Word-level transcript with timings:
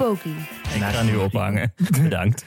Poki. 0.00 0.36
Ik 0.74 0.82
ga 0.82 1.02
nu 1.02 1.16
ophangen. 1.16 1.72
Bedankt. 2.02 2.44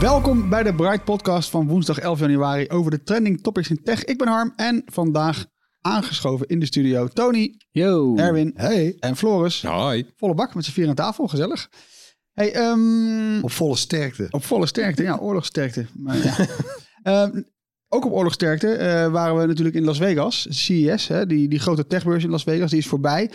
Welkom 0.00 0.48
bij 0.48 0.62
de 0.62 0.74
Bright 0.76 1.04
Podcast 1.04 1.50
van 1.50 1.66
woensdag 1.66 1.98
11 1.98 2.20
januari 2.20 2.68
over 2.68 2.90
de 2.90 3.02
trending 3.02 3.42
topics 3.42 3.70
in 3.70 3.82
tech. 3.82 4.04
Ik 4.04 4.18
ben 4.18 4.28
Harm 4.28 4.52
en 4.56 4.82
vandaag 4.84 5.46
aangeschoven 5.80 6.46
in 6.46 6.60
de 6.60 6.66
studio 6.66 7.08
Tony, 7.08 7.60
Yo. 7.70 8.16
Erwin 8.16 8.52
hey. 8.54 8.96
en 8.98 9.16
Floris. 9.16 9.62
Hoi. 9.62 10.12
Volle 10.16 10.34
bak 10.34 10.54
met 10.54 10.64
z'n 10.64 10.72
vier 10.72 10.88
aan 10.88 10.94
tafel, 10.94 11.26
gezellig. 11.26 11.68
Hey, 12.34 12.52
ehm, 12.52 13.42
Op 13.42 13.50
volle 13.50 13.76
sterkte. 13.76 14.26
op 14.30 14.44
volle 14.44 14.66
sterkte, 14.66 15.02
ja, 15.02 15.16
oorlogsterkte. 15.16 15.86
Maar, 15.94 16.16
ja. 16.16 16.36
Ehm, 17.02 17.42
ook 17.88 18.04
op 18.04 18.12
oorlogsterkte 18.12 18.68
eh, 18.68 19.10
waren 19.10 19.36
we 19.38 19.46
natuurlijk 19.46 19.76
in 19.76 19.84
Las 19.84 19.98
Vegas, 19.98 20.46
CES, 20.50 21.08
hè, 21.08 21.26
die, 21.26 21.48
die 21.48 21.58
grote 21.58 21.86
techbeurs 21.86 22.24
in 22.24 22.30
Las 22.30 22.42
Vegas, 22.42 22.70
die 22.70 22.78
is 22.78 22.86
voorbij. 22.86 23.30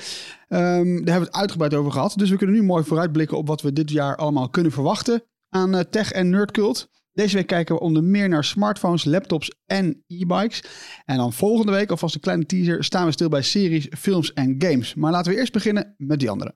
Ehm, 0.47 0.59
daar 0.85 0.85
hebben 0.85 1.03
we 1.05 1.19
het 1.19 1.33
uitgebreid 1.35 1.73
over 1.73 1.91
gehad. 1.91 2.13
Dus 2.17 2.29
we 2.29 2.37
kunnen 2.37 2.55
nu 2.55 2.63
mooi 2.63 2.83
vooruitblikken 2.83 3.37
op 3.37 3.47
wat 3.47 3.61
we 3.61 3.73
dit 3.73 3.91
jaar 3.91 4.15
allemaal 4.15 4.49
kunnen 4.49 4.71
verwachten 4.71 5.23
aan 5.49 5.75
eh, 5.75 5.81
tech 5.89 6.11
en 6.11 6.29
nerdcult. 6.29 6.89
Deze 7.13 7.35
week 7.35 7.47
kijken 7.47 7.75
we 7.75 7.81
onder 7.81 8.03
meer 8.03 8.29
naar 8.29 8.43
smartphones, 8.43 9.03
laptops 9.05 9.51
en 9.65 10.03
e-bikes. 10.07 10.63
En 11.05 11.17
dan 11.17 11.33
volgende 11.33 11.71
week, 11.71 11.89
alvast 11.89 12.15
een 12.15 12.21
kleine 12.21 12.45
teaser, 12.45 12.83
staan 12.83 13.05
we 13.05 13.11
stil 13.11 13.29
bij 13.29 13.41
series, 13.41 13.87
films 13.97 14.33
en 14.33 14.55
games. 14.57 14.95
Maar 14.95 15.11
laten 15.11 15.31
we 15.31 15.37
eerst 15.37 15.53
beginnen 15.53 15.93
met 15.97 16.19
die 16.19 16.29
andere. 16.29 16.55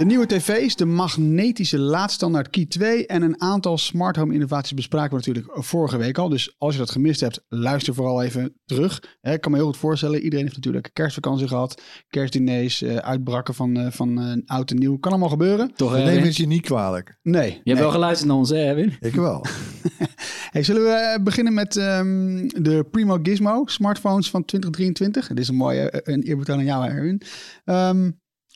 De 0.00 0.06
nieuwe 0.06 0.26
tv's, 0.26 0.76
de 0.76 0.84
magnetische 0.84 1.78
laadstandaard 1.78 2.50
Key 2.50 2.66
2 2.66 3.06
en 3.06 3.22
een 3.22 3.40
aantal 3.40 3.78
smart 3.78 4.16
home 4.16 4.34
innovaties 4.34 4.74
bespraken 4.74 5.10
we 5.10 5.16
natuurlijk 5.16 5.64
vorige 5.64 5.96
week 5.96 6.18
al. 6.18 6.28
Dus 6.28 6.54
als 6.58 6.72
je 6.72 6.78
dat 6.78 6.90
gemist 6.90 7.20
hebt, 7.20 7.44
luister 7.48 7.94
vooral 7.94 8.22
even 8.22 8.54
terug. 8.64 9.02
Hè, 9.20 9.32
Ik 9.32 9.40
kan 9.40 9.50
me 9.50 9.56
heel 9.56 9.66
goed 9.66 9.76
voorstellen, 9.76 10.20
iedereen 10.20 10.44
heeft 10.44 10.56
natuurlijk 10.56 10.90
kerstvakantie 10.92 11.48
gehad, 11.48 11.82
kerstdiners, 12.08 12.82
eh, 12.82 12.96
uitbraken 12.96 13.54
van, 13.54 13.76
eh, 13.76 13.90
van 13.90 14.20
eh, 14.20 14.56
oud 14.56 14.70
en 14.70 14.78
nieuw. 14.78 14.98
Kan 14.98 15.10
allemaal 15.10 15.28
gebeuren. 15.28 15.72
Toch, 15.74 15.92
hè? 15.92 16.04
nemen 16.04 16.24
het 16.24 16.36
je 16.36 16.46
niet 16.46 16.62
kwalijk. 16.62 17.18
Nee. 17.22 17.46
Je 17.46 17.52
hebt 17.52 17.64
nee. 17.64 17.74
wel 17.74 17.90
geluisterd 17.90 18.28
naar 18.28 18.38
ons, 18.38 18.50
hè, 18.50 18.56
Erwin? 18.56 18.96
Ik 19.00 19.14
wel. 19.14 19.44
Hey, 20.50 20.62
zullen 20.62 20.82
we 20.82 21.20
beginnen 21.22 21.54
met 21.54 21.76
ehm, 21.76 22.48
de 22.48 22.86
Primo 22.90 23.18
Gizmo 23.22 23.62
smartphones 23.66 24.30
van 24.30 24.44
2023? 24.44 25.28
Dit 25.28 25.38
is 25.38 25.48
een 25.48 25.54
mooie 25.54 26.02
een 26.04 26.22
eerbetoon 26.22 26.58
aan 26.58 26.64
jou, 26.64 26.88
Erwin. 26.88 27.22
Ehm, 27.64 28.10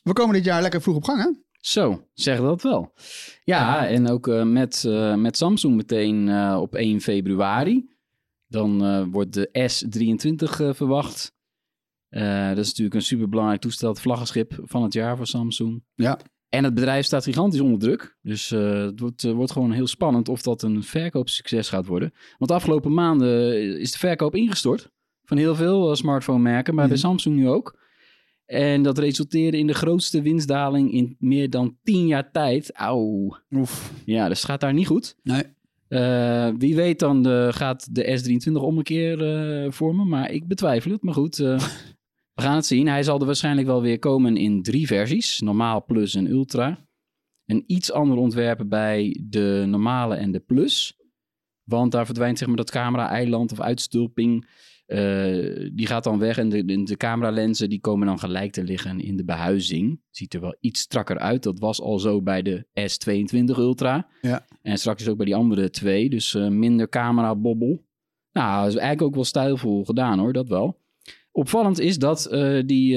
we 0.05 0.13
komen 0.13 0.35
dit 0.35 0.45
jaar 0.45 0.63
lekker 0.63 0.83
vroeg 0.83 0.97
op 0.97 1.05
gang, 1.05 1.23
hè? 1.23 1.29
Zo, 1.61 2.07
zeg 2.13 2.41
dat 2.41 2.63
wel. 2.63 2.93
Ja, 3.45 3.87
en 3.89 4.09
ook 4.09 4.29
eh, 4.29 4.43
met, 4.43 4.85
eh, 4.85 5.15
met 5.15 5.37
Samsung 5.37 5.77
meteen 5.77 6.29
eh, 6.29 6.59
op 6.61 6.75
1 6.75 7.01
februari. 7.01 7.93
Dan 8.47 9.11
wordt 9.11 9.33
de 9.33 9.49
S23 9.53 10.61
eh, 10.61 10.73
verwacht. 10.75 11.33
Dat 12.09 12.59
is 12.59 12.67
natuurlijk 12.69 12.95
een 12.95 13.03
superbelangrijk 13.03 13.61
toestel, 13.61 13.89
het 13.89 14.01
vlaggenschip 14.01 14.59
van 14.63 14.83
het 14.83 14.93
jaar 14.93 15.17
voor 15.17 15.27
Samsung. 15.27 15.83
Ja. 15.95 16.19
En 16.49 16.65
het 16.65 16.75
bedrijf 16.75 17.05
staat 17.05 17.25
gigantisch 17.25 17.61
onder 17.61 17.79
druk. 17.79 18.17
Dus 18.23 18.51
het 18.51 19.01
wordt, 19.01 19.23
wordt 19.23 19.53
gewoon 19.53 19.73
heel 19.73 19.87
spannend 19.87 20.29
of 20.29 20.43
dat 20.43 20.63
een 20.63 20.83
verkoopsucces 20.83 21.69
gaat 21.69 21.87
worden. 21.87 22.13
Want 22.39 22.51
de 22.51 22.57
afgelopen 22.57 22.95
maanden 22.95 23.55
is 23.81 23.93
de 23.93 23.99
verkoop 23.99 24.35
ingestort 24.35 24.91
van 25.25 25.37
heel 25.37 25.55
veel 25.55 25.91
eh, 25.91 25.97
smartphone-merken, 25.97 26.75
maar 26.75 26.89
bij 26.89 26.97
Mhm. 26.97 27.07
Samsung 27.07 27.37
nu 27.37 27.49
ook. 27.49 27.83
En 28.47 28.83
dat 28.83 28.99
resulteerde 28.99 29.59
in 29.59 29.67
de 29.67 29.75
grootste 29.75 30.23
winstdaling 30.23 30.93
in 30.93 31.17
meer 31.19 31.51
dan 31.51 31.77
10 31.83 32.07
jaar 32.07 32.31
tijd. 32.31 32.73
Auw. 32.73 33.37
Oef. 33.51 33.93
Ja, 34.05 34.29
dus 34.29 34.39
het 34.39 34.51
gaat 34.51 34.61
daar 34.61 34.73
niet 34.73 34.87
goed. 34.87 35.17
Nee. 35.23 35.43
Eh, 35.89 36.49
wie 36.59 36.75
weet 36.75 36.99
dan 36.99 37.27
eh, 37.27 37.53
gaat 37.53 37.95
de 37.95 38.21
S23 38.21 38.53
om 38.53 38.79
een 38.79 38.85
keer 38.85 39.23
eh, 39.23 39.71
vormen, 39.71 40.09
maar 40.09 40.31
ik 40.31 40.49
betwijfel 40.49 40.91
het. 40.91 41.03
Maar 41.03 41.15
goed, 41.15 41.37
we 42.37 42.43
gaan 42.43 42.57
het 42.57 42.67
zien. 42.67 42.89
Hij 42.89 43.03
zal 43.03 43.21
er 43.21 43.27
waarschijnlijk 43.27 43.67
wel 43.67 43.83
weer 43.83 43.99
komen 43.99 44.37
in 44.37 44.63
drie 44.63 44.87
versies. 44.87 45.41
Normaal, 45.41 45.85
Plus 45.85 46.15
en 46.15 46.31
Ultra. 46.31 46.87
Een 47.47 47.65
iets 47.67 47.93
ander 47.93 48.17
ontwerpen 48.17 48.69
bij 48.69 49.21
de 49.29 49.65
normale 49.67 50.15
en 50.15 50.33
de 50.33 50.41
Plus. 50.41 50.99
Want 51.65 51.93
daar 51.93 52.07
verdwijnt 52.07 52.39
zeg 52.39 52.49
maar 52.49 52.57
dat 52.57 52.71
camera-eiland 52.71 53.53
of 53.53 53.61
uitstulping. 53.61 54.47
Eh, 54.87 55.71
die 55.73 55.87
gaat 55.87 56.05
dan 56.05 56.19
weg 56.19 56.39
en 56.39 56.49
de, 56.49 56.83
de, 56.85 56.97
cameralenzen 56.97 57.69
die 57.69 57.81
komen 57.81 58.07
dan 58.07 58.19
gelijk 58.19 58.53
te 58.53 58.65
liggen 58.65 59.01
in 59.01 59.17
de 59.17 59.25
behuizing. 59.25 60.01
Ziet 60.11 60.35
er 60.35 60.41
wel 60.41 60.57
iets 60.61 60.81
strakker 60.81 61.19
uit. 61.19 61.43
Dat 61.43 61.59
was 61.59 61.81
al 61.81 61.99
zo 61.99 62.23
bij 62.23 62.43
de 62.43 62.67
S22 62.81 63.59
Ultra. 63.59 64.09
Ja. 64.23 64.47
En 64.63 64.79
straks 64.79 65.09
ook 65.09 65.17
bij 65.17 65.27
die 65.27 65.35
andere 65.35 65.71
twee. 65.71 66.11
Dus 66.11 66.35
eh, 66.35 66.49
minder 66.49 66.89
camera-bobbel. 66.89 67.85
Nou, 68.33 68.59
dat 68.65 68.73
is 68.73 68.79
eigenlijk 68.79 69.03
ook 69.03 69.15
wel 69.15 69.25
stijlvol 69.25 69.85
gedaan 69.85 70.19
hoor, 70.19 70.33
dat 70.33 70.49
wel. 70.49 70.83
Opvallend 71.33 71.81
is 71.81 71.99
dat 71.99 72.27
eh, 72.27 72.61
die, 72.67 72.97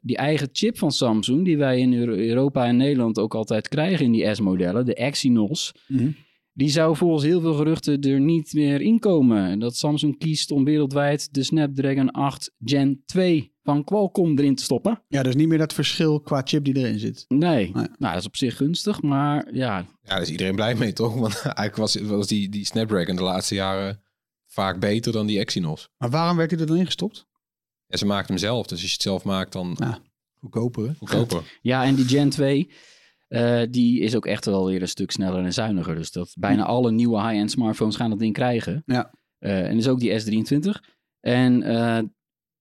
die 0.00 0.16
eigen 0.16 0.48
chip 0.52 0.78
van 0.78 0.92
Samsung, 0.92 1.44
die 1.44 1.56
wij 1.56 1.78
in 1.78 1.92
Euro- 1.94 2.12
Europa 2.14 2.66
en 2.66 2.76
Nederland 2.76 3.18
ook 3.18 3.34
altijd 3.34 3.68
krijgen 3.68 4.04
in 4.04 4.12
die 4.12 4.34
S-modellen, 4.34 4.84
de 4.84 4.94
Exynos, 4.94 5.74
Mhm. 5.88 6.08
Die 6.56 6.68
zou 6.70 6.96
volgens 6.96 7.24
heel 7.24 7.40
veel 7.40 7.54
geruchten 7.54 8.00
er 8.00 8.20
niet 8.20 8.52
meer 8.52 8.80
inkomen. 8.80 9.44
En 9.44 9.58
Dat 9.58 9.76
Samsung 9.76 10.18
kiest 10.18 10.50
om 10.50 10.64
wereldwijd 10.64 11.34
de 11.34 11.42
Snapdragon 11.42 12.10
8 12.10 12.52
Gen 12.64 13.02
2 13.06 13.52
van 13.62 13.84
Qualcomm 13.84 14.38
erin 14.38 14.54
te 14.54 14.62
stoppen. 14.62 15.02
Ja, 15.08 15.22
dus 15.22 15.34
niet 15.34 15.48
meer 15.48 15.58
dat 15.58 15.72
verschil 15.72 16.20
qua 16.20 16.40
chip 16.44 16.64
die 16.64 16.76
erin 16.76 16.98
zit. 16.98 17.24
Nee, 17.28 17.38
Nee. 17.56 17.72
nou 17.72 17.88
dat 17.98 18.16
is 18.16 18.26
op 18.26 18.36
zich 18.36 18.56
gunstig, 18.56 19.02
maar 19.02 19.54
ja, 19.54 19.76
Ja, 19.78 19.86
daar 20.02 20.20
is 20.22 20.30
iedereen 20.30 20.54
blij 20.54 20.74
mee, 20.74 20.92
toch? 20.92 21.14
Want 21.14 21.40
eigenlijk 21.42 21.76
was, 21.76 21.94
was 22.00 22.26
die, 22.26 22.48
die 22.48 22.64
Snapdragon 22.66 23.16
de 23.16 23.22
laatste 23.22 23.54
jaren 23.54 24.02
vaak 24.46 24.80
beter 24.80 25.12
dan 25.12 25.26
die 25.26 25.38
Exynos. 25.38 25.88
Maar 25.98 26.10
waarom 26.10 26.36
werd 26.36 26.50
hij 26.50 26.60
er 26.60 26.66
dan 26.66 26.76
in 26.76 26.84
gestopt? 26.86 27.26
En 27.86 27.98
ze 27.98 28.06
maakt 28.06 28.28
hem 28.28 28.38
zelf, 28.38 28.62
dus 28.66 28.72
als 28.72 28.86
je 28.86 28.92
het 28.92 29.02
zelf 29.02 29.24
maakt, 29.24 29.52
dan 29.52 29.76
Ja. 29.78 29.98
Goedkoper, 30.40 30.86
hè? 30.86 30.92
goedkoper. 30.98 31.58
Ja, 31.62 31.84
en 31.84 31.94
die 31.94 32.04
Gen 32.04 32.30
2, 32.30 32.70
eh, 33.34 33.62
die 33.70 34.00
is 34.00 34.16
ook 34.16 34.26
echt 34.26 34.44
wel 34.44 34.66
weer 34.66 34.82
een 34.82 34.88
stuk 34.88 35.10
sneller 35.10 35.44
en 35.44 35.52
zuiniger. 35.52 35.94
Dus 35.94 36.12
dat 36.12 36.34
bijna 36.38 36.64
alle 36.64 36.90
nieuwe 36.92 37.20
high-end 37.22 37.50
smartphones 37.50 37.96
gaan 37.96 38.10
dat 38.10 38.18
ding 38.18 38.32
krijgen. 38.34 38.82
Ja. 38.86 39.10
Eh, 39.38 39.68
en 39.68 39.76
dus 39.76 39.88
ook 39.88 40.00
die 40.00 40.20
S23. 40.20 40.70
En 41.20 41.62
eh, 41.62 41.98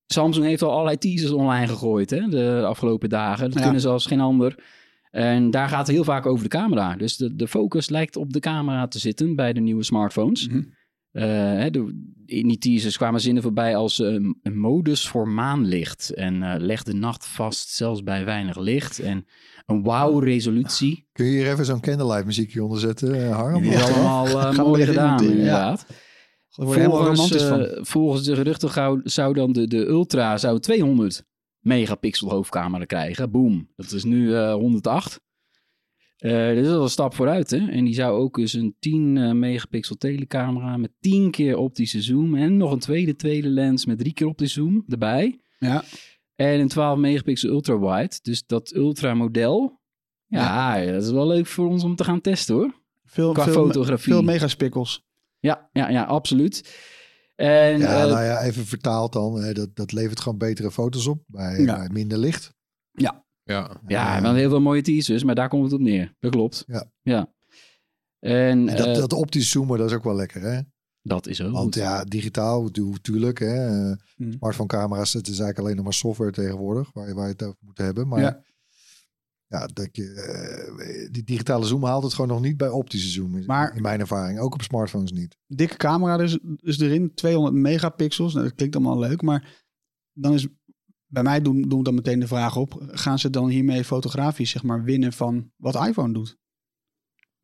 Samsung 0.06 0.45
heeft 0.45 0.62
al 0.62 0.71
allerlei 0.71 0.97
teasers 0.97 1.31
online 1.31 1.68
gegooid 1.68 2.09
hè, 2.09 2.27
de 2.27 2.63
afgelopen 2.65 3.09
dagen. 3.09 3.45
Dat 3.50 3.57
Ja. 3.57 3.63
kunnen 3.63 3.81
ze 3.81 3.89
als 3.89 4.06
geen 4.06 4.19
ander. 4.19 4.63
En 5.12 5.51
daar 5.51 5.69
gaat 5.69 5.88
het 5.88 5.95
heel 5.95 6.03
vaak 6.03 6.25
over 6.25 6.44
de 6.44 6.50
camera. 6.50 6.95
Dus 6.95 7.18
de, 7.18 7.36
de 7.36 7.47
focus 7.47 7.89
lijkt 7.89 8.15
op 8.15 8.33
de 8.33 8.39
camera 8.39 8.88
te 8.88 9.00
zitten 9.00 9.36
bij 9.36 9.53
de 9.53 9.59
nieuwe 9.59 9.83
smartphones. 9.83 10.50
Hè, 11.12 11.69
de- 11.69 12.12
in 12.25 12.47
die 12.47 12.57
teasers 12.57 12.97
kwamen 12.97 13.21
zinnen 13.21 13.44
voorbij 13.44 13.75
als 13.75 14.00
een 14.00 14.36
modus 14.53 15.07
voor 15.07 15.27
maanlicht. 15.27 16.09
En 16.13 16.57
leg 16.62 16.83
de 16.83 16.94
nacht 16.94 17.25
vast, 17.27 17.69
zelfs 17.69 18.03
bij 18.03 18.25
weinig 18.25 18.57
licht. 18.59 19.00
En 19.00 19.25
een 19.65 19.83
wauw-resolutie. 19.83 21.07
Kun 21.12 21.25
je 21.25 21.31
hier 21.31 21.51
even 21.51 21.65
zo'n 21.65 21.80
candlelight 21.80 22.25
muziekje 22.25 22.63
onder 22.63 22.80
zetten, 22.80 23.24
eh, 23.25 23.36
Harm? 23.36 23.63
Is 23.63 23.81
allemaal 23.81 24.27
eh, 24.27 24.57
mooi 24.57 24.86
gedaan, 24.86 25.24
ja. 25.24 25.30
inderdaad. 25.31 25.86
Helemaal 26.56 27.15
Volgens, 27.15 27.50
eh, 27.50 27.83
volgens 27.83 28.24
de 28.24 28.36
geruchten 28.36 28.69
gauw- 28.69 29.01
zou 29.04 29.33
dan 29.33 29.51
de, 29.51 29.68
de 29.68 29.86
Ultra 29.86 30.38
zou 30.38 30.60
200 30.60 31.25
megapixel 31.60 32.30
hoofdcamera 32.30 32.86
krijgen. 32.86 33.31
Boom. 33.31 33.69
Dat 33.75 33.92
is 33.92 34.04
nu 34.04 34.36
eh, 34.36 34.54
108. 34.54 35.21
Eh, 36.18 36.48
dit 36.48 36.66
is 36.66 36.71
al 36.71 36.81
een 36.83 36.89
stap 36.89 37.16
vooruit, 37.16 37.50
hè? 37.50 37.69
En 37.69 37.83
die 37.86 37.94
zou 37.94 38.19
ook 38.19 38.38
eens 38.38 38.54
een 38.54 38.75
10 38.80 39.18
eh, 39.18 39.31
megapixel 39.31 39.95
telecamera 39.95 40.77
met 40.77 40.92
10 41.00 41.31
keer 41.31 41.57
optische 41.57 42.01
zoom 42.01 42.36
en 42.36 42.57
nog 42.57 42.71
een 42.71 42.80
tweede 42.80 43.16
tweede 43.16 43.48
lens 43.50 43.86
met 43.86 44.00
3 44.00 44.13
keer 44.13 44.27
optische 44.27 44.62
zoom 44.62 44.83
erbij. 44.88 45.39
Ja. 45.59 45.83
En 46.44 46.60
een 46.60 46.68
12 46.68 46.98
megapixel 46.98 47.50
ultra 47.50 47.80
wide. 47.80 48.16
Dus 48.22 48.45
dat 48.45 48.74
ultra 48.75 49.13
model. 49.13 49.81
Ja, 50.28 50.86
dat 50.86 51.04
is 51.04 51.12
wel 51.12 51.28
leuk 51.28 51.45
voor 51.45 51.68
ons 51.68 51.84
om 51.84 51.95
te 51.95 52.04
gaan 52.04 52.22
testen 52.22 52.56
hoor. 52.56 52.81
Veel, 53.06 53.34
Qua 53.34 53.44
veel, 53.44 53.54
fotografie. 53.54 54.13
Veel 54.13 54.22
megaspikkels. 54.22 55.04
Ja, 55.40 55.69
ja, 55.72 55.90
ja, 55.90 56.04
absoluut. 56.04 56.81
En 57.36 57.80
Ja, 57.80 58.01
eh, 58.04 58.12
nou 58.12 58.24
ja, 58.24 58.42
even 58.42 58.66
vertaald 58.66 59.13
dan. 59.13 59.42
hè, 59.42 59.54
Dat, 59.54 59.75
dat 59.75 59.92
levert 59.92 60.19
gewoon 60.19 60.38
betere 60.38 60.72
foto's 60.72 61.07
op 61.07 61.24
bij, 61.28 61.60
Ja. 61.60 61.75
bij 61.75 61.90
minder 61.92 62.18
licht. 62.18 62.54
Ja. 62.92 63.25
ja, 63.44 63.80
Eh, 63.88 64.22
wel 64.22 64.34
heel 64.34 64.50
veel 64.50 64.62
mooie 64.62 64.81
teasers, 64.81 65.24
maar 65.24 65.36
daar 65.36 65.50
komt 65.50 65.63
het 65.63 65.74
op 65.74 65.80
neer. 65.80 66.16
Dat 66.19 66.31
klopt. 66.31 66.63
Ja. 66.68 66.92
ja. 67.01 67.34
En, 68.19 68.69
En 68.69 68.75
dat, 68.78 68.86
eh, 68.88 68.95
dat 68.95 69.13
optisch 69.13 69.50
zoomen, 69.50 69.78
dat 69.78 69.90
is 69.90 69.95
ook 69.95 70.04
wel 70.04 70.16
lekker, 70.16 70.42
hè? 70.42 70.60
Dat 71.03 71.27
is 71.27 71.41
ook 71.41 71.51
Want 71.51 71.63
goed. 71.63 71.83
ja, 71.83 72.03
digitaal, 72.03 72.69
tu- 72.69 72.94
tuurlijk, 73.01 73.39
hè. 73.39 73.67
eh, 73.89 73.97
Hmm. 74.15 74.31
Smartphone 74.31 74.67
camera's, 74.67 75.13
het 75.13 75.23
is 75.27 75.29
eigenlijk 75.39 75.59
alleen 75.59 75.75
nog 75.75 75.83
maar 75.83 75.94
software 75.94 76.31
tegenwoordig, 76.31 76.91
waar 76.94 77.07
je, 77.07 77.13
waar 77.13 77.25
je 77.25 77.31
het 77.31 77.44
over 77.44 77.57
moet 77.59 77.77
hebben. 77.77 78.07
Maar 78.07 78.21
Ja. 78.21 78.41
ja, 79.47 79.65
dat 79.73 79.89
je, 79.91 80.11
eh, 80.13 81.11
die 81.11 81.23
digitale 81.23 81.65
zoom 81.65 81.83
haalt 81.83 82.03
het 82.03 82.13
gewoon 82.13 82.29
nog 82.29 82.41
niet 82.41 82.57
bij 82.57 82.69
optische 82.69 83.09
zoom, 83.09 83.35
in, 83.38 83.45
Maar- 83.45 83.75
in 83.75 83.81
mijn 83.81 84.00
ervaring. 84.00 84.39
Ook 84.39 84.53
op 84.53 84.61
smartphones 84.61 85.11
niet. 85.11 85.38
Dikke 85.47 85.77
camera 85.77 86.17
dus, 86.17 86.39
dus 86.44 86.79
erin. 86.79 87.13
200 87.13 87.56
megapixels. 87.56 88.33
Nou, 88.33 88.45
dat 88.45 88.56
klinkt 88.56 88.75
allemaal 88.75 88.99
leuk. 88.99 89.21
Maar 89.21 89.63
dan 90.13 90.33
is 90.33 90.47
bij 91.06 91.23
mij 91.23 91.41
doen, 91.41 91.61
doen 91.61 91.77
we 91.77 91.83
dan 91.83 91.94
meteen 91.95 92.19
de 92.19 92.27
vraag 92.27 92.56
op. 92.57 92.83
Gaan 92.88 93.19
ze 93.19 93.29
dan 93.29 93.47
hiermee 93.49 93.83
fotografisch 93.83 94.49
zeg 94.49 94.63
maar 94.63 94.83
winnen 94.83 95.13
van 95.13 95.51
wat 95.56 95.88
iPhone 95.88 96.13
doet? 96.13 96.38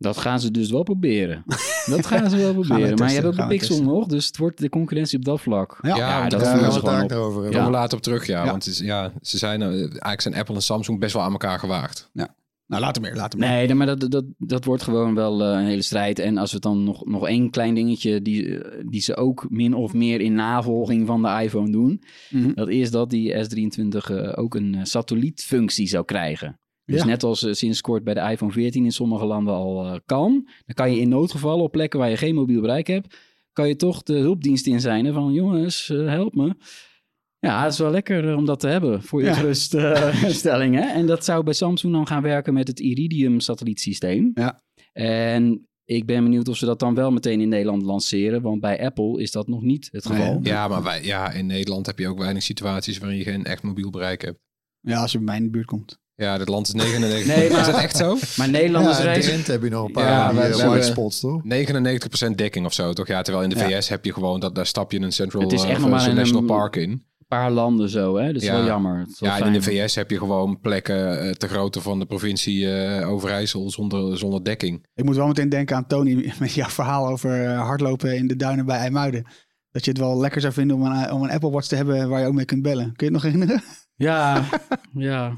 Dat 0.02 0.18
gaan 0.18 0.40
ze 0.40 0.52
dus 0.52 0.72
wel 0.72 0.84
proberen. 0.84 1.44
Dat 1.86 2.06
gaan 2.06 2.30
ze 2.30 2.38
wel 2.38 2.54
proberen. 2.54 2.80
maar 2.80 2.90
testen, 2.90 3.08
je 3.08 3.14
hebt 3.14 3.26
ook 3.26 3.36
de 3.36 3.48
pixel 3.48 3.68
testen. 3.76 3.86
nog, 3.94 4.06
dus 4.08 4.26
het 4.26 4.38
wordt 4.38 4.58
de 4.58 4.70
concurrentie 4.70 5.18
op 5.18 5.26
dat 5.26 5.42
vlak. 5.42 5.78
Ja. 5.82 5.96
Ja, 5.96 6.30
dat 6.30 6.42
voelen 6.42 6.60
gaan 6.64 6.72
ze 6.74 6.82
we 6.82 6.88
het 6.88 6.96
gewoon 6.96 7.04
op. 7.04 7.12
over 7.12 7.44
hebben. 7.44 7.52
Komen 7.52 7.60
Ja. 7.60 7.66
we 7.66 7.72
later 7.72 7.98
op 7.98 8.04
terug, 8.04 8.26
ja. 8.28 8.44
Ja. 8.44 8.50
Want 8.52 8.66
het 8.66 8.74
is, 8.74 8.80
ja, 8.80 9.12
ze 9.22 9.38
zijn, 9.38 9.62
eh, 9.62 9.68
eigenlijk 9.80 10.22
zijn 10.22 10.36
Apple 10.36 10.56
en 10.56 10.62
Samsung 10.62 11.00
best 11.00 11.14
wel 11.14 11.24
aan 11.24 11.32
elkaar 11.32 11.60
gewaagd. 11.60 12.10
Nou, 12.68 12.82
later 12.82 13.02
meer, 13.02 13.16
later 13.16 13.40
meer. 13.40 13.50
Nee, 13.50 13.66
nee, 13.66 13.76
maar 13.76 13.86
dat, 13.98 14.12
dat, 14.12 14.24
dat 14.38 14.66
wordt 14.66 14.84
gewoon 14.84 15.16
wel 15.16 15.44
eh, 15.44 15.60
een 15.60 15.66
hele 15.66 15.82
strijd. 15.82 16.20
En 16.20 16.38
als 16.38 16.52
we 16.54 16.60
dan 16.60 16.84
nog, 16.84 17.06
nog 17.06 17.28
één 17.28 17.50
klein 17.50 17.74
dingetje 17.76 18.22
die, 18.22 18.60
eh, 18.64 18.84
die 18.88 19.02
ze 19.02 19.16
ook 19.16 19.46
min 19.50 19.74
of 19.74 19.94
meer 19.94 20.22
in 20.22 20.34
navolging 20.34 21.08
van 21.08 21.22
de 21.22 21.40
iPhone 21.44 21.72
doen. 21.72 22.04
Mhm. 22.30 22.54
Dat 22.54 22.70
is 22.70 22.92
dat 22.92 23.10
die 23.10 23.34
S23 23.34 24.10
eh, 24.10 24.32
ook 24.36 24.56
een 24.56 24.78
satellietfunctie 24.82 25.88
zou 25.88 26.06
krijgen. 26.06 26.60
Dus 26.90 27.00
Ja. 27.00 27.06
net 27.06 27.24
als 27.24 27.44
eh, 27.44 27.54
sinds 27.54 27.82
kort 27.82 28.04
bij 28.04 28.14
de 28.14 28.20
iPhone 28.32 28.52
14 28.52 28.84
in 28.86 28.92
sommige 28.92 29.26
landen 29.26 29.54
al 29.54 29.86
eh, 29.86 29.96
kan. 30.06 30.32
Dan 30.66 30.76
kan 30.76 30.92
je 30.92 31.00
in 31.02 31.10
noodgevallen 31.10 31.64
op 31.64 31.72
plekken 31.72 32.00
waar 32.00 32.10
je 32.10 32.18
geen 32.18 32.36
mobiel 32.36 32.62
bereik 32.62 32.88
hebt. 32.88 33.18
Kan 33.54 33.68
je 33.68 33.76
toch 33.76 34.04
de 34.04 34.14
hulpdienst 34.18 34.68
in 34.68 34.80
zijn. 34.82 35.14
Van 35.14 35.34
jongens, 35.34 35.90
eh, 35.90 36.08
help 36.08 36.36
me. 36.36 36.56
Ja, 37.40 37.64
het 37.64 37.72
is 37.74 37.80
wel 37.80 37.92
lekker 37.92 38.36
om 38.36 38.46
dat 38.46 38.60
te 38.60 38.68
hebben 38.68 39.04
voor 39.04 39.20
je 39.22 39.26
Ja. 39.28 39.34
geruststelling. 39.34 40.76
hè? 40.80 40.82
En 40.82 41.06
dat 41.06 41.26
zou 41.26 41.44
bij 41.44 41.54
Samsung 41.54 41.94
dan 41.94 42.08
gaan 42.08 42.22
werken 42.22 42.54
met 42.54 42.68
het 42.68 42.80
Iridium 42.80 43.40
satellietsysteem. 43.40 44.32
Ja. 44.34 44.62
En 44.94 45.68
ik 45.86 46.06
ben 46.06 46.24
benieuwd 46.24 46.48
of 46.48 46.58
ze 46.58 46.66
dat 46.66 46.80
dan 46.80 46.96
wel 46.96 47.12
meteen 47.12 47.42
in 47.42 47.50
Nederland 47.50 47.82
lanceren. 47.82 48.42
Want 48.42 48.62
bij 48.62 48.84
Apple 48.86 49.22
is 49.22 49.32
dat 49.32 49.48
nog 49.48 49.62
niet 49.62 49.90
het 49.92 50.06
geval. 50.06 50.34
Nee. 50.40 50.52
Ja, 50.54 50.68
maar 50.68 50.84
wij, 50.84 51.04
ja, 51.04 51.32
in 51.32 51.46
Nederland 51.46 51.86
heb 51.86 52.00
je 52.00 52.08
ook 52.08 52.18
weinig 52.20 52.44
situaties 52.44 52.98
waarin 52.98 53.18
je 53.18 53.24
geen 53.24 53.44
echt 53.44 53.64
mobiel 53.64 53.90
bereik 53.90 54.22
hebt. 54.22 54.40
Ja, 54.82 55.02
als 55.02 55.12
je 55.12 55.18
bij 55.18 55.26
mij 55.28 55.38
in 55.38 55.44
de 55.44 55.50
buurt 55.50 55.66
komt. 55.66 55.99
Ja, 56.20 56.38
dit 56.38 56.48
land 56.48 56.68
is 56.68 56.74
99. 56.74 57.36
Nee, 57.36 57.50
maar- 57.50 57.60
Is 57.60 57.66
dat 57.66 57.82
echt 57.82 57.98
zo? 57.98 58.18
Maar 58.38 58.50
Nederlanders 58.50 58.98
Ja, 58.98 59.04
in 59.04 59.10
reizen... 59.10 59.52
Heb 59.52 59.64
je 59.64 59.70
nog 59.70 59.86
een 59.86 59.92
paar 59.92 60.04
Ja, 60.10 60.32
die, 60.32 60.42
eh, 60.42 60.68
white 60.70 60.86
spots, 60.86 61.20
toch? 61.20 61.42
99% 61.44 62.36
dekking 62.36 62.66
of 62.66 62.74
zo, 62.74 62.94
toch? 62.94 63.08
Ja, 63.08 63.22
terwijl 63.22 63.44
in 63.44 63.50
de 63.50 63.56
Ja. 63.68 63.80
VS 63.82 63.90
heb 63.90 64.06
je 64.06 64.14
gewoon, 64.14 64.40
dat, 64.40 64.56
daar 64.56 64.66
stap 64.66 64.92
je 64.92 65.00
een 65.00 65.12
Central 65.12 65.42
Het 65.42 65.52
is 65.52 65.64
echt 65.64 65.82
een- 65.84 65.90
National 65.90 66.42
een- 66.42 66.46
Park 66.46 66.76
in. 66.76 67.04
paar 67.28 67.52
landen 67.52 67.90
zo, 67.90 68.18
hè? 68.18 68.26
Dat 68.34 68.42
is 68.42 68.48
Ja. 68.48 68.54
wel 68.56 68.66
jammer. 68.66 69.06
Is 69.10 69.20
wel 69.20 69.30
Ja, 69.30 69.40
en 69.40 69.46
in 69.46 69.54
de. 69.54 69.62
VS 69.62 69.96
heb 69.96 70.10
je 70.10 70.18
gewoon 70.18 70.60
plekken 70.60 71.20
eh, 71.22 71.32
te 71.32 71.48
grootte 71.48 71.82
van 71.82 72.00
de 72.00 72.06
provincie 72.06 72.72
eh, 72.86 73.10
Overijssel 73.10 73.70
zonder, 73.70 74.18
zonder 74.18 74.44
dekking. 74.44 74.86
Ik 74.96 75.04
moet 75.04 75.16
wel 75.16 75.28
meteen 75.28 75.50
denken 75.50 75.76
aan 75.76 75.88
Tony 75.88 76.34
met 76.40 76.54
jouw 76.54 76.70
verhaal 76.70 77.08
over 77.08 77.50
hardlopen 77.50 78.16
in 78.16 78.28
de 78.28 78.36
duinen 78.36 78.66
bij 78.66 78.78
IJmuiden. 78.78 79.26
Dat 79.72 79.86
je 79.86 79.92
het 79.92 80.00
wel 80.00 80.20
lekker 80.20 80.42
zou 80.42 80.54
vinden 80.54 80.76
om 80.76 80.86
een, 80.86 81.12
om 81.12 81.24
een 81.24 81.30
Apple 81.32 81.50
Watch 81.50 81.68
te 81.68 81.76
hebben 81.76 82.10
waar 82.10 82.22
je 82.22 82.28
ook 82.28 82.34
mee 82.34 82.46
kunt 82.46 82.62
bellen. 82.62 82.94
Kun 82.96 83.08
je 83.08 83.14
het 83.14 83.24
nog 83.24 83.32
herinneren? 83.32 83.64
Ja, 84.00 84.46
ja. 84.94 85.38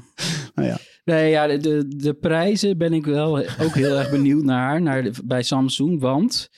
Nou 0.54 0.68
ja. 0.68 0.78
Nee, 1.04 1.30
ja, 1.30 1.46
de, 1.46 1.56
de, 1.58 1.96
de 1.96 2.14
prijzen 2.14 2.78
ben 2.78 2.92
ik 2.92 3.04
wel 3.04 3.38
ook 3.38 3.74
heel 3.74 3.98
erg 3.98 4.10
benieuwd 4.10 4.44
naar, 4.44 4.82
naar 4.82 5.02
de- 5.02 5.14
bij 5.24 5.42
Samsung. 5.42 6.00
Want 6.00 6.50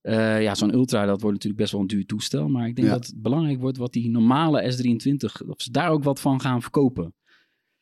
eh, 0.00 0.42
ja, 0.42 0.54
zo'n 0.54 0.74
Ultra, 0.74 1.04
dat 1.06 1.20
wordt 1.20 1.34
natuurlijk 1.36 1.60
best 1.60 1.72
wel 1.72 1.80
een 1.80 1.86
duur 1.86 2.06
toestel. 2.06 2.48
Maar 2.48 2.66
ik 2.66 2.76
denk 2.76 2.88
Ja. 2.88 2.94
dat 2.94 3.06
het 3.06 3.22
belangrijk 3.22 3.60
wordt 3.60 3.78
wat 3.78 3.92
die 3.92 4.10
normale 4.10 4.72
S23, 4.72 5.46
of 5.48 5.62
ze 5.62 5.70
daar 5.70 5.90
ook 5.90 6.04
wat 6.04 6.20
van 6.20 6.40
gaan 6.40 6.62
verkopen. 6.62 7.14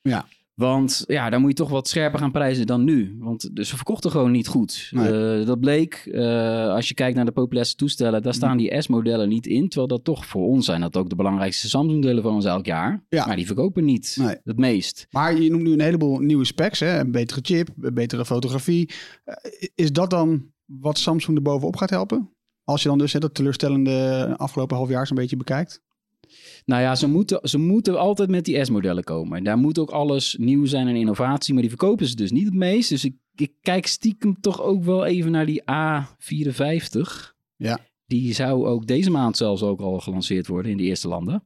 Ja. 0.00 0.26
Want 0.60 1.04
ja, 1.06 1.30
dan 1.30 1.40
moet 1.40 1.50
je 1.50 1.56
toch 1.56 1.70
wat 1.70 1.88
scherper 1.88 2.18
gaan 2.18 2.30
prijzen 2.30 2.66
dan 2.66 2.84
nu. 2.84 3.16
Want 3.18 3.56
dus 3.56 3.68
ze 3.68 3.76
verkochten 3.76 4.10
gewoon 4.10 4.30
niet 4.30 4.46
goed. 4.46 4.88
Nee. 4.90 5.38
Eh, 5.40 5.46
dat 5.46 5.60
bleek, 5.60 5.94
eh, 5.94 6.68
als 6.68 6.88
je 6.88 6.94
kijkt 6.94 7.16
naar 7.16 7.24
de 7.24 7.32
populairste 7.32 7.76
toestellen, 7.76 8.22
daar 8.22 8.34
staan 8.34 8.56
die 8.56 8.80
S-modellen 8.82 9.28
niet 9.28 9.46
in. 9.46 9.68
Terwijl 9.68 9.88
dat 9.88 10.04
toch 10.04 10.26
voor 10.26 10.46
ons 10.46 10.64
zijn 10.66 10.80
dat 10.80 10.96
ook 10.96 11.08
de 11.08 11.14
belangrijkste 11.16 11.68
Samsung-telefoons 11.68 12.44
elk 12.44 12.66
jaar. 12.66 13.04
Ja. 13.08 13.26
Maar 13.26 13.36
die 13.36 13.46
verkopen 13.46 13.84
niet 13.84 14.16
Nee. 14.20 14.36
het 14.44 14.58
meest. 14.58 15.06
Maar 15.10 15.40
je 15.40 15.50
noemt 15.50 15.62
nu 15.62 15.72
een 15.72 15.80
heleboel 15.80 16.18
nieuwe 16.18 16.44
specs. 16.44 16.80
Hè? 16.80 16.98
Een 16.98 17.10
betere 17.10 17.40
chip, 17.42 17.68
een 17.80 17.94
betere 17.94 18.24
fotografie. 18.24 18.90
Eh, 19.24 19.34
is 19.74 19.92
dat 19.92 20.10
dan 20.10 20.44
wat 20.64 20.98
Samsung 20.98 21.36
er 21.36 21.42
bovenop 21.42 21.76
gaat 21.76 21.90
helpen? 21.90 22.30
Als 22.64 22.82
je 22.82 22.88
dan 22.88 22.98
dus 22.98 23.12
hè, 23.12 23.18
dat 23.18 23.34
teleurstellende 23.34 24.34
afgelopen 24.36 24.76
half 24.76 24.88
jaar 24.88 25.06
zo'n 25.06 25.16
beetje 25.16 25.36
bekijkt. 25.36 25.82
Nou 26.64 26.82
ja, 26.82 26.94
ze 26.94 27.08
moeten, 27.08 27.48
ze 27.48 27.58
moeten 27.58 27.98
altijd 27.98 28.30
met 28.30 28.44
die 28.44 28.64
S-modellen 28.64 29.04
komen. 29.04 29.38
En 29.38 29.44
daar 29.44 29.58
moet 29.58 29.78
ook 29.78 29.90
alles 29.90 30.36
nieuw 30.38 30.64
zijn 30.66 30.88
en 30.88 30.96
innovatie. 30.96 31.52
Maar 31.52 31.62
die 31.62 31.70
verkopen 31.70 32.06
ze 32.06 32.14
dus 32.16 32.30
niet 32.30 32.44
het 32.44 32.54
meest. 32.54 32.88
Dus 32.88 33.04
ik, 33.04 33.14
ik 33.34 33.52
kijk 33.60 33.86
stiekem 33.86 34.40
toch 34.40 34.62
ook 34.62 34.84
wel 34.84 35.04
even 35.04 35.30
naar 35.30 35.46
die 35.46 35.62
A54. 35.62 37.34
Ja. 37.56 37.78
Die 38.06 38.34
zou 38.34 38.66
ook 38.66 38.86
deze 38.86 39.10
maand 39.10 39.36
zelfs 39.36 39.62
ook 39.62 39.80
al 39.80 39.98
gelanceerd 40.00 40.46
worden 40.46 40.70
in 40.70 40.76
de 40.76 40.82
eerste 40.82 41.08
landen. 41.08 41.44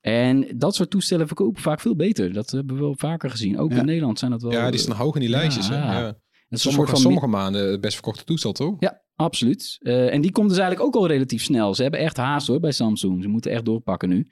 En 0.00 0.46
dat 0.58 0.74
soort 0.74 0.90
toestellen 0.90 1.26
verkopen 1.26 1.62
vaak 1.62 1.80
veel 1.80 1.96
beter. 1.96 2.32
Dat 2.32 2.50
hebben 2.50 2.76
we 2.76 2.82
wel 2.82 2.94
vaker 2.96 3.30
gezien. 3.30 3.58
Ook 3.58 3.72
Ja. 3.72 3.78
in 3.78 3.84
Nederland 3.84 4.18
zijn 4.18 4.30
dat 4.30 4.42
wel... 4.42 4.52
Ja, 4.52 4.70
die 4.70 4.80
staan 4.80 4.96
hoog 4.96 5.14
in 5.14 5.20
die 5.20 5.30
lijstjes. 5.30 5.68
Ja, 5.68 5.92
hè? 5.92 6.00
ja. 6.00 6.16
Is 6.48 6.60
Sommige, 6.62 6.70
soort 6.84 6.90
van 6.90 6.98
sommige 6.98 7.26
maanden 7.26 7.70
het 7.70 7.80
best 7.80 7.94
verkochte 7.94 8.24
toestel, 8.24 8.52
toch? 8.52 8.76
Ja, 8.78 9.02
absoluut. 9.22 9.78
Eh, 9.80 10.12
en 10.12 10.20
die 10.20 10.32
komt 10.32 10.48
dus 10.48 10.58
eigenlijk 10.58 10.86
ook 10.86 11.02
al 11.02 11.08
relatief 11.08 11.42
snel. 11.42 11.74
Ze 11.74 11.82
hebben 11.82 12.00
echt 12.00 12.16
haast 12.16 12.46
hoor 12.46 12.60
bij 12.60 12.72
Samsung. 12.72 13.22
Ze 13.22 13.28
moeten 13.28 13.50
echt 13.50 13.64
doorpakken 13.64 14.08
nu. 14.08 14.28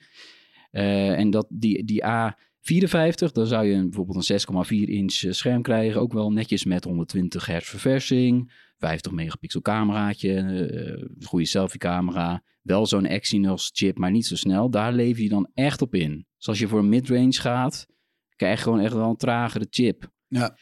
Eh, 0.71 1.19
en 1.19 1.31
dat, 1.31 1.47
die, 1.49 1.85
die 1.85 2.03
A54, 2.05 3.33
dan 3.33 3.47
zou 3.47 3.67
je 3.67 3.83
bijvoorbeeld 3.83 4.29
een 4.29 4.41
6,4 4.85 4.89
inch 4.89 5.23
eh, 5.23 5.33
scherm 5.33 5.63
krijgen. 5.63 6.01
Ook 6.01 6.13
wel 6.13 6.33
netjes 6.33 6.65
met 6.65 6.85
120 6.85 7.47
hertz 7.47 7.69
verversing. 7.69 8.53
50 8.79 9.13
megapixel 9.13 9.61
cameraatje. 9.61 10.35
eh, 10.35 11.27
goede 11.27 11.47
selfie 11.47 11.79
camera. 11.79 12.43
Wel 12.63 12.87
zo'n 12.87 13.07
Exynos 13.07 13.71
chip, 13.73 13.99
maar 13.99 14.11
niet 14.11 14.27
zo 14.27 14.37
snel. 14.37 14.71
Daar 14.71 14.93
lever 14.93 15.23
je 15.23 15.29
dan 15.29 15.51
echt 15.55 15.83
op 15.83 15.95
in. 15.95 16.27
Dus 16.37 16.49
als 16.49 16.59
je 16.59 16.69
voor 16.69 16.85
midrange 16.85 17.33
gaat, 17.33 17.87
krijg 18.37 18.57
je 18.59 18.63
gewoon 18.65 18.81
echt 18.81 18.93
wel 18.93 19.09
een 19.09 19.17
tragere 19.17 19.67
chip. 19.71 20.11
Ja. 20.29 20.57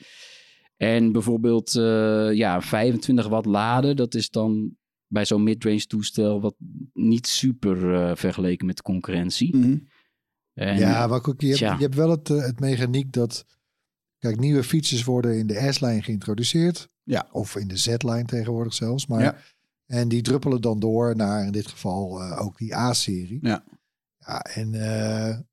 En 0.79 1.13
bijvoorbeeld 1.13 1.75
eh, 1.75 2.33
ja, 2.33 2.63
25 2.63 3.29
watt 3.29 3.47
laden, 3.47 3.97
dat 3.97 4.15
is 4.15 4.31
dan 4.31 4.77
bij 5.07 5.25
zo'n 5.25 5.43
midrange 5.43 5.87
toestel 5.87 6.41
wat 6.41 6.55
niet 6.93 7.27
super 7.27 7.95
eh, 7.95 8.17
vergeleken 8.17 8.67
met 8.67 8.77
de 8.77 8.83
concurrentie. 8.83 9.57
Mhm. 9.57 9.77
En, 10.53 10.79
ja, 10.79 11.07
maar 11.07 11.27
ook, 11.27 11.41
je, 11.41 11.47
hebt, 11.47 11.59
je 11.59 11.67
hebt 11.67 11.95
wel 11.95 12.11
het, 12.11 12.31
eh, 12.31 12.43
het 12.43 12.61
mechaniek 12.61 13.13
dat... 13.13 13.45
Kijk, 14.19 14.39
nieuwe 14.39 14.65
features 14.65 15.05
worden 15.05 15.39
in 15.39 15.47
de 15.47 15.73
S-lijn 15.73 16.03
geïntroduceerd. 16.03 16.89
Ja. 17.03 17.29
Of 17.33 17.57
in 17.57 17.69
de 17.69 17.77
Z-lijn 17.77 18.27
tegenwoordig 18.27 18.75
zelfs. 18.75 19.07
Maar, 19.07 19.23
Ja. 19.23 19.37
En 19.89 20.09
die 20.09 20.23
druppelen 20.23 20.61
dan 20.61 20.79
door 20.79 21.17
naar 21.17 21.45
in 21.45 21.53
dit 21.53 21.67
geval 21.67 22.23
eh, 22.23 22.41
ook 22.41 22.59
die 22.59 22.77
A-serie. 22.77 23.39
Ja. 23.43 23.65
Ja, 24.19 24.41
en 24.41 24.75
eh, 24.75 25.39
ik 25.39 25.45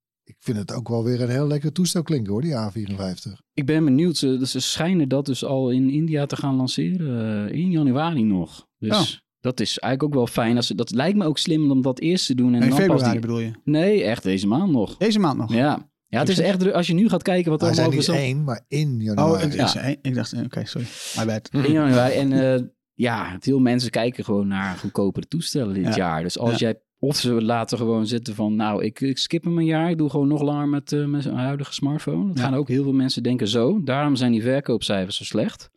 vind 0.45 0.57
het 0.57 0.73
ook 0.73 0.87
wel 0.89 1.03
weer 1.03 1.21
een 1.21 1.29
heel 1.29 1.47
lekker 1.47 1.71
toestel 1.71 2.03
klinken 2.03 2.31
hoor, 2.31 2.41
die 2.41 2.53
A54. 2.53 3.31
Ik 3.53 3.65
ben 3.65 3.83
benieuwd, 3.85 4.17
ze, 4.17 4.47
ze 4.47 4.59
schijnen 4.59 5.09
dat 5.09 5.25
dus 5.25 5.45
al 5.45 5.69
in 5.71 5.89
India 5.89 6.25
te 6.25 6.35
gaan 6.35 6.55
lanceren 6.55 7.47
eh, 7.49 7.55
in 7.57 7.71
janujanuari 7.71 8.23
nog. 8.23 8.67
Dus 8.77 8.91
Oh. 8.97 9.19
dat 9.39 9.59
is 9.59 9.79
eigenlijk 9.79 10.03
ook 10.03 10.13
wel 10.19 10.33
fijn. 10.33 10.55
Als 10.55 10.67
ze, 10.67 10.75
dat 10.75 10.91
lijkt 10.91 11.17
me 11.17 11.25
ook 11.25 11.37
slim 11.37 11.71
om 11.71 11.81
dat 11.81 11.99
eerst 11.99 12.25
te 12.25 12.35
doen. 12.35 12.47
En 12.47 12.53
In 12.53 12.59
dan 12.59 12.69
pas 12.69 12.79
februari 12.79 13.11
die... 13.11 13.19
bedoel 13.21 13.39
je? 13.39 13.51
Nee, 13.63 14.03
echt 14.03 14.23
deze 14.23 14.47
maand 14.47 14.71
nog. 14.71 14.97
Deze 14.97 15.19
maand 15.19 15.37
nog? 15.37 15.53
Ja. 15.53 15.89
Ja, 16.07 16.19
het 16.19 16.29
is 16.29 16.39
echt. 16.39 16.71
Als 16.73 16.87
je 16.87 16.93
nu 16.93 17.09
gaat 17.09 17.21
kijken 17.23 17.51
wat 17.51 17.61
er 17.61 17.67
allemaal 17.67 17.89
niet 17.89 18.03
zo- 18.03 18.13
één, 18.13 18.43
maar 18.43 18.63
in 18.67 18.95
Oh, 18.97 19.01
januari. 19.03 19.43
het 19.43 19.53
Ja. 19.53 19.65
is 19.65 19.75
één. 19.75 19.97
ik 20.01 20.15
dacht, 20.15 20.33
eh, 20.33 20.43
oké, 20.43 20.65
sorry. 20.65 20.87
My 21.17 21.25
bad. 21.25 21.49
In 21.65 21.71
januari. 21.71 22.13
En 22.13 22.31
eh, 22.53 22.61
ja, 22.93 23.37
veel 23.39 23.59
mensen 23.59 23.89
kijken 23.91 24.23
gewoon 24.23 24.47
naar 24.47 24.75
goedkopere 24.77 25.27
toestellen 25.27 25.73
dit 25.73 25.83
Ja. 25.83 25.95
jaar. 25.95 26.23
Dus 26.23 26.37
als 26.39 26.51
Ja. 26.51 26.57
jij 26.57 26.79
Of 27.05 27.17
ze 27.17 27.41
laten 27.41 27.77
gewoon 27.77 28.07
zitten 28.07 28.35
van, 28.35 28.55
nou, 28.55 28.83
ik, 28.83 29.01
ik 29.01 29.17
skip 29.17 29.43
hem 29.43 29.57
een 29.57 29.65
jaar. 29.65 29.89
Ik 29.89 29.97
doe 29.97 30.09
gewoon 30.09 30.27
nog 30.27 30.41
langer 30.41 30.67
met, 30.67 30.91
eh, 30.91 31.05
met 31.05 31.23
zijn 31.23 31.35
huidige 31.35 31.73
smartphone. 31.73 32.27
Dat 32.27 32.37
Ja. 32.37 32.43
gaan 32.43 32.53
ook 32.53 32.67
heel 32.67 32.83
veel 32.83 32.93
mensen 32.93 33.23
denken 33.23 33.47
zo. 33.47 33.83
Daarom 33.83 34.15
zijn 34.15 34.31
die 34.31 34.41
verkoopcijfers 34.41 35.17
zo 35.17 35.23
slecht. 35.23 35.69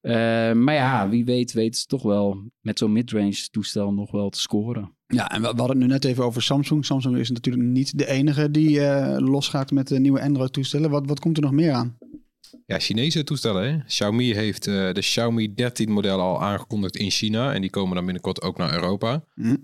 Eh, 0.00 0.12
maar 0.52 0.74
ja, 0.74 1.08
wie 1.08 1.24
weet, 1.24 1.52
weet 1.52 1.76
ze 1.76 1.86
toch 1.86 2.02
wel 2.02 2.50
met 2.60 2.78
zo'n 2.78 2.92
midrange 2.92 3.48
toestel 3.50 3.92
nog 3.92 4.10
wel 4.10 4.28
te 4.30 4.40
scoren. 4.40 4.94
Ja, 5.06 5.30
en 5.30 5.42
we, 5.42 5.48
we 5.52 5.56
hadden 5.58 5.76
het 5.76 5.86
nu 5.86 5.92
net 5.92 6.04
even 6.04 6.24
over 6.24 6.42
Samsung. 6.42 6.84
Samsung 6.84 7.16
is 7.16 7.30
natuurlijk 7.30 7.64
niet 7.64 7.98
de 7.98 8.06
enige 8.06 8.50
die 8.50 8.80
eh, 8.80 9.18
losgaat 9.18 9.70
met 9.70 9.88
de 9.88 9.98
nieuwe 10.00 10.20
Android-toestellen. 10.22 10.90
Wat, 10.90 11.06
wat 11.06 11.20
komt 11.20 11.36
er 11.36 11.42
nog 11.42 11.52
meer 11.52 11.72
aan? 11.72 11.98
Ja, 12.66 12.78
Chinese 12.78 13.24
toestellen. 13.24 13.72
Hè? 13.72 13.84
Xiaomi 13.84 14.34
heeft 14.34 14.66
eh, 14.66 14.74
de 14.92 15.00
Xiaomi 15.00 15.54
13 15.54 15.90
model 15.92 16.20
al 16.20 16.42
aangekondigd 16.42 16.96
in 16.96 17.10
China. 17.10 17.52
En 17.54 17.60
die 17.60 17.70
komen 17.70 17.94
dan 17.94 18.04
binnenkort 18.04 18.42
ook 18.42 18.56
naar 18.58 18.72
Europa. 18.74 19.24
Hm. 19.34 19.56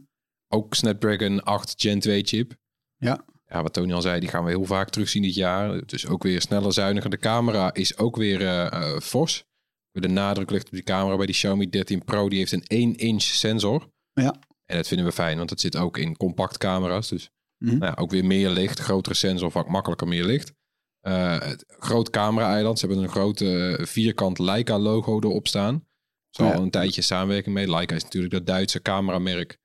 Ook 0.55 0.75
Snapdragon 0.75 1.43
8 1.43 1.75
Gen 1.77 2.01
2 2.01 2.23
chip. 2.25 2.55
Ja. 2.97 3.25
Ja, 3.47 3.63
wat 3.63 3.73
Tony 3.73 3.93
al 3.93 4.03
zei, 4.03 4.21
die 4.21 4.29
gaan 4.29 4.45
we 4.45 4.51
heel 4.51 4.65
vaak 4.65 4.91
terugzien 4.91 5.23
dit 5.23 5.35
jaar. 5.35 5.87
Dus 5.87 6.07
ook 6.07 6.23
weer 6.23 6.41
sneller, 6.41 6.73
zuiniger. 6.73 7.11
De 7.11 7.19
camera 7.19 7.75
is 7.75 7.97
ook 7.99 8.17
weer 8.17 8.41
eh, 8.41 8.67
eh, 8.67 9.01
fors. 9.01 9.45
De 9.91 10.09
nadruk 10.09 10.51
ligt 10.51 10.67
op 10.67 10.73
die 10.73 10.83
camera 10.83 11.17
bij 11.17 11.27
die 11.27 11.35
Xiaomi 11.35 11.69
13 11.69 12.05
Pro. 12.05 12.29
Die 12.29 12.39
heeft 12.39 12.53
een 12.53 12.95
1-inch 12.97 13.23
sensor. 13.23 13.89
Ja. 14.13 14.35
En 14.67 14.77
dat 14.77 14.89
vinden 14.89 15.07
we 15.07 15.13
fijn, 15.13 15.37
want 15.37 15.49
dat 15.49 15.61
zit 15.61 15.77
ook 15.77 15.99
in 15.99 16.17
compact 16.17 16.59
camera's. 16.59 17.09
Dus 17.09 17.31
Mhm. 17.59 17.79
nou 17.79 17.93
ja, 17.97 18.03
ook 18.03 18.11
weer 18.11 18.25
meer 18.25 18.51
licht, 18.51 18.79
grotere 18.79 19.15
sensor, 19.15 19.51
vaak 19.51 19.69
makkelijker 19.69 20.09
meer 20.09 20.25
licht. 20.25 20.53
Eh, 21.01 21.41
het 21.41 21.65
groot 21.69 22.11
camera-eiland. 22.11 22.79
Ze 22.79 22.87
hebben 22.87 23.05
een 23.05 23.11
grote 23.11 23.79
vierkant 23.83 24.39
Leica-logo 24.39 25.21
erop 25.21 25.47
staan. 25.49 25.87
Ze 26.31 26.43
Ja. 26.45 26.53
al 26.53 26.63
een 26.63 26.71
tijdje 26.71 27.03
samenwerking 27.03 27.55
mee. 27.55 27.71
Leica 27.71 27.95
is 27.95 28.03
natuurlijk 28.03 28.33
dat 28.33 28.47
Duitse 28.47 28.83
cameramerk. 28.83 29.59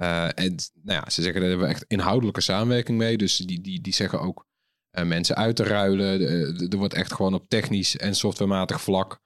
Eh, 0.00 0.24
en 0.24 0.54
nou 0.82 1.00
ja, 1.04 1.10
ze 1.10 1.22
zeggen, 1.22 1.40
daar 1.40 1.50
hebben 1.50 1.68
we 1.68 1.74
echt 1.74 1.84
inhoudelijke 1.88 2.40
samenwerking 2.40 2.98
mee. 2.98 3.16
Dus 3.16 3.36
die, 3.36 3.60
die, 3.60 3.80
die 3.80 3.94
zeggen 3.94 4.20
ook 4.20 4.46
eh, 4.90 5.04
mensen 5.04 5.36
uit 5.36 5.56
te 5.56 5.62
ruilen. 5.64 6.18
De- 6.18 6.66
Er 6.70 6.76
wordt 6.78 6.94
echt 6.94 7.12
gewoon 7.12 7.34
op 7.34 7.48
technisch 7.48 7.96
en 7.96 8.14
softwarematig 8.14 8.80
vlak. 8.80 9.20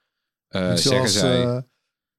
eh, 0.49 0.69
niet, 0.71 0.79
zeggen 0.81 1.09
zoals, 1.11 1.13
zij. 1.19 1.43
eh, 1.45 1.59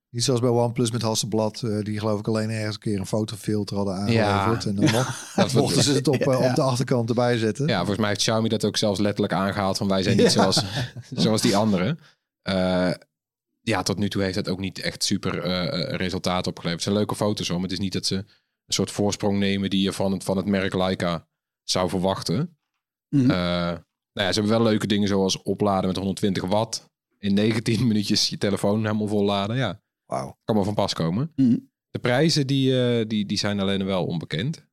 niet 0.10 0.24
zoals 0.24 0.40
bij 0.40 0.50
OnePlus 0.50 0.92
met 0.92 1.02
Hasselblad, 1.02 1.62
eh, 1.64 1.80
die 1.80 2.00
geloof 2.00 2.20
ik 2.20 2.28
alleen 2.28 2.50
ergens 2.50 2.74
een 2.76 2.82
keer 2.82 3.00
een 3.00 3.06
fotofilter 3.06 3.76
hadden 3.76 4.12
Ja. 4.12 4.26
aangeleverd. 4.32 4.66
En 4.66 4.76
dan 4.76 5.06
mochten 5.62 5.84
ze 5.84 5.94
het 5.94 6.08
op, 6.08 6.16
eh, 6.28 6.40
Ja. 6.40 6.50
op 6.50 6.56
de 6.56 6.62
achterkant 6.62 7.10
erbij 7.10 7.38
zetten. 7.38 7.68
Ja, 7.68 7.78
volgens 7.78 7.98
mij 8.00 8.08
heeft 8.08 8.20
Xiaomi 8.22 8.50
dat 8.50 8.66
ook 8.66 8.78
zelfs 8.78 9.00
letterlijk 9.00 9.34
aangehaald 9.34 9.78
van 9.78 9.88
wij 9.88 10.04
zijn 10.04 10.18
niet 10.18 10.26
Ja. 10.26 10.32
zoals, 10.32 10.64
zoals 11.24 11.42
die 11.42 11.56
anderen. 11.58 12.00
Eh, 12.42 12.92
ja, 13.62 13.84
tot 13.84 13.98
nu 13.98 14.10
toe 14.10 14.22
heeft 14.22 14.36
dat 14.36 14.50
ook 14.50 14.60
niet 14.60 14.80
echt 14.80 15.04
super 15.04 15.40
eh, 15.44 15.64
eh, 15.92 15.96
resultaten 15.98 16.52
opgeleverd. 16.52 16.74
Het 16.74 16.82
zijn 16.84 16.96
leuke 16.96 17.16
foto's 17.16 17.48
hoor, 17.48 17.56
maar 17.60 17.70
het 17.70 17.78
is 17.78 17.84
niet 17.84 17.94
dat 17.94 18.06
ze 18.06 18.26
een 18.66 18.74
soort 18.74 18.92
voorsprong 18.92 19.40
nemen 19.40 19.70
die 19.70 19.82
je 19.82 19.94
van 19.94 20.12
het, 20.12 20.24
van 20.24 20.38
het 20.38 20.46
merk 20.46 20.74
Leica 20.74 21.28
zou 21.64 21.90
verwachten. 21.90 22.58
Eh, 23.10 23.28
nou 24.14 24.28
ja, 24.28 24.34
ze 24.34 24.40
hebben 24.40 24.58
wel 24.58 24.68
leuke 24.68 24.88
dingen 24.88 25.08
zoals 25.08 25.42
opladen 25.42 25.88
met 25.88 25.96
120 25.98 26.44
watt. 26.44 26.90
In 27.20 27.34
19 27.34 27.82
minuutjes 27.88 28.30
je 28.30 28.38
telefoon 28.38 28.82
helemaal 28.86 29.08
volladen. 29.08 29.56
Ja, 29.56 29.82
kan 30.44 30.56
wel 30.56 30.64
van 30.64 30.74
pas 30.74 30.94
komen. 30.94 31.32
Mhm. 31.36 31.58
De 31.90 32.00
prijzen 32.00 32.48
die, 32.48 32.84
eh, 32.84 33.08
die, 33.08 33.26
die 33.26 33.38
zijn 33.38 33.60
alleen 33.60 33.86
wel 33.86 34.06
onbekend. 34.06 34.66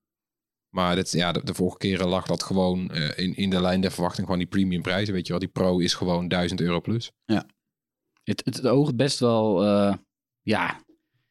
Maar 0.74 0.94
dit, 0.94 1.10
ja, 1.10 1.32
de, 1.32 1.44
de 1.44 1.54
vorige 1.54 1.78
keren 1.78 2.08
lag 2.08 2.26
dat 2.26 2.42
gewoon 2.42 2.90
eh, 2.90 3.24
in, 3.24 3.36
in 3.36 3.50
de 3.50 3.60
lijn 3.60 3.80
der 3.80 3.92
verwachting. 3.92 4.24
Gewoon 4.24 4.40
die 4.40 4.48
premium 4.48 4.82
prijzen. 4.82 5.14
Weet 5.14 5.26
je 5.26 5.32
wel, 5.32 5.40
die 5.40 5.50
Pro 5.50 5.78
is 5.78 5.94
gewoon 5.94 6.28
1000 6.28 6.60
euro 6.60 6.80
plus. 6.80 7.12
Het, 8.22 8.42
het, 8.44 8.56
het 8.56 8.66
oogt 8.66 8.96
best 8.96 9.18
wel, 9.18 9.64
ja, 10.42 10.66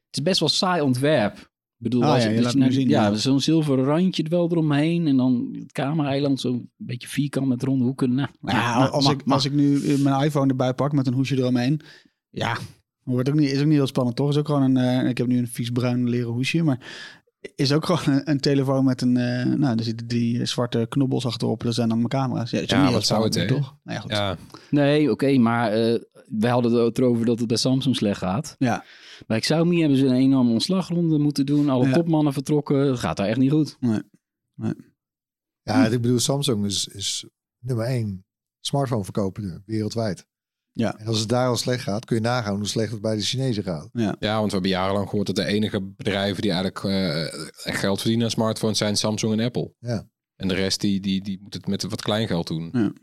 het 0.06 0.18
is 0.18 0.22
best 0.22 0.40
wel 0.40 0.50
saai 0.50 0.82
ontwerp. 0.82 1.51
Bedoel, 1.82 2.04
Ah, 2.04 2.14
als 2.14 2.24
ja, 2.24 2.30
je, 2.30 2.42
dat 2.42 2.54
me 2.54 2.60
naar- 2.60 2.72
zien, 2.72 2.90
ja, 2.90 3.08
ja. 3.08 3.16
zo'n 3.16 3.40
zilveren 3.40 3.84
randje 3.86 4.24
er 4.24 4.30
wel 4.30 4.52
eromheen. 4.52 5.08
En 5.08 5.18
dan 5.18 5.56
het 5.60 5.72
camera-eiland 5.72 6.40
zo'n 6.40 6.70
beetje 6.78 7.08
vierkant 7.08 7.48
met 7.48 7.64
ronde 7.64 7.84
hoeken. 7.84 8.14
Nou, 8.14 8.28
Ja, 8.42 8.78
maar- 8.80 8.90
als, 8.90 9.10
ik, 9.10 9.22
als 9.28 9.46
ik 9.46 9.52
nu 9.54 9.84
eh, 9.86 9.98
mijn 9.98 10.24
iPhone 10.26 10.48
erbij 10.50 10.74
pak 10.74 10.92
met 10.92 11.08
een 11.08 11.14
hoesje 11.14 11.38
eromheen. 11.38 11.82
Ja, 12.30 12.58
wordt 13.04 13.30
ook 13.30 13.36
niet, 13.36 13.52
is 13.52 13.60
ook 13.60 13.66
niet 13.66 13.74
heel 13.74 13.88
spannend 13.88 14.16
toch? 14.16 14.30
Is 14.30 14.38
ook 14.38 14.46
gewoon 14.46 14.62
een, 14.62 14.78
eh, 14.78 15.10
ik 15.10 15.18
heb 15.18 15.28
nu 15.28 15.38
een 15.38 15.48
vies 15.48 15.70
bruin 15.70 16.10
leren 16.10 16.32
hoesje, 16.32 16.64
maar 16.64 16.80
is 17.56 17.72
ook 17.74 17.86
gewoon 17.86 18.16
een, 18.16 18.30
een 18.30 18.40
telefoon 18.40 18.86
met 18.86 19.02
een, 19.02 19.18
eh, 19.18 19.46
nou, 19.46 19.78
er 19.78 19.84
zitten 19.84 20.08
drie 20.08 20.40
eh, 20.40 20.46
zwarte 20.46 20.86
knobbels 20.90 21.26
achterop. 21.26 21.64
Dat 21.64 21.74
zijn 21.74 21.88
dan 21.90 21.98
mijn 21.98 22.10
camera's. 22.10 22.50
Ja, 22.52 22.92
wat 22.92 23.06
zou 23.06 23.24
het, 23.24 23.48
toch? 23.48 23.76
Nou 23.84 23.98
ja, 23.98 24.00
goed. 24.00 24.12
Ja, 24.12 24.38
Nee, 24.70 25.12
oké, 25.12 25.38
maar 25.38 25.72
eh 25.72 26.00
wij 26.40 26.50
hadden 26.52 26.72
het 26.86 26.98
erover 26.98 27.26
dat 27.26 27.40
het 27.40 27.48
bij 27.48 27.58
Samsung 27.58 27.96
slecht 27.96 28.18
gaat. 28.18 28.56
Ja. 28.58 28.84
Bij 29.28 29.40
Xiaomi 29.40 29.80
hebben 29.80 29.98
ze 29.98 30.06
een 30.06 30.16
enorme 30.16 30.52
ontslagronde 30.52 31.18
moeten 31.18 31.46
doen. 31.46 31.70
Alle 31.70 31.88
Ja. 31.88 31.94
topmannen 31.94 32.34
vertrokken. 32.34 32.78
Het 32.78 33.00
gaat 33.00 33.18
daar 33.18 33.28
echt 33.28 33.38
niet 33.38 33.52
goed. 33.52 33.78
Ja, 35.64 35.86
ik 35.86 36.02
bedoel, 36.02 36.20
Samsung 36.20 36.66
is, 36.66 36.88
is 36.88 37.26
nummer 37.60 37.86
één 37.86 38.26
smartphone 38.60 39.04
verkoper 39.04 39.62
wereldwijd. 39.66 40.28
Ja. 40.74 40.98
En 40.98 41.06
als 41.08 41.20
het 41.20 41.30
daar 41.30 41.48
al 41.48 41.58
slecht 41.58 41.84
gaat, 41.84 42.06
kun 42.06 42.16
je 42.16 42.22
nagaan 42.22 42.56
hoe 42.56 42.68
slecht 42.68 42.92
het 42.92 43.02
bij 43.02 43.16
de 43.16 43.22
Chinezen 43.22 43.64
gaat. 43.64 43.90
ja, 43.94 44.14
want 44.20 44.46
we 44.46 44.52
hebben 44.52 44.70
jarenlang 44.70 45.10
gehoord 45.10 45.28
dat 45.28 45.36
de 45.36 45.46
enige 45.46 45.82
bedrijven 45.82 46.42
die 46.42 46.52
eigenlijk 46.52 46.84
eh, 46.84 47.24
echt 47.66 47.80
geld 47.80 48.00
verdienen 48.00 48.26
aan 48.26 48.32
smartphones 48.32 48.78
zijn 48.78 48.98
Samsung 48.98 49.34
en 49.34 49.46
Apple. 49.46 49.74
Ja. 49.80 50.06
En 50.36 50.48
de 50.48 50.54
rest 50.54 50.82
die, 50.82 51.00
die, 51.00 51.22
die 51.24 51.40
moet 51.44 51.54
het 51.54 51.68
met 51.68 51.84
wat 51.84 52.02
kleingeld 52.02 52.48
doen. 52.48 52.94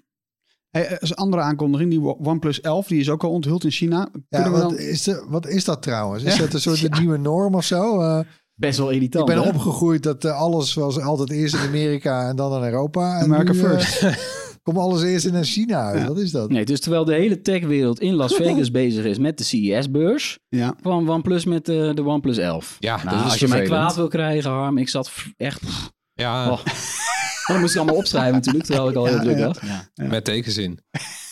Hey, 0.71 0.89
er 0.89 1.03
is 1.03 1.11
een 1.11 1.17
andere 1.17 1.43
aankondiging, 1.43 1.91
die 1.91 2.01
OnePlus 2.01 2.61
11, 2.61 2.87
die 2.87 3.01
is 3.01 3.11
ook 3.11 3.25
al 3.25 3.31
onthuld 3.31 3.65
in 3.65 3.71
China. 3.71 4.09
Ja, 4.29 4.51
wat, 4.51 4.61
dan... 4.61 4.79
is 4.79 5.03
de, 5.03 5.25
wat 5.29 5.47
is 5.47 5.65
dat 5.65 5.83
trouwens? 5.83 6.23
Is 6.23 6.35
Ja. 6.37 6.41
dat 6.41 6.53
een 6.53 6.61
soort 6.61 6.81
de 6.95 6.99
nieuwe 7.01 7.19
norm 7.19 7.55
of 7.55 7.65
zo? 7.65 8.01
Eh, 8.01 8.21
Best 8.55 8.79
wel 8.79 8.89
ik 8.89 8.95
irritant. 8.95 9.27
ben 9.27 9.43
hè? 9.43 9.49
opgegroeid 9.49 10.03
dat 10.03 10.25
eh, 10.25 10.39
alles 10.41 10.75
was 10.75 10.99
altijd 11.01 11.31
eerst 11.31 11.55
in 11.55 11.61
Amerika 11.61 12.29
en 12.29 12.37
dan 12.37 12.57
in 12.57 12.63
Europa. 12.71 13.19
En 13.19 13.25
America 13.25 13.53
nu, 13.53 13.63
eh, 13.63 13.65
first. 13.71 14.03
komt 14.73 14.79
alles 14.87 15.03
eerst 15.03 15.25
in 15.25 15.45
China 15.45 15.83
uit. 15.83 16.01
Ja. 16.01 16.07
Wat 16.09 16.19
is 16.19 16.31
dat? 16.31 16.51
Nee, 16.51 16.65
dus 16.65 16.81
terwijl 16.81 17.05
de 17.05 17.15
hele 17.15 17.41
techwereld 17.41 18.01
in 18.01 18.15
Las 18.15 18.35
Vegas 18.41 18.71
bezig 18.71 19.05
is 19.05 19.19
met 19.19 19.39
de 19.39 19.45
CES-beurs, 19.45 20.39
Ja. 20.49 20.75
kwam 20.81 21.11
OnePlus 21.11 21.45
met 21.45 21.67
de, 21.67 21.93
de 21.95 22.05
OnePlus 22.05 22.37
11. 22.39 22.77
Ja, 22.79 22.97
Nou, 22.97 23.09
dat 23.17 23.25
is 23.25 23.31
als 23.31 23.41
je 23.41 23.49
mij 23.49 23.63
kwaad 23.63 23.95
wil 23.95 24.09
krijgen, 24.09 24.51
Harm, 24.51 24.79
ik 24.79 24.89
zat 24.89 25.13
echt... 25.37 25.61
pff, 25.61 25.91
Ja, 26.15 26.51
Oh. 26.51 26.65
dat 27.47 27.59
moest 27.59 27.73
ik 27.75 27.81
allemaal 27.81 27.97
opschrijven 27.99 28.35
natuurlijk, 28.35 28.65
terwijl 28.65 28.89
ik 28.89 28.97
al 28.97 29.05
heel 29.05 29.15
Ja, 29.15 29.23
druk 29.23 29.39
was. 29.39 29.59
Ja. 29.95 30.07
met 30.09 30.25
tegenzin. 30.25 30.81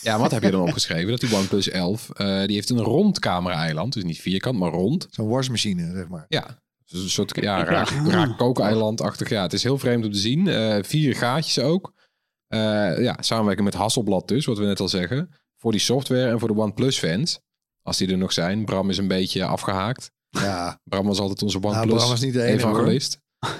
Ja, 0.01 0.19
wat 0.19 0.31
heb 0.31 0.43
je 0.43 0.51
dan 0.51 0.61
opgeschreven? 0.61 1.09
Dat 1.09 1.19
die 1.19 1.35
OnePlus 1.35 1.69
11, 1.69 2.09
eh, 2.09 2.27
die 2.45 2.55
heeft 2.55 2.69
een 2.69 2.79
rond 2.81 3.19
camera-eiland. 3.19 3.93
Dus 3.93 4.03
niet 4.03 4.19
vierkant, 4.21 4.59
maar 4.59 4.71
rond. 4.71 5.07
Zo'n 5.09 5.27
wasmachine, 5.27 5.91
zeg 5.95 6.07
maar. 6.07 6.25
Ja, 6.27 6.61
dus 6.85 7.01
een 7.03 7.09
soort 7.09 7.37
ja, 7.41 7.63
raar, 7.63 7.93
raar 8.07 8.35
kookeilandachtig. 8.35 9.29
Ja, 9.29 9.41
het 9.41 9.53
is 9.53 9.63
heel 9.63 9.77
vreemd 9.77 10.05
om 10.05 10.11
te 10.11 10.17
zien. 10.19 10.47
Eh, 10.47 10.77
vier 10.81 11.15
gaatjes 11.15 11.59
ook. 11.59 11.93
Eh, 12.47 13.01
ja, 13.01 13.17
samenwerking 13.19 13.65
met 13.65 13.75
Hasselblad 13.75 14.27
dus, 14.27 14.45
wat 14.45 14.57
we 14.57 14.65
net 14.65 14.79
al 14.79 14.87
zeggen. 14.89 15.29
Voor 15.57 15.71
die 15.71 15.81
software 15.81 16.29
en 16.29 16.39
voor 16.39 16.47
de 16.47 16.57
OnePlus 16.57 16.99
fans. 16.99 17.39
Als 17.81 17.97
die 17.97 18.11
er 18.11 18.17
nog 18.17 18.33
zijn. 18.33 18.65
Bram 18.65 18.89
is 18.89 18.97
een 18.97 19.07
beetje 19.07 19.45
afgehaakt. 19.45 20.11
Ja, 20.29 20.79
Bram 20.89 21.05
was 21.05 21.19
altijd 21.19 21.41
onze 21.41 21.59
nou, 21.59 21.73
OnePlus 21.73 21.95
Bram 21.95 22.09
was 22.09 22.21
niet 22.21 22.33
de 22.33 22.43
enige 22.43 22.57
evangelist. 22.57 23.19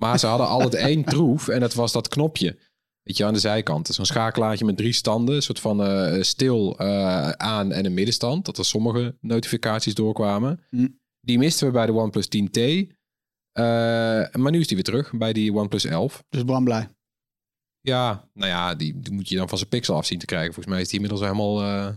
Maar 0.00 0.18
ze 0.18 0.26
hadden 0.26 0.48
altijd 0.48 0.74
één 0.74 1.04
troef 1.04 1.48
en 1.48 1.60
dat 1.60 1.74
was 1.74 1.92
dat 1.92 2.08
knopje. 2.08 2.58
Weet 3.02 3.16
je, 3.16 3.24
aan 3.24 3.32
de 3.32 3.38
zijkant. 3.38 3.86
Zo'n 3.86 4.04
schakelaartje 4.04 4.64
met 4.64 4.76
drie 4.76 4.92
standen. 4.92 5.34
Een 5.34 5.42
soort 5.42 5.60
van 5.60 5.82
eh, 5.82 6.22
stil, 6.22 6.78
eh, 6.78 7.30
aan 7.30 7.72
en 7.72 7.84
een 7.84 7.94
middenstand. 7.94 8.44
Dat 8.44 8.58
er 8.58 8.64
sommige 8.64 9.16
notificaties 9.20 9.94
doorkwamen. 9.94 10.60
Hm. 10.68 10.88
Die 11.20 11.38
misten 11.38 11.66
we 11.66 11.72
bij 11.72 11.86
de 11.86 11.92
OnePlus 11.92 12.28
10T. 12.28 12.58
Eh, 13.52 13.64
maar 14.32 14.50
nu 14.50 14.60
is 14.60 14.66
die 14.66 14.76
weer 14.76 14.84
terug 14.84 15.12
bij 15.12 15.32
die 15.32 15.54
OnePlus 15.54 15.84
11. 15.84 16.22
Dus 16.28 16.44
Bram 16.44 16.64
blij. 16.64 16.88
Ja, 17.80 18.28
nou 18.34 18.48
ja, 18.50 18.74
die, 18.74 19.00
die 19.00 19.12
moet 19.12 19.28
je 19.28 19.36
dan 19.36 19.48
van 19.48 19.58
zijn 19.58 19.70
pixel 19.70 19.96
af 19.96 20.06
zien 20.06 20.18
te 20.18 20.26
krijgen. 20.26 20.52
Volgens 20.54 20.74
mij 20.74 20.82
is 20.82 20.88
die 20.88 21.00
inmiddels 21.00 21.22
helemaal 21.22 21.62
eh, 21.62 21.88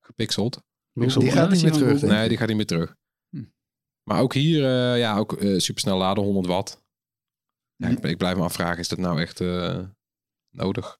gepixeld. 0.00 0.62
Die 0.92 1.10
gaat 1.30 1.50
niet 1.50 1.62
meer 1.62 1.72
terug, 1.72 2.02
Nee, 2.02 2.28
die 2.28 2.36
gaat 2.38 2.48
niet 2.48 2.56
meer 2.56 2.66
terug. 2.66 2.96
Hm. 3.30 3.42
Maar 4.02 4.20
ook 4.20 4.34
hier, 4.34 4.64
eh, 4.64 4.98
ja, 4.98 5.16
ook 5.18 5.32
eh, 5.32 5.58
supersnel 5.58 5.98
laden, 5.98 6.24
100 6.24 6.46
watt. 6.46 6.82
Ja, 7.76 7.86
Hm. 7.86 7.92
ik, 7.92 8.04
ik 8.04 8.16
blijf 8.18 8.36
me 8.36 8.42
afvragen, 8.42 8.78
is 8.78 8.88
dat 8.88 8.98
nou 8.98 9.20
echt 9.20 9.40
eh, 9.40 9.78
nodig? 10.50 10.98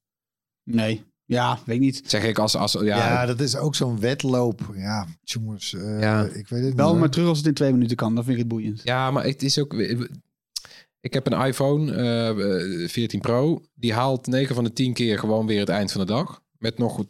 Nee. 0.64 1.04
Ja, 1.24 1.58
weet 1.66 1.76
ik 1.76 1.82
niet. 1.82 2.02
Zeg 2.06 2.24
ik 2.24 2.38
als, 2.38 2.54
als 2.56 2.72
ja, 2.72 2.80
Ja, 2.82 3.26
dat 3.26 3.40
is 3.40 3.56
ook 3.56 3.74
zo'n 3.74 4.00
wedloop. 4.00 4.60
Ja, 4.74 5.06
jongens, 5.22 5.74
eh, 5.74 6.00
Ja. 6.00 6.24
ik 6.24 6.48
weet 6.48 6.64
het 6.64 6.74
Bel 6.76 6.84
niet. 6.86 6.92
maar 6.94 6.98
hoor. 7.02 7.08
terug 7.10 7.28
als 7.28 7.38
het 7.38 7.46
in 7.46 7.54
twee 7.54 7.72
minuten 7.72 7.96
kan. 7.96 8.14
Dan 8.14 8.24
vind 8.24 8.36
ik 8.36 8.42
het 8.42 8.52
boeiend. 8.52 8.80
ja, 8.84 9.10
maar 9.10 9.24
het 9.24 9.42
is 9.42 9.58
ook... 9.58 9.74
Ik 11.00 11.12
heb 11.12 11.26
een 11.26 11.46
iPhone 11.46 11.92
eh, 11.92 12.88
14 12.88 13.20
Pro. 13.20 13.62
Die 13.74 13.92
haalt 13.92 14.26
9 14.26 14.54
van 14.54 14.64
de 14.64 14.72
10 14.72 14.92
keer 14.92 15.18
gewoon 15.18 15.46
weer 15.46 15.60
het 15.60 15.68
eind 15.68 15.92
van 15.92 16.00
de 16.00 16.06
dag. 16.06 16.42
Met 16.58 16.78
nog 16.78 17.04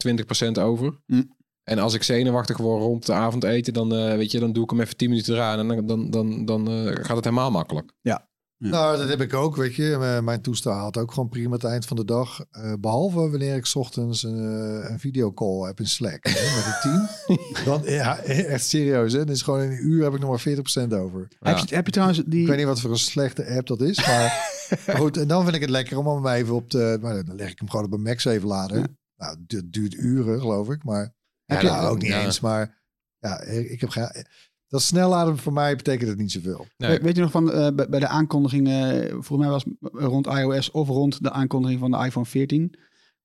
20% 0.46 0.50
over. 0.60 1.00
Hm. 1.06 1.22
En 1.68 1.78
als 1.78 1.94
ik 1.94 2.02
zenuwachtig 2.02 2.56
word 2.56 2.82
rond 2.82 3.06
de 3.06 3.12
avondeten, 3.12 3.72
dan, 3.72 3.94
eh, 3.94 4.16
weet 4.16 4.30
je, 4.30 4.38
dan 4.38 4.52
doe 4.52 4.64
ik 4.64 4.70
hem 4.70 4.80
even 4.80 4.96
10 4.96 5.08
minuten 5.08 5.34
eraan. 5.34 5.58
En 5.58 5.68
dan, 5.68 5.86
dan, 5.86 6.10
dan, 6.10 6.44
dan 6.44 6.68
eh, 6.68 6.84
gaat 6.84 7.16
het 7.16 7.24
helemaal 7.24 7.50
makkelijk. 7.50 7.92
Ja. 8.00 8.27
Nou, 8.58 8.96
dat 8.98 9.08
heb 9.08 9.20
ik 9.20 9.34
ook, 9.34 9.56
weet 9.56 9.74
je. 9.74 9.96
M- 10.20 10.24
Mijn 10.24 10.40
toestel 10.40 10.72
haalt 10.72 10.96
ook 10.96 11.12
gewoon 11.12 11.28
prima 11.28 11.52
het 11.54 11.64
eind 11.64 11.84
van 11.86 11.96
de 11.96 12.04
dag. 12.04 12.44
Eh, 12.50 12.72
behalve 12.80 13.16
wanneer 13.30 13.56
ik 13.56 13.66
's 13.66 13.74
ochtends 13.74 14.22
een, 14.22 14.38
eh, 14.82 14.90
een 14.90 14.98
videocall 15.00 15.66
heb 15.66 15.78
in 15.80 15.86
Slack 15.86 16.18
hè, 16.26 16.54
met 16.56 16.64
het 16.64 16.80
team. 16.82 17.08
Dan, 17.64 17.92
ja, 17.92 18.18
echt 18.18 18.64
serieus, 18.68 19.12
hè. 19.12 19.24
Dus 19.24 19.42
gewoon 19.42 19.60
in 19.62 19.70
een 19.70 19.86
uur 19.86 20.04
heb 20.04 20.14
ik 20.14 20.20
nog 20.20 20.30
maar 20.30 20.40
40% 20.88 20.92
over. 20.94 21.28
Heb, 21.38 21.58
je, 21.58 21.74
heb 21.74 21.86
je 21.86 21.92
trouwens 21.92 22.22
die... 22.26 22.40
Ik 22.42 22.46
weet 22.48 22.56
niet 22.56 22.66
wat 22.66 22.80
voor 22.80 22.90
een 22.90 22.98
slechte 22.98 23.46
app 23.56 23.66
dat 23.66 23.80
is, 23.80 24.06
maar 24.06 24.50
goed. 24.98 25.16
En 25.16 25.28
dan 25.28 25.42
vind 25.42 25.54
ik 25.54 25.60
het 25.60 25.70
lekker 25.70 25.98
om 25.98 26.06
hem 26.06 26.26
even 26.34 26.54
op 26.54 26.70
de... 26.70 26.98
Maar 27.00 27.24
dan 27.24 27.36
leg 27.36 27.50
ik 27.50 27.58
hem 27.58 27.70
gewoon 27.70 27.84
op 27.86 27.92
een 27.92 28.02
Max 28.02 28.24
even 28.24 28.48
laden. 28.48 28.78
Ja. 28.80 28.86
Nou, 29.16 29.36
dat 29.46 29.62
duurt 29.72 29.94
uren, 29.94 30.40
geloof 30.40 30.68
ik. 30.70 30.84
Maar 30.84 31.14
Heb 31.44 31.60
ja, 31.62 31.68
je- 31.68 31.74
nou, 31.80 31.88
ook 31.90 32.02
niet 32.02 32.12
eens. 32.12 32.40
Maar 32.40 32.82
ja, 33.18 33.40
ik 33.42 33.80
heb 33.80 33.90
geen... 33.90 34.26
Dat 34.68 34.82
snel 34.82 35.08
laden 35.08 35.38
voor 35.38 35.52
mij 35.52 35.76
betekent 35.76 36.08
het 36.08 36.18
niet 36.18 36.32
zoveel. 36.32 36.66
Nee. 36.76 36.98
We- 36.98 37.02
Weet 37.04 37.16
je 37.16 37.22
nog 37.22 37.30
van 37.30 37.52
eh, 37.52 37.86
bij, 37.88 38.00
de 38.00 38.08
aankondiging, 38.08 38.68
eh, 38.68 39.10
volgens 39.10 39.38
mij 39.38 39.48
was 39.48 39.64
rond 39.80 40.26
iOS 40.26 40.70
of 40.70 40.88
rond 40.88 41.22
de 41.22 41.30
aankondiging 41.30 41.80
van 41.80 41.90
de 41.90 42.04
iPhone 42.04 42.26
14, 42.26 42.74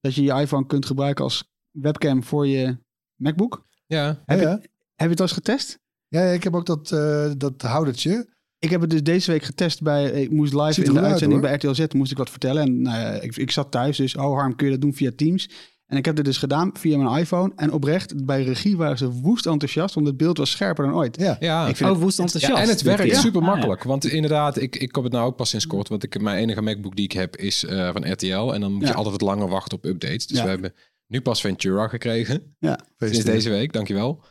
dat 0.02 0.16
je 0.16 0.24
je 0.24 0.34
iPhone 0.34 0.66
kunt 0.66 0.86
gebruiken 0.86 1.24
als 1.24 1.52
webcam 1.72 2.24
voor 2.24 2.48
je 2.48 2.78
MacBook. 3.16 3.66
Ja, 3.86 4.22
Heb, 4.26 4.40
Ja, 4.42 4.50
Je, 4.50 4.56
heb 4.56 4.70
je 4.96 5.08
het 5.08 5.20
al 5.20 5.26
eens 5.26 5.36
getest? 5.36 5.80
Ja, 6.08 6.22
ik 6.22 6.44
heb 6.44 6.56
ook 6.56 6.66
dat, 6.66 6.92
eh, 6.92 7.32
dat 7.38 7.62
houdertje. 7.62 8.32
Ik 8.60 8.70
heb 8.70 8.82
het 8.82 8.90
dus 8.90 9.04
deze 9.04 9.32
week 9.32 9.44
getest 9.44 9.82
bij, 9.82 10.12
ik 10.12 10.32
moest 10.32 10.54
live 10.54 10.84
in 10.84 10.94
de 10.94 11.00
uit, 11.00 11.10
uitzending 11.10 11.42
bij 11.42 11.54
RTL 11.54 11.74
Z, 11.74 11.86
moest 11.94 12.12
ik 12.12 12.18
wat 12.18 12.30
vertellen. 12.30 12.62
En 12.64 12.82
nou 12.82 13.00
ja, 13.00 13.10
ik, 13.12 13.36
ik 13.38 13.52
zat 13.52 13.72
thuis, 13.72 13.98
dus 13.98 14.16
oh 14.16 14.38
Harm, 14.38 14.56
kun 14.56 14.66
je 14.66 14.72
dat 14.72 14.82
doen 14.82 14.94
via 14.94 15.12
Teams? 15.16 15.50
En 15.94 16.00
ik 16.00 16.06
heb 16.06 16.16
dit 16.16 16.26
dus 16.26 16.38
gedaan 16.38 16.70
via 16.74 16.98
mijn 16.98 17.20
iPhone. 17.20 17.52
En 17.56 17.72
oprecht, 17.72 18.26
bij 18.26 18.44
regie 18.44 18.78
waren 18.78 18.98
ze 18.98 19.10
woest 19.12 19.46
enthousiast, 19.46 19.96
want 19.96 20.08
het 20.08 20.18
beeld 20.18 20.38
was 20.38 20.52
scherper 20.52 20.86
dan 20.86 20.94
ooit. 20.96 21.18
Ja. 21.20 21.38
ja. 21.40 21.68
Ik 21.68 21.76
vind 21.76 21.90
Oh, 21.90 21.96
het- 21.96 22.04
woest 22.04 22.20
enthousiast. 22.20 22.58
Ja, 22.58 22.64
en 22.64 22.70
het 22.70 22.82
werkt 22.82 23.16
super 23.16 23.42
Ah, 23.42 23.48
ja. 23.48 23.54
makkelijk. 23.54 23.84
Want 23.84 24.06
inderdaad, 24.06 24.58
ik, 24.62 24.76
ik 24.76 24.96
heb 24.96 25.04
het 25.04 25.14
nou 25.14 25.26
ook 25.26 25.36
pas 25.36 25.50
sinds 25.50 25.68
kort. 25.68 25.88
Want 25.90 26.04
ik, 26.04 26.22
mijn 26.22 26.38
enige 26.38 26.62
MacBook 26.62 26.96
die 26.96 27.06
ik 27.06 27.12
heb 27.12 27.36
is 27.38 27.66
eh, 27.66 27.90
van 27.92 28.12
RTL. 28.12 28.54
En 28.54 28.62
dan 28.62 28.72
moet 28.74 28.82
Ja. 28.82 28.88
je 28.88 28.94
altijd 28.94 29.12
wat 29.22 29.30
langer 29.30 29.48
wachten 29.48 29.78
op 29.78 29.86
updates. 29.86 30.28
Dus 30.28 30.38
Ja. 30.38 30.44
we 30.44 30.50
hebben 30.50 30.74
nu 31.08 31.22
pas 31.22 31.42
Ventura 31.42 31.88
gekregen. 31.88 32.56
Ja. 32.60 32.80
Sinds 32.98 33.24
deze 33.24 33.50
week, 33.50 33.74
dankjewel. 33.74 34.24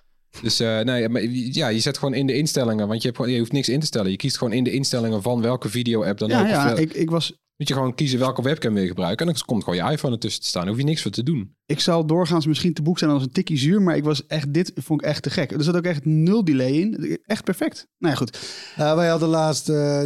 Dus 0.42 0.60
eh, 0.60 0.80
nee, 0.80 1.08
maar 1.08 1.22
ja, 1.32 1.68
je 1.68 1.80
zet 1.80 1.98
gewoon 1.98 2.14
in 2.14 2.26
de 2.26 2.34
instellingen. 2.36 2.88
Want 2.88 3.00
je, 3.02 3.06
hebt 3.06 3.16
gewoon, 3.20 3.32
je 3.32 3.38
hoeft 3.38 3.52
niks 3.52 3.68
in 3.68 3.80
te 3.80 3.86
stellen. 3.86 4.10
Je 4.10 4.16
kiest 4.16 4.38
gewoon 4.38 4.52
in 4.52 4.64
de 4.64 4.70
instellingen 4.72 5.22
van 5.22 5.40
welke 5.42 5.68
video-app 5.68 6.18
dan 6.18 6.28
Ja, 6.28 6.40
ook. 6.40 6.46
ja 6.48 6.74
eh, 6.74 6.80
ik, 6.82 6.92
ik, 6.92 7.10
was, 7.10 7.32
moet 7.56 7.68
je 7.68 7.74
gewoon 7.74 7.94
kiezen 7.94 8.18
welke 8.18 8.42
webcam 8.42 8.72
wil 8.72 8.82
je 8.82 8.88
gebruiken. 8.88 9.26
En 9.26 9.32
dan 9.32 9.42
komt 9.44 9.64
gewoon 9.64 9.84
je 9.84 9.92
iPhone 9.92 10.14
ertussen 10.14 10.42
te 10.42 10.48
staan. 10.48 10.68
Hoef 10.68 10.76
je 10.76 10.84
niks 10.84 11.02
voor 11.02 11.10
te 11.10 11.22
doen. 11.22 11.56
ik 11.66 11.80
zal 11.80 12.06
doorgaans 12.06 12.46
misschien 12.46 12.74
te 12.74 12.82
boek 12.82 12.98
zijn 12.98 13.10
als 13.10 13.22
een 13.22 13.32
tikkie 13.32 13.58
zuur, 13.58 13.82
maar 13.82 13.96
ik 13.96 14.04
was 14.04 14.26
echt, 14.26 14.54
dit 14.54 14.72
vond 14.74 15.02
ik 15.02 15.06
echt 15.06 15.22
te 15.22 15.30
gek. 15.30 15.52
Er 15.52 15.64
zat 15.64 15.76
ook 15.76 15.84
echt 15.84 16.04
nul 16.04 16.44
delay 16.44 16.72
in. 16.72 17.18
Echt 17.24 17.44
perfect. 17.44 17.86
Nou 17.98 18.12
ja, 18.12 18.18
goed. 18.18 18.38
Nou, 18.76 18.96
wij 18.96 19.08
hadden 19.08 19.28
laatst 19.28 19.68
eh, 19.68 20.02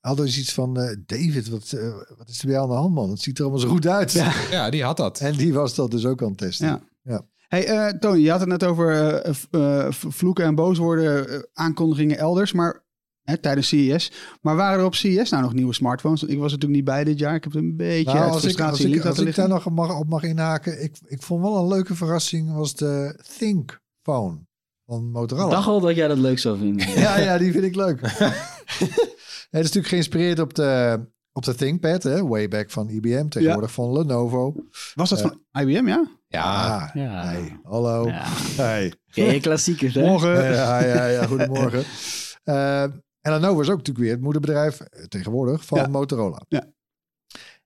hadden 0.00 0.24
we 0.24 0.30
iets 0.38 0.52
van 0.52 0.80
eh, 0.80 0.96
David, 1.06 1.48
wat, 1.48 1.72
eh, 1.72 1.94
wat 2.16 2.28
is 2.28 2.40
er 2.40 2.46
bij 2.46 2.54
jou 2.54 2.64
aan 2.68 2.74
de 2.74 2.80
hand, 2.80 2.94
man? 2.94 3.10
Het 3.10 3.20
ziet 3.20 3.36
er 3.38 3.42
allemaal 3.42 3.62
zo 3.62 3.68
goed 3.68 3.86
uit. 3.86 4.12
Ja. 4.12 4.32
Ja, 4.50 4.70
die 4.70 4.84
had 4.84 4.96
dat. 4.96 5.20
En 5.20 5.36
die 5.36 5.52
was 5.52 5.74
dat 5.74 5.90
dus 5.90 6.06
ook 6.06 6.22
aan 6.22 6.28
het 6.28 6.38
testen. 6.38 6.66
Ja. 6.66 6.82
Ja. 7.02 7.26
Hey, 7.48 7.66
eh, 7.66 7.98
Tony, 7.98 8.18
je 8.20 8.30
had 8.30 8.40
het 8.40 8.48
net 8.48 8.64
over 8.64 9.22
vloeken 9.90 10.44
en 10.44 10.54
booswoorden, 10.54 11.28
eh, 11.28 11.38
aankondigingen 11.52 12.18
elders, 12.18 12.52
maar 12.52 12.84
hè, 13.30 13.38
tijdens 13.38 13.68
CES. 13.68 14.12
Maar 14.40 14.56
waren 14.56 14.78
er 14.78 14.84
op 14.84 14.94
CES 14.94 15.30
nou 15.30 15.42
nog 15.42 15.52
nieuwe 15.54 15.74
smartphones? 15.74 16.22
Ik 16.22 16.38
was 16.38 16.52
natuurlijk 16.52 16.72
niet 16.80 16.84
bij 16.84 17.04
dit 17.04 17.18
jaar. 17.18 17.34
Ik 17.34 17.44
heb 17.44 17.52
het 17.52 17.62
een 17.62 17.76
beetje 17.76 18.12
Nou, 18.12 18.30
als 18.30 18.44
ik, 18.44 18.60
als 18.60 18.80
in 18.80 18.92
ik, 18.94 19.04
als 19.04 19.18
ik 19.18 19.34
daar 19.34 19.48
nog 19.48 19.70
mag, 19.70 19.98
op 19.98 20.08
mag 20.08 20.22
inhaken. 20.22 20.82
Ik, 20.82 20.96
ik 21.06 21.22
vond 21.22 21.42
wel 21.42 21.56
een 21.56 21.68
leuke 21.68 21.94
verrassing 21.94 22.54
was 22.54 22.74
de 22.74 23.20
Think 23.38 23.80
Phone 24.02 24.38
van 24.86 24.98
Ik 25.06 25.12
Motorola. 25.12 25.48
dacht 25.50 25.66
al 25.68 25.80
dat 25.80 25.96
jij 25.96 26.08
dat 26.08 26.18
leuk 26.18 26.38
zou 26.38 26.58
vinden. 26.58 26.88
Ja, 27.00 27.18
ja, 27.18 27.38
die 27.38 27.52
vind 27.52 27.64
ik 27.64 27.74
leuk. 27.76 28.00
Het 29.50 29.60
is 29.60 29.66
natuurlijk 29.66 29.86
geïnspireerd 29.86 30.38
op 30.38 30.54
de, 30.54 31.00
op 31.32 31.44
de 31.44 31.54
ThinkPad, 31.54 32.02
hè, 32.02 32.26
way 32.26 32.48
back 32.48 32.70
van 32.70 32.88
IBM, 32.88 33.28
tegenwoordig 33.28 33.72
van 33.72 33.92
Lenovo. 33.92 34.54
Was 34.94 35.08
dat 35.08 35.20
eh, 35.20 35.26
van 35.26 35.62
IBM, 35.62 35.86
ja? 35.86 36.06
Ja, 36.28 36.90
Ja. 36.94 37.24
hey, 37.26 37.58
hallo. 37.62 38.06
Ja. 38.06 38.24
Hey. 38.56 38.92
Klassiekers, 39.40 39.94
hè? 39.94 40.06
Morgen. 40.06 40.44
Ja, 40.52 40.84
ja, 40.84 41.06
ja, 41.06 41.26
goedemorgen. 41.26 41.82
Eh, 42.44 42.84
en 43.20 43.32
Lenovo 43.32 43.60
is 43.60 43.68
ook 43.68 43.76
natuurlijk 43.76 44.04
weer 44.04 44.14
het 44.14 44.20
moederbedrijf 44.22 44.80
eh, 44.80 45.04
tegenwoordig 45.04 45.64
van 45.64 45.78
Ja. 45.78 45.86
Motorola. 45.86 46.42
Ja. 46.48 46.66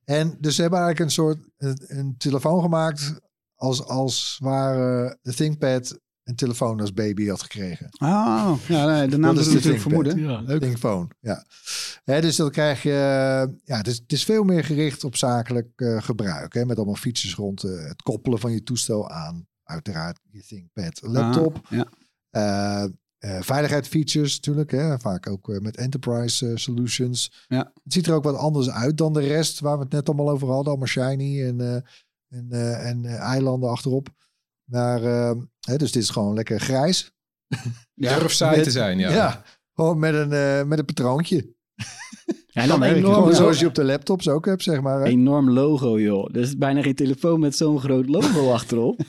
En 0.04 0.37
dus 0.40 0.54
ze 0.54 0.61
hebben 0.61 0.80
eigenlijk 0.80 1.11
een 1.11 1.14
soort 1.14 1.38
een, 1.56 1.84
een 1.87 2.14
telefoon 2.16 2.62
gemaakt 2.62 3.14
als, 3.54 3.84
als 3.84 4.38
waar 4.42 4.76
de 5.23 5.34
ThinkPad 5.34 5.99
een 6.25 6.34
telefoon 6.37 6.80
als 6.80 6.92
baby 6.92 7.26
had 7.28 7.42
gekregen. 7.42 7.87
Oh, 7.99 8.54
ja, 8.68 8.87
nee, 8.87 9.08
de 9.08 9.16
naam 9.18 9.34
Dat 9.34 9.46
is 9.46 9.52
natuurlijk 9.52 9.82
ThinkPad. 9.82 10.12
vermoeden. 10.12 10.49
Ja. 10.52 10.58
Thinkphone, 10.58 11.08
ja. 11.21 11.45
Hè, 12.04 12.21
dus 12.21 12.36
dan 12.36 12.50
krijg 12.50 12.82
je... 12.82 12.90
Ja, 13.64 13.76
het 13.76 13.86
is, 13.86 13.97
het 13.97 14.12
is 14.12 14.25
veel 14.25 14.43
meer 14.45 14.64
gericht 14.64 15.04
op 15.04 15.17
zakelijk 15.17 15.69
eh, 15.76 16.02
gebruik. 16.02 16.54
Hè, 16.54 16.64
met 16.64 16.76
allemaal 16.76 16.95
features 16.95 17.34
rond 17.34 17.64
eh, 17.64 17.71
het 17.88 18.02
koppelen 18.02 18.38
van 18.38 18.52
je 18.52 18.62
toestel 18.62 19.10
aan. 19.10 19.47
Uiteraard 19.64 20.21
je 20.30 20.43
ThinkPad 20.43 21.00
laptop. 21.02 21.60
Ah, 21.71 21.86
ja. 22.30 22.88
Eh, 23.25 23.37
eh, 23.37 23.43
veiligheidsfeatures 23.43 24.34
natuurlijk. 24.37 24.71
Hè, 24.71 24.99
vaak 24.99 25.28
ook 25.28 25.49
eh, 25.49 25.58
met 25.60 25.76
enterprise 25.76 26.47
eh, 26.49 26.56
solutions. 26.56 27.45
Ja. 27.49 27.71
Het 27.84 27.93
ziet 27.93 28.06
er 28.06 28.15
ook 28.15 28.25
wat 28.25 28.37
anders 28.37 28.71
uit 28.71 28.97
dan 28.99 29.13
de 29.13 29.21
rest. 29.21 29.60
Waar 29.60 29.76
we 29.76 29.82
het 29.82 29.93
net 29.93 30.08
allemaal 30.08 30.30
over 30.30 30.49
hadden. 30.49 30.67
Allemaal 30.69 30.87
shiny 30.89 31.43
en, 31.47 31.60
eh, 31.60 32.39
en, 32.39 32.50
en 32.80 33.04
eilanden 33.04 33.71
achterop. 33.71 34.08
Maar, 34.71 35.02
eh, 35.04 35.32
hè, 35.60 35.76
dus 35.76 35.93
dit 35.93 36.02
is 36.02 36.10
gewoon 36.10 36.34
lekker 36.34 36.60
grijs. 36.60 37.13
durf 37.95 38.32
saai 38.32 38.54
met- 38.56 38.65
te 38.65 38.71
zijn. 38.71 38.99
Ja. 38.99 39.10
Ja, 39.13 39.43
gewoon 39.75 39.99
met 39.99 40.15
een, 40.15 40.32
eh, 40.32 40.63
met 40.65 40.78
een 40.78 40.84
patroontje. 40.84 41.52
Ja, 42.47 42.63
en 42.63 42.69
dan 42.69 42.82
enorm, 42.82 43.15
Gewoon 43.15 43.34
zoals 43.34 43.60
je 43.60 43.67
op 43.67 43.75
de 43.75 43.84
laptops 43.84 44.28
ook 44.28 44.45
hebt, 44.47 44.63
zeg 44.63 44.80
maar. 44.80 44.99
hè. 45.00 45.04
enorm 45.04 45.50
logo, 45.50 46.00
joh. 46.00 46.28
Er 46.34 46.41
is 46.41 46.56
bijna 46.58 46.82
geen 46.82 46.95
telefoon 46.95 47.41
met 47.41 47.56
zo'n 47.56 47.80
groot 47.80 48.08
logo 48.08 48.52
achterop. 48.52 49.00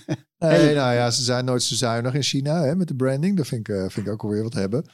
Nee, 0.47 0.75
nou 0.75 0.93
ja, 0.93 1.11
ze 1.11 1.23
zijn 1.23 1.45
nooit 1.45 1.63
zo 1.63 1.75
zuinig 1.75 2.13
in 2.13 2.23
China 2.23 2.63
hè, 2.63 2.75
met 2.75 2.87
de 2.87 2.95
branding. 2.95 3.37
Dat 3.37 3.47
vind 3.47 3.67
ik, 3.69 3.75
eh, 3.75 3.81
vind 3.89 4.07
ik 4.07 4.13
ook 4.13 4.23
alweer 4.23 4.43
wat 4.43 4.53
hebben. 4.53 4.85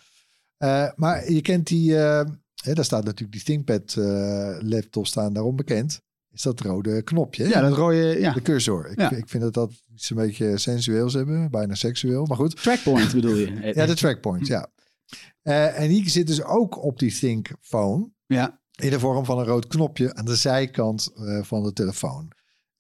Eh, 0.57 0.87
maar 0.95 1.31
je 1.31 1.41
kent 1.41 1.67
die, 1.67 1.97
eh, 1.97 2.25
hè, 2.63 2.73
daar 2.73 2.85
staat 2.85 3.03
natuurlijk 3.03 3.31
die 3.31 3.43
ThinkPad 3.43 3.95
laptop 4.63 5.07
staan 5.07 5.33
daarom 5.33 5.55
bekend. 5.55 6.01
Is 6.31 6.41
dat 6.41 6.59
rode 6.59 7.01
knopje? 7.01 7.43
hè? 7.43 7.49
Ja, 7.49 7.61
dat 7.61 7.77
rode, 7.77 8.19
ja. 8.19 8.33
De 8.33 8.41
cursor. 8.41 8.89
Ik, 8.89 8.99
Ja. 8.99 9.11
ik 9.11 9.29
vind 9.29 9.43
dat 9.43 9.53
dat 9.53 9.71
iets 9.93 10.09
een 10.09 10.15
beetje 10.15 10.57
sensueels 10.57 11.13
hebben, 11.13 11.51
bijna 11.51 11.75
seksueel, 11.75 12.25
maar 12.25 12.37
goed. 12.37 12.61
Trackpoint 12.61 13.13
bedoel 13.21 13.35
je? 13.35 13.71
Ja, 13.73 13.85
de 13.85 13.95
trackpoint, 13.95 14.47
ja. 14.47 14.69
En 15.41 15.89
die 15.89 16.09
zit 16.09 16.27
dus 16.27 16.43
ook 16.43 16.83
op 16.83 16.99
die 16.99 17.11
Think 17.19 17.47
Phone. 17.61 18.09
Ja. 18.25 18.59
In 18.75 18.89
de 18.89 18.99
vorm 18.99 19.25
van 19.25 19.39
een 19.39 19.45
rood 19.45 19.67
knopje 19.67 20.13
aan 20.13 20.25
de 20.25 20.35
zijkant 20.35 21.09
van 21.41 21.63
de 21.63 21.73
telefoon. 21.73 22.31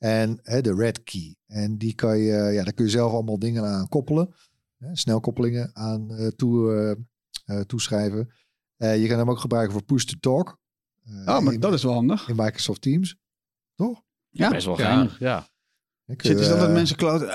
En 0.03 0.39
hè, 0.43 0.61
de 0.61 0.75
red 0.75 1.03
key. 1.03 1.35
En 1.47 1.77
die 1.77 1.93
kan 1.95 2.17
je, 2.17 2.33
ja, 2.33 2.63
daar 2.63 2.73
kun 2.73 2.85
je 2.85 2.91
zelf 2.91 3.11
allemaal 3.13 3.39
dingen 3.39 3.63
aan 3.65 3.87
koppelen. 3.87 4.33
Hè, 4.77 4.95
snelkoppelingen 4.95 5.69
aan 5.73 6.11
eh, 6.15 6.27
toe, 6.27 6.73
eh, 7.45 7.57
eh, 7.57 7.63
toeschrijven. 7.65 8.31
Eh, 8.77 9.01
je 9.01 9.07
kan 9.07 9.17
hem 9.17 9.29
ook 9.29 9.39
gebruiken 9.39 9.73
voor 9.73 9.83
push-to-talk. 9.83 10.59
Eh, 11.03 11.13
Oh, 11.35 11.39
maar 11.39 11.53
in, 11.53 11.59
dat 11.59 11.73
is 11.73 11.83
wel 11.83 11.93
handig. 11.93 12.29
in 12.29 12.35
Microsoft 12.35 12.81
Teams. 12.81 13.15
Toch? 13.75 14.01
Ja. 14.29 14.49
Best 14.49 14.65
wel 14.65 14.77
Ja. 14.79 14.85
geinig, 14.85 15.19
ja. 15.19 15.49
Altijd 16.07 16.39
eh, 16.39 16.73
mensen 16.73 16.95
kloten. 16.97 17.27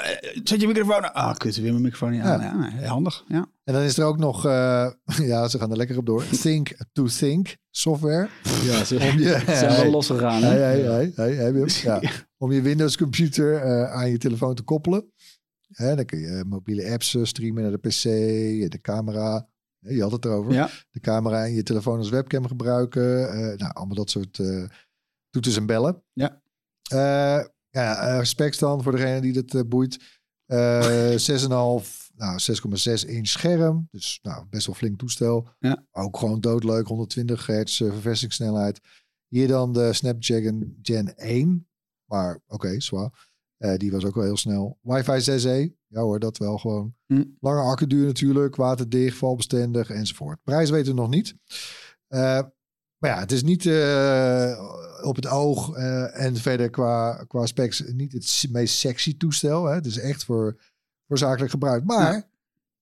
Zet 0.44 0.61
je 0.61 0.66
microfoon 0.66 1.02
aan. 1.05 1.12
Ah, 1.12 1.37
kut, 1.37 1.57
weer 1.57 1.70
mijn 1.70 1.83
microfoon 1.83 2.11
niet 2.11 2.20
aan. 2.22 2.40
Ja. 2.81 2.87
handig, 2.88 3.24
ja. 3.29 3.46
En 3.64 3.72
dan 3.74 3.83
is 3.83 3.98
er 3.98 4.05
ook 4.05 4.18
nog, 4.18 4.44
eh, 4.46 4.90
ja, 5.33 5.48
ze 5.48 5.59
gaan 5.59 5.70
er 5.70 5.76
lekker 5.76 5.98
op 5.98 6.07
door. 6.07 6.24
Think 6.29 6.76
to 6.92 7.07
Think 7.07 7.57
software. 7.70 8.29
Ja, 8.62 8.85
ze 8.85 8.94
Om 9.12 9.18
je, 9.18 9.42
zijn 9.57 9.76
wel 9.83 9.90
losgegaan, 9.90 10.42
hè? 10.42 10.48
Hey, 10.48 10.81
hey, 10.81 11.12
hey, 11.14 11.35
hey? 11.35 11.52
Ja. 11.83 12.00
Om 12.38 12.53
je 12.53 12.62
Windows 12.62 12.96
computer 12.96 13.55
eh, 13.57 13.92
aan 13.92 14.11
je 14.11 14.18
telefoon 14.18 14.55
te 14.55 14.62
koppelen. 14.62 15.12
Hè, 15.66 15.96
dan 15.96 16.05
kun 16.05 16.18
je 16.18 16.44
mobiele 16.46 16.90
apps 16.90 17.14
eh, 17.14 17.25
streamen 17.25 17.62
naar 17.62 17.72
de 17.72 17.88
PC, 17.88 18.03
de 18.70 18.79
camera. 18.81 19.49
Je 19.79 20.03
had 20.03 20.12
het 20.12 20.25
erover. 20.25 20.53
Ja. 20.53 20.70
De 20.90 21.01
camera 21.01 21.44
en 21.44 21.55
je 21.55 21.62
telefoon 21.62 21.99
als 21.99 22.11
webcam 22.11 22.46
gebruiken. 22.46 23.29
eh, 23.31 23.59
nou, 23.59 23.72
allemaal 23.72 23.96
dat 23.96 24.11
soort 24.11 24.40
toeters 25.31 25.57
en 25.57 25.66
bellen. 25.66 26.03
Ja. 26.12 26.42
Ja, 27.70 28.25
specs 28.25 28.59
dan 28.59 28.83
voor 28.83 28.92
degene 28.92 29.20
die 29.20 29.44
dat 29.44 29.68
boeit. 29.68 29.99
Eh 30.46 31.11
6,5, 31.31 31.46
nou 32.14 32.38
6,6 32.40 33.09
inch 33.09 33.27
scherm. 33.27 33.88
Dus 33.90 34.18
nou, 34.22 34.46
best 34.51 34.66
wel 34.66 34.75
flink 34.75 34.99
toestel. 34.99 35.49
Ja. 35.59 35.85
Ook 35.90 36.16
gewoon 36.18 36.40
doodleuk, 36.40 36.87
120 36.87 37.46
hertz 37.46 37.77
verversingssnelheid. 37.77 38.81
Hier 39.29 39.49
dan 39.49 39.72
de 39.72 39.92
Snapdragon 39.92 40.79
Gen 40.83 41.16
1. 41.16 41.68
Maar 42.07 42.40
oké, 42.47 42.81
zwaar. 42.81 43.11
Eh, 43.57 43.77
die 43.77 43.90
was 43.90 44.05
ook 44.05 44.14
wel 44.14 44.25
heel 44.25 44.37
snel. 44.37 44.79
Wi-Fi 44.83 45.21
6E. 45.21 45.75
Ja 45.87 46.01
hoor, 46.01 46.19
dat 46.19 46.38
wel 46.38 46.59
gewoon. 46.59 46.95
Hm. 47.07 47.25
Lange 47.40 47.61
accuduur 47.61 48.07
natuurlijk. 48.07 48.57
Waterdicht, 48.57 49.16
valbestendig 49.16 49.90
enzovoort. 49.90 50.42
Prijs 50.42 50.71
weten 50.71 50.95
we 50.95 51.01
nog 51.01 51.11
niet. 51.11 51.35
Eh, 52.07 52.40
maar 52.99 53.11
ja, 53.11 53.19
het 53.19 53.33
is 53.33 53.42
niet 53.42 53.66
eh, 53.66 54.75
op 55.03 55.16
het 55.16 55.27
oog 55.27 55.75
en 56.12 56.37
verder 56.37 56.71
qua, 56.71 57.25
qua 57.27 57.47
specs 57.47 57.83
niet 57.87 58.12
het 58.12 58.47
meest 58.51 58.79
sexy 58.79 59.16
toestel. 59.16 59.64
Hè. 59.64 59.75
Het 59.75 59.87
is 59.87 59.99
echt 59.99 60.25
voor, 60.25 60.62
voor 61.07 61.19
zakelijk 61.19 61.51
gebruik. 61.51 61.85
Maar, 61.85 62.29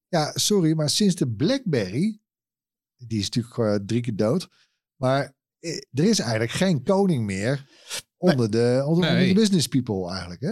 ja. 0.09 0.33
sorry, 0.35 0.75
maar 0.75 0.91
sinds 0.91 1.15
de 1.15 1.29
BlackBerry, 1.29 2.21
die 2.97 3.19
is 3.19 3.31
natuurlijk 3.31 3.87
drie 3.87 4.01
keer 4.01 4.17
dood. 4.17 4.49
Maar 4.97 5.35
er 5.91 6.05
is 6.05 6.19
eigenlijk 6.19 6.51
geen 6.51 6.83
koning 6.83 7.25
meer 7.25 7.67
onder 8.31 8.51
de, 8.51 8.83
onder, 8.87 8.87
onder 8.87 9.13
Nee. 9.13 9.29
de 9.29 9.41
business 9.41 9.67
people 9.67 10.11
eigenlijk. 10.11 10.41
Hè? 10.41 10.51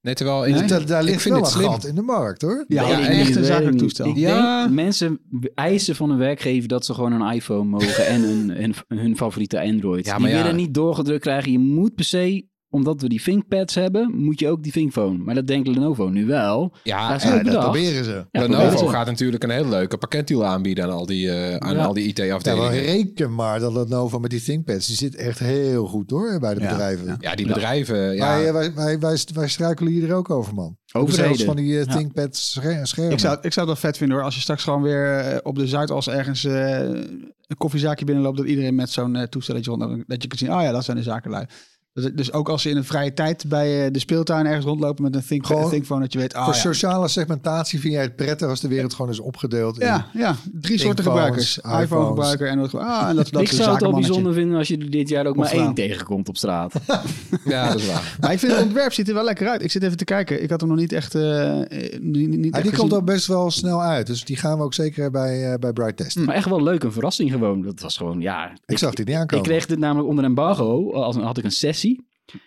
Nee, 0.00 0.14
terwijl 0.14 0.44
in, 0.44 0.52
Dus 0.66 0.86
daar, 0.86 1.02
ligt 1.02 1.22
vind 1.22 1.34
wel 1.34 1.44
het 1.44 1.52
gat 1.52 1.84
in 1.86 1.94
de 1.94 2.02
markt 2.02 2.42
hoor. 2.42 2.64
Ja, 2.68 2.98
ik 2.98 3.06
echt 3.08 3.36
een 3.36 3.44
zakelijk 3.44 3.78
toestel. 3.78 4.06
Ik 4.06 4.16
Ja. 4.16 4.60
denk, 4.62 4.74
mensen 4.74 5.20
eisen 5.54 5.96
van 5.96 6.10
een 6.10 6.18
werkgever 6.18 6.68
dat 6.68 6.84
ze 6.84 6.94
gewoon 6.94 7.12
een 7.20 7.34
iPhone 7.34 7.64
mogen 7.64 8.06
en 8.06 8.20
hun, 8.22 8.50
hun, 8.50 8.74
hun 8.88 9.16
favoriete 9.16 9.60
Android. 9.60 10.04
Ja, 10.06 10.12
die 10.12 10.22
maar 10.22 10.30
ja. 10.30 10.42
willen 10.42 10.56
niet 10.56 10.74
doorgedrukt 10.74 11.20
krijgen. 11.22 11.52
Je 11.52 11.58
moet 11.58 11.94
per 11.94 12.04
se, 12.04 12.46
omdat 12.72 13.00
we 13.02 13.08
die 13.08 13.22
ThinkPads 13.22 13.74
hebben, 13.74 14.10
moet 14.14 14.40
je 14.40 14.48
ook 14.48 14.62
die 14.62 14.72
ThinkPhone. 14.72 15.18
Maar 15.18 15.34
dat 15.34 15.46
denkt 15.46 15.68
Lenovo 15.68 16.08
nu 16.08 16.26
wel. 16.26 16.72
Ja, 16.82 17.18
Ja, 17.22 17.42
dat 17.42 17.58
proberen 17.60 18.04
ze. 18.04 18.26
Ja, 18.30 18.40
Lenovo 18.40 18.58
proberen 18.60 18.78
ze. 18.78 18.88
gaat 18.94 19.06
natuurlijk 19.06 19.42
een 19.44 19.50
hele 19.50 19.68
leuke 19.68 19.98
pakketdeal 19.98 20.44
aanbieden 20.44 20.84
aan 20.84 20.90
al 20.90 21.06
die, 21.06 21.30
eh, 21.30 21.56
aan 21.56 21.74
Ja. 21.76 21.84
al 21.84 21.92
die 21.92 22.06
IT-afdelingen. 22.06 22.70
reken 22.70 23.34
maar 23.34 23.60
dat 23.60 23.72
Lenovo 23.72 24.18
met 24.18 24.30
die 24.30 24.42
ThinkPads, 24.42 24.86
die 24.86 24.96
zit 24.96 25.16
echt 25.16 25.38
heel 25.38 25.86
goed 25.86 26.10
hoor 26.10 26.38
bij 26.40 26.54
de 26.54 26.60
Ja, 26.60 26.68
bedrijven. 26.68 27.16
ja. 27.20 27.34
Die 27.34 27.46
bedrijven. 27.46 28.14
Ja, 28.14 28.26
Wij, 28.36 28.46
eh, 28.46 28.52
wij, 28.52 28.74
wij, 28.74 28.98
wij, 28.98 29.18
wij 29.34 29.48
struikelen 29.48 29.92
hier 29.92 30.14
ook 30.14 30.30
over, 30.30 30.54
man. 30.54 30.76
Over 30.92 31.14
zelfs 31.14 31.30
Overheden. 31.30 31.46
van 31.46 31.56
die 31.64 31.78
eh, 31.78 31.84
Ja. 31.86 31.92
ThinkPads 31.96 32.50
scher- 32.52 32.86
schermen. 32.86 33.12
Ik 33.12 33.18
zou, 33.18 33.34
ik 33.42 33.52
zou 33.52 33.66
het 33.68 33.80
wel 33.80 33.90
vet 33.90 33.96
vinden 33.96 34.16
hoor. 34.16 34.24
Als 34.26 34.34
je 34.34 34.40
straks 34.40 34.62
gewoon 34.62 34.82
weer 34.82 35.18
eh, 35.18 35.38
op 35.42 35.56
de 35.56 35.66
Zuidas 35.66 36.08
ergens 36.08 36.44
eh, 36.44 36.78
een 36.78 37.56
koffiezaakje 37.56 38.04
binnenloopt. 38.04 38.36
Dat 38.36 38.46
iedereen 38.46 38.74
met 38.74 38.90
zo'n 38.90 39.16
eh, 39.16 39.22
toestelletje 39.22 39.70
rond. 39.70 40.04
Dat 40.06 40.22
je 40.22 40.28
kunt 40.28 40.40
zien, 40.40 40.52
oh 40.54 40.62
ja, 40.62 40.72
dat 40.72 40.84
zijn 40.84 40.96
de 40.96 41.02
zakenlui. 41.02 41.46
Dus, 41.94 42.10
dus 42.14 42.32
ook 42.32 42.48
als 42.48 42.62
ze 42.62 42.70
in 42.70 42.76
een 42.76 42.84
vrije 42.84 43.12
tijd 43.14 43.44
bij 43.48 43.84
eh, 43.86 43.92
de 43.92 43.98
speeltuin 43.98 44.46
ergens 44.46 44.64
rondlopen 44.64 45.02
met 45.04 45.14
een 45.14 45.24
think, 45.26 45.46
Gewoon 45.46 45.70
thinkphone. 45.70 46.00
Dat 46.00 46.12
je 46.12 46.18
weet, 46.18 46.34
ah 46.34 46.44
Voor 46.44 46.54
ja. 46.54 46.60
sociale 46.60 47.08
segmentatie 47.08 47.80
vind 47.80 47.92
jij 47.92 48.02
het 48.02 48.16
prettig 48.16 48.48
als 48.48 48.60
de 48.60 48.68
wereld 48.68 48.94
gewoon 48.94 49.10
is 49.10 49.20
opgedeeld. 49.20 49.80
in- 49.80 49.86
Ja, 49.86 50.06
ja, 50.12 50.36
drie 50.52 50.78
soorten 50.78 51.04
gebruikers. 51.04 51.56
iPhones. 51.58 51.82
iPhone 51.82 52.06
gebruiker 52.06 52.48
en 52.48 52.58
ah, 52.70 53.08
en 53.08 53.16
dat, 53.16 53.30
dat 53.30 53.42
ik 53.42 53.48
zou 53.48 53.58
het 53.60 53.66
al 53.68 53.72
zakenmannetje. 53.72 54.06
bijzonder 54.06 54.32
vinden 54.34 54.58
als 54.58 54.68
je 54.68 54.78
er 54.78 54.90
dit 54.90 55.08
jaar 55.08 55.26
ook 55.26 55.36
Of 55.36 55.42
maar 55.42 55.52
één 55.52 55.74
tegenkomt 55.74 56.28
op 56.28 56.36
straat. 56.36 56.72
ja, 57.44 57.66
dat 57.68 57.78
is 57.78 57.86
waar. 57.86 58.16
Maar 58.20 58.32
ik 58.32 58.38
vind 58.38 58.52
het 58.52 58.62
ontwerp 58.62 58.92
ziet 58.92 59.08
er 59.08 59.14
wel 59.14 59.24
lekker 59.24 59.48
uit. 59.48 59.62
Ik 59.62 59.70
zit 59.70 59.82
even 59.82 59.96
te 59.96 60.04
kijken. 60.04 60.42
Ik 60.42 60.50
had 60.50 60.60
hem 60.60 60.68
nog 60.68 60.78
niet 60.78 60.92
echt. 60.92 61.14
eh, 61.14 61.60
niet, 62.00 62.28
niet 62.28 62.44
Ja, 62.44 62.50
echt 62.50 62.62
die 62.68 62.78
komt 62.78 62.92
ook 62.94 63.04
best 63.04 63.26
wel 63.26 63.50
snel 63.50 63.82
uit. 63.82 64.06
Dus 64.06 64.24
die 64.24 64.36
gaan 64.36 64.58
we 64.58 64.64
ook 64.64 64.74
zeker 64.74 65.10
bij, 65.10 65.52
eh, 65.52 65.58
bij 65.58 65.72
Bright 65.72 65.96
testen. 65.96 66.24
maar 66.24 66.34
echt 66.34 66.48
wel 66.48 66.62
leuk, 66.62 66.82
een 66.82 66.92
verrassing 66.92 67.30
gewoon. 67.30 67.62
Dat 67.62 67.80
was 67.80 67.96
gewoon, 67.96 68.20
ja... 68.20 68.52
Ik 68.66 68.78
zag 68.78 68.94
die 68.94 69.04
niet 69.04 69.14
Ik 69.14 69.20
aankomen. 69.20 69.44
kreeg 69.44 69.66
dit 69.66 69.78
namelijk 69.78 70.08
onder 70.08 70.24
embargo. 70.24 70.92
Als 70.92 71.16
had 71.16 71.38
ik 71.38 71.44
een 71.44 71.50
sessie 71.50 71.80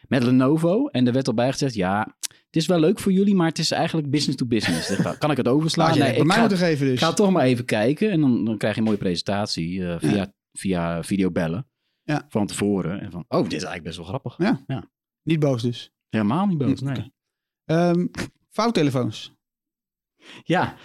met 0.08 0.24
Lenovo. 0.24 0.88
En 0.88 1.08
er 1.08 1.13
werd 1.13 1.28
al 1.28 1.34
bij 1.34 1.52
gezegd, 1.52 1.74
ja, 1.74 2.15
het 2.30 2.56
is 2.56 2.67
wel 2.67 2.80
leuk 2.80 3.00
voor 3.00 3.12
jullie, 3.12 3.36
maar 3.36 3.48
het 3.48 3.60
is 3.60 3.71
eigenlijk 3.71 4.10
business 4.10 4.38
to 4.38 4.45
business. 4.45 4.98
Dacht, 4.98 5.17
Kan 5.17 5.32
ik 5.32 5.38
het 5.38 5.48
overslaan? 5.48 5.89
Nee, 5.89 6.00
bij 6.00 6.15
ik 6.15 6.24
mij 6.24 6.36
ga, 6.36 6.41
moeten 6.41 6.58
geven 6.58 6.86
dus. 6.86 7.00
ga 7.00 7.13
toch 7.13 7.32
maar 7.32 7.43
even 7.43 7.65
kijken. 7.65 8.12
En 8.12 8.21
dan, 8.21 8.45
dan 8.45 8.58
krijg 8.58 8.74
je 8.74 8.80
een 8.80 8.86
mooie 8.86 8.98
presentatie 8.98 9.86
eh, 9.88 9.95
via, 10.00 10.34
via 10.52 11.04
videobellen. 11.04 11.67
Ja. 12.04 12.26
Van 12.30 12.48
tevoren. 12.48 13.00
En 13.02 13.12
van, 13.12 13.26
oh, 13.28 13.43
dit 13.43 13.54
is 13.54 13.63
eigenlijk 13.63 13.84
best 13.84 13.98
wel 13.98 14.06
grappig. 14.06 14.38
Niet 15.24 15.39
boos 15.39 15.62
dus. 15.62 15.91
Helemaal 16.10 16.45
niet 16.45 16.58
boos, 16.58 16.82
nee. 16.82 17.13
Ehm 17.65 18.06
vouwtelefoons. 18.56 19.34
Ja, 20.43 20.76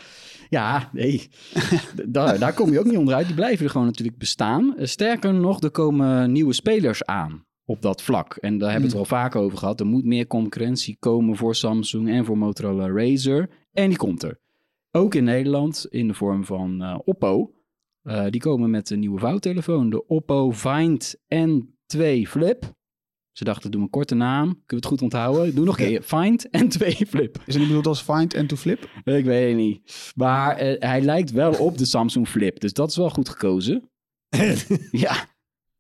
ja, 0.49 0.91
nee. 0.93 1.31
daar, 2.09 2.39
daar 2.39 2.55
kom 2.55 2.73
je 2.73 2.79
ook 2.79 2.85
niet 2.85 2.97
onderuit. 2.97 3.27
Die 3.27 3.35
blijven 3.35 3.65
er 3.65 3.71
gewoon 3.71 3.87
natuurlijk 3.87 4.19
bestaan. 4.19 4.77
Eh, 4.77 4.87
Sterker 4.87 5.35
nog, 5.35 5.63
er 5.63 5.71
komen 5.71 6.33
nieuwe 6.33 6.53
spelers 6.53 7.05
aan 7.05 7.47
op 7.71 7.83
dat 7.83 8.03
vlak. 8.03 8.37
En 8.37 8.59
daar 8.59 8.71
hebben 8.71 8.91
we 8.91 8.97
het 8.97 9.09
wel 9.09 9.19
vaak 9.19 9.37
over 9.37 9.59
gehad. 9.59 9.81
Er 9.81 9.87
moet 9.87 10.05
meer 10.05 10.27
concurrentie 10.27 10.97
komen 10.99 11.37
voor 11.37 11.55
Samsung 11.55 12.09
en 12.09 12.25
voor 12.25 12.39
Motorola 12.39 12.89
Razer. 12.89 13.51
En 13.73 13.89
die 13.89 13.99
komt 13.99 14.23
er. 14.23 14.41
Ook 14.91 15.15
in 15.15 15.25
Nederland 15.25 15.87
in 15.91 16.09
de 16.09 16.15
vorm 16.15 16.45
van 16.45 16.83
eh, 16.83 16.99
Oppo. 17.05 17.55
Eh, 18.03 18.27
die 18.31 18.41
komen 18.41 18.71
met 18.71 18.91
een 18.91 18.99
nieuwe 18.99 19.19
vouwtelefoon. 19.19 19.91
De 19.91 20.07
Oppo 20.07 20.53
Find 20.53 21.17
N2 21.35 22.03
Flip. 22.27 22.73
Ze 23.33 23.45
dachten, 23.45 23.71
doe 23.71 23.83
een 23.83 23.91
korte 23.91 24.15
naam. 24.15 24.47
Kunnen 24.47 24.65
we 24.67 24.77
het 24.77 24.85
goed 24.85 25.03
onthouden? 25.03 25.55
Doe 25.55 25.65
nog 25.65 25.79
een 25.79 25.87
keer. 25.87 26.03
Find 26.19 26.47
N2 26.47 26.87
Flip. 27.09 27.37
Is 27.47 27.55
het 27.55 27.59
niet 27.59 27.67
bedoeld 27.67 27.87
als 27.87 28.03
find 28.03 28.35
en 28.35 28.47
to 28.47 28.57
flip? 28.57 28.91
Ik 29.05 29.25
weet 29.25 29.49
het 29.49 29.57
niet. 29.57 30.13
Maar 30.15 30.57
eh, 30.57 30.89
hij 30.89 31.01
lijkt 31.01 31.31
wel 31.31 31.53
op 31.53 31.79
de 31.79 31.85
Samsung 31.85 32.29
Flip. 32.29 32.61
Dus 32.61 32.73
dat 32.73 32.91
is 32.91 32.97
wel 32.97 33.11
goed 33.11 33.29
gekozen. 33.29 33.91
ja. 34.91 35.29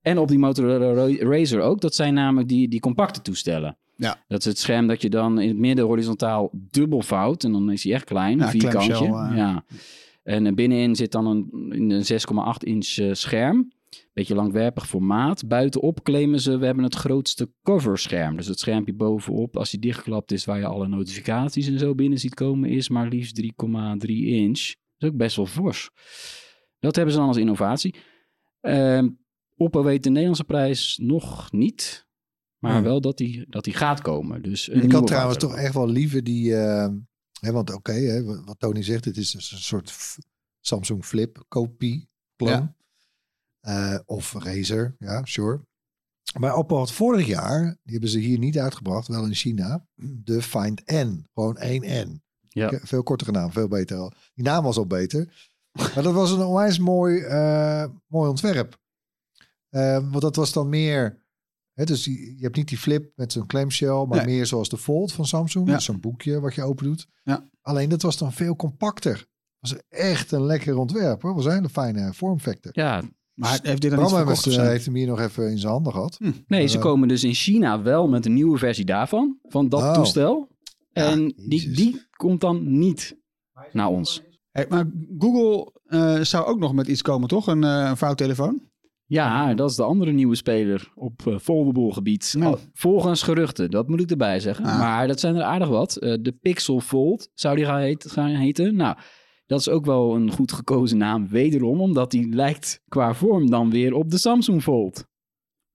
En 0.03 0.19
op 0.19 0.29
die 0.29 0.39
Motorola 0.39 0.93
Ra- 0.93 1.29
Razer 1.31 1.61
ook. 1.61 1.81
Dat 1.81 1.95
zijn 1.95 2.15
namelijk 2.15 2.49
die, 2.49 2.69
die 2.69 2.81
compacte 2.81 3.23
toestellen. 3.23 3.79
Ja. 3.97 4.25
Dat 4.29 4.39
is 4.39 4.45
het 4.45 4.59
scherm 4.59 4.87
dat 4.87 5.03
je 5.03 5.11
dan 5.11 5.41
in 5.41 5.49
het 5.49 5.57
midden 5.57 5.85
horizontaal 5.85 6.51
dubbel 6.53 7.03
vouwt. 7.03 7.45
En 7.45 7.53
dan 7.53 7.71
is 7.71 7.85
hij 7.85 7.93
echt 7.93 8.05
klein. 8.05 8.39
Ja, 8.39 8.45
een 8.45 8.51
vierkantje. 8.51 8.93
eh. 9.05 9.33
Ja. 9.37 9.65
En 10.23 10.47
eh, 10.47 10.53
binnenin 10.55 10.95
zit 10.97 11.13
dan 11.13 11.27
een, 11.27 11.49
een 11.91 12.03
6,8 12.03 12.67
inch 12.69 12.97
eh, 12.97 13.13
scherm. 13.13 13.73
Beetje 14.13 14.35
langwerpig 14.35 14.87
formaat. 14.89 15.49
Buitenop 15.49 16.03
claimen 16.03 16.41
ze, 16.41 16.59
we 16.59 16.67
hebben 16.67 16.85
het 16.85 16.95
grootste 16.95 17.51
coverscherm. 17.63 18.37
Dus 18.37 18.47
het 18.47 18.59
schermpje 18.59 18.95
bovenop, 18.95 19.57
als 19.57 19.71
die 19.71 19.81
dichtgeklapt 19.81 20.33
is, 20.33 20.45
waar 20.45 20.59
je 20.59 20.67
alle 20.67 20.89
notificaties 20.89 21.67
en 21.69 21.79
zo 21.79 21.95
binnen 21.95 22.19
ziet 22.19 22.35
komen, 22.35 22.71
is 22.71 22.89
maar 22.89 23.09
liefst 23.09 23.43
3,3 23.43 23.47
inch. 24.09 24.61
Dat 24.61 24.75
is 24.99 25.09
ook 25.09 25.17
best 25.17 25.37
wel 25.37 25.47
fors. 25.47 25.91
Dat 26.79 26.97
hebben 26.97 27.15
ze 27.15 27.19
dan 27.21 27.29
als 27.29 27.37
innovatie. 27.37 27.95
Ehm 28.61 29.09
Oppo 29.61 29.83
weet 29.83 30.03
de 30.03 30.09
Nederlandse 30.09 30.45
prijs 30.45 30.99
nog 31.03 31.53
niet. 31.53 32.07
Maar 32.59 32.73
Hmm. 32.75 32.83
wel 32.83 33.01
dat 33.01 33.17
die, 33.17 33.45
dat 33.49 33.65
die 33.65 33.75
gaat 33.75 34.01
komen. 34.01 34.43
Dus 34.43 34.71
een 34.71 34.83
Ik 34.83 34.93
had 34.93 35.07
trouwens 35.07 35.39
toch 35.39 35.57
echt 35.57 35.75
wel 35.75 35.89
liever 35.89 36.25
die... 36.25 36.57
eh, 36.57 36.89
hè, 37.41 37.53
want 37.53 37.75
oké, 37.75 37.93
hè, 37.93 38.25
wat 38.45 38.59
Tony 38.59 38.83
zegt, 38.83 39.05
het 39.05 39.17
is 39.17 39.31
dus 39.31 39.53
een 39.53 39.59
soort 39.59 40.17
Samsung 40.61 41.05
Flip 41.05 41.45
kopie, 41.49 42.09
clone. 42.37 42.75
Ja. 43.61 43.95
Eh, 43.95 43.99
of 44.07 44.33
Razer, 44.33 44.97
ja, 44.99 45.25
sure. 45.25 45.61
Maar 46.39 46.55
Oppo 46.57 46.77
had 46.77 46.93
vorig 46.93 47.27
jaar, 47.27 47.63
die 47.83 47.93
hebben 47.93 48.11
ze 48.11 48.19
hier 48.19 48.39
niet 48.39 48.59
uitgebracht, 48.59 49.09
wel 49.09 49.25
in 49.25 49.35
China, 49.35 49.87
de 49.95 50.43
Find 50.43 50.83
N. 50.93 51.27
Gewoon 51.35 51.57
één 51.57 52.09
N. 52.09 52.23
Ja. 52.49 52.79
Veel 52.83 53.03
kortere 53.03 53.31
naam, 53.31 53.53
veel 53.53 53.69
beter 53.69 53.97
al. 53.97 54.13
Die 54.35 54.45
naam 54.45 54.65
was 54.65 54.77
al 54.77 54.87
beter. 54.87 55.49
Maar 55.73 56.03
dat 56.03 56.15
was 56.15 56.31
een 56.31 56.41
onwijs 56.43 56.79
mooi, 56.79 57.19
eh, 57.21 57.85
mooi 58.07 58.29
ontwerp. 58.29 58.79
Eh, 59.71 59.99
want 60.11 60.21
dat 60.21 60.37
was 60.37 60.53
dan 60.53 60.69
meer... 60.69 61.19
Hè, 61.73 61.85
dus 61.85 62.05
je 62.05 62.37
hebt 62.41 62.57
niet 62.57 62.69
die 62.69 62.79
flip 62.79 63.13
met 63.17 63.33
zo'n 63.33 63.47
clamshell, 63.47 64.05
maar 64.09 64.25
Nee. 64.27 64.37
meer 64.37 64.47
zoals 64.47 64.69
de 64.69 64.79
Fold 64.79 65.13
van 65.13 65.27
Samsung. 65.27 65.69
Ja. 65.69 65.75
Dus 65.75 65.85
Zo'n 65.85 66.01
boekje 66.01 66.41
wat 66.41 66.55
je 66.55 66.63
open 66.63 66.85
doet. 66.85 67.07
Ja. 67.23 67.49
Alleen 67.63 67.89
dat 67.89 68.03
was 68.03 68.19
dan 68.19 68.33
veel 68.33 68.57
compacter. 68.57 69.29
was 69.59 69.77
echt 69.89 70.33
een 70.33 70.45
lekker 70.47 70.77
ontwerp. 70.77 71.23
hoor. 71.23 71.35
was 71.35 71.45
een 71.45 71.53
hele 71.53 71.69
fijne 71.69 72.13
vormfactor. 72.15 72.71
Ja, 72.75 73.03
Maar 73.35 73.59
heeft 73.63 73.81
dit 73.83 73.91
dan 73.91 74.05
Bram 74.07 74.29
heeft, 74.29 74.41
zo? 74.43 74.61
heeft 74.63 74.85
hem 74.85 74.95
hier 74.95 75.07
nog 75.07 75.21
even 75.21 75.51
in 75.51 75.59
zijn 75.59 75.73
handen 75.73 75.93
gehad. 75.93 76.19
Nee, 76.47 76.67
ze 76.67 76.77
Eh, 76.77 76.83
komen 76.83 77.09
dus 77.09 77.25
in 77.25 77.35
China 77.35 77.83
wel 77.83 78.09
met 78.09 78.27
een 78.27 78.35
nieuwe 78.35 78.59
versie 78.59 78.85
daarvan. 78.85 79.39
Van 79.43 79.69
dat 79.69 79.81
Oh. 79.83 79.93
toestel. 79.95 80.49
Ja, 80.93 81.11
En 81.11 81.33
die, 81.49 81.71
die 81.71 82.07
komt 82.11 82.41
dan 82.41 82.79
niet 82.79 83.17
naar 83.73 83.89
ons. 83.89 84.23
Hey, 84.51 84.67
maar 84.69 84.91
Google 85.19 85.73
eh, 85.85 86.21
zou 86.21 86.47
ook 86.47 86.59
nog 86.59 86.73
met 86.75 86.87
iets 86.87 87.03
komen, 87.03 87.29
toch? 87.29 87.47
Een, 87.47 87.65
eh, 87.65 87.87
een 87.89 87.97
vouwtelefoon? 87.97 88.70
Ja, 89.11 89.55
dat 89.55 89.71
is 89.71 89.77
de 89.77 89.83
andere 89.83 90.13
nieuwe 90.13 90.35
speler 90.35 90.93
op 90.95 91.27
eh, 91.27 91.39
foldable 91.39 91.93
gebied. 91.93 92.35
Nou. 92.39 92.59
Volgens 92.73 93.23
geruchten, 93.23 93.71
dat 93.71 93.89
moet 93.89 94.01
ik 94.01 94.11
erbij 94.11 94.41
zeggen. 94.41 94.65
Ah. 94.65 94.79
Maar 94.79 95.07
dat 95.07 95.21
zijn 95.21 95.37
er 95.37 95.43
aardig 95.43 95.69
wat. 95.69 95.97
Eh, 95.97 96.15
de 96.21 96.33
Pixel 96.33 96.81
Fold 96.81 97.29
zou 97.35 97.57
die 97.57 97.65
gaan, 97.65 97.81
heet- 97.81 98.11
gaan 98.11 98.29
heten. 98.29 98.77
Nou, 98.77 98.97
dat 99.47 99.61
is 99.61 99.69
ook 99.69 99.85
wel 99.85 100.15
een 100.15 100.31
goed 100.31 100.53
gekozen 100.53 100.99
naam. 100.99 101.29
Wederom, 101.29 101.81
omdat 101.81 102.11
die 102.11 102.35
lijkt 102.35 102.81
qua 102.89 103.15
vorm 103.15 103.51
dan 103.51 103.71
weer 103.71 103.95
op 103.95 104.11
de 104.11 104.19
Samsung 104.19 104.63
Fold. 104.63 105.05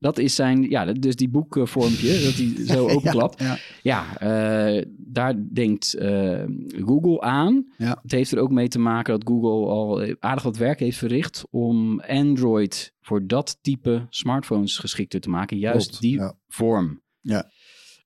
Dat 0.05 0.17
is 0.17 0.35
zijn, 0.35 0.69
ja, 0.69 0.93
dus 0.93 1.15
die 1.15 1.29
boekvormpje, 1.29 2.19
dat 2.25 2.35
die 2.35 2.65
zo 2.65 2.87
openklapt. 2.89 3.39
Ja. 3.41 3.57
Ja, 3.81 4.17
eh, 4.19 4.85
daar 4.97 5.33
denkt 5.53 5.93
eh, 5.93 6.43
Google 6.67 7.21
aan. 7.21 7.65
Ja. 7.77 7.99
Het 8.01 8.11
heeft 8.11 8.31
er 8.31 8.39
ook 8.39 8.51
mee 8.51 8.67
te 8.67 8.79
maken 8.79 9.19
dat 9.19 9.27
Google 9.29 9.71
al 9.71 10.15
aardig 10.19 10.43
wat 10.43 10.57
werk 10.57 10.79
heeft 10.79 10.97
verricht 10.97 11.43
om 11.49 11.99
Android 11.99 12.93
voor 13.01 13.27
dat 13.27 13.57
type 13.61 14.05
smartphones 14.09 14.77
geschikter 14.77 15.19
te 15.19 15.29
maken. 15.29 15.57
Juist 15.57 15.87
Klopt, 15.87 16.01
die 16.01 16.21
vorm. 16.47 17.01
Ja. 17.21 17.49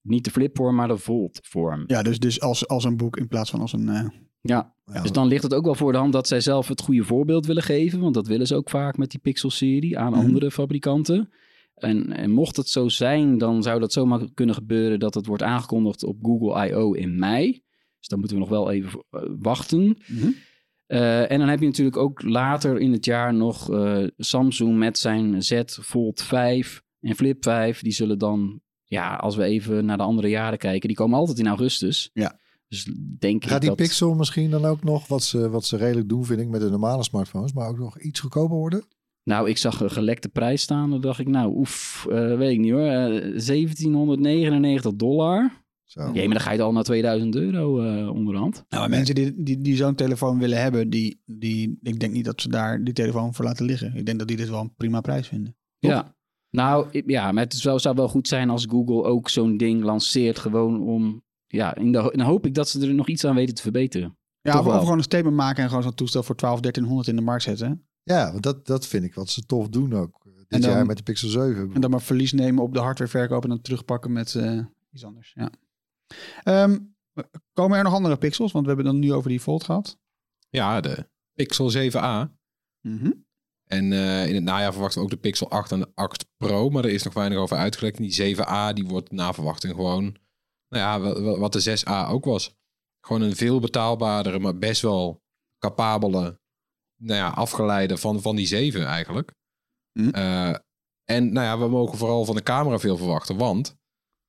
Niet 0.02 0.24
de 0.24 0.32
flipvorm, 0.32 0.76
maar 0.76 0.88
de 0.88 0.98
Volt-vorm. 0.98 1.84
Ja, 1.88 2.02
dus, 2.04 2.20
dus 2.20 2.42
als, 2.42 2.68
als 2.68 2.84
een 2.84 2.98
boek 2.98 3.18
in 3.18 3.28
plaats 3.28 3.50
van 3.50 3.62
als 3.62 3.74
een... 3.74 3.90
eh, 3.90 4.06
Ja. 4.42 4.74
Ja. 4.86 5.02
Dus 5.02 5.12
dan 5.12 5.28
ligt 5.28 5.44
het 5.44 5.54
ook 5.54 5.66
wel 5.66 5.76
voor 5.76 5.92
de 5.92 5.98
hand 5.98 6.14
dat 6.14 6.28
zij 6.28 6.40
zelf 6.42 6.68
het 6.68 6.82
goede 6.82 7.04
voorbeeld 7.04 7.46
willen 7.46 7.64
geven. 7.64 8.00
Want 8.00 8.14
dat 8.14 8.28
willen 8.28 8.48
ze 8.48 8.56
ook 8.56 8.70
vaak 8.70 8.98
met 8.98 9.12
die 9.12 9.20
Pixel-serie 9.20 9.98
aan 9.98 10.12
Mhm. 10.12 10.22
andere 10.22 10.52
fabrikanten. 10.52 11.30
En, 11.80 12.12
en 12.12 12.32
mocht 12.32 12.56
het 12.56 12.70
zo 12.70 12.90
zijn, 12.90 13.38
dan 13.38 13.64
zou 13.64 13.80
dat 13.80 13.94
zomaar 13.94 14.22
kunnen 14.34 14.56
gebeuren 14.56 15.00
dat 15.00 15.14
het 15.14 15.26
wordt 15.26 15.44
aangekondigd 15.44 16.04
op 16.04 16.18
Google 16.22 16.68
I.O. 16.68 16.94
in 16.94 17.20
mei. 17.20 17.52
Dus 18.00 18.08
dan 18.08 18.20
moeten 18.20 18.38
we 18.38 18.44
nog 18.44 18.52
wel 18.52 18.72
even 18.72 19.06
eh, 19.10 19.22
wachten. 19.40 19.98
Mhm. 20.08 20.30
Eh, 20.86 21.32
en 21.32 21.40
dan 21.40 21.48
heb 21.48 21.60
je 21.60 21.66
natuurlijk 21.66 21.98
ook 21.98 22.22
later 22.24 22.80
in 22.80 22.92
het 22.92 23.06
jaar 23.06 23.34
nog 23.34 23.72
eh, 23.72 24.04
Samsung 24.18 24.78
met 24.78 24.98
zijn 24.98 25.44
Z 25.44 25.62
Fold 25.66 26.22
5 26.22 26.84
en 27.00 27.16
Flip 27.16 27.44
5. 27.44 27.82
Die 27.82 27.92
zullen 27.92 28.18
dan, 28.18 28.62
ja, 28.84 29.16
als 29.16 29.36
we 29.36 29.44
even 29.44 29.86
naar 29.86 29.98
de 29.98 30.04
andere 30.04 30.28
jaren 30.28 30.58
kijken, 30.58 30.88
die 30.88 30.98
komen 30.98 31.18
altijd 31.18 31.40
in 31.40 31.48
augustus. 31.48 32.10
Ja. 32.14 32.40
Dus 32.68 32.84
denk 33.20 33.44
Gaat 33.44 33.54
ik 33.54 33.60
die 33.60 33.70
dat... 33.70 33.78
Pixel 33.78 34.16
misschien 34.16 34.50
dan 34.50 34.66
ook 34.66 34.84
nog, 34.84 35.08
wat 35.08 35.24
ze, 35.24 35.50
wat 35.50 35.66
ze 35.66 35.78
redelijk 35.78 36.10
doen 36.10 36.26
vind 36.26 36.40
ik 36.40 36.48
met 36.48 36.62
de 36.62 36.70
normale 36.70 37.04
smartphones, 37.04 37.54
maar 37.54 37.70
ook 37.70 37.80
nog 37.80 38.00
iets 38.00 38.20
goedkoper 38.20 38.58
worden? 38.58 38.84
Nou, 39.30 39.50
ik 39.50 39.58
zag 39.58 39.82
een 39.82 39.92
gelekte 39.92 40.30
prijs 40.30 40.62
staan. 40.62 40.90
Dan 40.90 41.02
dacht 41.02 41.20
ik, 41.20 41.28
nou, 41.28 41.56
oef, 41.56 42.06
eh, 42.10 42.38
weet 42.38 42.52
ik 42.52 42.60
niet 42.60 42.72
hoor. 42.72 42.86
Eh, 42.86 43.38
1799 43.38 44.96
dollar. 44.96 45.64
Zo. 45.84 46.12
Jee, 46.14 46.26
maar 46.28 46.38
dan 46.38 46.46
ga 46.46 46.52
je 46.52 46.62
al 46.62 46.72
naar 46.72 46.84
2000 46.84 47.36
euro 47.36 47.82
eh, 47.82 48.10
onderhand. 48.10 48.66
Nou, 48.70 48.82
maar 48.82 48.90
mensen 48.90 49.16
die, 49.16 49.44
die, 49.44 49.62
die 49.62 49.76
zo'n 49.76 49.96
telefoon 49.96 50.40
willen 50.40 50.62
hebben, 50.62 50.90
die, 50.90 51.22
die, 51.26 51.80
ik 51.82 52.00
denk 52.00 52.14
niet 52.14 52.26
dat 52.26 52.42
ze 52.42 52.50
daar 52.50 52.84
die 52.84 52.94
telefoon 52.94 53.34
voor 53.34 53.46
laten 53.46 53.66
liggen. 53.66 53.96
Ik 53.96 54.06
denk 54.06 54.20
dat 54.20 54.28
die 54.28 54.38
dit 54.38 54.50
wel 54.50 54.60
een 54.60 54.76
prima 54.76 55.02
prijs 55.02 55.28
vinden. 55.28 55.56
Toch? 55.80 55.92
Ja. 55.92 56.16
Nou, 56.50 57.04
ja, 57.06 57.32
maar 57.32 57.44
het 57.44 57.62
wel, 57.62 57.80
zou 57.80 57.96
wel 57.96 58.10
goed 58.10 58.28
zijn 58.28 58.50
als 58.50 58.66
Google 58.70 59.04
ook 59.04 59.30
zo'n 59.30 59.58
ding 59.58 59.84
lanceert. 59.84 60.40
Gewoon 60.40 60.82
om, 60.82 61.24
ja, 61.48 61.76
in 61.76 61.92
de, 61.92 62.14
dan 62.16 62.26
hoop 62.26 62.46
ik 62.46 62.54
dat 62.54 62.70
ze 62.70 62.88
er 62.88 62.94
nog 62.94 63.08
iets 63.08 63.26
aan 63.26 63.36
weten 63.36 63.56
te 63.56 63.62
verbeteren. 63.62 64.18
Ja, 64.42 64.52
Toch 64.52 64.68
of, 64.68 64.74
of 64.74 64.80
gewoon 64.80 64.98
een 64.98 65.04
statement 65.04 65.36
maken 65.36 65.64
en 65.64 65.70
gewoon 65.70 65.84
zo'n 65.84 65.94
toestel 65.94 66.24
voor 66.24 66.36
12, 66.36 66.60
1300 66.60 67.10
in 67.10 67.16
de 67.16 67.22
markt 67.22 67.44
zetten. 67.44 67.89
Ja, 68.16 68.32
want 68.32 68.44
dat, 68.44 68.66
dat 68.66 68.88
vind 68.88 69.04
ik 69.04 69.14
wat 69.14 69.30
ze 69.30 69.46
tof 69.46 69.70
doen 69.70 69.94
ook. 69.94 70.22
eh, 70.26 70.32
Dit 70.48 70.62
dan- 70.62 70.72
jaar 70.72 70.86
met 70.86 70.98
de 70.98 71.04
Pixel 71.04 71.30
7. 71.30 71.74
En 71.74 71.82
dan 71.82 71.90
maar 71.90 72.02
verlies 72.02 72.32
nemen 72.34 72.64
op 72.64 72.74
de 72.74 72.80
hardwareverkoop 72.80 73.44
en 73.44 73.50
dan 73.50 73.62
terugpakken 73.62 74.12
met 74.12 74.36
eh, 74.36 74.60
iets 74.92 75.06
anders. 75.06 75.34
Ja. 75.36 75.52
Ehm, 76.44 76.78
komen 77.54 77.78
er 77.78 77.84
nog 77.84 77.94
andere 77.94 78.18
pixels? 78.18 78.52
Want 78.52 78.66
we 78.66 78.74
hebben 78.74 78.92
dan 78.92 79.00
nu 79.02 79.14
over 79.14 79.30
die 79.30 79.40
Fold 79.40 79.64
gehad. 79.64 79.98
Ja, 80.50 80.82
de 80.82 81.10
Pixel 81.34 81.70
7a. 81.72 82.32
Mhm. 82.82 83.12
En 83.66 83.92
eh, 83.94 84.28
in 84.28 84.36
het 84.36 84.44
najaar 84.44 84.72
verwachten 84.72 85.00
we 85.00 85.06
ook 85.06 85.12
de 85.14 85.18
Pixel 85.20 85.50
8 85.50 85.72
en 85.72 85.80
de 85.80 85.92
8 85.94 86.26
Pro. 86.38 86.70
Maar 86.70 86.84
er 86.86 86.92
is 86.92 87.04
nog 87.04 87.14
weinig 87.14 87.38
over 87.38 87.58
uitgelekt. 87.58 87.98
Die 87.98 88.36
7a 88.36 88.74
die 88.74 88.86
wordt 88.88 89.12
na 89.12 89.34
verwachting 89.34 89.74
gewoon... 89.76 90.04
Nou 90.70 90.84
ja, 90.84 91.00
wa- 91.00 91.22
wa- 91.22 91.38
wat 91.40 91.54
de 91.54 91.62
6a 91.62 92.10
ook 92.12 92.26
was. 92.26 92.56
Gewoon 93.06 93.22
een 93.22 93.36
veel 93.36 93.60
betaalbaardere, 93.60 94.40
maar 94.40 94.58
best 94.58 94.82
wel 94.82 95.22
capabele... 95.60 96.40
Nou 97.02 97.20
ja, 97.20 97.28
afgeleide 97.30 97.98
van, 97.98 98.22
van 98.22 98.36
die 98.36 98.48
7 98.48 98.86
eigenlijk. 98.86 99.32
Hm. 100.00 100.10
Eh, 100.10 100.56
en 101.06 101.32
nou 101.34 101.46
ja, 101.46 101.60
we 101.60 101.68
mogen 101.68 101.98
vooral 101.98 102.26
van 102.26 102.36
de 102.36 102.44
camera 102.44 102.80
veel 102.80 102.98
verwachten. 102.98 103.38
Want 103.38 103.76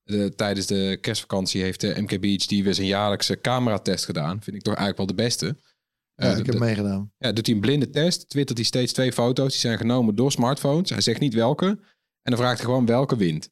de, 0.02 0.35
tijdens 0.35 0.66
de 0.66 0.98
kerstvakantie 1.00 1.62
heeft 1.62 1.80
de 1.80 1.94
MKBHD 2.00 2.50
weer 2.50 2.74
zijn 2.74 2.87
jaarlijkse 2.87 3.40
cameratest 3.40 4.04
gedaan. 4.04 4.42
Vind 4.42 4.56
ik 4.56 4.62
toch 4.62 4.74
eigenlijk 4.74 4.96
wel 5.09 5.16
de 5.16 5.22
beste. 5.22 5.46
Ja, 6.14 6.26
Eh, 6.33 6.38
ik 6.38 6.44
de- 6.44 6.50
heb 6.50 6.61
meegedaan. 6.61 7.12
ja, 7.18 7.33
doet 7.33 7.46
hij 7.46 7.54
een 7.54 7.61
blinde 7.61 7.90
test. 7.90 8.28
Twittert 8.28 8.59
hij 8.59 8.66
steeds 8.66 8.92
twee 8.92 9.12
foto's. 9.12 9.50
Die 9.50 9.61
zijn 9.61 9.78
genomen 9.78 10.14
door 10.14 10.33
smartphones. 10.33 10.90
Hij 10.90 11.00
zegt 11.00 11.20
niet 11.20 11.35
welke. 11.35 11.66
En 12.22 12.30
dan 12.33 12.37
vraagt 12.37 12.56
hij 12.56 12.64
gewoon 12.66 12.87
welke 12.87 13.16
wint. 13.16 13.44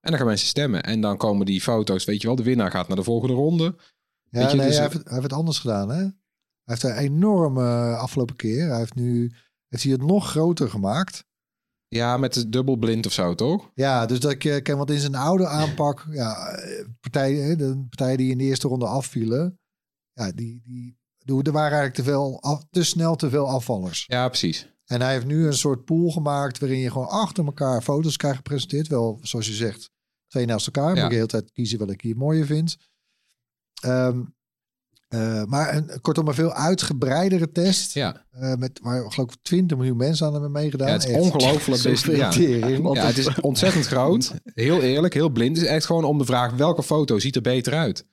En 0.00 0.10
dan 0.10 0.16
gaan 0.18 0.26
mensen 0.28 0.48
stemmen. 0.48 0.82
En 0.82 1.00
dan 1.00 1.16
komen 1.16 1.46
die 1.46 1.60
foto's, 1.60 2.04
weet 2.04 2.20
je 2.20 2.26
wel, 2.26 2.36
de 2.36 2.42
winnaar 2.42 2.70
gaat 2.70 2.88
naar 2.88 2.96
de 2.96 3.02
volgende 3.02 3.34
ronde. 3.34 3.64
Ja, 3.64 4.40
Weet 4.40 4.50
je, 4.50 4.56
nee, 4.56 4.66
dus- 4.66 4.74
hij, 4.76 4.84
heeft, 4.84 4.96
het- 4.96 5.04
hij 5.04 5.12
heeft 5.12 5.30
het 5.30 5.38
anders 5.38 5.58
gedaan, 5.58 5.88
hè? 5.90 6.06
Hij 6.64 6.76
heeft 6.80 6.82
een 6.82 6.96
enorme 7.04 7.62
eh, 7.62 7.98
afgelopen 7.98 8.36
keer. 8.36 8.68
Hij 8.68 8.78
heeft 8.78 8.94
nu 8.94 9.32
heeft 9.68 9.82
hij 9.82 9.92
het 9.92 10.02
nog 10.02 10.30
groter 10.30 10.70
gemaakt. 10.70 11.24
Ja, 11.88 12.16
met 12.16 12.34
de 12.34 12.48
dubbelblind 12.48 13.06
of 13.06 13.12
zo, 13.12 13.34
toch? 13.34 13.70
Ja, 13.74 14.06
dus 14.06 14.20
dat 14.20 14.30
ik 14.30 14.44
eh, 14.44 14.62
ken, 14.62 14.76
want 14.76 14.90
in 14.90 14.98
zijn 15.00 15.14
oude 15.14 15.46
aanpak, 15.46 16.06
ja, 16.10 16.48
eh, 16.48 16.84
partijen, 17.00 17.58
de 17.58 17.84
partijen 17.88 18.16
die 18.18 18.30
in 18.30 18.38
de 18.38 18.44
eerste 18.44 18.68
ronde 18.68 18.86
afvielen, 18.86 19.58
ja, 20.12 20.32
die, 20.32 20.62
die, 20.64 20.98
er 21.42 21.52
waren 21.52 21.78
eigenlijk 21.78 21.94
te, 21.94 22.02
veel 22.02 22.42
af- 22.42 22.64
te 22.70 22.82
snel 22.84 23.16
te 23.16 23.30
veel 23.30 23.48
afvallers. 23.48 24.04
Ja, 24.06 24.28
precies. 24.28 24.72
En 24.84 25.00
hij 25.00 25.12
heeft 25.12 25.26
nu 25.26 25.46
een 25.46 25.52
soort 25.56 25.84
pool 25.84 26.10
gemaakt 26.10 26.58
waarin 26.58 26.78
je 26.78 26.90
gewoon 26.90 27.08
achter 27.08 27.44
elkaar 27.44 27.82
foto's 27.82 28.16
krijgt 28.16 28.36
gepresenteerd. 28.36 28.88
Wel, 28.88 29.18
zoals 29.22 29.46
je 29.46 29.52
zegt, 29.52 29.90
twee 30.26 30.46
naast 30.46 30.66
elkaar. 30.66 30.88
Moet 30.88 30.96
Ja. 30.98 31.02
ik 31.04 31.08
de 31.08 31.14
hele 31.14 31.26
tijd 31.26 31.52
kiezen 31.52 31.78
wat 31.78 31.90
ik 31.90 32.00
hier 32.00 32.16
mooier 32.16 32.46
vind. 32.46 32.76
Ehm, 33.82 34.22
eh, 35.08 35.44
maar 35.44 35.74
een, 35.74 36.00
kortom, 36.00 36.28
een 36.28 36.34
veel 36.34 36.52
uitgebreidere 36.52 37.52
test. 37.52 37.94
Ja, 37.94 38.24
eh, 38.30 38.54
met 38.54 38.80
waar 38.82 39.12
geloof 39.12 39.32
ik 39.32 39.36
20 39.42 39.76
miljoen 39.76 39.96
mensen 39.96 40.26
aan 40.26 40.32
hebben 40.32 40.52
meegedaan. 40.52 40.86
ja 40.86 40.92
het 40.92 41.08
is 41.08 41.16
ongelooflijk. 41.16 41.82
Dus, 41.82 42.02
ja. 42.02 42.32
ja, 42.92 43.06
het 43.06 43.18
is 43.18 43.40
ontzettend 43.40 43.86
groot. 43.86 44.34
Heel 44.44 44.82
eerlijk, 44.82 45.14
heel 45.14 45.28
blind. 45.28 45.56
Het 45.56 45.66
is 45.66 45.72
echt 45.72 45.86
gewoon 45.86 46.04
om 46.04 46.18
de 46.18 46.24
vraag, 46.24 46.52
welke 46.52 46.82
foto 46.82 47.18
ziet 47.18 47.36
er 47.36 47.42
beter 47.42 47.74
uit? 47.74 48.06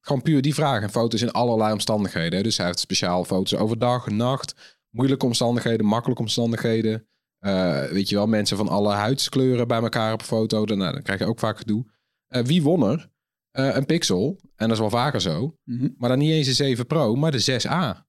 Gewoon 0.00 0.22
puur 0.22 0.42
die 0.42 0.54
vraag. 0.54 0.82
En 0.82 0.90
foto's 0.90 1.22
in 1.22 1.30
allerlei 1.30 1.72
omstandigheden. 1.72 2.42
Dus 2.42 2.56
hij 2.56 2.66
heeft 2.66 2.78
speciaal 2.78 3.24
foto's 3.24 3.60
overdag, 3.60 4.06
nacht, 4.06 4.78
moeilijke 4.90 5.26
omstandigheden, 5.26 5.86
makkelijke 5.86 6.22
omstandigheden. 6.22 7.06
Eh, 7.38 7.84
weet 7.84 8.08
je 8.08 8.14
wel, 8.14 8.26
mensen 8.26 8.56
van 8.56 8.68
alle 8.68 8.92
huidskleuren 8.92 9.68
bij 9.68 9.82
elkaar 9.82 10.12
op 10.12 10.20
een 10.20 10.26
foto. 10.26 10.66
Dan, 10.66 10.78
nou, 10.78 10.92
dan 10.92 11.02
krijg 11.02 11.18
je 11.18 11.26
ook 11.26 11.38
vaak 11.38 11.58
gedoe. 11.58 11.84
Wie 12.28 12.62
won 12.62 12.82
er? 12.82 13.10
Eh, 13.50 13.74
een 13.76 13.86
Pixel. 13.86 14.38
En 14.56 14.66
dat 14.66 14.70
is 14.70 14.78
wel 14.78 14.90
vaker 14.90 15.20
zo. 15.20 15.56
Mhm. 15.64 15.88
Maar 15.96 16.08
dan 16.08 16.18
niet 16.18 16.30
eens 16.30 16.46
de 16.46 16.52
7 16.52 16.86
Pro, 16.86 17.14
maar 17.16 17.30
de 17.30 17.40
6A. 17.40 18.06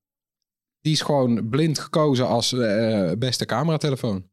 Die 0.79 0.93
is 0.93 1.01
gewoon 1.01 1.49
blind 1.49 1.79
gekozen 1.79 2.27
als 2.27 2.53
eh, 2.53 3.11
beste 3.17 3.45
cameratelefoon. 3.45 4.29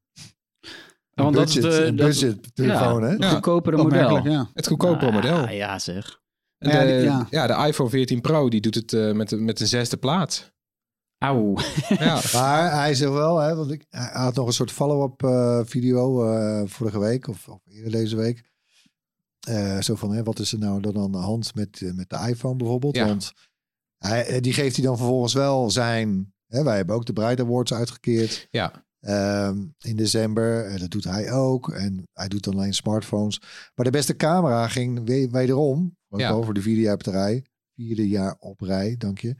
Ja, 1.10 1.22
want 1.24 1.34
dat 1.36 1.48
is 1.48 1.54
de- 1.54 1.92
budget 1.96 2.54
telefoon, 2.54 3.02
hè? 3.02 3.08
Het 3.08 3.22
Ja. 3.22 3.28
goedkopere 3.30 3.76
model. 3.76 4.24
Ja. 4.28 4.50
Het 4.54 4.66
goedkopere 4.66 5.06
Ah, 5.06 5.12
model. 5.14 5.48
Ja, 5.48 5.78
zeg. 5.78 6.20
En 6.58 6.70
Ja, 6.70 6.84
de, 6.84 6.92
ja. 6.92 7.26
ja. 7.30 7.46
de 7.46 7.66
iPhone 7.68 7.90
14 7.90 8.20
Pro 8.20 8.48
die 8.48 8.60
doet 8.60 8.74
het 8.74 8.92
eh, 8.92 9.12
met, 9.12 9.28
de, 9.28 9.36
met 9.36 9.60
een 9.60 9.66
zesde 9.66 9.96
plaats. 9.96 10.50
Auw. 11.24 11.56
Ja, 11.88 12.20
Maar 12.34 12.72
hij 12.72 12.94
zegt 12.94 13.12
wel, 13.12 13.38
hè, 13.38 13.54
want 13.54 13.70
ik, 13.70 13.84
hij 13.88 14.10
had 14.12 14.34
nog 14.34 14.46
een 14.46 14.52
soort 14.52 14.72
follow-up 14.72 15.22
eh, 15.22 15.60
video 15.64 16.24
eh, 16.32 16.62
vorige 16.66 16.98
week 16.98 17.28
of, 17.28 17.48
of 17.48 17.60
eerder 17.66 17.90
deze 17.92 18.16
week. 18.16 18.47
Eh, 19.48 19.80
zo 19.80 19.94
van, 19.94 20.12
hè, 20.12 20.22
wat 20.22 20.38
is 20.38 20.52
er 20.52 20.58
nou 20.58 20.80
dan 20.80 20.98
aan 20.98 21.12
de 21.12 21.18
hand 21.18 21.54
met, 21.54 21.82
eh, 21.82 21.92
met 21.92 22.10
de 22.10 22.16
iPhone 22.28 22.56
bijvoorbeeld? 22.56 22.96
Ja. 22.96 23.06
Want 23.06 23.32
hij, 23.98 24.26
eh, 24.26 24.40
die 24.42 24.52
geeft 24.52 24.76
hij 24.76 24.84
dan 24.84 24.96
vervolgens 24.96 25.34
wel 25.34 25.70
zijn... 25.70 26.32
Hè, 26.46 26.62
wij 26.62 26.76
hebben 26.76 26.94
ook 26.96 27.06
de 27.06 27.12
Bright 27.12 27.40
Awards 27.40 27.74
uitgekeerd 27.74 28.48
ja. 28.50 28.84
ehm, 29.00 29.66
in 29.78 29.96
december. 29.96 30.78
Dat 30.78 30.90
doet 30.90 31.04
hij 31.04 31.32
ook. 31.32 31.70
En 31.70 32.08
hij 32.12 32.28
doet 32.28 32.48
alleen 32.48 32.74
smartphones. 32.74 33.40
Maar 33.74 33.84
de 33.84 33.90
beste 33.90 34.16
camera 34.16 34.68
ging 34.68 35.00
we- 35.04 35.28
wederom, 35.30 35.96
ook 36.08 36.20
Ja. 36.20 36.42
voor 36.42 36.54
de 36.54 36.62
vierde 36.62 36.80
jaar 36.80 36.94
op 36.94 37.04
de 37.04 37.10
rij, 37.10 37.44
vierde 37.74 38.08
jaar 38.08 38.36
op 38.38 38.60
rij, 38.60 38.96
dank 38.96 39.18
je, 39.18 39.34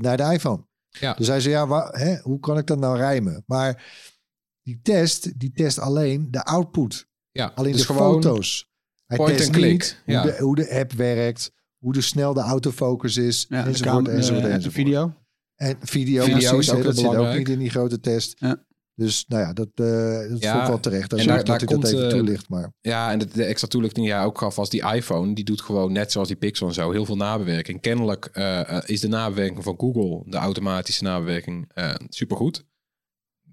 naar 0.00 0.16
de 0.16 0.22
iPhone. 0.32 0.66
Ja. 0.88 1.14
Dus 1.14 1.26
hij 1.26 1.40
zei, 1.40 1.54
ja, 1.54 1.88
hè, 1.90 2.16
hoe 2.20 2.40
kan 2.40 2.58
ik 2.58 2.66
dat 2.66 2.78
nou 2.78 2.96
rijmen? 2.96 3.42
Maar 3.46 3.92
die 4.62 4.80
test, 4.82 5.38
die 5.40 5.52
test 5.52 5.78
alleen 5.78 6.30
de 6.30 6.42
output. 6.44 7.06
ja. 7.30 7.52
Alleen 7.54 7.72
dus 7.72 7.80
de 7.80 7.86
gewoon 7.86 8.22
foto's. 8.22 8.70
Hij 9.06 9.16
point 9.16 9.36
test 9.36 9.52
niet 9.56 10.02
ja. 10.06 10.22
hoe, 10.22 10.30
de, 10.30 10.38
hoe 10.42 10.54
de 10.56 10.70
app 10.78 10.92
werkt, 10.92 11.52
hoe 11.78 11.92
de 11.92 12.00
snel 12.00 12.34
de 12.34 12.40
autofocus 12.40 13.16
is, 13.16 13.46
Ja, 13.48 13.62
de 13.62 13.68
enzovoort, 13.68 13.94
camera- 13.94 14.14
enzovoort, 14.16 14.44
eh, 14.44 14.50
enzovoort. 14.54 14.74
video. 14.74 15.12
En 15.56 15.76
video, 15.80 16.24
Video 16.24 16.38
precies, 16.38 16.58
is 16.68 16.70
ook 16.74 16.82
dat 16.82 16.96
zit 16.96 17.04
ook 17.04 17.10
belangrijk. 17.12 17.38
niet 17.38 17.48
in 17.48 17.58
die 17.58 17.70
grote 17.70 18.00
test. 18.00 18.34
Ja. 18.38 18.64
Dus 18.94 19.24
nou 19.28 19.42
ja, 19.42 19.52
dat, 19.52 19.68
eh 19.74 20.28
dat 20.30 20.42
Ja, 20.42 20.66
wel 20.66 20.80
terecht. 20.80 21.12
Als 21.12 21.20
en 21.20 21.26
daar- 21.26 21.36
dat 21.36 21.46
hij 21.46 21.58
dat 21.58 21.68
komt, 21.68 21.84
even 21.86 22.04
eh, 22.04 22.08
toelicht. 22.10 22.48
Maar 22.48 22.72
Ja, 22.80 23.12
en 23.12 23.18
de, 23.18 23.26
de 23.26 23.44
extra 23.44 23.68
toelichting 23.68 24.06
die 24.06 24.14
jij 24.14 24.24
ook 24.24 24.38
gaf 24.38 24.56
was 24.56 24.70
die 24.70 24.92
iPhone. 24.94 25.34
Die 25.34 25.44
doet 25.44 25.60
gewoon 25.60 25.92
net 25.92 26.12
zoals 26.12 26.28
die 26.28 26.36
Pixel 26.36 26.66
en 26.68 26.74
zo 26.74 26.90
heel 26.90 27.04
veel 27.04 27.16
nabewerking. 27.16 27.80
Kennelijk 27.80 28.26
is 28.86 29.00
de 29.00 29.08
nabewerking 29.08 29.62
van 29.62 29.74
Google, 29.78 30.22
de 30.30 30.36
automatische 30.36 31.02
nabewerking, 31.02 31.70
eh 31.74 31.94
supergoed. 32.08 32.64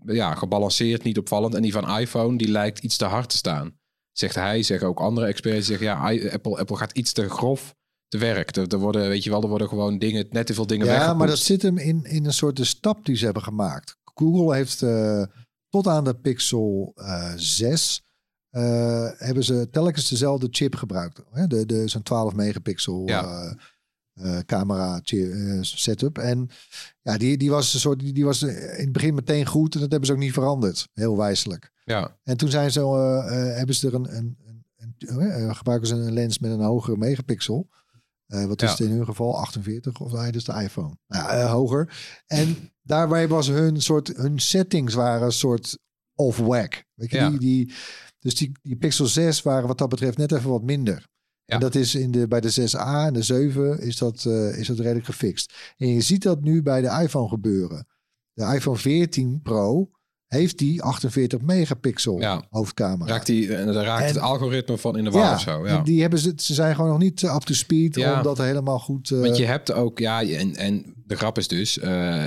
Ja, 0.05 0.35
gebalanceerd, 0.35 1.03
niet 1.03 1.17
opvallend. 1.17 1.55
En 1.55 1.61
die 1.61 1.71
van 1.71 1.97
iPhone, 1.99 2.37
die 2.37 2.49
lijkt 2.51 2.79
iets 2.79 2.97
te 2.97 3.05
hard 3.05 3.29
te 3.29 3.37
staan. 3.37 3.77
Zegt 4.13 4.35
hij, 4.35 4.63
zeggen 4.63 4.87
ook 4.87 4.99
andere 4.99 5.27
experts. 5.27 5.67
Zeggen 5.67 5.85
ja, 5.85 6.29
Apple, 6.31 6.57
Apple 6.57 6.77
gaat 6.77 6.91
iets 6.91 7.13
te 7.13 7.29
grof 7.29 7.75
te 8.07 8.17
werk. 8.17 8.55
Er, 8.55 8.67
er 8.67 8.77
worden, 8.77 9.07
weet 9.07 9.23
je 9.23 9.29
wel, 9.29 9.41
er 9.41 9.47
worden 9.47 9.67
gewoon 9.67 9.97
dingen, 9.97 10.25
net 10.29 10.45
te 10.45 10.53
veel 10.53 10.67
dingen 10.67 10.87
ja, 10.87 11.13
maar 11.13 11.27
dat 11.27 11.37
zit 11.37 11.61
hem 11.61 11.77
in, 11.77 12.03
in 12.03 12.25
een 12.25 12.33
soort 12.33 12.55
de 12.55 12.63
stap 12.63 13.05
die 13.05 13.15
ze 13.15 13.25
hebben 13.25 13.43
gemaakt. 13.43 13.97
Google 14.03 14.55
heeft 14.55 14.81
eh, 14.81 15.23
tot 15.69 15.87
aan 15.87 16.03
de 16.03 16.15
Pixel 16.15 16.91
eh 16.95 17.33
6 17.35 18.03
eh, 18.49 19.09
hebben 19.17 19.43
ze 19.43 19.69
telkens 19.69 20.09
dezelfde 20.09 20.47
chip 20.51 20.75
gebruikt. 20.75 21.21
Hè? 21.31 21.47
De, 21.47 21.65
de, 21.65 21.87
Zo'n 21.87 22.03
12 22.03 22.33
megapixel 22.33 23.03
Ja. 23.05 23.55
Eh, 24.13 24.37
eh, 24.37 24.43
camera 24.45 25.01
eh, 25.03 25.57
setup. 25.61 26.17
En 26.17 26.49
ja, 27.01 27.17
die, 27.17 27.37
die 27.37 27.49
was 27.49 27.73
een 27.73 27.79
soort, 27.79 27.99
die, 27.99 28.13
die 28.13 28.25
was 28.25 28.41
in 28.43 28.55
het 28.55 28.91
begin 28.91 29.13
meteen 29.13 29.45
goed 29.45 29.73
en 29.73 29.79
dat 29.79 29.89
hebben 29.91 30.07
ze 30.07 30.13
ook 30.13 30.21
niet 30.21 30.33
veranderd. 30.33 30.87
Heel 30.93 31.17
wijselijk. 31.17 31.71
Ja, 31.85 32.17
En 32.23 32.37
toen 32.37 32.49
zijn 32.49 32.71
ze, 32.71 32.79
eh, 32.79 33.49
eh, 33.49 33.57
hebben 33.57 33.75
ze 33.75 33.87
er 33.87 33.93
een, 33.93 34.15
een, 34.17 34.37
een, 34.77 34.95
een 34.97 35.19
eh, 35.31 35.55
gebruiken 35.55 35.87
ze 35.87 35.93
een 35.95 36.13
lens 36.13 36.39
met 36.39 36.51
een 36.51 36.61
hogere 36.61 36.97
megapixel. 36.97 37.69
Eh, 38.27 38.45
wat 38.45 38.61
is 38.61 38.69
Ja. 38.69 38.75
het 38.75 38.85
in 38.87 38.95
hun 38.95 39.05
geval? 39.05 39.37
48 39.39 39.99
of 39.99 40.11
nee, 40.11 40.31
is 40.31 40.43
de 40.43 40.61
iPhone. 40.61 40.97
Nou, 41.07 41.23
ja, 41.23 41.29
eh, 41.41 41.51
hoger. 41.51 41.93
En 42.27 42.71
daarbij 42.81 43.27
was 43.27 43.47
hun 43.47 43.81
soort, 43.81 44.07
hun 44.15 44.39
settings 44.39 44.93
waren 44.93 45.25
een 45.25 45.31
soort 45.31 45.77
off 46.15 46.37
whack. 46.37 46.83
Weet 46.93 47.11
je, 47.11 47.17
Ja. 47.17 47.29
die, 47.29 47.39
die, 47.39 47.73
dus 48.19 48.35
die, 48.35 48.51
die 48.61 48.75
Pixel 48.75 49.05
6 49.05 49.41
waren 49.41 49.67
wat 49.67 49.77
dat 49.77 49.89
betreft 49.89 50.17
net 50.17 50.31
even 50.31 50.49
wat 50.49 50.63
minder. 50.63 51.07
Ja. 51.45 51.53
En 51.55 51.59
dat 51.59 51.75
is 51.75 51.95
in 51.95 52.11
de, 52.11 52.27
bij 52.27 52.41
de 52.41 52.51
6A 52.51 53.05
en 53.05 53.13
de 53.13 53.21
7 53.21 53.79
is 53.81 53.97
dat, 53.97 54.25
eh, 54.25 54.57
is 54.57 54.67
dat 54.67 54.79
redelijk 54.79 55.05
gefixt. 55.05 55.53
En 55.77 55.87
je 55.87 56.01
ziet 56.01 56.23
dat 56.23 56.41
nu 56.41 56.61
bij 56.61 56.81
de 56.81 56.99
iPhone 57.03 57.27
gebeuren. 57.29 57.87
De 58.33 58.43
iPhone 58.55 58.77
14 58.77 59.39
Pro 59.43 59.89
heeft 60.27 60.57
die 60.57 60.81
48 60.81 61.41
megapixel 61.41 62.19
Ja. 62.19 62.45
hoofdcamera. 62.49 63.09
raakt, 63.11 63.25
die, 63.25 63.55
en 63.55 63.73
daar 63.73 63.83
raakt 63.85 64.01
En- 64.01 64.07
het 64.07 64.17
algoritme 64.17 64.77
van 64.77 64.97
in 64.97 65.03
de 65.03 65.09
war 65.11 65.21
ja, 65.23 65.33
of 65.33 65.41
zo. 65.41 65.67
Ja. 65.67 65.81
die 65.81 66.01
hebben 66.01 66.19
ze, 66.19 66.33
ze 66.35 66.53
zijn 66.53 66.75
gewoon 66.75 66.89
nog 66.89 66.99
niet 66.99 67.23
up 67.23 67.41
to 67.41 67.53
speed 67.53 67.95
Ja. 67.95 68.17
om 68.17 68.23
dat 68.23 68.37
helemaal 68.37 68.79
goed... 68.79 69.11
eh, 69.11 69.19
Want 69.19 69.37
je 69.37 69.45
hebt 69.45 69.71
ook, 69.71 69.99
ja, 69.99 70.23
en, 70.23 70.55
en 70.55 70.93
de 71.05 71.15
grap 71.15 71.37
is 71.37 71.47
dus, 71.47 71.79
eh, 71.79 72.23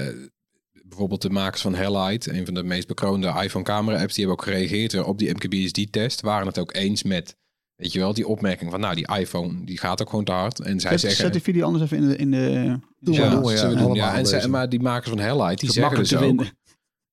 bijvoorbeeld 0.88 1.22
de 1.22 1.31
makers 1.31 1.62
van 1.62 1.74
Hellite, 1.74 2.33
een 2.33 2.44
van 2.44 2.55
de 2.55 2.62
meest 2.62 2.87
bekroonde 2.87 3.35
iPhone 3.42 3.64
camera 3.64 4.00
apps, 4.00 4.14
die 4.14 4.24
hebben 4.26 4.44
ook 4.44 4.52
gereageerd 4.52 5.05
op 5.05 5.18
die 5.18 5.31
MKBSD-test. 5.31 6.20
Waren 6.20 6.46
het 6.46 6.59
ook 6.59 6.74
eens 6.74 7.02
met, 7.02 7.37
weet 7.77 7.93
je 7.93 7.99
wel, 7.99 8.15
die 8.15 8.27
opmerking 8.27 8.71
van, 8.71 8.81
nou, 8.81 8.95
die 8.95 9.17
iPhone, 9.19 9.65
die 9.65 9.79
gaat 9.79 10.03
ook 10.03 10.09
gewoon 10.11 10.25
te 10.25 10.33
hard. 10.33 10.61
En 10.61 10.81
zij 10.81 10.91
Zet, 10.91 11.01
zeggen... 11.01 11.21
zet 11.21 11.33
die 11.33 11.43
video 11.43 11.67
anders 11.67 11.85
even 11.85 11.97
in 11.97 12.09
de... 12.09 12.17
In 12.17 12.31
de 12.31 12.37
ja, 12.39 12.73
ja, 12.73 12.81
doen, 13.01 13.15
ja. 13.15 13.29
allemaal 13.69 13.95
En 14.15 14.27
zij- 14.27 14.35
lezen. 14.35 14.51
maar 14.51 14.69
die 14.69 14.81
makers 14.81 15.09
van 15.09 15.19
Hellite, 15.19 15.65
die 15.65 15.73
zeggen 15.75 15.99
dus 15.99 16.17
ook... 16.17 16.45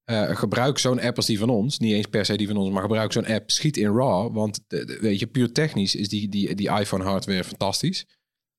eh, 0.03 0.35
gebruik 0.35 0.77
zo'n 0.77 0.99
app 1.01 1.17
als 1.17 1.25
die 1.25 1.39
van 1.39 1.49
ons. 1.49 1.79
Niet 1.79 1.93
eens 1.93 2.05
per 2.07 2.25
se 2.25 2.37
die 2.37 2.47
van 2.47 2.57
ons, 2.57 2.71
maar 2.73 2.81
gebruik 2.81 3.11
zo'n 3.11 3.25
app. 3.25 3.51
Schiet 3.51 3.77
in 3.77 3.95
RAW. 3.95 4.33
Want 4.35 4.59
de- 4.67 4.85
de- 4.85 4.97
weet 5.01 5.19
je, 5.19 5.27
puur 5.27 5.51
technisch 5.51 5.95
is 5.95 6.09
die, 6.09 6.29
die, 6.29 6.55
die 6.55 6.69
iPhone 6.69 7.03
hardware 7.03 7.43
fantastisch. 7.43 8.05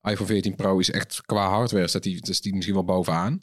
iPhone 0.08 0.26
14 0.28 0.54
Pro 0.54 0.78
is 0.78 0.90
echt 0.90 1.20
qua 1.26 1.48
hardware 1.48 1.86
staat 1.88 2.02
die, 2.02 2.20
is 2.28 2.40
die 2.40 2.52
misschien 2.54 2.74
wel 2.74 2.84
bovenaan. 2.84 3.40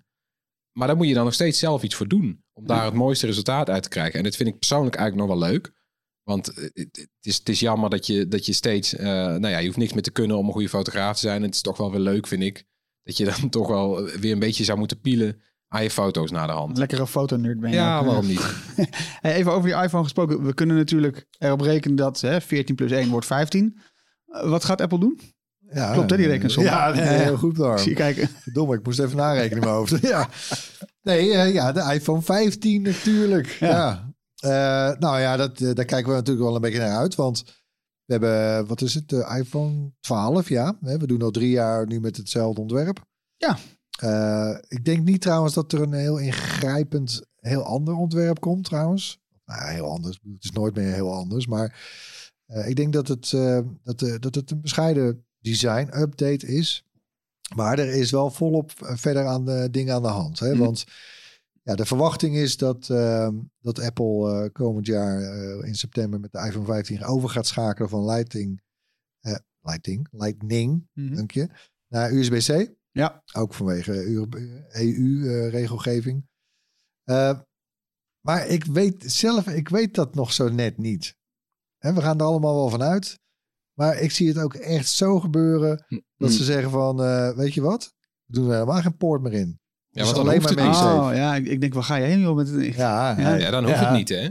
Maar 0.78 0.88
daar 0.88 0.98
moet 0.98 1.08
je 1.08 1.14
dan 1.14 1.24
nog 1.24 1.34
steeds 1.34 1.60
zelf 1.60 1.84
iets 1.84 1.96
voor 1.96 2.08
doen. 2.08 2.44
Om 2.54 2.68
daar 2.68 2.86
het 2.86 2.94
mooiste 2.94 3.26
resultaat 3.26 3.70
uit 3.70 3.84
te 3.84 3.90
krijgen. 3.90 4.14
En 4.18 4.24
dit 4.24 4.36
vind 4.36 4.50
ik 4.50 4.58
persoonlijk 4.60 4.96
eigenlijk 4.96 5.30
nog 5.30 5.40
wel 5.40 5.50
leuk. 5.50 5.72
Want 6.32 6.48
eh, 6.54 6.64
het, 6.74 7.08
is, 7.22 7.38
het 7.38 7.50
is 7.50 7.60
jammer 7.60 7.90
dat 7.90 8.08
je, 8.08 8.28
dat 8.28 8.46
je 8.46 8.54
steeds... 8.54 8.96
eh, 8.96 9.06
nou 9.06 9.48
ja, 9.48 9.58
je 9.58 9.66
hoeft 9.66 9.78
niks 9.78 9.94
meer 9.94 10.02
te 10.02 10.12
kunnen 10.12 10.38
om 10.38 10.46
een 10.48 10.52
goede 10.54 10.70
fotograaf 10.70 11.14
te 11.14 11.20
zijn. 11.20 11.38
En 11.38 11.44
het 11.44 11.56
is 11.56 11.62
toch 11.62 11.78
wel 11.78 11.92
weer 11.92 12.00
leuk, 12.00 12.28
vind 12.28 12.44
ik. 12.44 12.66
Dat 13.04 13.18
je 13.18 13.26
dan 13.26 13.50
toch 13.60 13.68
wel 13.68 14.04
weer 14.20 14.32
een 14.32 14.40
beetje 14.40 14.64
zou 14.64 14.78
moeten 14.78 15.00
pielen 15.02 15.42
aan 15.68 15.84
je 15.84 15.90
foto's 15.92 16.32
naar 16.32 16.48
de 16.48 16.54
hand. 16.54 16.78
lekkere 16.78 17.08
fotonerd 17.08 17.60
ben 17.60 17.70
je 17.70 17.76
Ja, 17.76 17.96
ook, 17.96 18.02
eh. 18.02 18.08
waarom 18.08 18.28
niet? 18.28 18.42
Hey, 19.22 19.36
even 19.36 19.52
over 19.52 19.70
die 19.70 19.82
iPhone 19.84 20.04
gesproken. 20.04 20.44
We 20.44 20.54
kunnen 20.54 20.76
natuurlijk 20.76 21.28
erop 21.38 21.62
rekenen 21.62 21.96
dat 21.96 22.22
hè, 22.22 22.42
14 22.42 22.76
plus 22.76 22.92
1 22.92 23.10
wordt 23.10 23.26
15. 23.26 23.78
Eh, 24.26 24.50
wat 24.50 24.64
gaat 24.66 24.82
Apple 24.82 25.00
doen? 25.00 25.20
Ja, 25.74 25.94
Klopt, 25.94 26.10
hè, 26.10 26.18
die 26.18 26.28
rekensom? 26.28 26.64
Ja, 26.64 26.94
nee, 26.94 27.04
heel 27.04 27.38
goed 27.38 27.56
daar. 27.58 27.80
Zie 27.84 27.90
je 27.90 27.96
kijken. 27.96 28.28
Verdomme, 28.28 28.76
ik 28.76 28.84
moest 28.86 29.00
even 29.00 29.18
narekenen 29.18 29.58
in 29.58 29.64
mijn 29.64 29.76
hoofd. 29.76 30.02
ja. 30.02 30.30
Nee, 31.02 31.34
eh, 31.34 31.54
ja, 31.54 31.72
de 31.72 31.94
iPhone 31.94 32.22
15 32.22 32.82
natuurlijk. 32.82 33.48
Ja. 33.60 33.92
Eh, 33.92 34.00
nou 35.00 35.20
ja, 35.20 35.38
dat, 35.38 35.62
eh, 35.62 35.74
daar 35.74 35.86
kijken 35.86 36.10
we 36.10 36.16
natuurlijk 36.16 36.46
wel 36.46 36.56
een 36.56 36.62
beetje 36.62 36.80
naar 36.80 36.98
uit. 36.98 37.16
Want 37.16 37.44
we 38.06 38.14
hebben, 38.14 38.68
wat 38.68 38.82
is 38.82 38.94
het, 38.94 39.10
de 39.10 39.36
iPhone 39.38 39.92
12, 40.00 40.50
ja. 40.50 40.78
We 40.80 41.08
doen 41.08 41.22
al 41.22 41.32
drie 41.32 41.50
jaar 41.50 41.88
nu 41.88 42.00
met 42.00 42.18
hetzelfde 42.18 42.62
ontwerp. 42.62 43.06
Ja. 43.38 43.58
Eh, 44.00 44.58
ik 44.68 44.86
denk 44.86 45.04
niet 45.04 45.22
trouwens 45.22 45.54
dat 45.54 45.72
er 45.72 45.82
een 45.82 45.94
heel 45.94 46.18
ingrijpend, 46.18 47.22
heel 47.36 47.64
ander 47.64 47.94
ontwerp 47.94 48.40
komt 48.40 48.64
trouwens. 48.64 49.20
Nou, 49.46 49.72
heel 49.72 49.86
anders. 49.86 50.20
Het 50.24 50.44
is 50.44 50.52
nooit 50.52 50.76
meer 50.76 50.94
heel 50.94 51.14
anders. 51.14 51.48
Maar 51.48 51.80
eh, 52.46 52.68
ik 52.68 52.76
denk 52.76 52.94
dat 52.94 53.08
het, 53.08 53.34
eh, 53.34 53.60
dat, 53.84 54.02
eh, 54.02 54.16
dat 54.20 54.36
het 54.36 54.52
een 54.52 54.62
bescheiden 54.62 55.26
design 55.40 55.90
update 56.00 56.48
is. 56.48 56.86
Maar 57.56 57.80
er 57.80 57.94
is 57.94 58.12
wel 58.12 58.30
volop 58.30 58.72
eh, 58.82 58.96
verder 58.96 59.26
aan 59.26 59.46
de 59.46 59.68
dingen 59.72 59.94
aan 59.94 60.02
de 60.02 60.08
hand. 60.08 60.40
Hè? 60.40 60.50
Mhm. 60.52 60.60
Want 60.60 60.86
ja, 61.72 61.78
de 61.78 61.86
verwachting 61.86 62.36
is 62.36 62.58
dat, 62.58 62.90
ehm, 62.90 63.36
dat 63.60 63.80
Apple 63.80 64.44
eh, 64.44 64.52
komend 64.52 64.86
jaar 64.86 65.22
eh, 65.22 65.68
in 65.68 65.76
september 65.76 66.20
met 66.20 66.32
de 66.32 66.46
iPhone 66.48 66.66
15 66.66 67.04
over 67.04 67.30
gaat 67.30 67.48
schakelen 67.48 67.90
van 67.90 68.06
Lightning, 68.06 68.62
eh, 69.20 69.36
Lightning, 70.12 70.88
dank 70.94 71.32
je, 71.32 71.50
naar 71.88 72.12
USB-C. 72.12 72.74
Ja. 72.92 73.24
Ook 73.34 73.54
vanwege 73.54 74.06
EU-regelgeving. 74.72 76.28
Eh, 77.04 77.40
maar 78.26 78.48
ik 78.48 78.66
weet 78.66 79.12
zelf, 79.12 79.48
ik 79.48 79.70
weet 79.70 79.96
dat 79.96 80.16
nog 80.16 80.34
zo 80.34 80.50
net 80.50 80.78
niet. 80.78 81.16
En 81.78 81.96
we 81.96 82.02
gaan 82.02 82.20
er 82.20 82.26
allemaal 82.26 82.56
wel 82.56 82.70
van 82.70 82.82
uit. 82.82 83.20
Maar 83.74 84.00
ik 84.00 84.12
zie 84.12 84.28
het 84.28 84.38
ook 84.38 84.54
echt 84.54 84.90
zo 84.90 85.20
gebeuren 85.20 85.86
dat 86.18 86.32
ze 86.32 86.44
zeggen 86.44 86.72
van, 86.72 86.98
weet 87.36 87.54
je 87.54 87.62
wat? 87.62 87.94
We 88.26 88.34
doen 88.34 88.48
er 88.48 88.54
helemaal 88.54 88.82
geen 88.82 88.98
poort 88.98 89.22
meer 89.22 89.34
in. 89.34 89.61
Ja, 89.94 90.04
Dus 90.04 90.04
want 90.04 90.16
dan 90.16 90.26
alleen 90.26 90.42
hoeft 90.42 90.56
maar 90.56 90.66
het 90.66 90.74
niet. 90.74 90.84
MagSafe. 90.84 91.10
Oh 91.10 91.16
ja, 91.16 91.36
ik, 91.36 91.48
ik 91.48 91.62
denk, 91.62 91.74
waar 91.74 91.84
ga 91.84 91.96
je 91.96 92.06
heen 92.06 92.20
joh? 92.20 92.36
Met 92.36 92.50
het, 92.50 92.76
Ja, 92.76 93.20
Ja, 93.20 93.36
Ja, 93.36 93.50
dan 93.52 93.64
hoeft 93.64 93.76
Ja. 93.80 93.86
het 93.86 93.98
niet, 93.98 94.10
hè? 94.10 94.30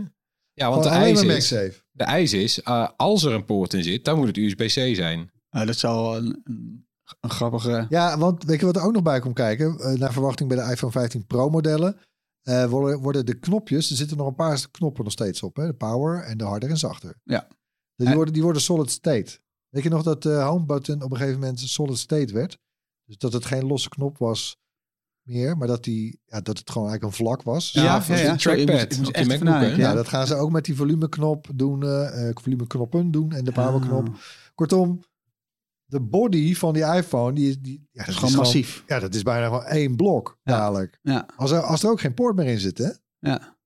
Ja, 0.53 0.71
want 0.71 0.83
de 0.83 0.89
eis, 0.89 1.23
is, 1.23 1.49
de 1.91 2.05
eis 2.05 2.33
is, 2.33 2.63
eh, 2.63 2.89
als 2.97 3.23
er 3.23 3.33
een 3.33 3.45
poort 3.45 3.75
in 3.75 3.83
zit, 3.83 4.05
dan 4.05 4.17
moet 4.19 4.27
het 4.27 4.37
USB-C 4.37 4.95
zijn. 4.97 5.31
Ah, 5.49 5.67
dat 5.67 5.77
zou 5.77 6.17
een, 6.19 6.41
een, 6.45 6.87
een 7.21 7.31
grappige... 7.31 7.87
Ja, 7.89 8.19
want 8.19 8.45
weet 8.45 8.61
je 8.61 8.67
wat 8.67 8.77
er 8.77 8.83
ook 8.83 8.93
nog 8.93 9.03
bij 9.03 9.21
komt 9.21 9.35
kijken? 9.35 9.79
Eh, 9.79 9.93
naar 9.99 10.13
verwachting 10.13 10.49
bij 10.49 10.65
de 10.65 10.71
iPhone 10.73 10.93
15 10.93 11.27
Pro 11.27 11.51
modellen 11.51 11.97
eh, 12.43 12.65
worden, 12.65 12.99
worden 13.01 13.27
de 13.27 13.35
knopjes, 13.39 13.91
er 13.91 13.97
zitten 13.97 14.17
nog 14.17 14.27
een 14.27 14.35
paar 14.35 14.71
knoppen 14.71 15.05
nog 15.05 15.13
steeds 15.13 15.43
op. 15.43 15.57
Hè? 15.57 15.67
De 15.67 15.75
power 15.75 16.23
en 16.23 16.39
de 16.39 16.45
harder 16.45 16.71
en 16.71 16.77
zachter. 16.79 17.15
Ja. 17.25 17.49
Die, 17.97 18.07
En- 18.09 18.15
worden, 18.15 18.35
die 18.35 18.43
worden 18.43 18.63
solid 18.63 18.91
state. 18.91 19.39
Weet 19.69 19.83
je 19.83 19.89
nog 19.89 20.03
dat 20.03 20.23
de 20.23 20.35
home 20.35 20.65
button 20.65 21.03
op 21.03 21.11
een 21.11 21.17
gegeven 21.17 21.41
moment 21.41 21.61
solid 21.61 21.99
state 21.99 22.33
werd? 22.33 22.59
Dus 23.05 23.19
dat 23.19 23.33
het 23.33 23.45
geen 23.45 23.67
losse 23.67 23.89
knop 23.89 24.19
was 24.19 24.57
meer, 25.31 25.57
maar 25.57 25.67
dat, 25.69 25.85
die, 25.85 26.21
ja, 26.27 26.41
dat 26.41 26.59
het 26.59 26.71
gewoon 26.71 26.89
eigenlijk 26.89 27.19
een 27.19 27.25
vlak 27.25 27.43
was. 27.43 27.73
Ja, 27.73 27.83
ja, 27.83 28.17
ja. 28.17 28.37
Trackpad 28.37 28.97
moest 28.99 29.11
echt 29.11 29.29
MacBook, 29.43 29.77
Ja, 29.77 29.95
dat 29.95 30.09
gaan 30.09 30.27
ze 30.27 30.35
ook 30.35 30.51
met 30.51 30.65
die 30.65 30.77
volumeknop 30.77 31.47
doen, 31.55 31.83
eh 31.83 32.29
eh, 32.29 32.37
volumeknoppen 32.41 33.11
doen 33.11 33.33
en 33.33 33.45
de 33.45 33.53
powerknop. 33.53 34.09
Ah, 34.09 34.15
Kortom, 34.55 35.03
de 35.85 36.01
body 36.01 36.55
van 36.55 36.73
die 36.75 36.83
iPhone, 36.85 37.33
die, 37.35 37.49
is- 37.49 37.59
die 37.61 37.89
ja, 37.93 38.01
dat 38.05 38.09
is 38.09 38.21
gewoon 38.21 38.35
massief. 38.35 38.85
Ja, 38.87 38.99
dat 38.99 39.15
is 39.15 39.23
bijna 39.23 39.45
gewoon 39.47 39.65
één 39.65 39.97
blok 39.97 40.39
Ja. 40.43 40.57
dadelijk. 40.59 40.99
Ja, 41.03 41.27
Als 41.37 41.51
er, 41.51 41.61
als 41.61 41.83
er 41.83 41.91
ook 41.91 42.01
geen 42.01 42.15
poort 42.15 42.37
meer 42.37 42.47
in 42.47 42.59
zit, 42.59 42.79
hè? 42.79 42.91
ja. 43.19 43.59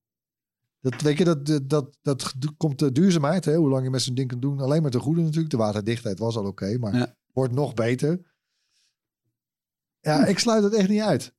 Dat, 0.80 1.00
weet 1.00 1.18
je, 1.18 1.24
dat, 1.24 1.46
dat, 1.46 1.68
dat, 1.68 1.96
dat 2.02 2.32
komt 2.56 2.78
de 2.78 2.92
duurzaamheid, 2.92 3.44
hè? 3.44 3.54
hoe 3.56 3.68
lang 3.68 3.84
je 3.84 3.90
met 3.90 4.02
zo'n 4.02 4.14
ding 4.14 4.28
kan 4.28 4.40
doen. 4.40 4.60
Alleen 4.60 4.82
maar 4.82 4.90
te 4.90 4.98
goede 5.00 5.20
natuurlijk. 5.22 5.50
De 5.50 5.56
waterdichtheid 5.56 6.18
was 6.18 6.36
al 6.36 6.44
oké, 6.46 6.78
maar 6.78 6.96
Ja. 6.96 7.14
wordt 7.32 7.52
nog 7.54 7.74
beter. 7.74 8.32
Ja, 10.00 10.26
ik 10.26 10.38
sluit 10.38 10.62
het 10.62 10.74
echt 10.74 10.88
niet 10.88 11.00
uit. 11.00 11.34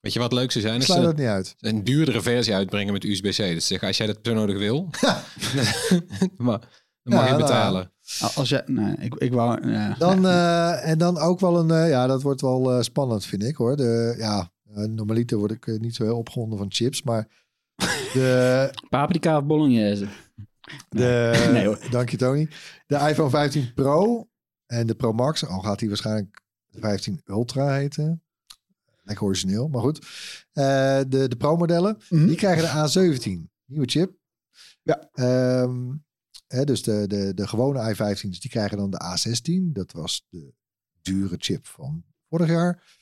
Weet 0.00 0.12
je 0.12 0.18
wat 0.18 0.32
leuk 0.32 0.52
zou 0.52 0.64
zijn? 0.64 0.82
Sluit 0.82 1.00
ze 1.02 1.06
het 1.06 1.16
niet 1.16 1.26
uit. 1.26 1.54
een 1.58 1.84
duurdere 1.84 2.22
versie 2.22 2.54
uitbrengen 2.54 2.92
met 2.92 3.04
USB-C. 3.04 3.36
Dus 3.36 3.66
zeggen, 3.66 3.88
als 3.88 3.96
jij 3.96 4.06
dat 4.06 4.18
zo 4.22 4.34
nodig 4.34 4.58
wil, 4.58 4.90
maar, 6.36 6.58
dan 7.02 7.14
mag 7.14 7.20
Ja, 7.20 7.24
je 7.24 7.30
nou, 7.30 7.36
betalen. 7.36 7.92
Als 8.34 8.48
jij, 8.48 8.62
nee, 8.66 8.94
ik, 8.98 9.14
ik 9.14 9.32
wou... 9.32 9.70
ja. 9.70 9.94
Dan, 9.98 10.26
eh, 10.26 10.88
en 10.88 10.98
dan 10.98 11.18
ook 11.18 11.40
wel 11.40 11.58
een, 11.58 11.70
eh, 11.70 11.88
ja, 11.88 12.06
dat 12.06 12.22
wordt 12.22 12.40
wel 12.40 12.72
eh, 12.72 12.80
spannend, 12.82 13.24
vind 13.24 13.42
ik 13.44 13.56
hoor. 13.56 13.76
De, 13.76 14.14
ja, 14.18 14.50
normaliter 14.86 15.38
word 15.38 15.50
ik 15.50 15.80
niet 15.80 15.94
zo 15.94 16.04
heel 16.04 16.16
opgewonden 16.18 16.58
van 16.58 16.66
chips, 16.72 17.02
maar 17.02 17.28
de, 18.12 18.70
Paprika 18.88 19.36
of 19.38 19.44
bolognese? 19.44 20.06
de 20.88 21.48
Nee, 21.52 21.66
hoor. 21.66 21.78
dank 21.90 22.08
je 22.10 22.16
Tony. 22.16 22.48
De 22.86 22.96
iPhone 22.96 23.30
15 23.30 23.72
Pro 23.74 24.28
en 24.66 24.86
de 24.86 24.94
Pro 24.94 25.12
Max, 25.12 25.46
al 25.46 25.60
gaat 25.60 25.78
die 25.78 25.88
waarschijnlijk 25.88 26.40
de 26.66 26.80
15 26.80 27.20
Ultra 27.24 27.72
heten. 27.72 28.22
Lekker 29.08 29.26
origineel, 29.26 29.68
maar 29.68 29.80
goed. 29.80 30.06
Eh, 30.52 30.64
de, 31.08 31.28
de 31.28 31.36
Pro 31.38 31.56
modellen, 31.56 31.98
Mhm. 32.08 32.26
die 32.26 32.36
krijgen 32.36 32.62
de 32.62 32.68
A17, 32.70 33.50
nieuwe 33.64 33.86
chip. 33.88 34.16
Ja. 34.82 35.08
Ehm, 35.12 35.92
hè, 36.46 36.64
dus 36.64 36.82
de, 36.82 37.04
de, 37.06 37.34
de 37.34 37.48
gewone 37.48 37.94
i15's, 37.94 38.40
die 38.40 38.50
krijgen 38.50 38.76
dan 38.76 38.90
de 38.90 39.00
A16. 39.02 39.72
Dat 39.72 39.92
was 39.92 40.26
de 40.28 40.52
dure 41.02 41.36
chip 41.38 41.66
van 41.66 42.04
vorig 42.28 42.48
jaar. 42.48 42.96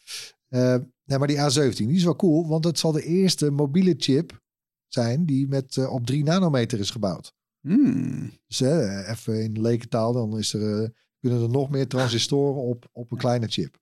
Eh, 0.49 0.77
nee, 1.05 1.19
maar 1.19 1.29
die 1.29 1.39
A17, 1.39 1.77
die 1.77 1.97
is 1.97 2.05
wel 2.05 2.17
cool, 2.17 2.49
want 2.49 2.65
het 2.65 2.79
zal 2.79 2.93
de 2.93 3.03
eerste 3.05 3.51
mobiele 3.51 3.95
chip 3.97 4.41
zijn 4.89 5.27
die 5.27 5.49
met 5.49 5.77
eh, 5.77 5.93
op 5.93 6.07
3 6.07 6.25
nanometer 6.25 6.79
is 6.79 6.91
gebouwd. 6.91 7.35
Hmm. 7.61 8.31
Dus 8.47 8.59
hè, 8.59 9.07
even 9.11 9.43
in 9.43 9.61
lekentaal, 9.61 10.13
dan 10.13 10.39
is 10.39 10.53
er, 10.53 10.83
eh, 10.83 10.89
kunnen 11.21 11.43
er 11.43 11.49
nog 11.51 11.71
meer 11.71 11.89
transistoren 11.89 12.63
op, 12.63 12.89
op 12.93 13.11
een 13.13 13.19
kleine 13.19 13.47
chip. 13.49 13.79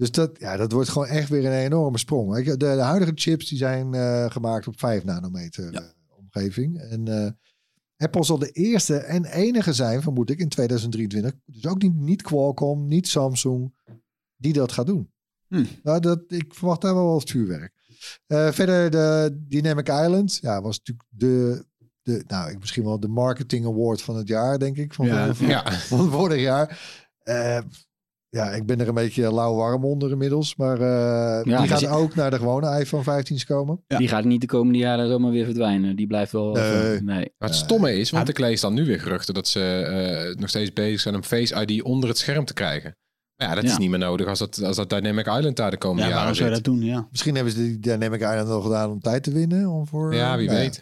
Dus 0.00 0.10
dat, 0.10 0.30
ja, 0.38 0.56
dat 0.56 0.72
wordt 0.72 0.88
gewoon 0.88 1.08
echt 1.08 1.28
weer 1.28 1.44
een 1.44 1.52
enorme 1.52 1.98
sprong. 1.98 2.44
De, 2.44 2.56
de 2.56 2.66
huidige 2.66 3.12
chips 3.14 3.48
die 3.48 3.58
zijn 3.58 3.94
eh, 3.94 4.30
gemaakt 4.30 4.66
op 4.66 4.78
5 4.78 5.04
nanometer 5.04 5.72
Ja. 5.72 5.80
eh, 5.80 5.86
omgeving. 6.18 6.78
En 6.80 7.08
eh, 7.08 7.30
Apple 7.96 8.24
zal 8.24 8.38
de 8.38 8.50
eerste 8.50 8.96
en 8.96 9.24
enige 9.24 9.72
zijn, 9.72 10.02
vermoed 10.02 10.30
ik, 10.30 10.38
in 10.38 10.48
2023. 10.48 11.32
Dus 11.44 11.66
ook 11.66 11.82
niet, 11.82 11.94
niet 11.94 12.22
Qualcomm, 12.22 12.88
niet 12.88 13.08
Samsung, 13.08 13.74
die 14.36 14.52
dat 14.52 14.72
gaat 14.72 14.86
doen. 14.86 15.10
Hmm. 15.48 15.66
Nou, 15.82 16.00
dat, 16.00 16.22
ik 16.28 16.54
verwacht 16.54 16.80
daar 16.80 16.94
wel 16.94 17.12
wat 17.12 17.30
vuurwerk. 17.30 17.72
Verder 18.26 18.90
de 18.90 19.38
Dynamic 19.48 19.88
Island. 19.88 20.38
Ja, 20.40 20.60
was 20.62 20.78
natuurlijk 20.78 21.08
de, 21.10 21.64
de 22.02 22.24
nou, 22.26 22.50
ik 22.50 22.58
misschien 22.58 22.84
wel 22.84 23.00
de 23.00 23.08
marketing 23.08 23.66
award 23.66 24.02
van 24.02 24.16
het 24.16 24.28
jaar, 24.28 24.58
denk 24.58 24.76
ik. 24.76 24.94
Van, 24.94 25.06
Ja. 25.06 25.34
van, 25.34 25.46
Ja. 25.46 25.72
van 25.72 26.10
vorig 26.10 26.40
jaar. 26.40 26.78
Eh, 28.30 28.40
ja, 28.40 28.50
ik 28.50 28.66
ben 28.66 28.80
er 28.80 28.88
een 28.88 28.94
beetje 28.94 29.32
lauw 29.34 29.54
warm 29.54 29.84
onder 29.84 30.10
inmiddels. 30.10 30.56
Maar 30.56 30.80
eh, 30.80 31.42
die 31.58 31.68
gaat 31.68 31.86
ook 31.86 32.14
naar 32.14 32.30
de 32.30 32.36
gewone 32.36 32.78
iPhone 32.80 33.22
15's 33.22 33.44
komen. 33.46 33.84
Ja. 33.86 33.98
Die 33.98 34.08
gaat 34.08 34.24
niet 34.24 34.40
de 34.40 34.46
komende 34.46 34.78
jaren 34.78 35.08
zomaar 35.08 35.30
weer 35.30 35.44
verdwijnen. 35.44 35.96
Die 35.96 36.06
blijft 36.06 36.32
wel... 36.32 36.52
Nee. 36.52 37.00
nee. 37.02 37.32
Maar 37.38 37.48
het 37.48 37.58
stomme 37.58 37.96
is, 37.98 38.10
want 38.10 38.28
ik 38.28 38.38
lees 38.38 38.60
dan 38.60 38.74
nu 38.74 38.84
weer 38.86 39.00
geruchten 39.00 39.34
dat 39.34 39.48
ze 39.48 39.60
eh, 39.62 40.36
nog 40.40 40.48
steeds 40.48 40.72
bezig 40.72 41.00
zijn 41.00 41.14
om 41.14 41.22
Face 41.22 41.64
ID 41.66 41.82
onder 41.82 42.08
het 42.08 42.18
scherm 42.18 42.44
te 42.44 42.52
krijgen. 42.54 42.96
Maar 43.36 43.48
ja, 43.48 43.54
dat 43.54 43.64
is 43.64 43.78
niet 43.78 43.90
meer 43.90 43.98
nodig 43.98 44.26
als 44.26 44.38
dat, 44.38 44.62
als 44.62 44.76
dat 44.76 44.90
Dynamic 44.90 45.26
Island 45.26 45.56
daar 45.56 45.70
de 45.70 45.78
komende 45.78 46.08
Ja, 46.08 46.14
waarom 46.14 46.32
jaren 46.34 46.36
zou 46.36 46.48
je 46.48 46.54
zit. 46.54 46.64
dat 46.64 46.74
doen? 46.74 46.84
Ja. 46.84 47.08
Misschien 47.10 47.34
hebben 47.34 47.52
ze 47.52 47.58
die 47.58 47.78
Dynamic 47.78 48.20
Island 48.20 48.48
al 48.48 48.60
gedaan 48.60 48.90
om 48.90 49.00
tijd 49.00 49.22
te 49.22 49.32
winnen. 49.32 49.68
Om 49.68 49.86
voor, 49.86 50.14
Ja, 50.14 50.36
wie 50.36 50.48
weet. 50.48 50.80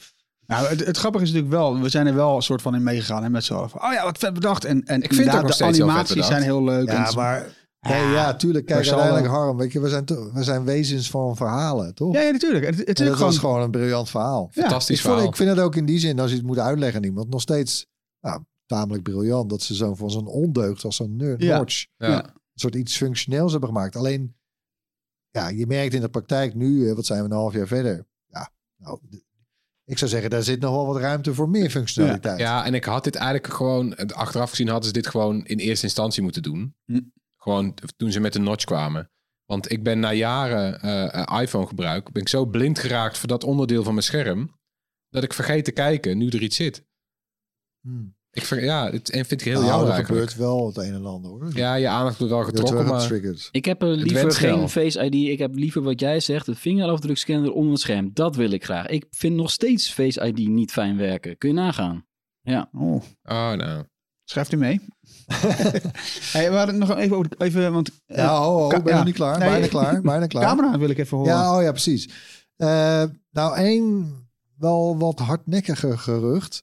Nou, 0.52 0.66
het, 0.66 0.86
het 0.86 0.96
grappige 0.96 1.24
is 1.24 1.30
natuurlijk 1.30 1.56
wel, 1.56 1.80
we 1.80 1.88
zijn 1.88 2.06
er 2.06 2.14
wel 2.14 2.36
een 2.36 2.42
soort 2.42 2.62
van 2.62 2.74
in 2.74 2.82
meegegaan 2.82 3.22
hè, 3.22 3.30
met 3.30 3.44
z'n 3.44 3.54
allen. 3.54 3.70
van, 3.70 3.82
Oh 3.82 3.92
ja, 3.92 4.04
wat 4.04 4.18
vet 4.18 4.34
bedacht. 4.34 4.64
En, 4.64 4.84
en 4.84 5.02
het 5.02 5.12
ook 5.12 5.18
inderdaad, 5.18 5.42
nog 5.42 5.56
de 5.56 5.64
animaties 5.64 6.26
zijn 6.26 6.42
heel 6.42 6.64
leuk. 6.64 6.88
Ja, 6.88 7.08
en, 7.08 7.14
maar 7.14 7.46
ja, 7.80 8.34
tuurlijk. 8.34 8.66
Kijk, 8.66 8.86
uiteindelijk 8.86 9.26
Harm, 9.26 9.56
weet 9.56 9.72
je, 9.72 9.80
we 9.80 9.88
zijn, 9.88 10.04
we 10.32 10.42
zijn 10.42 10.64
wezens 10.64 11.10
van 11.10 11.36
verhalen, 11.36 11.94
toch? 11.94 12.14
Ja, 12.14 12.20
ja 12.20 12.30
natuurlijk. 12.30 12.64
Het, 12.64 12.78
het 12.78 13.00
is 13.00 13.06
gewoon... 13.06 13.18
was 13.18 13.38
gewoon 13.38 13.62
een 13.62 13.70
briljant 13.70 14.10
verhaal. 14.10 14.48
Ja, 14.52 14.60
Fantastisch 14.60 14.96
Ik, 14.96 15.02
vond, 15.02 15.14
verhaal. 15.14 15.30
ik 15.32 15.36
vind 15.36 15.50
het 15.50 15.58
ook 15.58 15.76
in 15.76 15.84
die 15.86 15.98
zin, 15.98 16.20
als 16.20 16.30
je 16.30 16.36
het 16.36 16.46
moet 16.46 16.58
uitleggen 16.58 16.98
aan 16.98 17.04
iemand, 17.06 17.28
nog 17.28 17.40
steeds 17.40 17.86
nou, 18.20 18.42
tamelijk 18.66 19.02
briljant. 19.02 19.50
Dat 19.50 19.62
ze 19.62 19.74
zo 19.74 19.94
van 19.94 20.10
zo'n 20.10 20.26
ondeugd 20.26 20.84
als 20.84 20.96
zo'n 20.96 21.16
nerd 21.16 21.42
Ja. 21.42 21.58
notch 21.58 21.86
ja. 21.96 22.08
ja. 22.08 22.24
een 22.24 22.32
soort 22.54 22.74
iets 22.74 22.96
functioneels 22.96 23.50
hebben 23.50 23.68
gemaakt. 23.68 23.96
Alleen, 23.96 24.36
ja, 25.30 25.48
je 25.48 25.66
merkt 25.66 25.94
in 25.94 26.00
de 26.00 26.08
praktijk 26.08 26.54
nu, 26.54 26.94
wat 26.94 27.06
zijn 27.06 27.18
we 27.22 27.24
een 27.24 27.36
half 27.36 27.54
jaar 27.54 27.66
verder? 27.66 28.06
Ja, 28.26 28.50
nou, 28.76 28.98
ik 29.88 29.98
zou 29.98 30.10
zeggen, 30.10 30.30
daar 30.30 30.42
zit 30.42 30.60
nog 30.60 30.70
wel 30.70 30.86
wat 30.86 30.96
ruimte 30.96 31.34
voor 31.34 31.48
meer 31.48 31.70
functionaliteit. 31.70 32.38
Ja, 32.38 32.64
en 32.64 32.74
ik 32.74 32.84
had 32.84 33.04
dit 33.04 33.14
eigenlijk 33.14 33.54
gewoon... 33.54 33.96
Achteraf 33.96 34.50
gezien 34.50 34.68
hadden 34.68 34.86
ze 34.86 34.92
dit 34.92 35.06
gewoon 35.06 35.44
in 35.44 35.58
eerste 35.58 35.86
instantie 35.86 36.22
moeten 36.22 36.42
doen. 36.42 36.74
Hm. 36.84 37.00
Gewoon 37.36 37.74
toen 37.96 38.12
ze 38.12 38.20
met 38.20 38.32
de 38.32 38.38
notch 38.38 38.64
kwamen. 38.64 39.10
Want 39.44 39.70
ik 39.70 39.82
ben 39.82 40.00
na 40.00 40.12
jaren 40.12 40.80
eh, 40.80 41.40
iPhone 41.40 41.66
gebruik... 41.66 42.12
ben 42.12 42.22
ik 42.22 42.28
zo 42.28 42.46
blind 42.46 42.78
geraakt 42.78 43.18
voor 43.18 43.28
dat 43.28 43.44
onderdeel 43.44 43.82
van 43.82 43.92
mijn 43.92 44.04
scherm... 44.04 44.58
dat 45.08 45.22
ik 45.22 45.32
vergeet 45.32 45.64
te 45.64 45.72
kijken 45.72 46.18
nu 46.18 46.28
er 46.28 46.42
iets 46.42 46.56
zit. 46.56 46.84
Hmm. 47.80 48.16
Ik 48.38 48.44
ver, 48.44 48.64
ja, 48.64 48.90
het 48.90 49.10
en 49.10 49.24
vind 49.24 49.40
ik 49.40 49.46
heel 49.46 49.60
Nou, 49.60 49.72
jammer 49.72 49.94
er 49.94 50.04
gebeurt 50.04 50.36
wel 50.36 50.66
het 50.66 50.76
een 50.76 50.94
en 50.94 51.04
ander 51.06 51.30
hoor. 51.30 51.50
Ja, 51.54 51.74
je 51.74 51.88
aandacht 51.88 52.18
wordt 52.18 52.32
wel 52.32 52.44
getrokken, 52.44 52.86
maar... 52.86 53.12
Ik 53.50 53.64
heb 53.64 53.82
er 53.82 53.88
liever 53.88 54.22
went 54.22 54.34
geen. 54.34 54.68
Face 54.68 55.04
ID. 55.04 55.14
Ik 55.14 55.38
heb 55.38 55.54
liever 55.54 55.82
wat 55.82 56.00
jij 56.00 56.20
zegt, 56.20 56.46
een 56.46 56.56
vingerafdrukscanner 56.56 57.52
onder 57.52 57.72
het 57.72 57.80
scherm. 57.80 58.10
Dat 58.14 58.36
wil 58.36 58.50
ik 58.50 58.64
graag. 58.64 58.86
Ik 58.86 59.06
vind 59.10 59.34
nog 59.34 59.50
steeds 59.50 59.92
Face 59.92 60.26
ID 60.26 60.48
niet 60.48 60.72
fijn 60.72 60.96
werken. 60.96 61.38
Kun 61.38 61.48
je 61.48 61.54
nagaan. 61.54 62.06
Ja. 62.40 62.68
Oh, 62.72 63.02
Oh, 63.22 63.52
nou. 63.52 63.84
schrijft 64.24 64.52
u 64.52 64.56
mee. 64.56 64.80
hey, 66.32 66.50
we 66.50 66.56
hadden 66.56 66.80
het 66.80 66.88
nog 66.88 66.98
even 66.98 67.16
over... 67.16 67.30
Even, 67.38 67.72
want 67.72 67.90
eh, 68.06 68.16
Ja, 68.16 68.48
oh, 68.48 68.64
oh, 68.64 68.68
ben 68.68 68.82
je 68.82 68.88
ja. 68.88 68.96
nog 68.96 69.04
niet 69.04 69.14
klaar? 69.14 69.38
Nee. 69.38 69.48
Bijna 69.48 69.66
klaar, 69.66 70.00
bijna 70.00 70.26
klaar. 70.32 70.44
camera 70.44 70.78
wil 70.78 70.88
ik 70.90 70.98
even 70.98 71.16
horen. 71.16 71.32
Ja, 71.32 71.56
oh 71.56 71.62
ja, 71.62 71.70
precies. 71.70 72.08
Eh, 72.56 73.04
nou, 73.30 73.56
één 73.56 74.12
wel 74.56 74.98
wat 74.98 75.18
hardnekkiger 75.18 75.98
gerucht. 75.98 76.62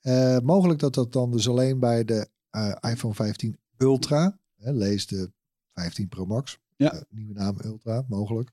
Eh, 0.00 0.38
mogelijk 0.38 0.80
dat 0.80 0.94
dat 0.94 1.12
dan 1.12 1.30
dus 1.30 1.48
alleen 1.48 1.78
bij 1.78 2.04
de 2.04 2.28
eh, 2.50 2.74
iPhone 2.80 3.14
15 3.14 3.58
Ultra, 3.76 4.38
hè, 4.56 4.72
lees 4.72 5.06
de 5.06 5.32
15 5.72 6.08
Pro 6.08 6.26
Max, 6.26 6.58
Ja. 6.76 6.92
eh, 6.92 7.00
nieuwe 7.08 7.32
naam 7.32 7.56
Ultra, 7.64 8.04
mogelijk, 8.08 8.50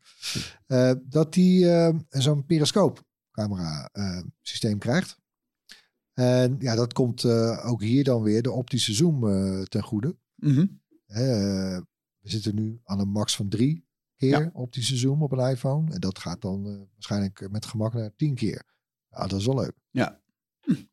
dat 1.03 1.33
die 1.33 1.65
zo'n 2.09 2.45
periscoopcamera 2.45 3.89
systeem 4.41 4.77
krijgt. 4.77 5.19
En 6.13 6.55
ja, 6.59 6.75
dat 6.75 6.93
komt 6.93 7.25
ook 7.63 7.81
hier 7.81 8.03
dan 8.03 8.21
weer 8.21 8.41
de 8.41 8.51
optische 8.51 8.93
zoom 8.93 9.19
ten 9.65 9.83
goede. 9.83 10.17
Mhm. 10.35 10.65
We 11.05 12.29
zitten 12.33 12.55
nu 12.55 12.79
aan 12.83 12.99
een 12.99 13.09
max 13.09 13.35
van 13.35 13.49
drie 13.49 13.85
keer 14.15 14.49
optische 14.53 14.97
zoom 14.97 15.23
op 15.23 15.31
een 15.31 15.49
iPhone. 15.49 15.93
En 15.93 15.99
dat 15.99 16.19
gaat 16.19 16.41
dan 16.41 16.87
waarschijnlijk 16.93 17.49
met 17.51 17.65
gemak 17.65 17.93
naar 17.93 18.15
tien 18.15 18.35
keer. 18.35 18.63
Ja, 19.09 19.27
dat 19.27 19.39
is 19.39 19.45
wel 19.45 19.55
leuk. 19.55 19.75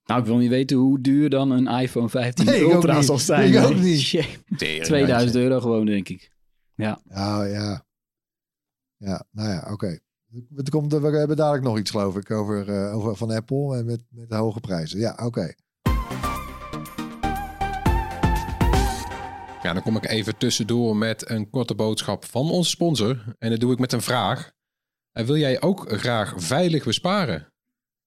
Nou, 0.04 0.20
ik 0.20 0.26
wil 0.26 0.36
niet 0.36 0.50
weten 0.50 0.76
hoe 0.76 1.00
duur 1.00 1.30
dan 1.30 1.50
een 1.50 1.66
iPhone 1.66 2.08
15 2.08 2.44
Nee, 2.44 2.60
ik 2.60 2.66
ook 2.66 2.72
Ultra 2.72 3.02
zal 3.02 3.18
zijn. 3.18 3.52
Ik 3.52 3.64
ook 3.64 3.76
niet. 3.76 4.08
Jee, 4.08 4.38
2000 4.80 5.34
euro 5.34 5.60
gewoon, 5.60 5.86
denk 5.86 6.08
ik. 6.08 6.32
Ja, 6.74 7.00
ja. 7.08 7.84
Ja, 8.96 9.24
nou 9.30 9.48
ja, 9.48 9.68
oké. 9.72 9.98
Het 10.54 10.70
komt, 10.70 10.92
we 10.92 11.16
hebben 11.16 11.36
dadelijk 11.36 11.64
nog 11.64 11.78
iets, 11.78 11.90
geloof 11.90 12.16
ik, 12.16 12.30
over, 12.30 12.68
eh, 12.68 12.96
over 12.96 13.16
van 13.16 13.30
Apple 13.30 13.76
en 13.76 13.84
met, 13.84 14.04
met 14.08 14.28
de 14.28 14.34
hoge 14.34 14.60
prijzen. 14.60 14.98
Ja, 14.98 15.18
oké. 15.22 15.54
Ja, 19.62 19.72
dan 19.72 19.82
kom 19.82 19.96
ik 19.96 20.06
even 20.06 20.36
tussendoor 20.36 20.96
met 20.96 21.30
een 21.30 21.50
korte 21.50 21.74
boodschap 21.74 22.24
van 22.24 22.50
onze 22.50 22.70
sponsor. 22.70 23.34
En 23.38 23.50
dat 23.50 23.60
doe 23.60 23.72
ik 23.72 23.78
met 23.78 23.92
een 23.92 24.02
vraag. 24.02 24.52
En 25.12 25.26
wil 25.26 25.36
jij 25.36 25.60
ook 25.60 25.92
graag 25.92 26.34
veilig 26.36 26.84
besparen? 26.84 27.53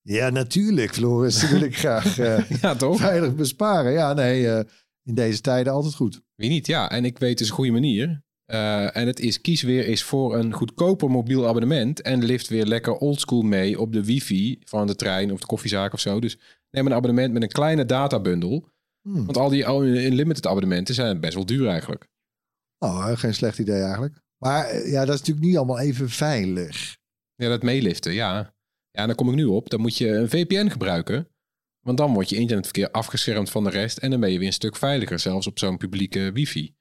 Ja, 0.07 0.29
natuurlijk, 0.29 0.93
Floris. 0.93 1.39
Dat 1.41 1.49
wil 1.49 1.61
ik 1.61 1.77
graag 1.77 2.17
eh, 2.19 2.49
Ja, 2.61 2.75
toch? 2.75 2.99
veilig 2.99 3.35
besparen. 3.35 3.91
Ja, 3.91 4.13
nee, 4.13 4.49
eh, 4.49 4.63
in 5.03 5.15
deze 5.15 5.41
tijden 5.41 5.73
altijd 5.73 5.95
goed. 5.95 6.21
Wie 6.35 6.49
niet? 6.49 6.67
Ja, 6.67 6.89
en 6.89 7.05
ik 7.05 7.17
weet 7.17 7.37
dus 7.37 7.49
een 7.49 7.55
goede 7.55 7.71
manier. 7.71 8.23
Eh, 8.45 8.95
en 8.95 9.07
het 9.07 9.19
is 9.19 9.41
kies 9.41 9.61
weer 9.61 9.87
is 9.87 10.03
voor 10.03 10.35
een 10.35 10.53
goedkoper 10.53 11.09
mobiel 11.09 11.47
abonnement. 11.47 12.01
En 12.01 12.23
lift 12.23 12.47
weer 12.47 12.65
lekker 12.65 12.93
oldschool 12.93 13.41
mee 13.41 13.79
op 13.79 13.93
de 13.93 14.03
wifi 14.03 14.59
van 14.63 14.87
de 14.87 14.95
trein 14.95 15.31
of 15.31 15.39
de 15.39 15.45
koffiezaak 15.45 15.93
of 15.93 15.99
zo. 15.99 16.19
Dus 16.19 16.39
neem 16.69 16.85
een 16.85 16.93
abonnement 16.93 17.33
met 17.33 17.41
een 17.41 17.47
kleine 17.47 17.85
databundel. 17.85 18.69
Hmm. 19.01 19.25
Want 19.25 19.37
al 19.37 19.49
die 19.49 19.65
unlimited 19.65 20.47
abonnementen 20.47 20.95
zijn 20.95 21.19
best 21.19 21.33
wel 21.33 21.45
duur 21.45 21.67
eigenlijk. 21.67 22.07
Oh, 22.77 23.11
geen 23.17 23.33
slecht 23.33 23.59
idee 23.59 23.81
eigenlijk. 23.81 24.21
Maar 24.37 24.87
ja, 24.87 25.05
dat 25.05 25.13
is 25.13 25.19
natuurlijk 25.19 25.47
niet 25.47 25.57
allemaal 25.57 25.79
even 25.79 26.09
veilig. 26.09 26.97
Ja, 27.35 27.49
dat 27.49 27.63
meeliften, 27.63 28.13
ja. 28.13 28.55
Ja, 28.97 29.03
en 29.03 29.07
dan 29.09 29.15
kom 29.15 29.29
ik 29.29 29.35
nu 29.35 29.45
op. 29.45 29.69
Dan 29.69 29.81
moet 29.81 29.97
je 29.97 30.07
een 30.09 30.29
VPN 30.29 30.69
gebruiken. 30.69 31.27
Want 31.85 31.97
dan 31.97 32.13
wordt 32.13 32.29
je 32.29 32.35
internetverkeer 32.35 32.91
afgeschermd 32.91 33.49
van 33.49 33.63
de 33.63 33.69
rest. 33.69 33.97
En 33.97 34.09
dan 34.11 34.19
ben 34.19 34.31
je 34.31 34.37
weer 34.37 34.47
een 34.47 34.53
stuk 34.53 34.75
veiliger, 34.75 35.19
zelfs 35.19 35.47
op 35.47 35.59
zo'n 35.59 35.77
publieke 35.77 36.31
wifi. 36.31 36.75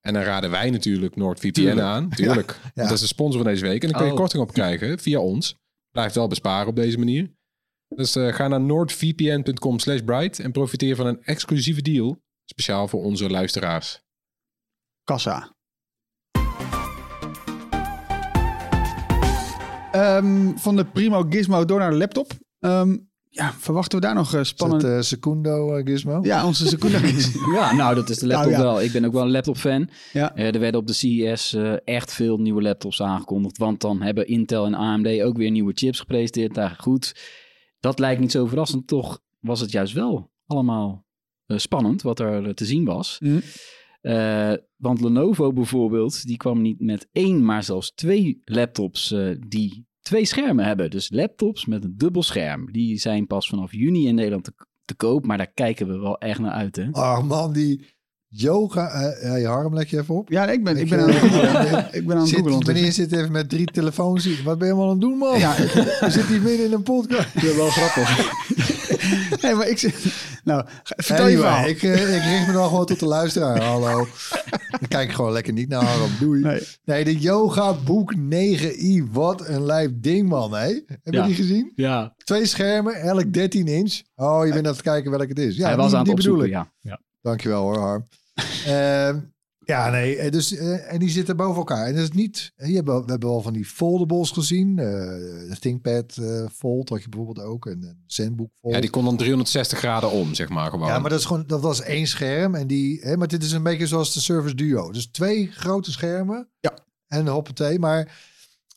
En 0.00 0.12
dan 0.12 0.22
raden 0.22 0.50
wij 0.50 0.70
natuurlijk 0.70 1.16
NordVPN 1.16 1.78
aan. 1.80 2.08
Tuurlijk. 2.10 2.60
Dat 2.74 2.90
is 2.90 3.00
de 3.00 3.06
sponsor 3.06 3.42
van 3.42 3.50
deze 3.52 3.66
week. 3.66 3.82
En 3.82 3.88
dan 3.88 3.96
kun 3.96 4.06
je 4.06 4.12
Oh. 4.12 4.18
korting 4.18 4.42
op 4.42 4.52
krijgen 4.52 4.98
via 4.98 5.20
ons. 5.20 5.56
Blijft 5.90 6.14
wel 6.14 6.28
besparen 6.28 6.68
op 6.68 6.76
deze 6.76 6.98
manier. 6.98 7.34
Dus 7.88 8.16
eh, 8.16 8.34
ga 8.34 8.48
naar 8.48 8.60
noordvpn.com 8.60 9.78
slash 9.78 10.00
bright 10.00 10.38
en 10.40 10.52
profiteer 10.52 10.96
van 10.96 11.06
een 11.06 11.22
exclusieve 11.22 11.82
deal. 11.82 12.18
Speciaal 12.44 12.88
voor 12.88 13.02
onze 13.02 13.30
luisteraars. 13.30 14.00
Kassa. 15.04 15.55
Ehm, 19.96 20.56
van 20.56 20.76
de 20.76 20.84
Primo 20.84 21.26
Gizmo 21.28 21.64
door 21.64 21.78
naar 21.78 21.90
de 21.90 21.96
laptop. 21.96 22.32
Ehm, 22.60 22.96
ja, 23.28 23.52
verwachten 23.58 23.98
we 24.00 24.04
daar 24.06 24.14
nog 24.14 24.34
eh, 24.34 24.42
spannend... 24.42 24.82
het 24.82 24.92
eh, 24.92 25.00
Secundo, 25.00 25.76
eh, 25.76 25.86
Gizmo? 25.86 26.18
ja, 26.22 26.46
onze 26.46 26.68
seconde. 26.68 26.98
Ja, 27.54 27.72
nou, 27.72 27.94
dat 27.94 28.08
is 28.08 28.18
de 28.18 28.26
laptop 28.26 28.50
Nou, 28.50 28.62
ja. 28.62 28.68
wel. 28.68 28.82
Ik 28.82 28.92
ben 28.92 29.04
ook 29.04 29.12
wel 29.12 29.22
een 29.22 29.30
laptop-fan. 29.30 29.88
Ja. 30.12 30.36
Er 30.36 30.60
werden 30.60 30.80
op 30.80 30.86
de 30.86 30.92
CES 30.92 31.52
eh, 31.54 31.74
echt 31.84 32.12
veel 32.12 32.36
nieuwe 32.38 32.62
laptops 32.62 33.02
aangekondigd. 33.02 33.58
Want 33.58 33.80
dan 33.80 34.02
hebben 34.02 34.26
Intel 34.26 34.66
en 34.66 34.74
AMD 34.74 35.22
ook 35.22 35.36
weer 35.36 35.50
nieuwe 35.50 35.72
chips 35.74 36.00
gepresenteerd. 36.00 36.54
Daar 36.54 36.76
goed. 36.78 37.14
Dat 37.80 37.98
lijkt 37.98 38.20
niet 38.20 38.32
zo 38.32 38.46
verrassend. 38.46 38.86
Toch 38.86 39.20
was 39.40 39.60
het 39.60 39.70
juist 39.70 39.92
wel 39.92 40.30
allemaal 40.46 41.04
eh, 41.46 41.58
spannend 41.58 42.02
wat 42.02 42.20
er 42.20 42.54
te 42.54 42.64
zien 42.64 42.84
was. 42.84 43.16
Mhm. 43.20 43.40
Eh, 44.06 44.52
want 44.76 45.00
Lenovo 45.00 45.52
bijvoorbeeld, 45.52 46.26
die 46.26 46.36
kwam 46.36 46.62
niet 46.62 46.80
met 46.80 47.08
één, 47.12 47.44
maar 47.44 47.62
zelfs 47.62 47.92
twee 47.94 48.42
laptops 48.44 49.12
eh, 49.12 49.28
die 49.46 49.86
twee 50.00 50.24
schermen 50.24 50.64
hebben. 50.64 50.90
Dus 50.90 51.10
laptops 51.10 51.66
met 51.66 51.84
een 51.84 51.94
dubbel 51.96 52.22
scherm. 52.22 52.72
Die 52.72 52.98
zijn 52.98 53.26
pas 53.26 53.48
vanaf 53.48 53.72
juni 53.72 54.06
in 54.06 54.14
Nederland 54.14 54.44
te, 54.44 54.52
te 54.84 54.94
koop. 54.94 55.26
Maar 55.26 55.36
daar 55.36 55.52
kijken 55.54 55.88
we 55.88 55.98
wel 55.98 56.18
echt 56.18 56.38
naar 56.38 56.50
uit, 56.50 56.76
hè? 56.76 56.88
Oh 56.90 57.22
man, 57.22 57.52
die 57.52 57.94
yoga... 58.28 58.88
eh 58.88 59.22
ja, 59.22 59.36
je 59.36 59.46
harm 59.46 59.74
leg 59.74 59.90
je 59.90 59.98
even 59.98 60.14
op. 60.14 60.28
Ja, 60.28 60.46
ik 60.46 60.64
ben, 60.64 60.76
ik 60.76 60.82
Ik, 60.82 60.88
ben 60.88 61.00
aan 61.00 61.08
het 61.08 61.18
googlen. 61.18 61.88
Ik 62.00 62.06
ben 62.06 62.16
aan 62.16 62.22
het 62.22 62.32
googlen. 62.32 62.74
meneer 62.74 62.92
zit 62.92 63.12
even 63.12 63.32
met 63.32 63.48
drie 63.48 63.66
telefoons. 63.66 64.42
Wat 64.42 64.58
ben 64.58 64.66
je 64.66 64.72
allemaal 64.72 64.90
aan 64.90 64.98
het 65.00 65.08
doen, 65.08 65.18
man? 65.18 65.38
Ja. 65.38 65.56
We 65.56 66.06
zitten 66.08 66.32
hier 66.32 66.42
midden 66.42 66.66
in 66.66 66.72
een 66.72 66.82
podcast. 66.82 67.34
Dat 67.34 67.42
is 67.42 67.56
wel 67.56 67.68
grappig. 67.68 68.74
Nee, 69.42 69.54
maar 69.54 69.68
ik 69.68 69.78
zit... 69.78 69.94
Nou, 70.44 70.64
vertel 70.82 71.26
je 71.28 71.36
verhaal. 71.36 71.66
ik, 71.66 71.82
eh, 71.82 72.16
ik 72.16 72.22
richt 72.22 72.46
me 72.46 72.52
dan 72.52 72.68
gewoon 72.68 72.86
tot 72.86 73.00
de 73.00 73.06
luisteraar. 73.06 73.62
Hallo. 73.62 74.06
Ik 74.80 74.88
kijk 74.88 75.12
gewoon 75.12 75.32
lekker 75.32 75.52
niet 75.52 75.68
naar 75.68 75.84
Harm. 75.84 76.10
Doei. 76.20 76.42
Nee, 76.42 76.60
Nee. 76.84 77.04
de 77.04 77.18
Yoga 77.18 77.74
Book 77.84 78.14
9i. 78.16 79.02
Wat 79.12 79.48
een 79.48 79.64
lijf 79.64 79.90
ding, 79.94 80.28
man. 80.28 80.54
Hè? 80.54 80.66
Heb 80.66 81.00
je 81.02 81.12
Ja. 81.12 81.26
die 81.26 81.34
gezien? 81.34 81.72
Ja, 81.74 82.14
Twee 82.24 82.46
schermen, 82.46 82.94
elk 82.94 83.32
13 83.32 83.66
inch. 83.66 84.00
Oh, 84.14 84.46
je 84.46 84.52
bent 84.52 84.66
aan 84.66 84.72
het 84.72 84.82
kijken 84.82 85.10
welke 85.10 85.26
het 85.26 85.38
is. 85.38 85.56
Ja, 85.56 85.66
hij 85.66 85.76
was 85.76 85.86
die, 85.90 85.96
aan 85.96 86.06
het 86.06 86.16
die 86.16 86.24
bedoel 86.24 86.40
opzoeken, 86.40 86.60
ik. 86.60 86.66
ja. 86.82 86.90
ja. 86.90 87.00
Dankjewel 87.22 87.62
hoor, 87.62 87.78
Harm. 87.78 88.08
Ehm, 88.66 89.18
ja, 89.66 89.90
nee, 89.90 90.16
eh, 90.16 90.30
dus, 90.30 90.56
eh, 90.56 90.92
en 90.92 90.98
die 90.98 91.10
zitten 91.10 91.36
boven 91.36 91.56
elkaar. 91.56 91.86
En 91.86 91.94
dat 91.94 92.02
is 92.02 92.10
niet, 92.10 92.52
eh, 92.56 92.68
je 92.68 92.74
hebt 92.74 92.86
we 92.86 92.92
hebben 92.92 93.28
wel 93.28 93.40
van 93.40 93.52
die 93.52 93.64
foldables 93.64 94.30
gezien. 94.30 94.76
de 94.76 95.56
ThinkPad 95.60 96.18
Fold 96.52 96.88
had 96.88 97.02
je 97.02 97.08
bijvoorbeeld 97.08 97.46
ook. 97.46 97.66
En 97.66 97.82
een 97.82 98.02
ZenBook 98.06 98.50
Fold. 98.60 98.74
Ja, 98.74 98.80
die 98.80 98.90
kon 98.90 99.04
dan 99.04 99.16
360 99.16 99.78
graden 99.78 100.10
om, 100.10 100.34
zeg 100.34 100.48
maar 100.48 100.70
gewoon. 100.70 100.88
Ja, 100.88 100.98
maar 100.98 101.10
dat, 101.10 101.18
is 101.18 101.24
gewoon, 101.24 101.44
dat 101.46 101.60
was 101.60 101.82
één 101.82 102.06
scherm. 102.06 102.54
En 102.54 102.66
die, 102.66 103.00
hè, 103.00 103.16
maar 103.16 103.28
dit 103.28 103.42
is 103.42 103.52
een 103.52 103.62
beetje 103.62 103.86
zoals 103.86 104.14
de 104.14 104.20
Surface 104.20 104.54
Duo. 104.54 104.92
Dus 104.92 105.06
twee 105.06 105.46
grote 105.52 105.92
schermen. 105.92 106.48
Ja. 106.60 106.78
En 107.06 107.26
hoppatee. 107.26 107.78
Maar 107.78 108.20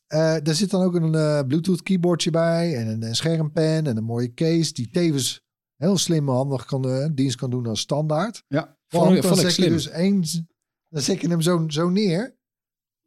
daar 0.07 0.55
zit 0.55 0.69
dan 0.69 0.83
ook 0.83 0.95
een 0.95 1.47
Bluetooth 1.47 1.83
keyboardje 1.83 2.31
bij. 2.31 2.75
En 2.75 2.87
een, 2.87 3.03
een 3.03 3.15
schermpen 3.15 3.87
en 3.87 3.97
een 3.97 4.03
mooie 4.03 4.33
case. 4.33 4.73
Die 4.73 4.89
tevens 4.89 5.41
heel 5.75 5.97
slim 5.97 6.29
en 6.29 6.35
handig 6.35 6.65
kan, 6.65 7.11
dienst 7.15 7.35
kan 7.35 7.49
doen 7.49 7.65
als 7.65 7.79
standaard. 7.79 8.43
Ja. 8.47 8.77
Vond- 8.87 9.13
dan 9.13 9.23
vond 9.23 9.43
ik 9.43 9.49
slim. 9.49 9.69
dus 9.69 9.87
één... 9.87 10.23
Dan 10.89 11.01
zet 11.01 11.21
je 11.21 11.27
hem 11.27 11.41
zo, 11.41 11.63
zo 11.67 11.89
neer. 11.89 12.37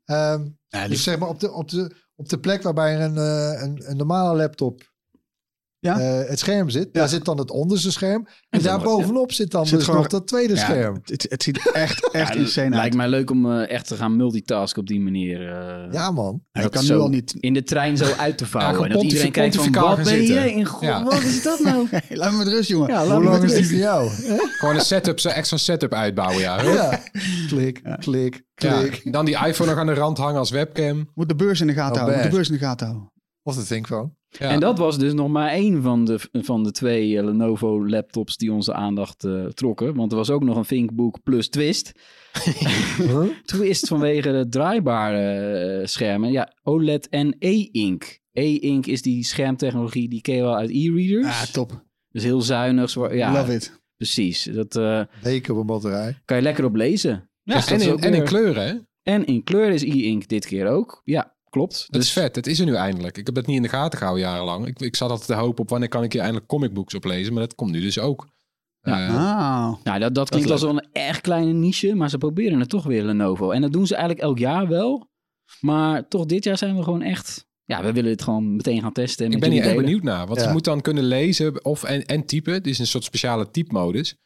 Ehm, 0.04 0.48
Ja, 0.68 0.88
dus 0.88 1.02
zeg 1.02 1.18
maar 1.18 1.28
op 1.28 1.40
de, 1.40 1.52
op 1.52 1.68
de, 1.68 1.96
op 2.14 2.28
de 2.28 2.38
plek 2.38 2.62
waarbij 2.62 3.04
een, 3.04 3.16
eh, 3.16 3.62
een, 3.62 3.90
een 3.90 3.96
normale 3.96 4.36
laptop 4.36 4.91
Ja. 5.82 5.98
eh, 5.98 6.28
het 6.28 6.38
scherm 6.38 6.70
zit. 6.70 6.82
Ja. 6.84 6.88
Daar 6.92 7.08
zit 7.08 7.24
dan 7.24 7.38
het 7.38 7.50
onderste 7.50 7.92
scherm. 7.92 8.26
En 8.26 8.34
dan 8.50 8.62
daar 8.62 8.80
bovenop 8.82 9.32
zit 9.32 9.50
dan 9.50 9.66
Zit 9.66 9.76
dus 9.76 9.84
gewoon- 9.84 10.00
nog 10.00 10.10
dat 10.10 10.26
tweede 10.26 10.54
Ja, 10.54 10.60
scherm. 10.60 10.98
Het, 11.04 11.26
het 11.28 11.42
ziet 11.42 11.70
echt, 11.72 12.10
echt 12.12 12.34
Ja, 12.34 12.40
insane 12.40 12.66
uit. 12.66 12.74
Lijkt 12.74 12.94
mij 12.96 13.08
leuk 13.08 13.30
om 13.30 13.52
eh, 13.52 13.70
echt 13.70 13.86
te 13.86 13.96
gaan 13.96 14.16
multitasken 14.16 14.80
op 14.80 14.86
die 14.88 15.00
manier. 15.00 15.48
eh, 15.52 15.92
Ja, 15.92 16.10
man. 16.10 16.42
Dat 16.52 16.68
kan 16.70 16.84
nu 16.84 16.94
al 16.96 17.08
niet... 17.08 17.34
in 17.40 17.54
de 17.54 17.62
trein 17.62 17.96
zo 17.96 18.04
uit 18.18 18.38
te 18.38 18.46
vouwen. 18.46 18.84
En 18.88 18.92
dat 18.92 19.02
iedereen 19.02 19.30
kijkt 19.32 19.56
van, 19.56 19.72
wat 19.72 20.02
ben 20.04 20.22
je 20.22 20.52
in 20.52 20.64
god, 20.64 20.80
Ja. 20.80 21.04
wat 21.04 21.22
is 21.22 21.42
dat 21.42 21.60
nou? 21.60 21.86
Hey, 21.90 22.16
laat 22.16 22.30
me 22.32 22.38
met 22.38 22.48
rust, 22.48 22.68
jongen. 22.68 22.88
Ja, 22.88 23.06
laat 23.06 23.16
Hoe 23.16 23.24
lang 23.24 23.42
is 23.44 23.52
die 23.54 23.66
voor 23.68 23.76
jou? 23.78 24.08
Gewoon 24.58 24.74
een 24.74 24.80
setup, 24.80 25.20
zo 25.20 25.28
extra 25.28 25.56
setup 25.56 25.92
uitbouwen, 25.94 26.40
ja. 26.40 26.56
Klik, 27.48 27.80
klik, 28.00 28.42
Ja, 28.54 28.78
klik. 28.80 29.12
Dan 29.12 29.24
die 29.24 29.46
iPhone 29.46 29.70
nog 29.70 29.78
aan 29.78 29.86
de 29.86 29.94
rand 29.94 30.18
hangen 30.18 30.38
als 30.38 30.50
webcam. 30.50 31.10
Moet 31.14 31.28
de 31.28 31.34
beurs 31.34 31.60
in 31.60 31.66
de 31.66 31.72
gaten 31.72 31.92
Oh, 31.92 31.96
houden. 31.98 32.16
Moet 32.20 32.30
de 32.30 32.36
beurs 32.36 32.48
in 32.48 32.54
de 32.54 32.60
gaten 32.64 32.86
houden. 32.86 33.10
Of 33.42 33.56
de 33.56 33.64
ThinkPhone. 33.64 34.10
Ja. 34.38 34.48
En 34.48 34.60
dat 34.60 34.78
was 34.78 34.98
dus 34.98 35.12
nog 35.12 35.28
maar 35.28 35.48
één 35.50 35.82
van 35.82 36.04
de, 36.04 36.18
van 36.32 36.62
de 36.64 36.70
twee 36.70 37.18
eh, 37.18 37.24
Lenovo 37.24 37.88
laptops 37.88 38.36
die 38.36 38.52
onze 38.52 38.72
aandacht 38.74 39.24
eh, 39.24 39.44
trokken. 39.46 39.94
Want 39.94 40.10
er 40.10 40.16
was 40.18 40.30
ook 40.30 40.42
nog 40.44 40.56
een 40.56 40.62
ThinkBook 40.64 41.22
Plus 41.22 41.48
Twist. 41.48 41.92
Twist 43.44 43.88
vanwege 43.88 44.32
de 44.32 44.48
draaibare 44.48 45.48
eh, 45.80 45.86
schermen. 45.86 46.32
Ja, 46.32 46.52
OLED 46.62 47.08
en 47.08 47.36
E-Ink. 47.38 48.20
E-Ink 48.32 48.86
is 48.86 49.02
die 49.02 49.24
schermtechnologie, 49.24 50.08
die 50.08 50.20
ken 50.20 50.34
je 50.34 50.42
wel 50.42 50.56
uit 50.56 50.70
e-readers. 50.70 51.26
Ah, 51.26 51.42
top. 51.42 51.84
Dus 52.08 52.22
heel 52.22 52.40
zuinig. 52.42 52.94
Ja, 53.14 53.32
Love 53.32 53.54
it. 53.54 53.80
precies. 53.96 54.44
Dat 54.44 54.76
eh, 54.76 55.00
Weken 55.22 55.54
op 55.54 55.60
een 55.60 55.66
batterij. 55.66 56.18
kan 56.24 56.36
je 56.36 56.42
lekker 56.42 56.64
op 56.64 56.74
lezen. 56.74 57.30
Ja, 57.42 57.54
Dus 57.54 57.66
en, 57.66 58.14
in, 58.14 58.24
kleuren, 58.24 58.66
hè? 58.66 58.74
En 59.02 59.24
in 59.24 59.44
kleur 59.44 59.68
is 59.70 59.82
e-ink 59.82 60.28
dit 60.28 60.46
keer 60.46 60.66
ook. 60.68 61.00
Ja, 61.04 61.34
klopt. 61.52 61.72
Dat 61.90 62.00
Dus 62.00 62.06
is 62.06 62.12
vet. 62.12 62.36
Het 62.36 62.46
is 62.46 62.58
er 62.58 62.66
nu 62.66 62.74
eindelijk. 62.74 63.18
Ik 63.18 63.26
heb 63.26 63.34
dat 63.34 63.46
niet 63.46 63.56
in 63.56 63.62
de 63.62 63.68
gaten 63.68 63.98
gehouden 63.98 64.24
jarenlang. 64.26 64.66
Ik, 64.66 64.80
ik 64.80 64.96
zat 64.96 65.10
altijd 65.10 65.28
te 65.28 65.34
hopen 65.34 65.62
op 65.62 65.68
wanneer 65.70 65.88
kan 65.88 66.02
ik 66.02 66.12
hier 66.12 66.20
eindelijk 66.20 66.48
comicbooks 66.48 66.94
oplezen. 66.94 67.32
Maar 67.32 67.42
dat 67.42 67.54
komt 67.54 67.70
nu 67.70 67.80
dus 67.80 67.98
ook. 67.98 68.26
Ja. 68.80 69.06
Eh, 69.08 69.14
Ah. 69.16 69.74
Nou, 69.84 69.98
dat, 69.98 70.14
dat 70.14 70.28
klinkt 70.28 70.46
is 70.46 70.52
als 70.52 70.62
wel 70.62 70.70
een 70.70 70.88
erg 70.92 71.20
kleine 71.20 71.52
niche, 71.52 71.94
maar 71.94 72.10
ze 72.10 72.18
proberen 72.18 72.60
het 72.60 72.68
toch 72.68 72.84
weer 72.84 73.02
Lenovo. 73.04 73.50
En 73.50 73.60
dat 73.60 73.72
doen 73.72 73.86
ze 73.86 73.94
eigenlijk 73.94 74.24
elk 74.24 74.38
jaar 74.38 74.68
wel. 74.68 75.10
Maar 75.60 76.08
toch 76.08 76.26
dit 76.26 76.44
jaar 76.44 76.58
zijn 76.58 76.76
we 76.76 76.82
gewoon 76.82 77.02
echt... 77.02 77.46
Ja, 77.64 77.82
we 77.82 77.92
willen 77.92 78.10
het 78.10 78.22
gewoon 78.22 78.56
meteen 78.56 78.80
gaan 78.80 78.92
testen. 78.92 79.26
en 79.26 79.32
ik 79.32 79.40
ben 79.40 79.50
hier 79.50 79.62
delen. 79.62 79.76
benieuwd 79.76 80.02
naar. 80.02 80.26
Want 80.26 80.40
Ja. 80.40 80.46
je 80.46 80.52
moet 80.52 80.64
dan 80.64 80.80
kunnen 80.80 81.04
lezen 81.04 81.64
of 81.64 81.82
en, 81.84 82.04
en 82.06 82.26
typen. 82.26 82.52
Het 82.52 82.66
is 82.66 82.78
een 82.78 82.86
soort 82.86 83.04
speciale 83.04 83.50
typemodus. 83.50 84.16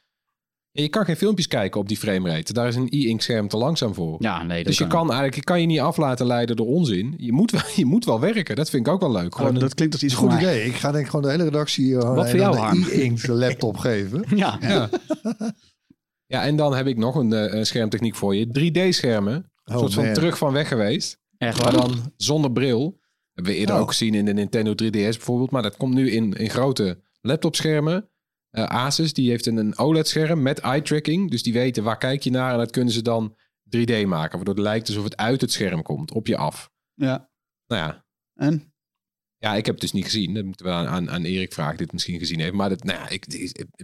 Je 0.83 0.89
kan 0.89 1.05
geen 1.05 1.17
filmpjes 1.17 1.49
kijken 1.49 1.81
op 1.81 1.89
die 1.89 1.97
framerate. 1.97 2.53
Daar 2.53 2.69
is 2.69 2.75
een 2.77 2.87
e-ink 2.91 3.21
scherm 3.21 3.49
te 3.49 3.57
langzaam 3.57 3.95
voor. 3.95 4.17
Ja, 4.19 4.43
nee, 4.43 4.57
dat 4.57 4.67
dus 4.67 4.79
je 4.79 4.87
kan 4.87 5.01
eigenlijk 5.05 5.35
je 5.35 5.43
kan 5.45 5.61
je 5.61 5.67
niet 5.67 5.81
af 5.81 5.97
laten 5.97 6.27
leiden 6.27 6.57
door 6.57 6.67
onzin. 6.67 7.15
Je 7.17 7.33
moet 7.33 7.51
wel, 7.51 7.61
je 7.77 7.85
moet 7.85 8.05
wel 8.05 8.21
werken. 8.21 8.57
Dat 8.57 8.71
vind 8.71 8.87
ik 8.87 8.93
ook 8.93 9.01
wel 9.01 9.13
leuk. 9.13 9.35
Gewoon 9.35 9.49
Oh, 9.51 9.55
een- 9.55 9.61
dat 9.63 9.75
klinkt 9.75 9.95
als 9.95 10.03
iets 10.03 10.15
Goed 10.15 10.33
idee. 10.33 10.65
Ik 10.65 10.75
ga 10.75 10.91
denk 10.93 11.05
ik 11.05 11.11
gewoon 11.11 11.25
de 11.25 11.31
hele 11.31 11.45
redactie 11.45 11.87
uh, 11.89 12.15
Wat 12.15 12.31
voor 12.31 12.39
jou, 12.39 12.77
een 12.77 12.85
e-ink 12.91 13.27
laptop 13.27 13.77
geven. 13.77 14.25
Ja, 14.37 14.59
ja. 14.61 14.89
ja, 16.35 16.43
en 16.45 16.57
dan 16.57 16.75
heb 16.75 16.87
ik 16.87 16.97
nog 16.97 17.15
een 17.15 17.33
eh, 17.33 17.63
schermtechniek 17.65 18.15
voor 18.15 18.35
je. 18.37 18.47
3D-schermen. 18.47 19.33
Een 19.65 19.75
Oh, 19.75 19.81
soort 19.81 19.95
van 19.95 20.05
man. 20.05 20.15
terug 20.15 20.39
van 20.39 20.53
weg 20.53 20.69
geweest. 20.69 21.19
echt 21.39 21.63
Maar 21.63 21.73
dan 21.73 22.13
zonder 22.17 22.53
bril. 22.53 22.99
Hebben 23.33 23.53
we 23.53 23.59
eerder 23.59 23.75
Oh. 23.75 23.81
ook 23.81 23.89
gezien 23.89 24.15
in 24.15 24.25
de 24.25 24.33
Nintendo 24.33 24.73
3DS 24.73 24.91
bijvoorbeeld. 24.91 25.51
Maar 25.51 25.63
dat 25.63 25.77
komt 25.77 25.95
nu 25.95 26.11
in, 26.11 26.33
in 26.33 26.51
grote 26.51 26.99
laptopschermen. 27.21 28.09
Eh, 28.57 28.65
Asus 28.65 29.13
die 29.13 29.31
heeft 29.31 29.47
een, 29.47 29.57
een 29.57 29.79
OLED-scherm 29.79 30.43
met 30.43 30.59
eye-tracking. 30.59 31.31
Dus 31.31 31.43
die 31.43 31.53
weten 31.53 31.83
waar 31.83 31.99
kijk 31.99 32.23
je 32.23 32.31
naar. 32.31 32.53
En 32.53 32.59
dat 32.59 32.71
kunnen 32.71 32.93
ze 32.93 33.03
dan 33.03 33.37
3D 33.77 34.07
maken. 34.07 34.37
Waardoor 34.37 34.55
het 34.55 34.63
lijkt 34.63 34.89
alsof 34.89 35.05
het 35.05 35.17
uit 35.17 35.41
het 35.41 35.53
scherm 35.53 35.83
komt. 35.83 36.13
Op 36.13 36.27
je 36.27 36.37
af. 36.37 36.71
Ja. 36.95 37.31
Nou 37.67 37.83
ja. 37.83 38.05
En? 38.35 38.75
Ja, 39.37 39.55
ik 39.55 39.67
heb 39.67 39.75
het 39.75 39.83
dus 39.83 39.93
niet 39.93 40.05
gezien. 40.05 40.35
Dat 40.35 40.45
moeten 40.45 40.67
we 40.67 40.73
aan, 40.73 40.87
aan, 40.87 41.11
aan 41.11 41.25
Erik 41.25 41.53
vragen. 41.53 41.77
die 41.77 41.85
Dit 41.85 41.93
misschien 41.93 42.19
gezien 42.19 42.41
heeft. 42.41 42.53
Maar 42.53 42.69
dat, 42.69 42.85
nou 42.85 42.99
ja, 42.99 43.09
ik, 43.09 43.25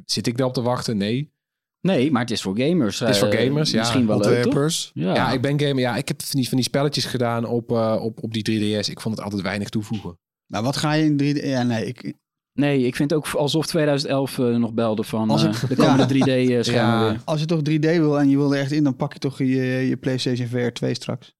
zit 0.05 0.27
ik 0.27 0.37
daarop 0.37 0.55
te 0.55 0.63
wachten? 0.63 0.97
Nee. 0.97 1.33
Nee, 1.81 2.11
maar 2.11 2.23
het 2.23 2.31
is 2.31 2.43
voor 2.43 2.59
gamers. 2.59 2.99
Het 2.99 3.09
is 3.09 3.19
voor 3.19 3.29
eh, 3.29 3.45
gamers, 3.45 3.71
ja. 3.71 3.79
Misschien 3.79 4.07
wel 4.07 4.19
leuk. 4.19 4.71
Ja. 4.93 5.15
Ja, 5.15 5.33
ik 5.33 5.41
ben 5.41 5.61
gamer. 5.61 5.79
Ja, 5.79 5.97
ik 5.97 6.09
heb 6.09 6.23
van 6.23 6.41
die, 6.41 6.49
van 6.49 6.57
die 6.57 6.67
spelletjes 6.67 7.05
gedaan 7.05 7.45
op, 7.45 7.71
eh, 7.71 7.99
op, 8.01 8.23
op 8.23 8.33
die 8.33 8.51
3DS. 8.51 8.91
Ik 8.91 9.01
vond 9.01 9.15
het 9.15 9.25
altijd 9.25 9.43
weinig 9.43 9.69
toevoegen. 9.69 10.19
Nou, 10.47 10.65
wat 10.65 10.77
ga 10.77 10.93
je 10.93 11.05
in 11.05 11.37
3D... 11.37 11.45
Ja, 11.45 11.63
nee, 11.63 11.87
ik... 11.87 12.15
Nee, 12.53 12.87
ik 12.87 12.97
vind 12.97 13.13
ook 13.13 13.29
alsof 13.29 13.67
2011 13.67 14.39
eh, 14.39 14.57
nog 14.57 14.73
belde 14.73 15.03
van 15.05 15.31
Als 15.31 15.45
eh, 15.45 15.65
de 15.69 15.77
komende 15.77 16.15
Ja. 16.19 16.25
3D-schermen 16.27 17.05
Ja. 17.05 17.11
weer. 17.11 17.21
Als 17.25 17.41
je 17.41 17.47
toch 17.47 17.61
3D 17.71 17.79
wil 17.81 18.19
en 18.21 18.29
je 18.29 18.37
wil 18.37 18.55
er 18.55 18.61
echt 18.61 18.73
in, 18.73 18.85
dan 18.85 18.97
pak 18.97 19.13
je 19.13 19.19
toch 19.19 19.39
je, 19.39 19.47
je 19.65 19.97
PlayStation 19.97 20.47
VR 20.49 20.69
2 20.73 20.95
straks. 20.95 21.35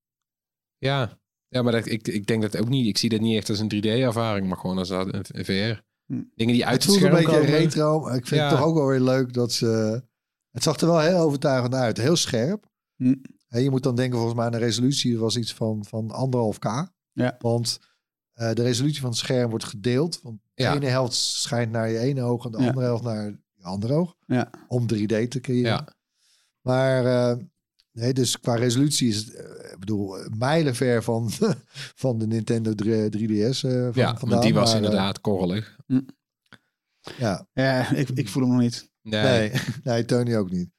Ja, 0.79 1.19
ja 1.49 1.63
maar 1.63 1.73
dat, 1.73 1.87
ik, 1.87 2.09
ik 2.09 2.27
denk 2.27 2.43
dat 2.43 2.59
ook 2.59 2.69
niet. 2.69 2.87
Ik 2.87 2.99
zie 2.99 3.09
dat 3.09 3.21
niet 3.21 3.37
echt 3.37 3.49
als 3.49 3.59
een 3.59 3.73
3D-ervaring, 3.75 4.47
maar 4.49 4.57
gewoon 4.57 4.79
als 4.79 4.89
een, 4.91 5.15
een 5.29 5.45
VR. 5.45 5.81
Hm. 6.07 6.23
Dingen 6.35 6.55
die 6.55 6.67
uit 6.67 6.75
Het 6.75 6.83
het, 6.83 6.93
voelt 6.93 7.03
een 7.03 7.11
beetje 7.19 7.39
komen. 7.39 7.59
retro. 7.59 8.01
maar 8.01 8.17
Ik 8.17 8.27
vind 8.27 8.41
Ja. 8.41 8.49
het 8.49 8.57
toch 8.57 8.67
ook 8.67 8.75
wel 8.75 8.87
weer 8.87 9.01
leuk 9.01 9.33
dat 9.33 9.53
ze... 9.53 10.03
Het 10.51 10.63
zag 10.63 10.77
er 10.81 10.87
wel 10.87 11.01
heel 11.01 11.17
overtuigend 11.19 11.75
uit. 11.75 11.97
Heel 11.97 12.17
scherp. 12.17 12.67
Hm. 12.97 13.15
En 13.49 13.63
je 13.63 13.71
moet 13.71 13.83
dan 13.83 13.95
denken 13.95 14.15
volgens 14.17 14.37
mij 14.37 14.47
aan 14.47 14.53
de 14.53 14.59
resolutie 14.59 15.19
was 15.19 15.37
iets 15.37 15.55
van, 15.55 15.85
van 15.85 16.11
anderhalf 16.11 16.59
k. 16.59 16.65
Ja. 17.13 17.37
Want 17.39 17.79
eh, 18.49 18.55
de 18.55 18.63
resolutie 18.63 19.01
van 19.01 19.11
het 19.11 19.19
scherm 19.19 19.51
wordt 19.51 19.65
gedeeld. 19.65 20.21
Want 20.23 20.39
de 20.55 20.63
Ja. 20.63 20.75
ene 20.75 20.87
helft 20.87 21.15
schijnt 21.15 21.73
naar 21.73 21.89
je 21.91 21.99
ene 21.99 22.23
oog 22.23 22.45
en 22.45 22.51
de 22.51 22.59
Ja. 22.61 22.67
andere 22.67 22.87
helft 22.87 23.03
naar 23.05 23.25
je 23.55 23.63
andere 23.65 23.93
oog. 23.95 24.15
Ja. 24.27 24.51
Om 24.69 24.87
3D 24.87 25.29
te 25.31 25.41
creëren. 25.41 25.71
Ja. 25.71 25.89
Maar 26.61 27.07
eh, 27.07 27.37
nee, 27.93 28.13
dus 28.13 28.41
qua 28.41 28.55
resolutie 28.55 29.09
is 29.09 29.17
het, 29.17 29.35
eh, 29.35 29.73
ik 29.73 29.79
bedoel, 29.79 30.17
mijlenver 30.39 31.03
van, 31.03 31.31
van 32.05 32.19
de 32.19 32.27
Nintendo 32.27 32.73
3DS. 32.75 33.63
eh 33.65 33.71
van, 33.71 33.93
Ja, 33.95 34.09
vandaan, 34.17 34.29
want 34.29 34.43
die 34.43 34.55
was 34.55 34.73
maar, 34.73 34.83
inderdaad 34.83 35.21
korrelig. 35.21 35.77
ja, 37.19 37.47
Ja, 37.53 37.91
ik, 37.93 38.09
ik 38.09 38.29
voel 38.29 38.43
hem 38.43 38.53
nog 38.53 38.61
niet. 38.61 38.91
Nee. 39.03 39.23
nee, 39.51 39.61
nee, 39.85 40.05
Tony 40.05 40.37
ook 40.37 40.51
niet. 40.51 40.71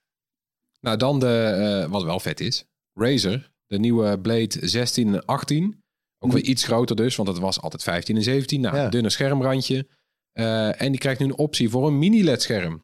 Nou, 0.81 0.97
dan 0.97 1.19
de, 1.19 1.27
eh, 1.83 1.91
wat 1.91 2.03
wel 2.03 2.19
vet 2.19 2.39
is. 2.39 2.65
Razer, 2.93 3.51
de 3.67 3.79
nieuwe 3.79 4.19
Blade 4.19 4.67
16 4.67 5.13
en 5.13 5.25
18. 5.25 5.82
Ook 6.23 6.31
weer 6.31 6.43
iets 6.43 6.63
groter 6.63 6.95
dus, 6.95 7.15
want 7.15 7.29
het 7.29 7.37
was 7.37 7.61
altijd 7.61 7.83
15 7.83 8.15
en 8.15 8.23
17. 8.23 8.61
Nou, 8.61 8.75
Ja. 8.75 8.89
dunne 8.89 9.09
schermrandje. 9.09 9.87
Eh, 10.31 10.81
en 10.81 10.89
die 10.91 10.99
krijgt 10.99 11.19
nu 11.19 11.25
een 11.25 11.37
optie 11.37 11.69
voor 11.69 11.87
een 11.87 11.97
mini-LED-scherm. 11.99 12.83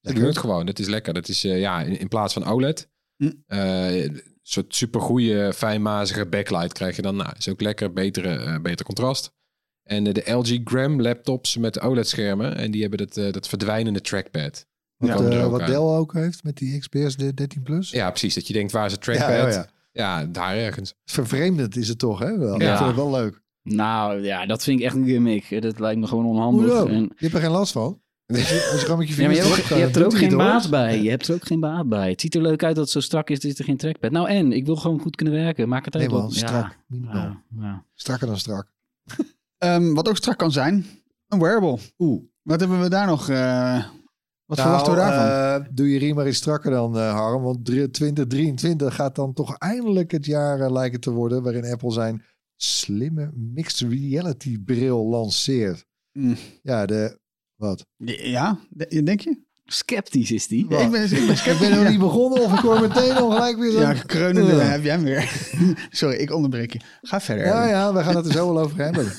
Dat 0.00 0.14
gebeurt 0.14 0.38
gewoon, 0.38 0.66
dat 0.66 0.78
is 0.78 0.86
lekker. 0.86 1.14
Dat 1.14 1.28
is 1.28 1.44
eh, 1.44 1.60
ja, 1.60 1.82
in, 1.82 1.98
in 1.98 2.08
plaats 2.08 2.32
van 2.32 2.44
OLED. 2.44 2.88
Hm. 3.16 3.30
eh, 3.46 4.04
een 4.04 4.22
soort 4.42 4.74
supergoeie, 4.74 5.52
fijnmazige 5.52 6.26
backlight 6.26 6.72
krijg 6.72 6.96
je 6.96 7.02
dan. 7.02 7.16
Nou, 7.16 7.32
is 7.38 7.48
ook 7.48 7.60
lekker, 7.60 7.92
betere, 7.92 8.36
eh, 8.36 8.58
beter 8.60 8.84
contrast. 8.86 9.30
En 9.82 10.06
eh, 10.06 10.12
de 10.12 10.30
LG 10.32 10.60
Gram 10.64 11.00
laptops 11.00 11.56
met 11.56 11.80
OLED-schermen. 11.80 12.56
En 12.56 12.70
die 12.70 12.80
hebben 12.80 12.98
dat, 12.98 13.16
eh, 13.16 13.32
dat 13.32 13.48
verdwijnende 13.48 14.00
trackpad. 14.00 14.66
Wat, 14.96 15.20
eh, 15.32 15.44
ook 15.44 15.50
wat. 15.50 15.66
Dell 15.66 15.76
ook 15.76 16.12
heeft 16.12 16.44
met 16.44 16.56
die 16.56 16.78
XPS 16.78 17.16
13 17.16 17.62
Plus. 17.62 17.90
Ja, 17.90 18.10
precies. 18.10 18.34
Dat 18.34 18.46
je 18.46 18.52
denkt, 18.52 18.72
waar 18.72 18.86
is 18.86 18.92
het 18.92 19.04
Ja, 19.04 19.12
trackpad? 19.14 19.52
ja, 19.54 19.60
Ja, 19.60 19.68
ja. 19.96 20.24
daar 20.24 20.56
ergens. 20.56 20.94
Vervreemdend 21.04 21.76
is 21.76 21.88
het 21.88 21.98
toch, 21.98 22.18
hè? 22.18 22.38
Wel. 22.38 22.60
Ja. 22.60 22.70
Ik 22.70 22.76
vind 22.76 22.88
het 22.88 22.96
wel 22.96 23.10
leuk. 23.10 23.42
Nou 23.62 24.22
ja, 24.22 24.46
dat 24.46 24.62
vind 24.62 24.78
ik 24.80 24.84
echt 24.86 24.94
een 24.94 25.04
gimmick. 25.06 25.62
Dat 25.62 25.78
lijkt 25.78 26.00
me 26.00 26.06
gewoon 26.06 26.26
onhandig. 26.26 26.64
Hoezo? 26.70 26.86
En, 26.86 27.02
Je 27.02 27.12
hebt 27.16 27.34
er 27.34 27.40
geen 27.40 27.50
last 27.50 27.72
van. 27.72 28.00
Als 28.26 28.48
je, 28.48 28.54
ja, 28.54 29.30
je, 29.30 29.42
hebt 29.42 29.66
je 29.68 29.74
hebt 29.74 29.96
er 29.96 30.04
ook 30.04 30.16
geen 30.16 30.36
baat 30.36 30.70
bij. 30.70 31.02
Je 31.02 31.10
hebt 31.10 31.28
er 31.28 31.34
ook 31.34 31.46
geen 31.46 31.60
baat 31.60 31.88
bij. 31.88 32.10
Het 32.10 32.20
ziet 32.20 32.34
er 32.34 32.42
leuk 32.42 32.62
uit 32.64 32.74
dat 32.74 32.84
het 32.84 32.92
zo 32.92 33.00
strak 33.00 33.30
is, 33.30 33.38
is 33.38 33.58
er 33.58 33.64
geen 33.64 33.76
trackpad. 33.76 34.10
Nou 34.10 34.28
en, 34.28 34.52
ik 34.52 34.66
wil 34.66 34.76
gewoon 34.76 35.00
goed 35.00 35.16
kunnen 35.16 35.34
werken. 35.34 35.68
Maak 35.68 35.84
het 35.84 35.94
uit. 35.96 36.04
Nee 36.08 36.12
man, 36.14 36.22
wat- 36.22 36.34
strak. 36.34 36.78
Ja, 36.86 37.42
ja. 37.60 37.84
Strakker 37.94 38.26
dan 38.26 38.38
strak. 38.38 38.66
Ehm, 39.58 39.92
wat 39.94 40.08
ook 40.08 40.16
strak 40.16 40.38
kan 40.38 40.52
zijn, 40.52 40.86
een 41.28 41.38
wearable. 41.38 41.78
Oeh. 41.98 42.22
Wat 42.42 42.60
hebben 42.60 42.80
we 42.80 42.88
daar 42.88 43.06
nog? 43.06 43.28
eh, 43.28 43.84
wat 44.46 44.58
Nou, 44.58 44.68
verwachten 44.68 44.92
we 44.92 44.98
daarvan? 44.98 45.62
eh, 45.66 45.68
doe 45.74 45.90
je 45.90 45.98
riem 45.98 46.14
maar 46.14 46.28
iets 46.28 46.36
strakker 46.38 46.70
dan, 46.70 46.98
eh, 46.98 47.12
Harm. 47.14 47.42
Want 47.42 47.64
drie- 47.64 47.90
2023 47.90 48.94
gaat 48.94 49.14
dan 49.14 49.32
toch 49.32 49.58
eindelijk 49.58 50.10
het 50.10 50.26
jaar 50.26 50.60
eh, 50.60 50.70
lijken 50.72 51.00
te 51.00 51.10
worden... 51.10 51.42
waarin 51.42 51.64
Apple 51.72 51.92
zijn 51.92 52.22
slimme 52.56 53.30
mixed 53.34 53.88
reality 53.92 54.58
bril 54.64 55.06
lanceert. 55.08 55.84
Mm. 56.12 56.36
Ja, 56.62 56.86
de... 56.86 57.18
Wat? 57.56 57.86
ja, 58.06 58.58
de- 58.68 59.02
denk 59.02 59.20
je? 59.20 59.44
Sceptisch 59.64 60.30
is 60.30 60.46
die. 60.46 60.66
Wat? 60.68 60.80
Ik 60.80 60.90
ben, 60.90 61.02
ik 61.04 61.10
ben 61.10 61.28
Ik 61.28 61.36
sceptisch. 61.36 61.68
ben 61.68 61.78
nog 61.78 61.88
niet 61.88 61.98
begonnen 61.98 62.42
of 62.42 62.52
ik 62.52 62.58
hoor 62.58 62.80
meteen 62.80 63.16
al 63.16 63.30
gelijk 63.30 63.58
weer 63.58 63.70
zo... 63.70 63.80
Ja, 63.86 63.92
kreunende 63.92 64.52
Ja. 64.54 64.58
heb 64.58 64.82
jij 64.82 64.94
hem 64.94 65.04
weer. 65.04 65.32
Sorry, 65.90 66.16
ik 66.16 66.32
onderbreek 66.34 66.72
je. 66.72 66.80
Ga 67.02 67.20
verder. 67.20 67.44
Ja, 67.46 67.68
ja, 67.68 67.92
we 67.94 68.02
gaan 68.02 68.16
het 68.16 68.26
er 68.26 68.32
zo 68.32 68.52
wel 68.54 68.62
over 68.62 68.78
hebben. 68.84 69.12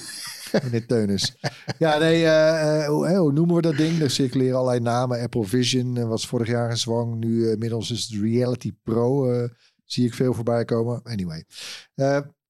Meneer 0.64 0.86
Teunus. 0.86 1.36
Ja, 1.78 1.98
nee, 1.98 2.26
eh, 2.26 2.84
eh, 2.84 2.88
hoe, 2.88 3.16
hoe 3.16 3.32
noemen 3.32 3.56
we 3.56 3.62
dat 3.62 3.78
ding? 3.78 4.02
Er 4.02 4.10
circuleren 4.10 4.56
allerlei 4.56 4.80
namen. 4.80 5.22
Apple 5.22 5.46
Vision 5.46 5.98
eh, 5.98 6.08
was 6.08 6.28
vorig 6.28 6.48
jaar 6.48 6.70
een 6.70 6.78
zwang. 6.78 7.16
Nu 7.16 7.46
eh, 7.46 7.52
inmiddels 7.52 7.92
is 7.92 8.04
het 8.04 8.22
Reality 8.22 8.74
Pro. 8.84 9.28
zie 9.84 10.06
ik 10.06 10.14
veel 10.14 10.34
voorbij 10.34 10.66
komen. 10.66 11.02
Anyway. 11.04 11.46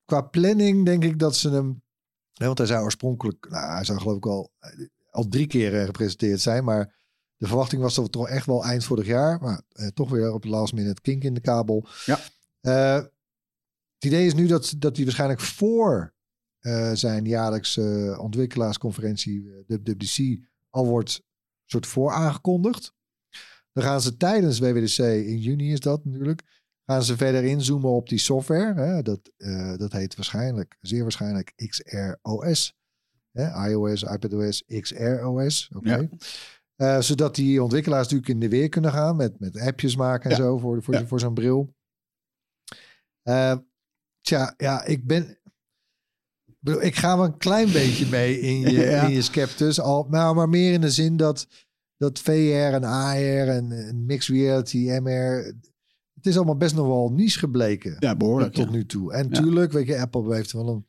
Qua 0.06 0.22
planning 0.22 0.86
denk 0.86 1.04
ik 1.04 1.20
dat 1.20 1.36
ze 1.36 1.50
hem... 1.50 1.82
want 2.34 2.58
hij 2.58 2.68
zou 2.68 2.84
oorspronkelijk... 2.84 3.48
Nou, 3.50 3.72
hij 3.74 3.84
zou 3.84 4.00
geloof 4.00 4.18
ik 4.18 4.26
al, 4.26 4.52
al 5.12 5.28
drie 5.28 5.48
keer 5.48 5.86
gepresenteerd 5.86 6.42
zijn. 6.42 6.64
Maar 6.64 6.96
de 7.38 7.48
verwachting 7.48 7.82
was 7.82 7.96
dat 7.96 8.04
het 8.04 8.14
toch 8.14 8.30
echt 8.30 8.46
wel 8.46 8.66
eind 8.66 8.84
vorig 8.84 9.06
jaar. 9.06 9.42
Maar 9.42 9.62
toch 9.94 10.10
weer 10.10 10.34
op 10.34 10.42
de 10.42 10.50
last 10.50 10.74
minute 10.74 11.02
kink 11.02 11.24
in 11.24 11.34
de 11.34 11.42
kabel. 11.42 11.88
Ja. 12.06 12.20
Het 13.94 14.06
idee 14.06 14.26
is 14.26 14.34
nu 14.34 14.48
dat, 14.48 14.74
dat 14.78 14.96
hij 14.96 15.06
waarschijnlijk 15.06 15.42
voor 15.42 16.16
zijn 16.94 17.26
jaarlijkse 17.26 18.18
ontwikkelaarsconferentie, 18.22 19.50
eh, 19.50 19.58
WWDC, 19.68 20.46
al 20.70 20.86
wordt 20.88 21.22
soort 21.66 21.88
voor 21.88 22.12
aangekondigd. 22.12 22.96
Dan 23.72 23.84
gaan 23.84 24.02
ze 24.02 24.18
tijdens 24.18 24.60
WWDC, 24.60 24.98
in 25.00 25.38
juni 25.40 25.72
is 25.72 25.80
dat 25.80 26.06
natuurlijk, 26.06 26.44
gaan 26.86 27.04
ze 27.04 27.18
verder 27.18 27.44
inzoomen 27.44 27.90
op 27.90 28.10
die 28.10 28.20
software. 28.20 28.82
Hè? 28.82 29.02
Dat, 29.02 29.32
eh, 29.38 29.76
dat 29.78 29.92
heet 29.92 30.16
waarschijnlijk, 30.16 30.78
zeer 30.82 31.02
waarschijnlijk 31.02 31.54
XROS. 31.56 32.76
Hè? 33.32 33.70
iOS, 33.70 34.04
iPadOS, 34.04 34.64
XROS. 34.82 35.70
Oké. 35.76 35.96
Ja. 35.96 36.08
Eh, 36.76 37.02
zodat 37.02 37.36
die 37.36 37.64
ontwikkelaars 37.64 38.04
natuurlijk 38.04 38.30
in 38.30 38.40
de 38.40 38.50
weer 38.50 38.70
kunnen 38.70 38.92
gaan 38.92 39.16
met, 39.16 39.40
met 39.40 39.60
appjes 39.60 39.96
maken 39.96 40.32
en 40.32 40.38
Ja. 40.38 40.44
zo 40.44 40.58
voor, 40.58 40.84
voor, 40.84 40.94
Ja. 40.94 41.06
voor 41.08 41.20
zo'n 41.20 41.34
bril. 41.34 41.76
Eh, 43.22 43.58
tja, 44.22 44.54
ja, 44.58 44.84
ik 44.84 45.08
ben. 45.08 45.37
Ik 46.76 46.96
ga 46.96 47.18
wel 47.18 47.26
een 47.26 47.38
klein 47.38 47.72
beetje 47.72 48.06
mee 48.10 48.40
in 48.40 48.60
je, 48.60 48.72
Ja. 48.90 49.02
in 49.08 49.14
je 49.14 49.22
sceptus. 49.22 49.80
Al, 49.80 50.08
maar, 50.10 50.36
maar 50.36 50.50
meer 50.50 50.74
in 50.74 50.82
de 50.82 50.92
zin 50.92 51.18
dat, 51.18 51.48
dat 51.98 52.20
VR 52.20 52.32
en 52.74 52.84
AR 52.84 53.48
en, 53.48 53.72
en 53.72 54.06
mixed 54.06 54.36
reality, 54.36 54.78
MR. 55.02 55.54
Het 56.14 56.26
is 56.26 56.36
allemaal 56.36 56.58
best 56.58 56.76
nog 56.76 56.88
wel 56.88 57.12
niche 57.12 57.40
gebleken. 57.40 57.96
Ja, 58.00 58.16
behoorlijk. 58.16 58.54
tot 58.54 58.66
ja. 58.66 58.72
nu 58.72 58.86
toe. 58.86 59.14
En 59.14 59.30
tuurlijk, 59.30 59.72
weet 59.72 59.88
je, 59.88 60.00
Apple 60.00 60.36
heeft 60.36 60.52
wel 60.52 60.68
een, 60.70 60.86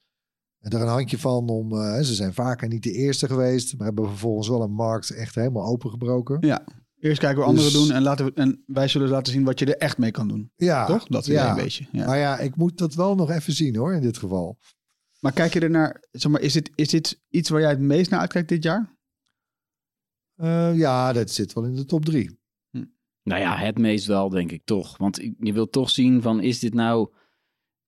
er 0.73 0.81
een 0.81 0.89
handje 0.89 1.19
van 1.19 1.49
om. 1.49 1.73
eh, 1.73 2.01
ze 2.01 2.15
zijn 2.15 2.35
vaker 2.35 2.69
niet 2.69 2.83
de 2.83 2.93
eerste 2.93 3.27
geweest, 3.27 3.77
maar 3.77 3.87
hebben 3.87 4.09
vervolgens 4.09 4.49
wel 4.49 4.63
een 4.63 4.73
markt 4.73 5.11
echt 5.11 5.35
helemaal 5.35 5.67
opengebroken. 5.67 6.37
Ja. 6.41 6.65
Eerst 7.01 7.19
kijken 7.21 7.39
wat 7.39 7.49
anderen 7.49 7.73
Dus- 7.73 7.81
doen 7.87 7.93
en, 7.97 8.03
laten 8.03 8.25
we, 8.25 8.33
en 8.35 8.63
wij 8.67 8.89
zullen 8.89 9.09
laten 9.09 9.33
zien 9.33 9.45
wat 9.45 9.59
je 9.59 9.67
er 9.67 9.77
echt 9.77 9.99
mee 9.99 10.11
kan 10.11 10.29
doen. 10.29 10.51
Ja, 10.57 10.87
Toch? 10.87 11.07
Dat 11.07 11.21
is 11.27 11.33
ja. 11.35 11.51
een 11.51 11.57
beetje. 11.57 11.87
Ja. 11.93 12.07
Maar 12.07 12.19
ja, 12.19 12.39
ik 12.39 12.57
moet 12.57 12.79
dat 12.79 12.95
wel 12.95 13.15
nog 13.15 13.31
even 13.31 13.53
zien 13.53 13.77
hoor, 13.77 13.95
in 13.95 14.01
dit 14.03 14.19
geval. 14.19 14.59
Maar 15.19 15.33
kijk 15.33 15.53
je 15.53 15.61
er 15.61 15.71
naar, 15.71 16.05
zeg 16.11 16.33
maar, 16.33 16.41
is 16.41 16.53
dit, 16.53 16.71
is 16.75 16.89
dit 16.89 17.21
iets 17.29 17.49
waar 17.49 17.61
jij 17.61 17.71
het 17.71 17.81
meest 17.81 18.11
naar 18.11 18.21
uitkijkt 18.21 18.49
dit 18.49 18.63
jaar? 18.63 18.97
Eh, 20.35 20.77
ja, 20.79 21.13
dat 21.13 21.31
zit 21.31 21.53
wel 21.53 21.65
in 21.65 21.75
de 21.75 21.85
top 21.85 22.05
drie. 22.05 22.39
Nou 23.23 23.41
ja, 23.41 23.57
het 23.57 23.79
meest 23.79 24.07
wel, 24.07 24.29
denk 24.29 24.53
ik 24.53 24.63
toch. 24.65 24.97
Want 24.97 25.23
ik- 25.23 25.35
je 25.39 25.53
wilt 25.53 25.73
toch 25.73 25.91
zien 25.91 26.23
van, 26.23 26.41
is 26.43 26.59
dit 26.59 26.75
nou 26.75 27.09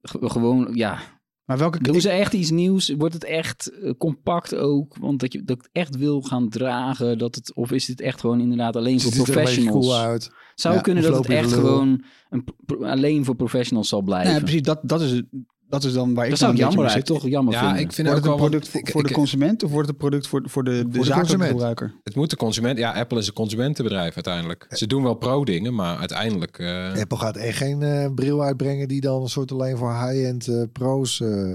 ge- 0.03 0.31
gewoon, 0.31 0.71
ja... 0.75 1.19
Maar 1.45 1.59
welke... 1.59 1.83
Doen 1.83 2.01
ze 2.01 2.11
echt 2.11 2.33
iets 2.33 2.51
nieuws? 2.51 2.89
Wordt 2.89 3.15
het 3.15 3.25
echt 3.25 3.67
eh, 3.71 3.93
compact 3.99 4.55
ook? 4.55 4.97
Want 4.97 5.21
dat 5.21 5.33
je 5.33 5.45
dat 5.45 5.69
echt 5.73 5.97
wil 5.97 6.23
gaan 6.23 6.49
dragen, 6.49 7.19
dat 7.19 7.35
het, 7.35 7.55
of 7.55 7.71
is 7.73 7.85
dit 7.85 8.01
echt 8.01 8.21
gewoon 8.21 8.41
inderdaad 8.41 8.77
alleen 8.77 9.01
voor 9.01 9.13
Ziet 9.13 9.29
er 9.29 9.29
een 9.29 9.35
beetje 9.45 9.45
professionals? 9.63 9.87
cool 9.87 9.99
uit. 9.99 10.31
Zou 10.55 10.75
Ja, 10.75 10.81
kunnen 10.81 11.03
dat 11.03 11.17
het 11.17 11.27
echt 11.29 11.53
gewoon 11.53 12.05
een, 12.31 12.45
alleen 12.83 13.25
voor 13.25 13.35
professionals 13.37 13.89
zal 13.89 14.03
blijven. 14.03 14.33
Nee, 14.33 14.41
precies. 14.43 14.63
Dat, 14.63 14.81
dat, 14.83 15.01
is, 15.01 15.11
het- 15.11 15.27
dat 15.71 15.85
is 15.85 15.93
dan 15.93 16.15
waar 16.15 16.25
ik 16.25 16.31
dat 16.31 16.39
dan 16.41 16.57
jammer 16.57 16.85
uit, 16.85 16.93
zit. 16.93 17.07
toch 17.07 17.29
jammer 17.29 17.55
Ja, 17.55 17.61
vinden. 17.61 17.81
ik 17.81 17.93
vind 17.93 18.09
Wordt 18.09 18.27
ook 18.27 18.33
het 18.33 18.35
een 18.35 18.41
wel... 18.41 18.49
product 18.51 18.69
voor, 18.71 18.81
ik- 18.81 18.91
voor 18.91 19.03
de 19.03 19.13
consument 19.13 19.63
of 19.63 19.71
wordt 19.71 19.87
het 19.89 19.97
een 19.97 20.09
product 20.09 20.27
voor, 20.27 20.43
voor 20.47 20.65
de, 20.65 20.71
de, 20.71 20.77
de 20.89 21.05
zakelijke 21.05 21.21
consument. 21.21 21.51
gebruiker? 21.51 21.95
Het 22.05 22.15
moet 22.15 22.31
de 22.31 22.37
consument... 22.37 22.79
Ja, 22.79 22.93
Apple 22.93 23.19
is 23.19 23.27
een 23.27 23.33
consumentenbedrijf 23.33 24.15
uiteindelijk. 24.15 24.67
Ze 24.71 24.87
doen 24.87 25.03
wel 25.03 25.15
pro-dingen, 25.15 25.75
maar 25.75 25.97
uiteindelijk... 25.99 26.59
eh, 26.59 26.93
Apple 27.01 27.19
gaat 27.19 27.37
echt 27.37 27.57
geen 27.57 27.83
eh, 27.83 28.07
bril 28.15 28.43
uitbrengen 28.43 28.89
die 28.89 29.01
dan 29.01 29.23
een 29.23 29.29
soort 29.29 29.53
alleen 29.53 29.77
voor 29.77 29.93
high-end 29.93 30.49
eh, 30.49 30.63
pro's. 30.73 31.21
eh, 31.21 31.53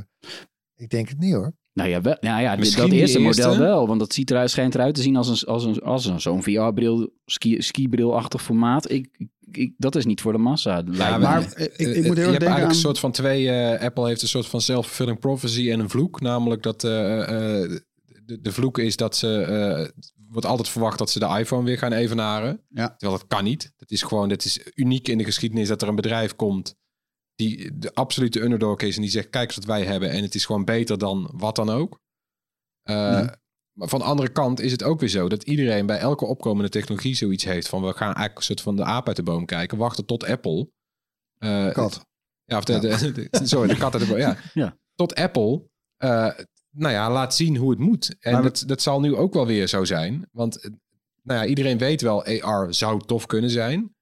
ik 0.75 0.89
denk 0.89 1.09
het 1.09 1.19
niet 1.19 1.33
hoor. 1.33 1.53
Nou 1.73 1.89
ja, 1.89 2.01
wel, 2.01 2.17
nou 2.19 2.41
ja 2.41 2.55
Misschien 2.55 2.83
dat 2.83 2.91
eerste 2.91 3.19
eerste. 3.19 3.47
model 3.47 3.59
wel. 3.59 3.87
Want 3.87 3.99
dat 3.99 4.13
ziet 4.13 4.31
eruit, 4.31 4.49
schijnt 4.51 4.75
eruit 4.75 4.95
te 4.95 5.01
zien 5.01 5.15
als, 5.15 5.27
een, 5.41 5.47
als, 5.47 5.63
een, 5.65 5.81
als 5.81 6.05
een, 6.05 6.21
zo'n 6.21 6.43
VR-bril, 6.43 7.09
ski, 7.25 7.61
skibrilachtig 7.61 8.41
formaat. 8.43 8.91
Ik, 8.91 9.07
ik, 9.17 9.27
dat 9.77 9.95
is 9.95 10.05
niet 10.05 10.21
voor 10.21 10.31
de 10.31 10.37
massa. 10.37 10.83
Ja, 10.91 11.17
maar 11.17 11.41
ik- 11.41 11.77
ik 11.77 11.77
moet 11.77 11.87
je 11.87 11.93
heel 11.93 12.05
erg 12.05 12.05
hebt 12.05 12.15
denken 12.17 12.29
eigenlijk 12.29 12.61
aan- 12.63 12.69
een 12.69 12.75
soort 12.75 12.99
van 12.99 13.11
twee... 13.11 13.49
eh, 13.49 13.81
Apple 13.85 14.07
heeft 14.07 14.21
een 14.21 14.27
soort 14.27 14.45
van 14.47 14.61
self-fulfilling 14.61 15.19
prophecy 15.19 15.71
en 15.71 15.79
een 15.79 15.89
vloek. 15.89 16.21
Namelijk 16.21 16.63
dat 16.63 16.83
eh, 16.83 17.21
eh, 17.63 17.79
de, 18.25 18.41
de 18.41 18.51
vloek 18.51 18.77
is 18.77 18.95
dat 18.97 19.15
ze... 19.15 19.41
eh, 19.41 20.03
wordt 20.29 20.45
altijd 20.47 20.69
verwacht 20.69 20.97
dat 20.97 21.09
ze 21.09 21.19
de 21.19 21.37
iPhone 21.39 21.63
weer 21.63 21.77
gaan 21.77 21.93
evenaren. 21.93 22.61
Ja. 22.69 22.95
Terwijl 22.97 23.19
dat 23.19 23.27
kan 23.27 23.43
niet. 23.43 23.73
Dat 23.77 23.91
is 23.91 24.01
gewoon... 24.01 24.29
Dat 24.29 24.45
is 24.45 24.59
uniek 24.75 25.07
in 25.07 25.17
de 25.17 25.23
geschiedenis 25.23 25.67
dat 25.67 25.81
er 25.81 25.87
een 25.87 25.95
bedrijf 25.95 26.35
komt... 26.35 26.75
die 27.35 27.77
de 27.77 27.93
absolute 27.93 28.41
underdog 28.41 28.81
is 28.81 28.95
en 28.95 29.01
die 29.01 29.11
zegt... 29.11 29.29
kijk 29.29 29.45
eens 29.47 29.55
wat 29.55 29.65
wij 29.65 29.83
hebben 29.83 30.09
en 30.09 30.21
het 30.21 30.35
is 30.35 30.45
gewoon 30.45 30.65
beter 30.65 30.97
dan 30.97 31.29
wat 31.33 31.55
dan 31.55 31.69
ook. 31.69 31.99
Eh, 32.83 32.95
Ja. 32.95 33.35
Maar 33.77 33.87
van 33.89 33.99
de 33.99 34.05
andere 34.05 34.29
kant 34.29 34.59
is 34.59 34.71
het 34.71 34.83
ook 34.83 34.99
weer 34.99 35.09
zo 35.09 35.29
dat 35.29 35.43
iedereen 35.43 35.85
bij 35.85 35.97
elke 35.97 36.25
opkomende 36.25 36.69
technologie 36.69 37.15
zoiets 37.15 37.43
heeft 37.43 37.67
van 37.67 37.81
we 37.81 37.87
gaan 37.93 38.05
eigenlijk 38.05 38.37
een 38.37 38.43
soort 38.43 38.61
van 38.61 38.75
de 38.75 38.83
aap 38.83 39.07
uit 39.07 39.15
de 39.15 39.23
boom 39.23 39.45
kijken, 39.45 39.77
wachten 39.77 40.05
tot 40.05 40.23
Apple. 40.25 40.69
Kat. 41.73 42.05
ja, 42.45 42.57
of 42.57 42.63
de, 42.63 42.79
de- 42.79 43.27
de- 43.29 43.47
sorry, 43.47 43.67
de 43.67 43.77
kat 43.77 43.93
uit 43.93 44.03
de 44.03 44.09
boom. 44.09 44.17
Ja. 44.19 44.37
Ja. 44.53 44.77
Tot 44.95 45.15
Apple, 45.15 45.67
eh, 45.97 46.31
nou 46.71 46.93
ja, 46.93 47.11
laat 47.11 47.35
zien 47.35 47.55
hoe 47.57 47.69
het 47.69 47.79
moet. 47.79 48.15
En 48.19 48.31
Maar 48.33 48.41
we- 48.43 48.47
dat, 48.47 48.63
dat 48.67 48.81
zal 48.81 48.99
nu 48.99 49.15
ook 49.15 49.33
wel 49.33 49.45
weer 49.45 49.67
zo 49.67 49.83
zijn. 49.85 50.27
Want 50.31 50.61
eh, 50.63 50.71
nou 51.23 51.39
ja, 51.39 51.45
iedereen 51.45 51.77
weet 51.77 52.01
wel, 52.01 52.25
AR 52.25 52.73
zou 52.73 53.01
tof 53.05 53.25
kunnen 53.25 53.49
zijn. 53.49 53.95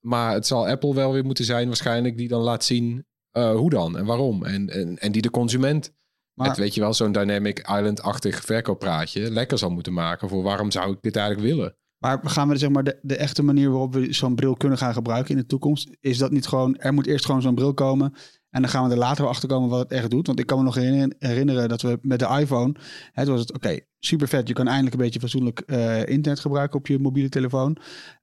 Maar 0.00 0.32
het 0.32 0.46
zal 0.46 0.66
Apple 0.68 0.94
wel 0.94 1.12
weer 1.12 1.24
moeten 1.24 1.44
zijn 1.44 1.66
waarschijnlijk 1.66 2.16
die 2.16 2.28
dan 2.28 2.40
laat 2.42 2.64
zien 2.64 3.04
hoe 3.32 3.70
dan 3.70 3.98
en 3.98 4.04
waarom. 4.04 4.44
En, 4.44 4.68
en, 4.68 4.98
en 4.98 5.12
die 5.12 5.22
de 5.22 5.30
consument, 5.30 5.92
Maar- 6.40 6.48
het, 6.48 6.58
weet 6.58 6.74
je 6.74 6.80
wel, 6.80 6.94
zo'n 6.94 7.12
Dynamic 7.12 7.58
Island-achtig 7.58 8.44
verkooppraatje 8.44 9.30
lekker 9.30 9.58
zal 9.58 9.70
moeten 9.70 9.92
maken 9.92 10.28
voor 10.28 10.42
waarom 10.42 10.70
zou 10.70 10.92
ik 10.92 10.98
dit 11.00 11.16
eigenlijk 11.16 11.54
willen. 11.54 11.76
Maar 11.98 12.20
gaan 12.22 12.48
we 12.48 12.56
zeg 12.56 12.70
maar 12.70 12.84
de, 12.84 12.98
de 13.02 13.16
echte 13.16 13.42
manier 13.42 13.70
waarop 13.70 13.94
we 13.94 14.12
zo'n 14.12 14.34
bril 14.34 14.54
kunnen 14.54 14.78
gaan 14.78 14.92
gebruiken 14.92 15.30
in 15.30 15.40
de 15.40 15.46
toekomst, 15.46 15.96
is 16.00 16.18
dat 16.18 16.30
niet 16.30 16.46
gewoon, 16.46 16.76
er 16.76 16.92
moet 16.92 17.06
eerst 17.06 17.24
gewoon 17.24 17.42
zo'n 17.42 17.54
bril 17.54 17.74
komen 17.74 18.14
en 18.50 18.60
dan 18.62 18.70
gaan 18.70 18.84
we 18.84 18.90
er 18.90 18.98
later 18.98 19.22
wel 19.22 19.30
achter 19.32 19.48
komen 19.48 19.68
wat 19.68 19.78
het 19.78 19.92
echt 19.92 20.10
doet. 20.10 20.26
Want 20.26 20.38
ik 20.38 20.46
kan 20.46 20.58
me 20.58 20.64
nog 20.64 20.74
herinner- 20.74 21.14
herinneren 21.18 21.68
dat 21.68 21.82
we 21.82 21.98
met 22.02 22.18
de 22.18 22.36
iPhone, 22.40 22.74
het 23.12 23.28
was 23.28 23.40
het, 23.40 23.52
oké, 23.54 23.78
super 23.98 24.28
vet, 24.28 24.48
je 24.48 24.54
kan 24.54 24.66
eindelijk 24.66 24.94
een 24.94 25.00
beetje 25.02 25.20
fatsoenlijk 25.20 25.60
eh, 25.60 25.98
internet 26.06 26.40
gebruiken 26.40 26.78
op 26.78 26.86
je 26.86 26.98
mobiele 26.98 27.28
telefoon. 27.28 27.76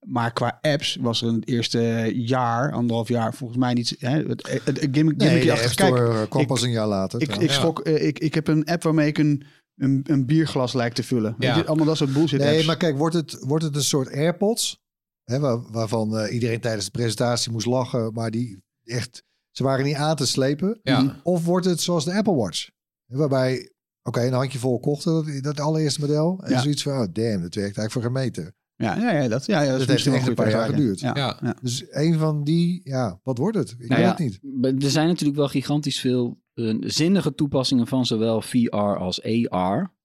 Maar 0.07 0.33
qua 0.33 0.57
apps 0.61 0.97
was 1.01 1.21
er 1.21 1.27
in 1.27 1.33
het 1.35 1.47
eerste 1.47 2.11
jaar, 2.15 2.71
anderhalf 2.71 3.07
jaar, 3.07 3.33
volgens 3.33 3.59
mij 3.59 3.73
niet, 3.73 3.95
hè, 3.99 4.09
het, 4.23 4.47
het, 4.49 4.61
het 4.65 4.87
gimmick, 4.91 5.17
Nee, 5.17 5.45
de 5.45 5.51
achter. 5.51 5.75
Kijk, 5.75 5.95
eh, 5.95 6.21
kwam 6.29 6.41
ik- 6.41 6.47
pas 6.47 6.61
een 6.61 6.71
jaar 6.71 6.87
later. 6.87 7.21
ik, 7.21 7.35
ik, 7.35 7.79
eh, 7.79 8.07
ik, 8.07 8.19
ik 8.19 8.33
heb 8.33 8.47
een 8.47 8.65
app 8.65 8.83
waarmee 8.83 9.07
ik 9.07 9.17
een, 9.17 9.43
een, 9.75 10.01
een 10.07 10.25
bierglas 10.25 10.73
lijkt 10.73 10.95
te 10.95 11.03
vullen. 11.03 11.35
Ja. 11.39 11.55
je, 11.55 11.65
allemaal 11.65 11.85
dat 11.85 11.97
soort 11.97 12.13
bullshit 12.13 12.39
Nee, 12.39 12.53
apps. 12.53 12.65
maar 12.65 12.77
kijk, 12.77 12.97
wordt 12.97 13.15
het, 13.15 13.37
wordt 13.39 13.63
het 13.63 13.75
een 13.75 13.83
soort 13.83 14.11
AirPods? 14.11 14.79
Hè, 15.23 15.39
waar- 15.39 15.71
waarvan 15.71 16.17
eh, 16.17 16.33
iedereen 16.33 16.59
tijdens 16.59 16.85
de 16.85 16.91
presentatie 16.91 17.51
moest 17.51 17.65
lachen, 17.65 18.13
maar 18.13 18.31
die 18.31 18.63
echt, 18.83 19.23
ze 19.57 19.63
waren 19.63 19.85
niet 19.85 19.95
aan 19.95 20.15
te 20.15 20.27
slepen. 20.27 20.79
Ja. 20.83 21.19
Of 21.23 21.45
wordt 21.45 21.65
het 21.65 21.81
zoals 21.81 22.05
de 22.05 22.13
Apple 22.13 22.35
Watch? 22.35 22.69
Waarbij, 23.05 23.71
oké, 24.03 24.21
een 24.25 24.33
handjevol 24.33 24.79
kochten, 24.79 25.13
dat, 25.13 25.43
dat 25.43 25.59
allereerste 25.59 25.99
model. 26.01 26.39
En 26.43 26.51
Ja. 26.51 26.61
zoiets 26.61 26.83
van, 26.83 26.91
oh 26.91 26.97
damn, 27.13 27.41
dat 27.41 27.55
werkt 27.55 27.57
eigenlijk 27.57 27.91
voor 27.91 28.01
geen 28.01 28.11
meter. 28.11 28.55
Ja, 28.75 28.97
ja, 28.97 29.11
ja, 29.21 29.27
dat, 29.27 29.45
ja, 29.45 29.61
ja, 29.61 29.77
dat, 29.77 29.87
heeft 29.87 30.07
echt 30.07 30.27
een 30.27 30.33
paar 30.33 30.49
jaar 30.49 30.69
geduurd. 30.69 30.99
Ja. 30.99 31.15
Ja. 31.15 31.55
Dus 31.61 31.85
een 31.89 32.17
van 32.17 32.43
die, 32.43 32.81
ja, 32.83 33.19
wat 33.23 33.37
wordt 33.37 33.57
het? 33.57 33.71
Ik 33.71 33.77
Nou 33.77 33.89
weet 33.89 33.99
ja, 33.99 34.09
het 34.09 34.63
niet. 34.63 34.83
Er 34.83 34.89
zijn 34.91 35.07
natuurlijk 35.07 35.37
wel 35.37 35.47
gigantisch 35.47 35.99
veel 35.99 36.41
eh, 36.53 36.75
zinnige 36.79 37.33
toepassingen 37.33 37.87
van 37.87 38.05
zowel 38.05 38.41
VR 38.41 38.75
als 38.75 39.23
AR. 39.49 39.95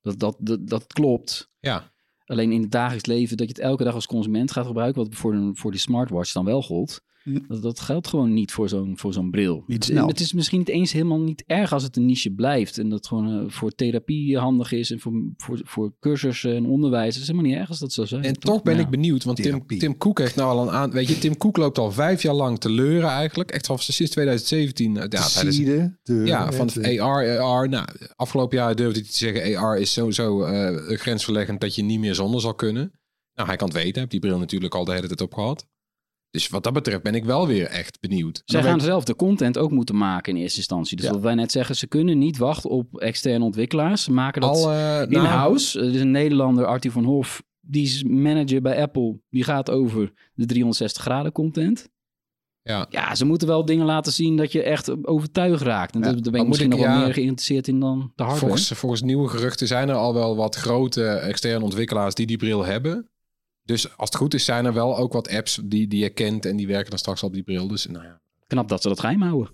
Dat, 0.00 0.18
dat, 0.18 0.36
dat, 0.38 0.68
dat 0.68 0.86
klopt. 0.86 1.50
Ja. 1.58 1.92
Alleen 2.24 2.52
in 2.52 2.62
het 2.62 2.70
dagelijks 2.70 3.06
leven 3.06 3.36
dat 3.36 3.46
je 3.48 3.52
het 3.54 3.62
elke 3.62 3.84
dag 3.84 3.94
als 3.94 4.06
consument 4.06 4.52
gaat 4.52 4.66
gebruiken, 4.66 5.02
wat 5.02 5.14
voor, 5.14 5.34
een, 5.34 5.56
voor 5.56 5.70
die 5.70 5.80
smartwatch 5.80 6.32
dan 6.32 6.44
wel 6.44 6.62
gold. 6.62 7.02
Hm. 7.22 7.38
Dat, 7.48 7.62
dat 7.62 7.80
geldt 7.80 8.06
gewoon 8.06 8.32
niet 8.32 8.52
voor 8.52 8.68
zo'n 8.68 8.98
voor 8.98 9.12
zo'n 9.12 9.30
bril. 9.30 9.64
Niet 9.66 9.84
snel. 9.84 10.06
Het 10.06 10.20
is 10.20 10.32
misschien 10.32 10.58
niet 10.58 10.68
eens 10.68 10.92
helemaal 10.92 11.20
niet 11.20 11.44
erg 11.46 11.72
als 11.72 11.82
het 11.82 11.96
een 11.96 12.06
niche 12.06 12.30
blijft. 12.30 12.78
En 12.78 12.88
dat 12.88 13.06
gewoon 13.06 13.44
eh, 13.44 13.50
voor 13.50 13.70
therapie 13.70 14.38
handig 14.38 14.72
is 14.72 14.90
en 14.90 15.00
voor, 15.00 15.12
voor, 15.36 15.60
voor 15.64 15.92
cursussen 16.00 16.54
en 16.56 16.66
onderwijs. 16.66 17.14
Het 17.14 17.22
is 17.22 17.28
helemaal 17.28 17.50
niet 17.50 17.58
erg 17.60 17.68
als 17.68 17.78
dat 17.78 17.92
zo 17.92 18.04
zijn. 18.04 18.22
En 18.22 18.38
toch 18.38 18.62
ben 18.62 18.74
Ja. 18.74 18.80
ik 18.80 18.88
benieuwd, 18.90 19.24
want 19.24 19.36
Tim, 19.36 19.46
Therapie. 19.46 19.78
Tim 19.78 19.96
Cook 19.96 20.18
heeft 20.18 20.36
nou 20.36 20.50
al 20.50 20.62
een 20.62 20.70
aan. 20.74 20.90
Weet 20.90 21.08
je, 21.08 21.18
Tim 21.18 21.36
Cook 21.36 21.56
loopt 21.56 21.78
al 21.78 21.92
vijf 21.92 22.22
jaar 22.22 22.34
lang 22.34 22.58
te 22.58 22.70
leuren 22.70 23.08
eigenlijk. 23.08 23.50
Echt 23.50 23.68
al 23.68 23.78
sinds 23.78 24.12
2017. 24.12 24.96
eh, 24.96 25.02
Ja, 25.08 25.28
tijdens, 25.28 25.56
deuren, 26.02 26.26
ja 26.26 26.52
van 26.52 26.68
AR, 27.00 27.38
AR. 27.38 27.68
Nou, 27.68 27.86
afgelopen 28.16 28.56
jaar 28.58 28.74
durfde 28.76 28.98
hij 29.00 29.08
te 29.08 29.16
zeggen: 29.16 29.56
AR 29.56 29.78
is 29.78 29.92
sowieso 29.92 30.42
eh 30.42 30.98
grensverleggend 30.98 31.60
dat 31.60 31.74
je 31.74 31.82
niet 31.82 32.00
meer 32.00 32.14
zonder 32.14 32.40
zal 32.40 32.54
kunnen. 32.54 32.92
Nou, 33.34 33.48
hij 33.48 33.56
kan 33.56 33.66
het 33.68 33.76
weten. 33.76 33.90
Hij 33.92 34.00
heeft 34.00 34.10
die 34.10 34.20
bril 34.20 34.38
natuurlijk 34.38 34.74
al 34.74 34.84
de 34.84 34.92
hele 34.92 35.06
tijd 35.06 35.20
op 35.20 35.34
gehad. 35.34 35.66
Dus 36.32 36.48
wat 36.48 36.64
dat 36.64 36.72
betreft 36.72 37.02
ben 37.02 37.14
ik 37.14 37.24
wel 37.24 37.46
weer 37.46 37.66
echt 37.66 38.00
benieuwd. 38.00 38.42
Zij 38.44 38.62
gaan 38.62 38.80
zelf 38.80 39.04
de 39.04 39.16
content 39.16 39.58
ook 39.58 39.70
moeten 39.70 39.96
maken 39.96 40.34
in 40.36 40.42
eerste 40.42 40.58
instantie. 40.58 40.96
Dus 40.96 41.06
Ja. 41.06 41.12
wat 41.12 41.20
wij 41.22 41.34
net 41.34 41.52
zeggen, 41.52 41.76
ze 41.76 41.86
kunnen 41.86 42.18
niet 42.18 42.36
wachten 42.36 42.70
op 42.70 42.98
externe 43.00 43.44
ontwikkelaars. 43.44 44.02
Ze 44.04 44.12
maken 44.12 44.40
dat 44.40 44.56
eh, 44.56 44.64
nou, 44.64 45.10
in-house. 45.10 45.80
Er 45.80 45.94
is 45.94 46.00
een 46.00 46.10
Nederlander, 46.10 46.64
Artie 46.66 46.90
van 46.90 47.04
Hof, 47.04 47.42
die 47.60 47.82
is 47.84 48.02
manager 48.04 48.62
bij 48.62 48.82
Apple. 48.82 49.18
Die 49.30 49.44
gaat 49.44 49.70
over 49.70 50.12
de 50.34 50.46
360 50.46 51.02
graden 51.02 51.32
content. 51.32 51.88
Ja. 52.62 52.86
Ja, 52.90 53.14
ze 53.14 53.24
moeten 53.24 53.48
wel 53.48 53.64
dingen 53.64 53.86
laten 53.86 54.12
zien 54.12 54.36
dat 54.36 54.52
je 54.52 54.62
echt 54.62 55.06
overtuigd 55.06 55.62
raakt. 55.62 55.94
En 55.94 56.00
Ja. 56.00 56.12
daar 56.12 56.32
ben 56.32 56.40
ik 56.40 56.48
misschien 56.48 56.72
ik- 56.72 56.78
nog 56.78 56.86
wel 56.86 56.98
meer 56.98 57.12
geïnteresseerd 57.14 57.68
in 57.68 57.80
dan 57.80 57.98
de 57.98 58.22
hardware. 58.22 58.38
Volgens, 58.38 58.68
volgens 58.78 59.02
nieuwe 59.02 59.28
geruchten 59.28 59.66
zijn 59.66 59.88
er 59.88 59.94
al 59.94 60.14
wel 60.14 60.36
wat 60.36 60.54
grote 60.56 61.04
externe 61.06 61.64
ontwikkelaars 61.64 62.14
die 62.14 62.26
die 62.26 62.36
bril 62.36 62.64
hebben. 62.64 63.10
Dus 63.64 63.96
als 63.96 64.08
het 64.08 64.18
goed 64.18 64.34
is, 64.34 64.44
zijn 64.44 64.64
er 64.64 64.72
wel 64.72 64.96
ook 64.96 65.12
wat 65.12 65.28
apps 65.28 65.60
die, 65.64 65.88
die 65.88 66.02
je 66.02 66.10
kent 66.10 66.44
en 66.46 66.56
die 66.56 66.66
werken 66.66 66.90
dan 66.90 66.98
straks 66.98 67.22
op 67.22 67.32
die 67.32 67.42
bril. 67.42 67.68
Dus 67.68 67.86
nou 67.86 68.04
ja, 68.04 68.20
Knap 68.46 68.68
dat 68.68 68.82
ze 68.82 68.88
dat 68.88 69.00
geheim 69.00 69.22
houden. 69.22 69.52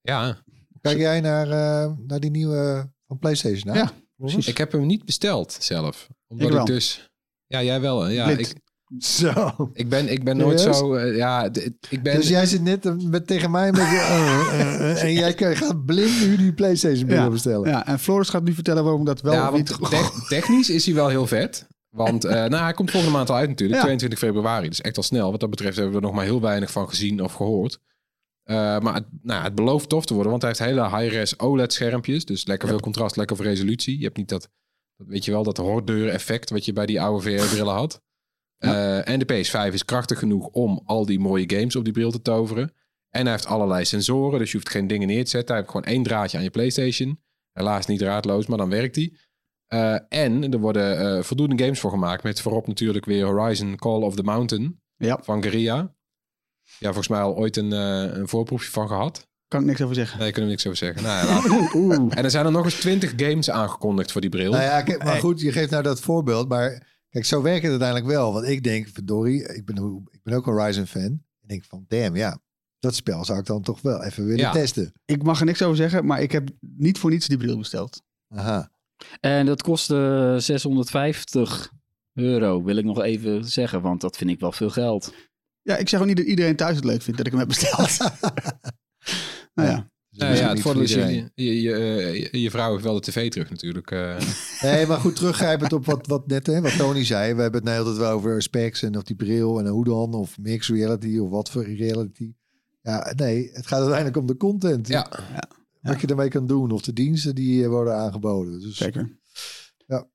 ja 0.00 0.42
Kijk 0.80 0.98
jij 0.98 1.20
naar, 1.20 1.46
eh, 1.50 1.92
naar 2.06 2.20
die 2.20 2.30
nieuwe 2.30 2.90
van 3.06 3.18
PlayStation? 3.18 3.72
hè? 3.74 3.78
Ja, 3.80 3.92
Precies. 4.16 4.46
Ik 4.46 4.58
heb 4.58 4.72
hem 4.72 4.86
niet 4.86 5.04
besteld 5.04 5.56
zelf. 5.60 6.08
Omdat 6.28 6.52
Ik 6.60 6.66
dus... 6.66 7.08
Ja, 7.46 7.62
jij 7.62 7.80
wel. 7.80 8.08
Ja, 8.08 8.24
Blind. 8.24 8.40
ik, 8.40 8.56
Zo. 9.02 9.70
ik 9.72 9.88
ben, 9.88 10.08
ik 10.08 10.24
ben 10.24 10.36
nooit 10.36 10.58
Serieus? 10.60 10.78
zo... 10.78 10.94
eh, 10.94 11.16
ja, 11.16 11.44
ik 11.90 12.02
ben... 12.02 12.14
Dus 12.16 12.28
jij 12.28 12.46
zit 12.46 12.62
net 12.62 12.86
eh, 12.86 12.94
met, 12.96 13.26
tegen 13.26 13.50
mij 13.50 13.72
met 13.72 13.80
je... 13.80 13.96
eh, 13.96 14.60
eh, 14.60 14.90
eh, 14.90 15.02
en 15.02 15.12
jij 15.12 15.34
kan- 15.34 15.56
gaat 15.56 15.84
blind 15.84 16.20
nu 16.26 16.36
die 16.36 16.52
PlayStation 16.52 17.00
Ja. 17.00 17.06
binnen 17.06 17.30
bestellen. 17.30 17.68
Ja, 17.70 17.86
en 17.86 17.98
Floris 17.98 18.28
gaat 18.28 18.42
nu 18.44 18.52
vertellen 18.54 18.84
waarom 18.84 19.04
dat 19.04 19.20
wel 19.20 19.32
ja, 19.32 19.44
of 19.44 19.50
want 19.50 19.80
niet... 19.80 19.90
te- 19.90 20.24
technisch 20.28 20.70
is 20.70 20.84
hij 20.86 20.94
wel 20.94 21.08
heel 21.08 21.26
vet. 21.26 21.66
Want 21.94 22.24
eh, 22.24 22.32
nou, 22.32 22.62
hij 22.62 22.72
komt 22.72 22.90
volgende 22.90 23.16
maand 23.16 23.30
al 23.30 23.36
uit 23.36 23.48
natuurlijk. 23.48 23.78
Ja. 23.78 23.84
22 23.84 24.18
februari. 24.18 24.68
Dus 24.68 24.80
echt 24.80 24.96
al 24.96 25.02
snel. 25.02 25.30
Wat 25.30 25.40
dat 25.40 25.50
betreft 25.50 25.76
hebben 25.76 25.94
we 25.94 26.00
er 26.00 26.06
nog 26.06 26.14
maar 26.14 26.24
heel 26.24 26.40
weinig 26.40 26.70
van 26.70 26.88
gezien 26.88 27.22
of 27.22 27.32
gehoord. 27.32 27.80
Eh, 28.42 28.78
maar 28.78 28.94
het, 28.94 29.04
nou, 29.22 29.42
het 29.42 29.54
belooft 29.54 29.88
tof 29.88 30.06
te 30.06 30.14
worden. 30.14 30.30
Want 30.30 30.42
hij 30.42 30.50
heeft 30.56 30.64
hele 30.70 30.96
high-res 30.96 31.38
OLED-schermpjes. 31.38 32.24
Dus 32.24 32.46
lekker 32.46 32.68
veel 32.68 32.80
contrast, 32.80 33.16
lekker 33.16 33.36
veel 33.36 33.44
resolutie. 33.44 33.98
Je 33.98 34.04
hebt 34.04 34.16
niet 34.16 34.28
dat, 34.28 34.48
dat 34.96 35.06
weet 35.06 35.24
je 35.24 35.30
wel, 35.30 35.42
dat 35.42 35.56
hordeur-effect... 35.56 36.50
wat 36.50 36.64
je 36.64 36.72
bij 36.72 36.86
die 36.86 37.00
oude 37.00 37.22
VR-brillen 37.22 37.74
had. 37.74 38.02
Eh, 38.58 39.08
en 39.08 39.18
de 39.18 39.32
PS5 39.32 39.72
is 39.72 39.84
krachtig 39.84 40.18
genoeg 40.18 40.46
om 40.46 40.82
al 40.84 41.06
die 41.06 41.18
mooie 41.18 41.50
games 41.56 41.76
op 41.76 41.84
die 41.84 41.92
bril 41.92 42.10
te 42.10 42.22
toveren. 42.22 42.72
En 43.10 43.22
hij 43.22 43.30
heeft 43.30 43.46
allerlei 43.46 43.84
sensoren. 43.84 44.38
Dus 44.38 44.50
je 44.50 44.56
hoeft 44.56 44.70
geen 44.70 44.86
dingen 44.86 45.08
neer 45.08 45.24
te 45.24 45.30
zetten. 45.30 45.54
Hij 45.54 45.58
heeft 45.64 45.76
gewoon 45.76 45.94
één 45.94 46.02
draadje 46.02 46.36
aan 46.36 46.44
je 46.44 46.50
PlayStation. 46.50 47.20
Helaas 47.52 47.86
niet 47.86 47.98
draadloos, 47.98 48.46
maar 48.46 48.58
dan 48.58 48.70
werkt 48.70 48.96
hij. 48.96 49.16
Eh, 49.66 49.96
en 50.08 50.52
er 50.52 50.58
worden 50.58 50.98
eh, 51.16 51.22
voldoende 51.22 51.62
games 51.62 51.80
voor 51.80 51.90
gemaakt. 51.90 52.22
Met 52.22 52.40
voorop 52.40 52.66
natuurlijk 52.66 53.04
weer 53.04 53.24
Horizon 53.26 53.76
Call 53.76 54.02
of 54.02 54.14
the 54.16 54.22
Mountain 54.22 54.80
Ja, 54.96 55.18
van 55.22 55.42
Guerrilla. 55.42 55.94
Ja, 56.78 56.86
volgens 56.86 57.08
mij 57.08 57.20
al 57.20 57.36
ooit 57.36 57.56
een, 57.56 57.72
eh, 57.72 58.16
een 58.16 58.28
voorproefje 58.28 58.70
van 58.70 58.88
gehad. 58.88 59.28
kan 59.48 59.60
ik 59.62 59.66
niks 59.68 59.80
over 59.82 59.94
zeggen. 59.94 60.18
Nee, 60.18 60.30
kunnen 60.32 60.44
we 60.44 60.50
niks 60.50 60.66
over 60.66 60.78
zeggen. 60.78 61.02
Nou, 61.02 61.26
ja, 61.28 61.70
Oeh. 61.80 61.94
en 62.18 62.24
er 62.24 62.30
zijn 62.30 62.46
er 62.46 62.52
nog 62.52 62.64
eens 62.64 62.80
20 62.80 63.12
games 63.16 63.50
aangekondigd 63.50 64.12
voor 64.12 64.20
die 64.20 64.30
bril. 64.30 64.50
Nou 64.50 64.62
ja, 64.62 64.82
kijk, 64.82 65.04
maar 65.04 65.16
goed, 65.20 65.40
je 65.40 65.52
geeft 65.52 65.70
nou 65.70 65.82
dat 65.82 66.00
voorbeeld. 66.00 66.48
Maar 66.48 66.86
kijk, 67.10 67.24
zo 67.24 67.42
werkt 67.42 67.62
het 67.62 67.70
uiteindelijk 67.70 68.10
wel. 68.10 68.32
Want 68.32 68.46
ik 68.46 68.62
denk, 68.64 68.88
verdorie, 68.88 69.42
ik 69.54 69.64
ben, 69.64 70.06
ik 70.10 70.22
ben 70.22 70.34
ook 70.34 70.46
een 70.46 70.52
Horizon 70.52 70.86
fan. 70.86 71.02
En 71.02 71.22
ik 71.42 71.48
denk 71.48 71.64
van, 71.64 71.84
damn, 71.88 72.16
ja, 72.16 72.38
dat 72.78 72.94
spel 72.94 73.24
zou 73.24 73.38
ik 73.38 73.46
dan 73.46 73.62
toch 73.62 73.80
wel 73.80 74.02
even 74.04 74.24
willen 74.24 74.38
Ja. 74.40 74.52
testen. 74.52 74.92
Ik 75.04 75.22
mag 75.22 75.40
er 75.40 75.46
niks 75.46 75.62
over 75.62 75.76
zeggen, 75.76 76.06
maar 76.06 76.22
ik 76.22 76.32
heb 76.32 76.48
niet 76.60 76.98
voor 76.98 77.10
niets 77.10 77.26
die 77.28 77.36
bril 77.38 77.58
besteld. 77.58 78.02
Aha. 78.28 78.70
En 79.20 79.46
dat 79.46 79.62
kostte 79.62 80.34
650 80.38 81.72
euro, 82.14 82.62
wil 82.62 82.76
ik 82.76 82.84
nog 82.84 83.02
even 83.02 83.44
zeggen. 83.44 83.82
Want 83.82 84.00
dat 84.00 84.16
vind 84.16 84.30
ik 84.30 84.40
wel 84.40 84.52
veel 84.52 84.70
geld. 84.70 85.14
Ja, 85.62 85.76
ik 85.76 85.88
zeg 85.88 86.00
ook 86.00 86.06
niet 86.06 86.16
dat 86.16 86.26
iedereen 86.26 86.56
thuis 86.56 86.76
het 86.76 86.84
leuk 86.84 87.02
vindt 87.02 87.16
dat 87.18 87.26
ik 87.26 87.32
hem 87.32 87.40
heb 87.40 87.48
besteld. 87.48 87.98
nou 89.54 89.68
ja. 89.68 89.92
Dus 90.10 90.22
Nou 90.22 90.34
ja, 90.36 90.42
het 90.44 90.52
niet 90.54 90.62
voordeel 90.62 90.82
is, 90.82 90.92
voor 90.92 91.02
je, 91.02 91.30
je, 91.34 91.60
je, 91.62 91.74
eh, 91.74 92.42
je- 92.42 92.50
vrouw 92.50 92.72
heeft 92.72 92.84
wel 92.84 92.94
de 92.94 93.00
tv 93.00 93.30
terug 93.30 93.50
natuurlijk. 93.50 93.90
eh. 93.90 94.16
Nee, 94.62 94.86
maar 94.86 94.98
goed, 95.00 95.16
teruggrijpend 95.16 95.72
op 95.72 95.86
wat, 95.86 96.06
wat 96.06 96.26
net, 96.26 96.46
hè, 96.46 96.60
wat 96.60 96.76
Tony 96.76 97.04
zei. 97.04 97.34
We 97.34 97.42
hebben 97.42 97.60
het 97.60 97.68
nou 97.70 97.78
altijd 97.78 97.96
wel 97.96 98.10
over 98.12 98.42
specs 98.42 98.82
en 98.82 98.96
of 98.96 99.02
die 99.02 99.16
bril 99.16 99.58
en 99.58 99.66
hoe 99.66 99.84
dan. 99.84 100.14
Of 100.14 100.38
mixed 100.38 100.76
reality 100.76 101.18
of 101.18 101.30
wat 101.30 101.50
voor 101.50 101.64
reality. 101.64 102.32
Ja, 102.82 103.12
nee, 103.16 103.50
het 103.52 103.66
gaat 103.66 103.78
uiteindelijk 103.78 104.16
om 104.16 104.26
de 104.26 104.36
content. 104.36 104.88
ja, 104.88 105.08
Wat 105.92 106.00
je 106.00 106.06
ermee 106.06 106.28
kan 106.28 106.46
doen. 106.46 106.70
Of 106.70 106.82
de 106.82 106.92
diensten 106.92 107.34
die 107.34 107.62
eh, 107.62 107.68
worden 107.68 107.94
aangeboden. 107.94 108.60
Dus, 108.60 108.76
Zeker. 108.76 109.18
Ja. 109.86 110.06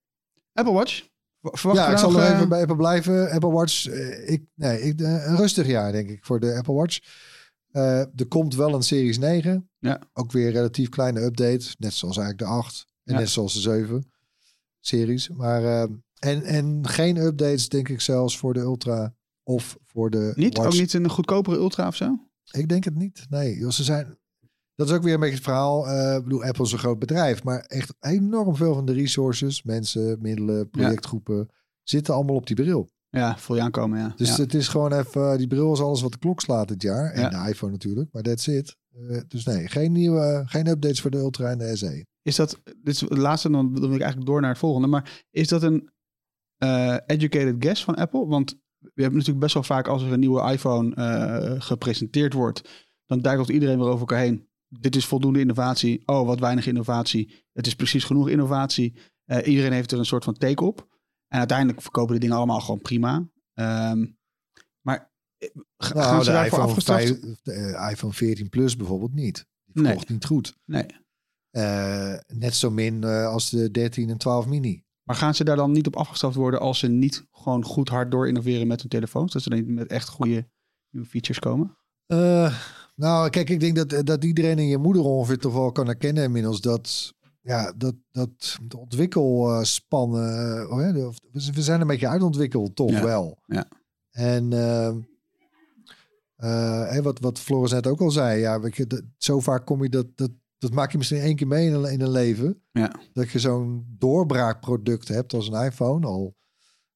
Apple 0.54 0.74
Watch? 0.74 1.08
Ver- 1.42 1.58
Verwacht 1.58 1.80
ja, 1.80 1.92
ik 1.92 1.98
zal 1.98 2.12
nog, 2.12 2.22
eh, 2.22 2.36
even 2.36 2.50
bij 2.50 2.62
Apple 2.62 2.76
blijven. 2.76 3.32
Apple 3.32 3.52
Watch, 3.52 3.88
eh, 3.88 4.30
ik, 4.30 4.44
nee, 4.56 4.82
ik, 4.82 5.00
een 5.00 5.36
rustig 5.36 5.68
jaar 5.68 5.92
denk 5.92 6.10
ik 6.10 6.26
voor 6.26 6.40
de 6.40 6.56
Apple 6.56 6.74
Watch. 6.74 7.00
Er 7.72 8.28
komt 8.28 8.56
wel 8.56 8.74
een 8.74 8.84
Series 8.84 9.18
9. 9.18 9.70
Ja. 9.80 10.02
Ook 10.14 10.32
weer 10.32 10.52
relatief 10.52 10.90
kleine 10.90 11.20
update. 11.22 11.76
Net 11.78 11.94
zoals 11.94 12.18
eigenlijk 12.18 12.38
de 12.38 12.58
8. 12.58 12.86
En 13.04 13.14
Ja. 13.14 13.20
net 13.20 13.30
zoals 13.30 13.54
de 13.54 13.60
7 13.60 14.12
series. 14.80 15.30
Maar, 15.30 15.88
en, 16.20 16.44
en 16.44 16.88
geen 16.88 17.18
updates 17.18 17.70
denk 17.70 17.90
ik 17.90 18.02
zelfs 18.02 18.38
voor 18.38 18.54
de 18.54 18.60
Ultra 18.60 19.14
of 19.44 19.78
voor 19.86 20.10
de 20.10 20.32
Niet? 20.36 20.58
Watch. 20.58 20.70
Ook 20.70 20.80
niet 20.80 20.94
een 20.94 21.10
goedkopere 21.10 21.56
Ultra 21.56 21.88
of 21.88 21.96
zo? 21.96 22.28
Ik 22.52 22.70
denk 22.70 22.84
het 22.84 22.96
niet. 22.96 23.26
Nee, 23.30 23.58
joh, 23.58 23.72
ze 23.72 23.84
zijn. 23.84 24.18
Dat 24.80 24.90
is 24.90 24.94
ook 24.96 25.04
weer 25.04 25.14
een 25.14 25.20
beetje 25.20 25.36
het 25.36 25.44
verhaal. 25.44 25.88
Eh, 25.88 26.16
ik 26.16 26.24
bedoel, 26.24 26.44
Apple 26.44 26.66
is 26.66 26.72
een 26.72 26.78
groot 26.80 27.00
bedrijf, 27.00 27.44
maar 27.44 27.60
echt 27.60 27.94
enorm 28.00 28.56
veel 28.56 28.74
van 28.74 28.86
de 28.86 28.94
resources, 28.94 29.64
mensen, 29.64 30.18
middelen, 30.22 30.70
projectgroepen, 30.70 31.50
zitten 31.84 32.14
allemaal 32.14 32.36
op 32.36 32.48
die 32.48 32.56
bril. 32.56 32.90
Ja, 33.10 33.38
voel 33.38 33.56
je 33.56 33.62
aankomen, 33.62 34.00
ja. 34.00 34.14
Dus 34.16 34.36
ja. 34.36 34.44
het 34.44 34.54
is 34.54 34.68
gewoon 34.68 34.94
even, 34.94 35.38
die 35.38 35.48
bril 35.48 35.74
is 35.74 35.80
alles 35.80 36.02
wat 36.02 36.12
de 36.12 36.18
klok 36.18 36.42
slaat 36.42 36.68
dit 36.68 36.82
jaar. 36.82 37.12
En 37.12 37.22
Ja. 37.22 37.30
de 37.30 37.50
iPhone 37.50 37.72
natuurlijk, 37.72 38.10
maar 38.12 38.22
that's 38.22 38.48
it. 38.48 38.76
Eh, 39.10 39.18
dus 39.28 39.46
nee, 39.46 39.68
geen 39.68 39.92
nieuwe, 39.92 40.44
geen 40.46 40.68
updates 40.68 41.02
voor 41.02 41.12
de 41.12 41.18
Ultra 41.18 41.50
en 41.50 41.58
de 41.58 41.76
SE. 41.76 42.06
Is 42.22 42.36
dat, 42.36 42.62
dit 42.64 42.94
is 42.94 43.02
het 43.02 43.18
laatste, 43.18 43.50
dan 43.50 43.80
wil 43.80 43.94
ik 43.94 44.02
eigenlijk 44.02 44.26
door 44.26 44.42
naar 44.42 44.50
het 44.50 44.60
volgende. 44.60 44.88
Maar 44.88 45.26
is 45.32 45.48
dat 45.48 45.64
een 45.64 45.90
eh, 46.58 46.98
educated 47.06 47.56
guess 47.60 47.84
van 47.84 47.96
Apple? 47.96 48.28
Want 48.28 48.52
we 48.80 49.02
hebben 49.02 49.18
natuurlijk 49.18 49.40
best 49.40 49.54
wel 49.54 49.64
vaak 49.64 49.88
als 49.88 50.04
er 50.04 50.12
een 50.12 50.20
nieuwe 50.20 50.52
iPhone 50.52 50.96
eh, 50.96 51.62
gepresenteerd 51.62 52.34
wordt, 52.34 52.88
dan 53.06 53.20
duikelt 53.20 53.50
iedereen 53.50 53.78
weer 53.78 53.88
over 53.88 54.00
elkaar 54.00 54.20
heen. 54.20 54.49
Dit 54.70 54.96
is 54.96 55.06
voldoende 55.06 55.40
innovatie. 55.40 56.02
Oh, 56.06 56.26
wat 56.28 56.40
weinig 56.40 56.68
innovatie. 56.68 57.46
Het 57.54 57.68
is 57.68 57.76
precies 57.76 58.04
genoeg 58.04 58.30
innovatie. 58.30 58.96
Eh, 59.26 59.48
iedereen 59.48 59.72
heeft 59.72 59.92
er 59.92 60.00
een 60.00 60.06
soort 60.06 60.24
van 60.24 60.34
take 60.34 60.64
op. 60.64 60.88
En 61.28 61.40
uiteindelijk 61.40 61.82
verkopen 61.82 62.12
die 62.12 62.20
dingen 62.20 62.36
allemaal 62.38 62.60
gewoon 62.62 62.82
prima. 62.82 63.30
Ehm, 63.54 64.06
maar 64.82 65.12
eh, 65.38 65.50
ga- 65.78 65.88
gaan 65.88 65.96
Nou, 66.12 66.24
ze 66.24 66.30
de 66.30 66.36
daarvoor 66.36 66.46
iPhone, 66.46 66.64
afgestraft? 66.68 67.04
5, 67.08 67.20
de, 67.44 67.52
eh, 67.54 67.92
iPhone 67.92 68.14
14 68.14 68.50
Plus 68.50 68.76
bijvoorbeeld 68.76 69.14
niet. 69.14 69.46
Die 69.66 69.76
Nee. 69.76 69.86
verkocht 69.86 70.10
niet 70.10 70.26
goed. 70.26 70.58
Nee. 70.66 70.86
Net 72.28 72.56
zo 72.56 72.72
min 72.72 73.04
als 73.04 73.50
de 73.50 73.72
13 73.72 74.10
en 74.10 74.18
12 74.18 74.46
mini. 74.46 74.84
Maar 75.04 75.16
gaan 75.16 75.36
ze 75.36 75.44
daar 75.44 75.56
dan 75.56 75.72
niet 75.72 75.88
op 75.88 75.96
afgestraft 75.96 76.36
worden 76.36 76.60
als 76.60 76.80
ze 76.80 76.88
niet 76.88 77.26
gewoon 77.32 77.64
goed 77.64 77.90
hard 77.90 78.12
door 78.12 78.28
innoveren 78.28 78.68
met 78.68 78.80
hun 78.82 78.90
telefoons? 78.90 79.34
Dat 79.34 79.42
ze 79.42 79.50
dan 79.50 79.60
niet 79.60 79.68
met 79.68 79.88
echt 79.88 80.08
goede 80.10 80.50
nieuwe 80.90 81.08
features 81.10 81.40
komen? 81.40 81.78
Eh, 82.06 82.60
nou, 83.00 83.30
kijk, 83.30 83.50
ik 83.50 83.60
denk 83.60 83.76
dat, 83.76 84.06
dat 84.06 84.24
iedereen 84.24 84.60
in 84.60 84.68
je 84.68 84.78
moeder 84.78 85.02
ongeveer 85.04 85.38
toch 85.38 85.54
wel 85.54 85.72
kan 85.72 85.86
herkennen 85.86 86.24
inmiddels 86.24 86.62
dat, 86.62 87.14
ja, 87.42 87.74
dat, 87.78 87.96
dat 88.12 88.58
de 88.68 88.78
ontwikkelspannen, 88.78 90.58
eh, 90.62 90.72
oh 90.72 90.82
ja, 90.82 90.92
de- 90.92 91.12
we 91.54 91.62
zijn 91.62 91.82
een 91.82 91.88
beetje 91.88 92.08
uitontwikkeld, 92.08 92.76
toch 92.76 92.90
Ja, 92.92 93.04
wel. 93.04 93.38
ja. 93.46 93.68
En 94.12 94.54
eh, 94.54 94.96
eh, 96.36 97.04
wat, 97.04 97.20
wat 97.20 97.40
Floris 97.40 97.72
net 97.72 97.88
ook 97.88 98.02
al 98.02 98.12
zei, 98.12 98.40
ja, 98.40 98.60
weet 98.60 98.76
je, 98.76 98.88
dat, 98.88 99.02
zo 99.18 99.40
vaak 99.40 99.66
kom 99.66 99.84
je 99.84 99.90
dat, 99.90 100.06
dat, 100.16 100.32
dat 100.58 100.74
maak 100.74 100.92
je 100.92 100.98
misschien 100.98 101.20
één 101.22 101.36
keer 101.36 101.48
mee 101.48 101.68
in 101.68 101.74
een, 101.74 101.92
in 101.92 102.02
een 102.02 102.12
leven. 102.12 102.62
Ja. 102.72 102.92
Dat 103.14 103.30
je 103.30 103.40
zo'n 103.40 103.96
doorbraakproduct 103.98 105.08
hebt 105.08 105.34
als 105.34 105.48
een 105.48 105.64
iPhone. 105.66 106.08
Al 106.08 106.36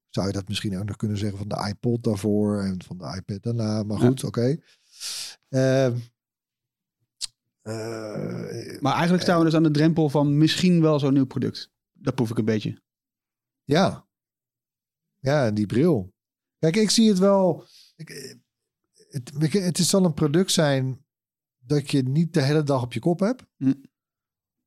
zou 0.09 0.27
je 0.27 0.33
dat 0.33 0.47
misschien 0.47 0.77
ook 0.79 0.85
nog 0.85 0.95
kunnen 0.95 1.17
zeggen 1.17 1.37
van 1.37 1.47
de 1.47 1.67
iPod 1.69 2.03
daarvoor 2.03 2.61
en 2.61 2.83
van 2.85 2.97
de 2.97 3.15
iPad 3.17 3.43
daarna. 3.43 3.83
Maar 3.83 3.99
Ja. 4.01 4.07
goed, 4.07 4.23
oké. 4.23 4.41
Ehm, 4.41 4.57
eh, 5.49 5.93
Maar 8.81 8.93
eigenlijk 8.93 9.23
staan 9.23 9.37
we 9.39 9.45
dus 9.45 9.53
aan 9.55 9.63
de 9.63 9.71
drempel 9.71 10.09
van 10.09 10.37
misschien 10.37 10.81
wel 10.81 10.99
zo'n 10.99 11.13
nieuw 11.13 11.25
product. 11.25 11.71
Dat 11.91 12.15
proef 12.15 12.29
ik 12.29 12.37
een 12.37 12.45
beetje. 12.45 12.81
ja. 13.63 14.07
Ja, 15.19 15.51
die 15.51 15.65
bril. 15.65 16.13
Kijk, 16.59 16.75
ik 16.75 16.89
zie 16.89 17.09
het 17.09 17.19
wel. 17.19 17.65
Ik, 17.95 18.09
eh, 18.09 18.35
het, 19.09 19.31
het 19.53 19.77
is 19.79 19.89
zal 19.89 20.05
een 20.05 20.13
product 20.13 20.51
zijn 20.51 21.05
dat 21.57 21.91
je 21.91 22.01
niet 22.03 22.33
de 22.33 22.41
hele 22.41 22.63
dag 22.63 22.81
op 22.81 22.93
je 22.93 22.99
kop 22.99 23.19
hebt. 23.19 23.43
Hm. 23.57 23.73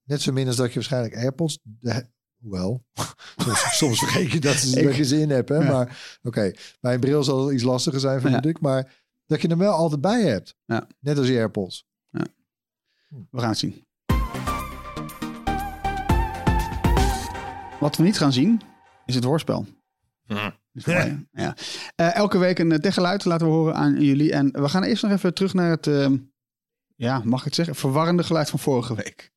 Net 0.03 0.21
zo 0.23 0.33
min 0.33 0.47
als 0.47 0.57
dat 0.57 0.69
je 0.69 0.75
waarschijnlijk 0.75 1.15
AirPods. 1.17 1.59
De, 1.63 2.07
hoewel, 2.37 2.85
soms, 3.37 3.77
soms 3.77 3.99
vergeet 3.99 4.31
je 4.33 4.41
dat, 4.41 4.53
dat 4.85 4.97
je 4.97 5.05
ze 5.05 5.21
in 5.21 5.31
hebt. 5.31 5.49
Hè? 5.49 5.57
Ja. 5.57 5.71
Maar 5.73 6.19
oké, 6.23 6.53
bij 6.81 6.95
een 6.95 7.01
bril 7.01 7.25
zal 7.25 7.53
iets 7.53 7.63
lastiger 7.63 8.01
zijn, 8.01 8.21
vind 8.21 8.45
Ja. 8.45 8.51
ik. 8.51 8.61
Maar 8.61 9.05
dat 9.27 9.43
je 9.43 9.49
hem 9.49 9.59
wel 9.59 9.73
altijd 9.73 10.01
bij 10.01 10.23
hebt. 10.23 10.57
Ja. 10.65 10.87
Net 11.01 11.19
als 11.19 11.27
je 11.29 11.37
AirPods. 11.37 11.87
We 13.09 13.41
gaan 13.41 13.49
het 13.49 13.59
zien. 13.59 13.85
Wat 17.81 17.97
we 17.97 18.03
niet 18.03 18.19
gaan 18.19 18.33
zien, 18.33 18.61
is 19.05 19.15
het 19.15 19.25
hoorspel. 19.25 19.67
Hè? 20.27 21.17
ja. 21.43 21.57
Eh, 21.95 22.15
elke 22.15 22.39
week 22.39 22.59
een 22.59 22.73
eh, 22.73 22.79
techgeluid 22.79 23.25
laten 23.25 23.47
we 23.47 23.53
horen 23.53 23.75
aan 23.75 24.01
jullie. 24.01 24.33
En 24.33 24.53
we 24.53 24.69
gaan 24.69 24.83
eerst 24.83 25.03
nog 25.03 25.13
even 25.13 25.35
terug 25.35 25.55
naar 25.55 25.71
het, 25.71 25.87
eh, 25.87 26.11
ja, 26.97 27.23
mag 27.25 27.39
ik 27.39 27.45
het 27.45 27.55
zeggen, 27.55 27.75
verwarrende 27.75 28.23
geluid 28.23 28.51
van 28.51 28.59
vorige 28.59 28.95
week. 28.95 29.33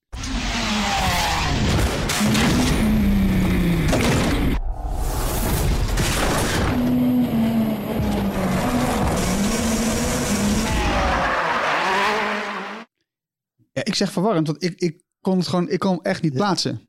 Ik 13.90 13.96
zeg 13.96 14.12
verwarrend, 14.12 14.48
want 14.48 14.64
ik, 14.64 14.80
ik 14.80 15.04
kon 15.20 15.38
het 15.38 15.48
gewoon, 15.48 15.70
ik 15.70 15.80
kon 15.80 15.92
hem 15.92 16.02
echt 16.02 16.22
niet 16.22 16.34
plaatsen. 16.34 16.82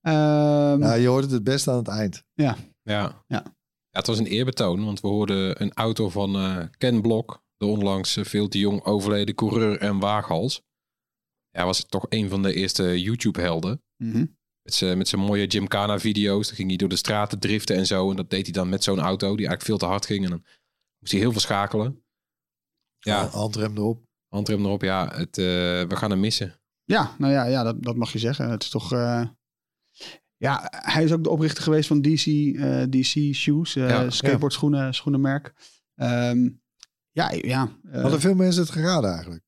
Ehm, 0.00 0.78
Nou, 0.78 1.00
je 1.00 1.06
hoort 1.08 1.22
het 1.22 1.32
het 1.32 1.44
best 1.44 1.68
aan 1.68 1.76
het 1.76 1.88
eind. 1.88 2.22
Ja. 2.32 2.56
Ja. 2.82 3.24
Ja, 3.26 3.44
het 3.90 4.06
was 4.06 4.18
een 4.18 4.26
eerbetoon, 4.26 4.84
want 4.84 5.00
we 5.00 5.08
hoorden 5.08 5.62
een 5.62 5.72
auto 5.72 6.08
van 6.08 6.34
eh, 6.36 6.64
Ken 6.78 7.00
Blok, 7.02 7.42
de 7.56 7.66
onlangs 7.66 8.16
eh, 8.16 8.24
veel 8.24 8.48
te 8.48 8.58
jong 8.58 8.84
overleden 8.84 9.34
coureur 9.34 9.78
en 9.78 9.98
waaghals. 9.98 10.62
ja, 11.50 11.64
was 11.64 11.78
het 11.78 11.90
toch 11.90 12.06
een 12.08 12.28
van 12.28 12.42
de 12.42 12.54
eerste 12.54 13.00
YouTube-helden. 13.02 13.82
Mhm. 13.96 14.26
Met 14.62 14.74
zijn 14.74 14.98
met 14.98 15.08
zijn 15.08 15.20
mooie 15.20 15.50
Gymkhana-video's. 15.50 16.46
Dan 16.46 16.56
ging 16.56 16.68
hij 16.68 16.76
door 16.76 16.88
de 16.88 16.96
straten 16.96 17.38
driften 17.38 17.76
en 17.76 17.86
zo. 17.86 18.10
En 18.10 18.16
dat 18.16 18.30
deed 18.30 18.42
hij 18.44 18.52
dan 18.52 18.68
met 18.68 18.84
zo'n 18.84 19.00
auto 19.00 19.26
die 19.36 19.46
eigenlijk 19.46 19.62
veel 19.62 19.78
te 19.78 19.86
hard 19.86 20.06
ging. 20.06 20.24
En 20.24 20.30
dan 20.30 20.44
moest 20.98 21.12
hij 21.12 21.20
heel 21.20 21.30
veel 21.32 21.40
schakelen. 21.40 22.04
Ja, 22.98 23.26
Handrem 23.26 23.76
erop. 23.76 24.02
Handrem 24.32 24.64
erop. 24.64 24.82
Ja, 24.82 25.08
het, 25.14 25.38
eh, 25.38 25.44
we 25.44 25.96
gaan 25.96 26.10
hem 26.10 26.20
missen. 26.20 26.60
Ja, 26.84 27.14
nou 27.18 27.32
ja, 27.32 27.44
ja 27.44 27.62
dat, 27.62 27.82
dat 27.82 27.96
mag 27.96 28.12
je 28.12 28.18
zeggen. 28.18 28.50
Het 28.50 28.62
is 28.62 28.68
toch... 28.70 28.92
eh, 28.92 29.24
ja, 30.36 30.68
hij 30.70 31.04
is 31.04 31.12
ook 31.12 31.24
de 31.24 31.30
oprichter 31.30 31.62
geweest 31.62 31.86
van 31.88 32.02
DC, 32.02 32.26
eh, 32.26 32.82
DC 32.82 33.34
Shoes, 33.34 33.76
eh 33.76 33.88
Ja, 33.88 34.10
skateboardschoenen, 34.10 34.94
schoenenmerk. 34.94 35.52
Ehm, 35.94 36.48
ja, 37.10 37.30
ja. 37.30 37.68
Hadden 37.92 38.20
veel 38.20 38.34
mensen 38.34 38.62
het 38.62 38.70
geraden 38.70 39.10
eigenlijk? 39.12 39.44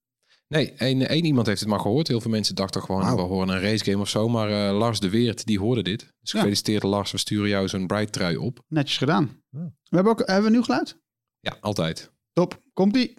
Nee, 0.49 0.72
één, 0.72 1.09
één 1.09 1.24
iemand 1.24 1.47
heeft 1.47 1.61
het 1.61 1.68
maar 1.68 1.80
gehoord. 1.80 2.09
Heel 2.09 2.20
veel 2.20 2.30
mensen 2.30 2.55
dachten 2.55 2.82
gewoon, 2.82 3.14
we 3.16 3.20
horen 3.22 3.49
een 3.49 3.61
racegame 3.61 4.01
of 4.01 4.09
zo. 4.09 4.28
Maar 4.28 4.49
eh, 4.68 4.78
Lars 4.78 5.01
de 5.01 5.11
Weert, 5.11 5.47
die 5.47 5.59
hoorde 5.59 5.82
dit. 5.82 5.99
Dus 6.20 6.32
Ja. 6.32 6.39
gefeliciteerd 6.39 6.82
Lars, 6.82 7.11
we 7.11 7.18
sturen 7.18 7.49
jou 7.49 7.68
zo'n 7.68 7.87
Bright 7.87 8.12
trui 8.12 8.37
op. 8.37 8.64
netjes 8.68 8.99
gedaan. 8.99 9.43
Ja. 9.51 9.72
We 9.89 9.97
hebben 9.97 10.12
ook 10.12 10.18
hebben 10.26 10.45
we 10.45 10.51
nieuw 10.51 10.62
geluid? 10.62 11.01
Ja, 11.41 11.57
altijd. 11.61 12.12
Top, 12.32 12.61
komt-ie. 12.72 13.14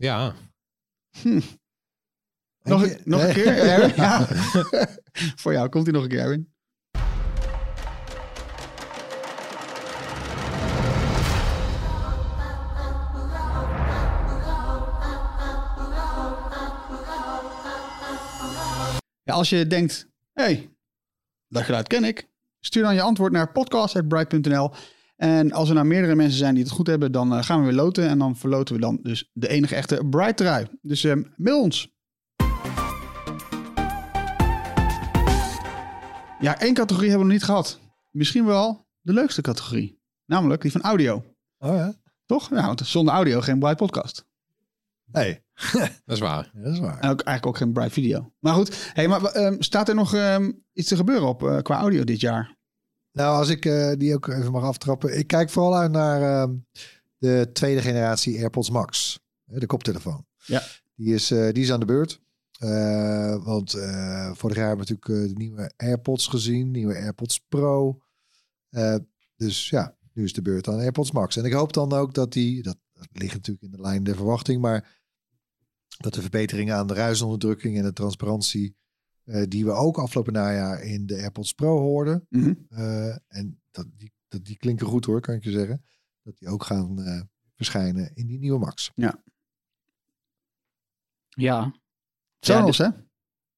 Ja, 0.00 0.34
Nog, 2.62 2.82
Eentje- 2.82 2.96
een- 2.98 3.02
nog 3.04 3.20
een 3.20 3.26
Nee. 3.26 3.34
keer, 3.34 3.46
Erwin? 3.70 3.92
Ja. 3.96 4.26
Voor 5.42 5.52
jou, 5.52 5.68
komt 5.68 5.84
hij 5.84 5.92
nog 5.94 6.02
een 6.02 6.08
keer, 6.08 6.18
Erwin? 6.20 6.52
Ja, 19.22 19.34
als 19.34 19.48
je 19.50 19.66
denkt, 19.66 20.08
hé, 20.32 20.42
hey, 20.42 20.70
dat 21.48 21.62
geluid 21.62 21.86
ken 21.86 22.04
ik. 22.04 22.28
Stuur 22.60 22.82
dan 22.82 22.94
je 22.94 23.00
antwoord 23.02 23.32
naar 23.32 23.52
podcast.bright.nl. 23.52 24.70
En 25.20 25.52
als 25.52 25.68
er 25.68 25.74
nou 25.74 25.86
meerdere 25.86 26.14
mensen 26.14 26.38
zijn 26.38 26.54
die 26.54 26.62
het 26.62 26.72
goed 26.72 26.86
hebben, 26.86 27.12
dan 27.12 27.34
eh, 27.34 27.42
gaan 27.42 27.58
we 27.58 27.64
weer 27.64 27.74
loten. 27.74 28.08
En 28.08 28.18
dan 28.18 28.36
verloten 28.36 28.74
we 28.74 28.80
dan 28.80 28.98
dus 29.02 29.30
de 29.32 29.48
enige 29.48 29.74
echte 29.74 30.06
Bright 30.10 30.36
trui. 30.36 30.66
Dus 30.82 31.04
eh, 31.04 31.16
mail 31.36 31.60
ons. 31.60 31.94
Ja, 36.40 36.60
één 36.60 36.74
categorie 36.74 37.08
hebben 37.08 37.26
we 37.26 37.32
nog 37.32 37.40
niet 37.40 37.44
gehad. 37.44 37.78
Misschien 38.10 38.44
wel 38.44 38.86
de 39.00 39.12
leukste 39.12 39.42
categorie. 39.42 40.00
Namelijk 40.26 40.62
die 40.62 40.72
van 40.72 40.82
audio. 40.82 41.24
Oh 41.58 41.74
ja? 41.74 41.94
Toch? 42.26 42.50
Ja, 42.50 42.66
want 42.66 42.80
zonder 42.86 43.14
audio 43.14 43.40
geen 43.40 43.58
Bright 43.58 43.76
podcast. 43.76 44.26
Nee, 45.04 45.40
dat 46.04 46.16
is 46.16 46.20
waar. 46.20 46.50
dat 46.54 46.72
is 46.72 46.78
waar. 46.78 46.98
En 46.98 47.10
ook, 47.10 47.20
eigenlijk 47.20 47.46
ook 47.46 47.56
geen 47.56 47.72
Bright 47.72 47.92
video. 47.92 48.32
Maar 48.38 48.54
goed, 48.54 48.90
hey, 48.94 49.08
maar, 49.08 49.24
ehm, 49.24 49.56
staat 49.58 49.88
er 49.88 49.94
nog 49.94 50.14
ehm, 50.14 50.52
iets 50.72 50.88
te 50.88 50.96
gebeuren 50.96 51.28
op 51.28 51.42
eh, 51.42 51.58
qua 51.58 51.78
audio 51.78 52.04
dit 52.04 52.20
jaar? 52.20 52.58
Nou, 53.12 53.36
als 53.36 53.48
ik 53.48 53.64
eh, 53.64 53.92
die 53.96 54.14
ook 54.14 54.28
even 54.28 54.52
mag 54.52 54.62
aftrappen. 54.62 55.18
Ik 55.18 55.26
kijk 55.26 55.50
vooral 55.50 55.76
uit 55.76 55.90
naar 55.90 56.42
ehm, 56.42 56.56
de 57.18 57.50
tweede 57.52 57.82
generatie 57.82 58.38
AirPods 58.38 58.70
Max. 58.70 59.20
De 59.44 59.66
koptelefoon. 59.66 60.26
Ja. 60.44 60.62
Die 60.94 61.14
is, 61.14 61.30
eh, 61.30 61.52
die 61.52 61.62
is 61.62 61.72
aan 61.72 61.80
de 61.80 61.86
beurt. 61.86 62.20
Eh, 62.58 63.44
want 63.44 63.70
vorig 64.32 64.56
jaar 64.56 64.66
hebben 64.66 64.86
we 64.86 64.92
natuurlijk 64.92 65.28
de 65.28 65.34
nieuwe 65.34 65.72
AirPods 65.76 66.26
gezien. 66.26 66.70
Nieuwe 66.70 66.94
AirPods 66.94 67.40
Pro. 67.48 68.02
Dus 69.36 69.68
ja, 69.68 69.96
nu 70.12 70.24
is 70.24 70.32
de 70.32 70.42
beurt 70.42 70.68
aan 70.68 70.78
AirPods 70.78 71.12
Max. 71.12 71.36
En 71.36 71.44
ik 71.44 71.52
hoop 71.52 71.72
dan 71.72 71.92
ook 71.92 72.14
dat 72.14 72.32
die... 72.32 72.62
Dat, 72.62 72.78
dat 72.92 73.08
ligt 73.12 73.34
natuurlijk 73.34 73.64
in 73.64 73.70
de 73.70 73.80
lijn 73.80 74.04
der 74.04 74.16
verwachting. 74.16 74.60
Maar 74.60 74.98
dat 75.98 76.14
de 76.14 76.20
verbeteringen 76.20 76.74
aan 76.74 76.86
de 76.86 76.94
ruisonderdrukking 76.94 77.76
en 77.76 77.82
de 77.82 77.92
transparantie... 77.92 78.76
eh, 79.30 79.42
die 79.48 79.64
we 79.64 79.72
ook 79.72 79.98
afgelopen 79.98 80.32
najaar 80.32 80.82
in 80.82 81.06
de 81.06 81.16
AirPods 81.16 81.52
Pro 81.52 81.78
hoorden... 81.78 82.26
Mhm. 82.28 82.54
eh, 82.68 83.16
en 83.28 83.60
dat, 83.70 83.86
die, 83.96 84.12
dat, 84.28 84.44
die 84.44 84.56
klinken 84.56 84.86
goed 84.86 85.04
hoor, 85.04 85.20
kan 85.20 85.34
ik 85.34 85.44
je 85.44 85.50
zeggen. 85.50 85.84
Dat 86.22 86.38
die 86.38 86.48
ook 86.48 86.64
gaan 86.64 87.02
eh, 87.02 87.20
verschijnen 87.54 88.10
in 88.14 88.26
die 88.26 88.38
nieuwe 88.38 88.58
Max. 88.58 88.90
Ja. 91.28 91.74
Sonos, 92.40 92.78
hè? 92.78 92.88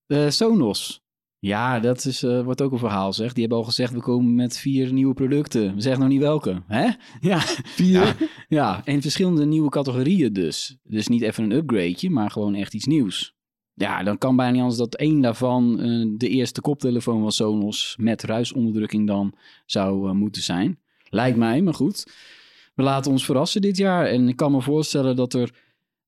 Eh, 0.07 0.31
Sonos. 0.31 1.01
Ja, 1.39 1.81
dat 1.81 2.05
is, 2.05 2.23
eh, 2.23 2.43
wordt 2.43 2.62
ook 2.62 2.73
een 2.73 2.79
verhaal, 2.79 3.12
zeg. 3.12 3.33
Die 3.33 3.41
hebben 3.41 3.59
al 3.59 3.64
gezegd, 3.64 3.93
we 3.93 4.01
komen 4.01 4.35
met 4.35 4.59
vier 4.59 4.93
nieuwe 4.93 5.14
producten. 5.14 5.75
We 5.75 5.81
zeggen 5.81 6.01
nog 6.01 6.11
niet 6.11 6.20
welke, 6.20 6.62
hè? 6.66 6.91
Ja. 7.31 7.39
Vier. 7.64 7.93
Ja, 7.93 8.14
ja, 8.49 8.85
en 8.85 9.03
verschillende 9.03 9.45
nieuwe 9.45 9.70
categorieën 9.70 10.33
dus. 10.33 10.79
Dus 10.83 11.09
niet 11.09 11.23
even 11.23 11.45
een 11.45 11.53
upgradeje, 11.53 12.11
maar 12.11 12.31
gewoon 12.31 12.55
echt 12.55 12.75
iets 12.75 12.87
nieuws. 12.87 13.35
Ja, 13.75 14.03
dan 14.03 14.18
kan 14.18 14.37
bijna 14.37 14.53
niet 14.53 14.61
anders 14.61 14.79
dat 14.79 14.95
één 14.95 15.20
daarvan 15.20 15.81
eh, 15.81 16.07
de 16.16 16.29
eerste 16.29 16.61
koptelefoon 16.61 17.20
van 17.20 17.33
Sonos 17.33 17.97
met 17.99 18.23
ruisonderdrukking 18.23 19.07
dan 19.07 19.35
zou 19.66 20.09
eh, 20.09 20.14
moeten 20.14 20.43
zijn. 20.43 20.79
Lijkt 21.09 21.37
mij, 21.37 21.62
maar 21.62 21.75
goed. 21.75 22.07
We 22.75 22.83
laten 22.83 23.11
ons 23.11 23.25
verrassen 23.25 23.61
dit 23.61 23.77
jaar. 23.77 24.07
En 24.07 24.29
ik 24.29 24.37
kan 24.37 24.53
me 24.53 24.61
voorstellen 24.61 25.16
dat 25.16 25.35
er 25.35 25.51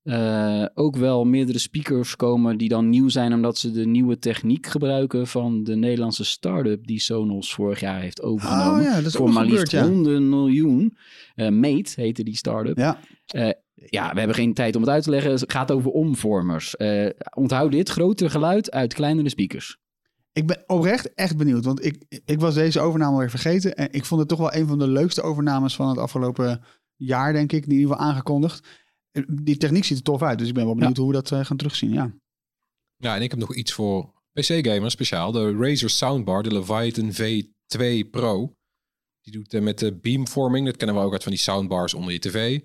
eh, 0.03 0.65
ook 0.75 0.97
wel 0.97 1.25
meerdere 1.25 1.59
speakers 1.59 2.17
komen 2.17 2.59
die 2.59 2.69
dan 2.69 2.89
nieuw 2.89 3.09
zijn 3.09 3.33
omdat 3.33 3.59
ze 3.59 3.71
de 3.71 3.87
nieuwe 3.87 4.19
techniek 4.19 4.67
gebruiken 4.67 5.27
van 5.27 5.65
de 5.65 5.75
Nederlandse 5.77 6.25
start-up 6.25 6.87
die 6.87 7.01
Sonos 7.01 7.55
vorig 7.55 7.81
jaar 7.81 8.01
heeft 8.01 8.23
overgenomen. 8.23 8.81
Oh 8.81 8.83
ja, 8.83 8.97
dat 8.97 9.07
is 9.07 9.15
voor 9.15 9.33
maar 9.33 9.45
liefst 9.45 9.71
ja. 9.71 9.83
100 9.83 10.23
miljoen. 10.23 10.97
Eh 11.35 11.49
Mate 11.49 11.93
heette 11.95 12.23
die 12.23 12.37
start-up. 12.37 12.79
Ja. 12.79 12.99
Ja, 13.75 14.13
we 14.13 14.19
hebben 14.19 14.37
geen 14.37 14.55
tijd 14.55 14.77
om 14.77 14.83
het 14.83 14.91
uit 14.91 15.03
te 15.03 15.11
leggen. 15.11 15.31
Het 15.31 15.53
gaat 15.53 15.71
over 15.71 15.91
omvormers. 15.91 16.77
Eh, 16.77 17.09
onthoud 17.37 17.73
dit, 17.73 17.89
groter 17.89 18.31
geluid 18.31 18.71
uit 18.71 18.95
kleinere 18.95 19.29
speakers. 19.29 19.79
Ik 20.33 20.47
ben 20.47 20.65
oprecht 20.67 21.15
echt 21.15 21.37
benieuwd, 21.37 21.65
want 21.65 21.85
ik, 21.85 22.05
ik 22.25 22.41
was 22.41 22.55
deze 22.55 22.81
overname 22.81 23.19
weer 23.19 23.31
vergeten. 23.31 23.77
En 23.77 23.93
ik 23.93 24.05
vond 24.05 24.21
het 24.21 24.29
toch 24.29 24.39
wel 24.39 24.55
een 24.55 24.67
van 24.67 24.79
de 24.79 24.87
leukste 24.89 25.23
overnames 25.23 25.77
van 25.77 25.89
het 25.89 25.99
afgelopen 25.99 26.63
jaar, 26.97 27.33
denk 27.33 27.53
ik. 27.53 27.65
In 27.65 27.73
ieder 27.73 27.89
geval 27.89 28.07
aangekondigd. 28.07 28.69
Eh, 29.11 29.23
Die 29.27 29.57
techniek 29.57 29.85
ziet 29.85 29.97
er 29.97 30.03
tof 30.03 30.23
uit, 30.23 30.39
dus 30.39 30.49
ik 30.49 30.55
ben 30.55 30.65
wel 30.65 30.75
benieuwd 30.75 30.97
hoe 30.97 31.07
we 31.07 31.13
dat 31.13 31.33
eh, 31.33 31.45
gaan 31.45 31.57
terugzien. 31.57 31.93
Ja. 31.93 32.15
Ja, 32.97 33.17
en 33.17 33.23
ik 33.23 33.31
heb 33.31 33.41
nog 33.41 33.55
iets 33.55 33.73
voor 33.73 34.13
PC-gamers 34.33 34.93
speciaal. 34.93 35.33
De 35.33 35.57
Razer 35.57 35.91
Soundbar, 35.91 36.43
de 36.43 36.53
Leviathan 36.53 37.13
V2 37.13 38.11
Pro. 38.11 38.55
Die 39.21 39.33
doet 39.33 39.55
eh, 39.55 39.61
met 39.61 39.79
de 39.79 39.95
beamforming. 39.97 40.67
Dat 40.67 40.77
kennen 40.77 40.97
we 40.97 41.03
ook 41.03 41.13
uit 41.13 41.23
van 41.23 41.33
die 41.33 41.41
soundbars 41.41 41.95
onder 41.95 42.13
je 42.13 42.19
tv. 42.19 42.61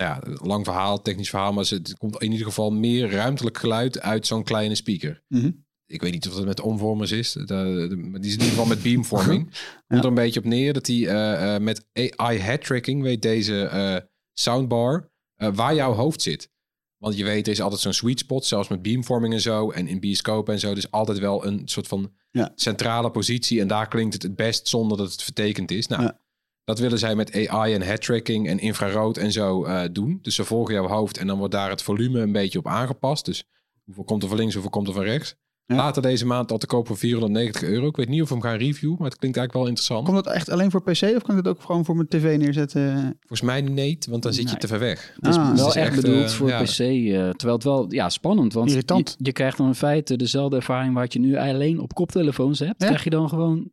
Ja, 0.00 0.22
lang 0.42 0.64
verhaal, 0.64 1.02
technisch 1.02 1.28
verhaal. 1.30 1.52
Maar 1.52 1.64
het 1.68 1.94
komt 1.98 2.22
in 2.22 2.30
ieder 2.32 2.46
geval 2.46 2.70
meer 2.70 3.10
ruimtelijk 3.10 3.58
geluid 3.58 4.00
uit 4.00 4.26
zo'n 4.26 4.42
kleine 4.44 4.74
speaker. 4.74 5.22
Mhm. 5.28 5.50
Ik 5.86 6.00
weet 6.00 6.12
niet 6.12 6.28
of 6.28 6.34
dat 6.34 6.44
met 6.44 6.60
omvormers 6.60 7.10
is. 7.12 7.32
De, 7.32 7.44
de- 7.44 7.96
maar 7.96 8.20
die 8.20 8.28
is 8.30 8.36
in 8.36 8.40
ieder 8.42 8.46
geval 8.48 8.66
met 8.66 8.82
beamvorming. 8.82 9.44
Komt 9.88 10.02
er 10.02 10.08
een 10.08 10.14
beetje 10.14 10.40
op 10.40 10.46
neer 10.46 10.72
dat 10.72 10.86
hij 10.86 10.96
eh, 11.08 11.54
eh, 11.54 11.62
met 11.62 11.86
AI 12.16 12.38
head 12.38 12.64
tracking 12.64 13.02
weet 13.02 13.22
deze 13.22 13.62
eh, 13.64 13.96
soundbar 14.32 15.10
waar 15.36 15.74
jouw 15.74 15.92
hoofd 15.92 16.22
zit. 16.22 16.50
Want 16.96 17.16
je 17.16 17.24
weet, 17.24 17.46
er 17.46 17.52
is 17.52 17.60
altijd 17.60 17.80
zo'n 17.80 17.92
sweet 17.92 18.18
spot, 18.18 18.44
zelfs 18.44 18.68
met 18.68 18.82
beamvorming 18.82 19.34
en 19.34 19.40
zo. 19.40 19.70
En 19.70 19.88
in 19.88 20.00
bioscopen 20.00 20.54
en 20.54 20.60
zo. 20.60 20.74
Dus 20.74 20.90
altijd 20.90 21.18
wel 21.18 21.46
een 21.46 21.62
soort 21.64 21.88
van 21.88 22.12
Ja. 22.30 22.52
centrale 22.54 23.10
positie. 23.10 23.60
En 23.60 23.68
daar 23.68 23.88
klinkt 23.88 24.12
het 24.14 24.22
het 24.22 24.36
best 24.36 24.68
zonder 24.68 24.96
dat 24.98 25.10
het 25.12 25.22
vertekend 25.22 25.70
is. 25.70 25.86
Nou, 25.86 26.02
Ja. 26.02 26.18
Dat 26.64 26.78
willen 26.78 26.98
zij 26.98 27.14
met 27.14 27.48
AI 27.48 27.74
en 27.74 27.82
head 27.82 28.02
tracking 28.02 28.48
en 28.48 28.58
infrarood 28.58 29.16
en 29.16 29.32
zo 29.32 29.64
eh, 29.64 29.82
doen. 29.92 30.18
Dus 30.22 30.34
ze 30.34 30.44
volgen 30.44 30.74
jouw 30.74 30.86
hoofd 30.88 31.18
en 31.18 31.26
dan 31.26 31.38
wordt 31.38 31.52
daar 31.54 31.70
het 31.70 31.82
volume 31.82 32.20
een 32.20 32.32
beetje 32.32 32.58
op 32.58 32.66
aangepast. 32.66 33.24
Dus 33.24 33.44
hoeveel 33.84 34.04
komt 34.04 34.22
er 34.22 34.28
van 34.28 34.38
links, 34.38 34.52
hoeveel 34.52 34.70
komt 34.70 34.88
er 34.88 34.94
van 34.94 35.02
rechts. 35.02 35.34
Ja. 35.66 35.76
Later 35.76 36.02
deze 36.02 36.26
maand 36.26 36.52
al 36.52 36.58
te 36.58 36.66
koop 36.66 36.86
voor 36.86 36.96
490 36.96 37.62
euro. 37.62 37.86
Ik 37.86 37.96
weet 37.96 38.08
niet 38.08 38.22
of 38.22 38.28
we 38.28 38.34
hem 38.34 38.42
gaan 38.42 38.56
reviewen, 38.56 38.96
maar 38.98 39.08
het 39.08 39.18
klinkt 39.18 39.36
eigenlijk 39.38 39.52
wel 39.52 39.66
interessant. 39.76 40.04
Komt 40.08 40.24
dat 40.24 40.34
echt 40.34 40.48
alleen 40.48 40.70
voor 40.70 40.82
PC 40.82 41.02
of 41.16 41.22
kan 41.22 41.38
ik 41.38 41.44
dat 41.44 41.48
ook 41.56 41.62
gewoon 41.62 41.84
voor 41.84 41.94
mijn 41.96 42.08
tv 42.08 42.38
neerzetten? 42.38 42.92
Volgens 43.18 43.40
mij 43.42 43.60
niet, 43.60 44.06
want 44.06 44.22
dan 44.22 44.32
zit 44.32 44.42
je 44.44 44.50
Nee. 44.50 44.58
te 44.58 44.66
ver 44.66 44.78
weg. 44.78 45.12
Het 45.20 45.26
is 45.26 45.36
Ah, 45.36 45.42
wel 45.42 45.50
het 45.50 45.58
is 45.58 45.64
echt, 45.74 45.76
echt, 45.92 45.96
bedoeld 46.02 46.24
eh, 46.24 46.28
voor 46.30 46.48
ja. 46.48 46.62
PC. 46.62 46.78
eh, 46.78 47.30
terwijl 47.30 47.54
het 47.54 47.64
wel 47.64 47.92
ja, 47.92 48.08
spannend 48.08 48.52
want 48.52 48.70
Irritant. 48.70 49.14
Je, 49.18 49.24
je 49.24 49.32
krijgt 49.32 49.56
dan 49.56 49.66
in 49.66 49.74
feite 49.74 50.16
dezelfde 50.16 50.56
ervaring 50.56 50.94
wat 50.94 51.12
je 51.12 51.18
nu 51.18 51.36
alleen 51.36 51.80
op 51.80 51.94
koptelefoons 51.94 52.58
hebt. 52.58 52.80
Ja. 52.82 52.86
Krijg 52.86 53.04
je 53.04 53.10
dan 53.10 53.28
gewoon... 53.28 53.70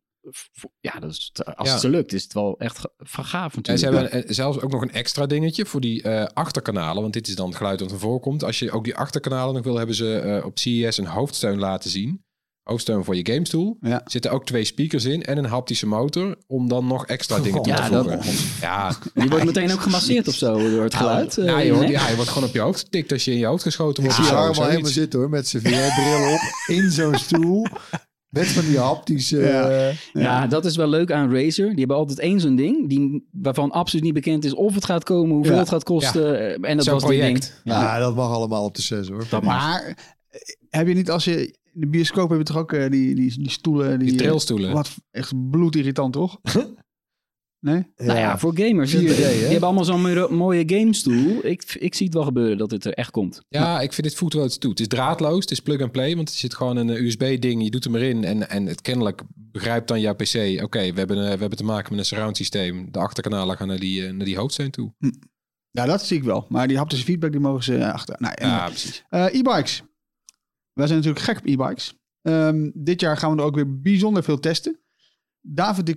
Ja, 0.80 1.00
dat 1.00 1.12
is, 1.12 1.32
als 1.56 1.68
Ja. 1.68 1.72
het 1.74 1.82
zo 1.82 1.90
lukt, 1.90 2.14
is 2.14 2.24
het 2.24 2.34
wel 2.34 2.56
echt 2.60 2.80
ga- 2.80 2.90
van 2.98 3.26
gaaf 3.26 3.52
En 3.56 3.62
natuurlijk. 3.64 3.80
ze 3.80 4.02
hebben 4.02 4.28
eh, 4.28 4.34
zelfs 4.36 4.60
ook 4.62 4.72
nog 4.72 4.82
een 4.82 4.92
extra 4.94 5.26
dingetje 5.26 5.66
voor 5.66 5.82
die 5.82 6.02
eh, 6.02 6.26
achterkanalen. 6.34 7.02
Want 7.02 7.14
dit 7.14 7.28
is 7.28 7.36
dan 7.36 7.48
het 7.48 7.58
geluid 7.58 7.80
dat 7.80 7.92
er 7.92 8.00
voorkomt. 8.00 8.44
Als 8.44 8.60
je 8.60 8.72
ook 8.72 8.84
die 8.84 8.96
achterkanalen 8.96 9.54
nog 9.56 9.64
wil, 9.64 9.76
hebben 9.78 9.96
ze 9.96 10.20
eh, 10.20 10.46
op 10.46 10.58
CES 10.60 10.98
een 10.98 11.06
hoofdsteun 11.06 11.60
laten 11.60 11.90
zien. 11.90 12.26
Hoofdsteun 12.64 13.04
voor 13.04 13.16
je 13.16 13.26
gamestoel. 13.32 13.78
Ja. 13.82 14.04
Er 14.04 14.12
zitten 14.12 14.32
ook 14.32 14.46
twee 14.46 14.64
speakers 14.64 15.06
in 15.06 15.24
en 15.24 15.38
een 15.38 15.46
haptische 15.46 15.88
motor. 15.88 16.38
Om 16.48 16.68
dan 16.68 16.88
nog 16.88 17.06
extra 17.06 17.40
dingen 17.40 17.62
te 17.62 17.70
Ja. 17.70 17.90
Ja, 18.62 18.96
Die 19.14 19.30
wordt 19.30 19.46
meteen 19.46 19.72
ook 19.72 19.82
gemasseerd 19.82 20.28
of 20.28 20.34
zo 20.34 20.70
door 20.70 20.84
het 20.84 20.96
geluid. 20.96 21.36
ja, 21.36 21.60
je, 21.60 21.66
in, 21.68 21.74
wordt, 21.74 21.88
hè? 21.88 21.94
ja, 21.94 22.10
je 22.10 22.16
wordt 22.16 22.30
gewoon 22.32 22.48
op 22.48 22.54
je 22.54 22.60
hoofd 22.60 22.80
getikt 22.80 23.12
als 23.12 23.26
je 23.26 23.32
in 23.32 23.38
je 23.38 23.46
hoofd 23.46 23.64
geschoten 23.64 24.04
Ik 24.04 24.10
wordt. 24.10 24.26
zie 24.28 24.36
al 24.38 24.44
zoiets. 24.44 24.60
helemaal 24.72 24.92
zitten 24.92 25.20
hoor, 25.20 25.30
met 25.30 25.48
zijn 25.48 25.64
VR-bril 25.64 26.34
op, 26.34 26.40
in 26.68 26.92
zo'n 26.92 27.16
stoel. 27.18 27.68
Met 28.30 28.48
van 28.48 28.66
die 28.66 28.78
haptische... 28.80 29.38
Ja. 29.40 29.70
eh, 29.70 29.96
Ja. 30.14 30.48
dat 30.48 30.66
is 30.66 30.76
wel 30.76 30.88
leuk 30.88 31.12
aan 31.12 31.34
Razer. 31.34 31.70
Die 31.70 31.78
hebben 31.80 31.96
altijd 31.98 32.20
één 32.20 32.40
zo'n 32.40 32.56
ding, 32.56 32.90
die, 32.90 33.28
waarvan 33.32 33.72
absoluut 33.72 34.04
niet 34.06 34.14
bekend 34.14 34.46
is 34.46 34.54
of 34.54 34.74
het 34.76 34.86
gaat 34.86 35.04
komen, 35.04 35.36
hoeveel 35.36 35.54
Ja. 35.54 35.60
het 35.60 35.70
gaat 35.70 35.84
kosten. 35.84 36.40
eh, 36.64 36.70
En 36.70 36.78
dat 36.78 36.86
was 36.86 37.04
project. 37.04 37.42
ding. 37.64 37.76
ja. 37.76 38.00
dat 38.00 38.16
mag 38.16 38.32
allemaal 38.32 38.64
op 38.64 38.76
de 38.76 38.82
6 38.82 39.08
hoor. 39.10 39.26
Dat. 39.30 39.44
Maar 39.44 39.84
eh, 40.30 40.40
heb 40.70 40.88
je 40.88 40.94
niet 40.94 41.10
als 41.12 41.24
je... 41.26 41.56
In 41.74 41.84
de 41.84 41.90
bioscoop 41.90 42.30
heb 42.30 42.38
je 42.38 42.44
toch 42.44 42.58
ook 42.58 42.74
eh, 42.74 42.90
die, 42.92 43.16
die, 43.16 43.34
die 43.40 43.50
stoelen... 43.50 44.00
Die, 44.00 44.08
Die 44.10 44.18
trailstoelen. 44.18 44.74
Wat 44.74 44.90
echt 45.12 45.50
bloedirritant, 45.50 46.14
toch? 46.14 46.40
nee? 47.60 47.88
Nou 47.96 48.18
ja, 48.20 48.38
voor 48.38 48.58
gamers. 48.58 48.96
4D, 48.96 48.98
die 48.98 49.06
hebben 49.06 49.62
allemaal 49.64 49.86
zo'n 49.86 50.02
mo- 50.02 50.28
mooie 50.30 50.64
gamestoel. 50.68 51.46
Ik, 51.46 51.76
ik 51.80 51.96
zie 51.96 52.06
het 52.06 52.16
wel 52.16 52.24
gebeuren 52.24 52.58
dat 52.58 52.72
het 52.72 52.86
er 52.86 52.94
echt 52.94 53.12
komt. 53.12 53.42
Ja, 53.50 53.82
ik 53.82 53.94
vind 53.94 54.08
dit 54.08 54.16
voelt 54.16 54.34
wel 54.34 54.46
iets 54.46 54.58
toe. 54.58 54.70
Het 54.70 54.80
is 54.80 54.88
draadloos, 54.88 55.40
het 55.42 55.52
is 55.52 55.60
plug 55.60 55.82
and 55.82 55.92
play, 55.92 56.16
want 56.16 56.30
er 56.30 56.36
zit 56.36 56.54
gewoon 56.56 56.78
een 56.78 56.90
USB-ding. 57.06 57.64
Je 57.64 57.70
doet 57.72 57.84
hem 57.84 57.96
erin 57.96 58.24
en, 58.24 58.50
en 58.50 58.66
het 58.66 58.82
kennelijk 58.82 59.22
begrijpt 59.36 59.88
dan 59.88 60.00
jouw 60.02 60.16
PC. 60.16 60.62
Oké, 60.64 60.80
we, 60.94 61.00
hebben, 61.00 61.18
eh, 61.18 61.24
we 61.34 61.40
hebben 61.40 61.58
te 61.58 61.64
maken 61.64 61.90
met 61.90 62.00
een 62.00 62.06
surround 62.06 62.38
systeem. 62.38 62.92
De 62.92 63.00
achterkanalen 63.00 63.58
gaan 63.58 63.68
naar 63.68 63.80
die, 63.80 64.06
eh, 64.06 64.14
naar 64.14 64.26
die 64.26 64.38
hoofdsteen 64.38 64.72
toe. 64.72 64.94
Ja, 65.72 65.86
dat 65.86 66.06
zie 66.06 66.18
ik 66.18 66.24
wel. 66.24 66.46
Maar 66.50 66.68
die 66.68 66.78
haptische 66.78 67.06
feedback, 67.06 67.32
die 67.32 67.40
mogen 67.40 67.64
ze 67.64 67.78
eh, 67.78 67.94
achter. 67.94 68.16
Nou, 68.20 68.34
Ja, 68.42 68.66
precies. 68.68 69.04
Eh, 69.10 69.26
e-bikes. 69.34 69.84
Wij 70.74 70.88
zijn 70.88 71.00
natuurlijk 71.00 71.26
gek 71.26 71.38
op 71.38 71.46
e-bikes. 71.46 71.96
Ehm, 72.22 72.70
dit 72.74 73.02
jaar 73.02 73.18
gaan 73.18 73.32
we 73.32 73.38
er 73.38 73.44
ook 73.44 73.56
weer 73.56 73.80
bijzonder 73.82 74.24
veel 74.24 74.40
testen. 74.40 74.80
David 75.50 75.86
die 75.86 75.96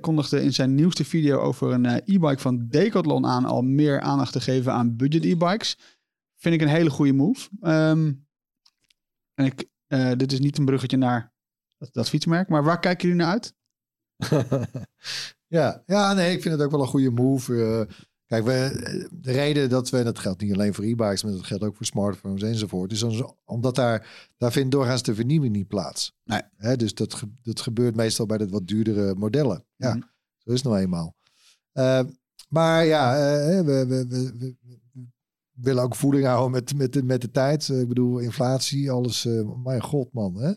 kondigde, 0.00 0.42
in 0.42 0.52
zijn 0.52 0.74
nieuwste 0.74 1.04
video 1.04 1.38
over 1.38 1.72
een 1.72 1.86
eh, 1.86 2.14
e-bike 2.14 2.38
van 2.38 2.66
Decathlon 2.68 3.26
aan 3.26 3.44
al 3.44 3.62
meer 3.62 4.00
aandacht 4.00 4.32
te 4.32 4.40
geven 4.40 4.72
aan 4.72 4.96
budget 4.96 5.24
e-bikes. 5.24 5.78
Vind 6.36 6.54
ik 6.54 6.60
een 6.60 6.68
hele 6.68 6.90
goede 6.90 7.12
move. 7.12 7.48
Ehm, 7.60 8.12
en 9.34 9.44
ik, 9.44 9.68
eh, 9.86 10.12
dit 10.16 10.32
is 10.32 10.40
niet 10.40 10.58
een 10.58 10.64
bruggetje 10.64 10.96
naar 10.96 11.32
dat, 11.78 11.92
dat 11.92 12.08
fietsmerk, 12.08 12.48
maar 12.48 12.64
waar 12.64 12.80
kijken 12.80 13.08
jullie 13.08 13.24
naar 13.24 13.32
uit? 13.32 13.54
ja. 15.58 15.82
ja, 15.86 16.12
nee, 16.12 16.32
ik 16.32 16.42
vind 16.42 16.54
het 16.54 16.64
ook 16.64 16.70
wel 16.70 16.80
een 16.80 16.86
goede 16.86 17.10
move. 17.10 17.62
Eh, 17.62 17.94
kijk, 18.30 18.44
we, 18.44 19.08
de 19.20 19.32
reden 19.32 19.68
dat 19.68 19.90
we, 19.90 19.98
en 19.98 20.04
dat 20.04 20.18
geldt 20.18 20.40
niet 20.40 20.52
alleen 20.52 20.74
voor 20.74 20.84
e-bikes, 20.84 21.22
maar 21.22 21.32
dat 21.32 21.44
geldt 21.44 21.64
ook 21.64 21.76
voor 21.76 21.86
smartphones 21.86 22.42
enzovoort, 22.42 22.92
is 22.92 23.02
omdat 23.44 23.74
daar, 23.74 24.30
daar 24.36 24.52
vindt 24.52 24.70
doorgaans 24.70 25.02
de 25.02 25.14
vernieuwing 25.14 25.52
niet 25.52 25.68
plaats. 25.68 26.16
Nee. 26.24 26.76
Dus 26.76 26.94
dat, 26.94 27.22
dat 27.42 27.60
gebeurt 27.60 27.96
meestal 27.96 28.26
bij 28.26 28.38
de 28.38 28.48
wat 28.48 28.66
duurdere 28.66 29.14
modellen. 29.14 29.64
Ja, 29.76 29.94
Mhm. 29.94 30.00
zo 30.38 30.50
is 30.50 30.60
het 30.62 30.64
nou 30.64 30.78
eenmaal. 30.82 31.16
Eh, 31.72 32.00
maar 32.48 32.84
ja, 32.84 33.14
eh, 33.16 33.60
we, 33.60 33.86
we, 33.86 34.06
we, 34.08 34.32
we- 34.38 34.56
we 35.52 35.62
willen 35.68 35.82
ook 35.82 35.94
voeding 35.94 36.24
houden 36.24 36.50
met, 36.50 36.74
met, 36.74 36.92
de, 36.92 37.02
met 37.02 37.20
de 37.20 37.30
tijd. 37.30 37.68
Eh, 37.68 37.80
ik 37.80 37.88
bedoel, 37.88 38.18
inflatie, 38.18 38.90
alles. 38.90 39.24
eh, 39.26 39.56
mijn 39.64 39.82
god, 39.82 40.12
man. 40.12 40.34
Hè? 40.36 40.52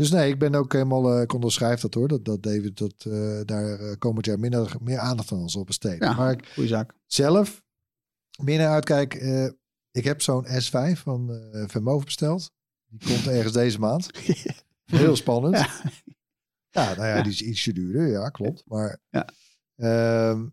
Dus 0.00 0.10
nee, 0.10 0.30
ik 0.30 0.38
ben 0.38 0.54
ook 0.54 0.72
helemaal, 0.72 1.14
eh, 1.14 1.22
ik 1.22 1.32
onderschrijf 1.32 1.80
dat 1.80 1.94
hoor, 1.94 2.08
dat, 2.08 2.24
dat 2.24 2.42
David 2.42 2.78
dat, 2.78 2.94
eh, 2.98 3.40
daar 3.44 3.80
eh, 3.80 3.96
komend 3.98 4.26
jaar 4.26 4.38
minder, 4.38 4.76
meer 4.80 4.98
aandacht 4.98 5.32
aan 5.32 5.50
zal 5.50 5.64
besteden. 5.64 6.08
Ja. 6.08 6.14
Maar 6.14 6.32
ik 6.32 6.46
Goeie 6.54 6.68
zaak. 6.68 6.94
zelf 7.06 7.62
meer 8.42 8.58
naar 8.58 8.68
uitkijk, 8.72 9.14
ik 9.90 10.04
heb 10.04 10.22
zo'n 10.22 10.46
S5 10.46 10.92
van 10.98 11.30
eh 11.52 11.64
Vermoof 11.68 12.04
besteld. 12.04 12.50
Die 12.86 13.08
komt 13.08 13.26
ergens 13.36 13.52
deze 13.52 13.78
maand. 13.78 14.10
Heel 14.84 15.16
spannend. 15.16 15.56
Ja. 15.56 15.68
Ja, 16.70 16.94
nou 16.94 17.06
ja, 17.08 17.22
die 17.22 17.32
is 17.32 17.42
ietsje 17.42 17.72
duurder, 17.72 18.06
ja, 18.06 18.28
klopt. 18.28 18.64
Maar, 18.66 18.98
Ja. 19.10 19.28
ehm, 19.76 20.46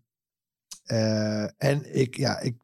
eh, 0.84 1.42
en 1.62 1.96
ik, 1.98 2.16
ja, 2.16 2.38
ik, 2.40 2.56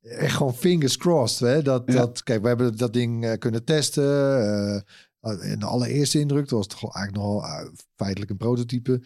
echt 0.00 0.36
gewoon 0.36 0.54
fingers 0.54 0.96
crossed, 0.96 1.48
hè, 1.48 1.62
dat, 1.62 1.82
Ja. 1.86 1.92
dat, 1.92 2.22
kijk, 2.22 2.42
we 2.42 2.48
hebben 2.48 2.76
dat 2.76 2.92
ding 2.92 3.38
kunnen 3.38 3.64
testen. 3.64 4.84
In 5.22 5.58
de 5.58 5.66
allereerste 5.66 6.18
indruk, 6.18 6.48
dat 6.48 6.58
was 6.58 6.66
toch 6.66 6.80
wel 6.80 6.94
eigenlijk 6.94 7.24
nogal 7.26 7.44
eh, 7.44 7.68
feitelijk 7.96 8.30
een 8.30 8.36
prototype. 8.36 9.02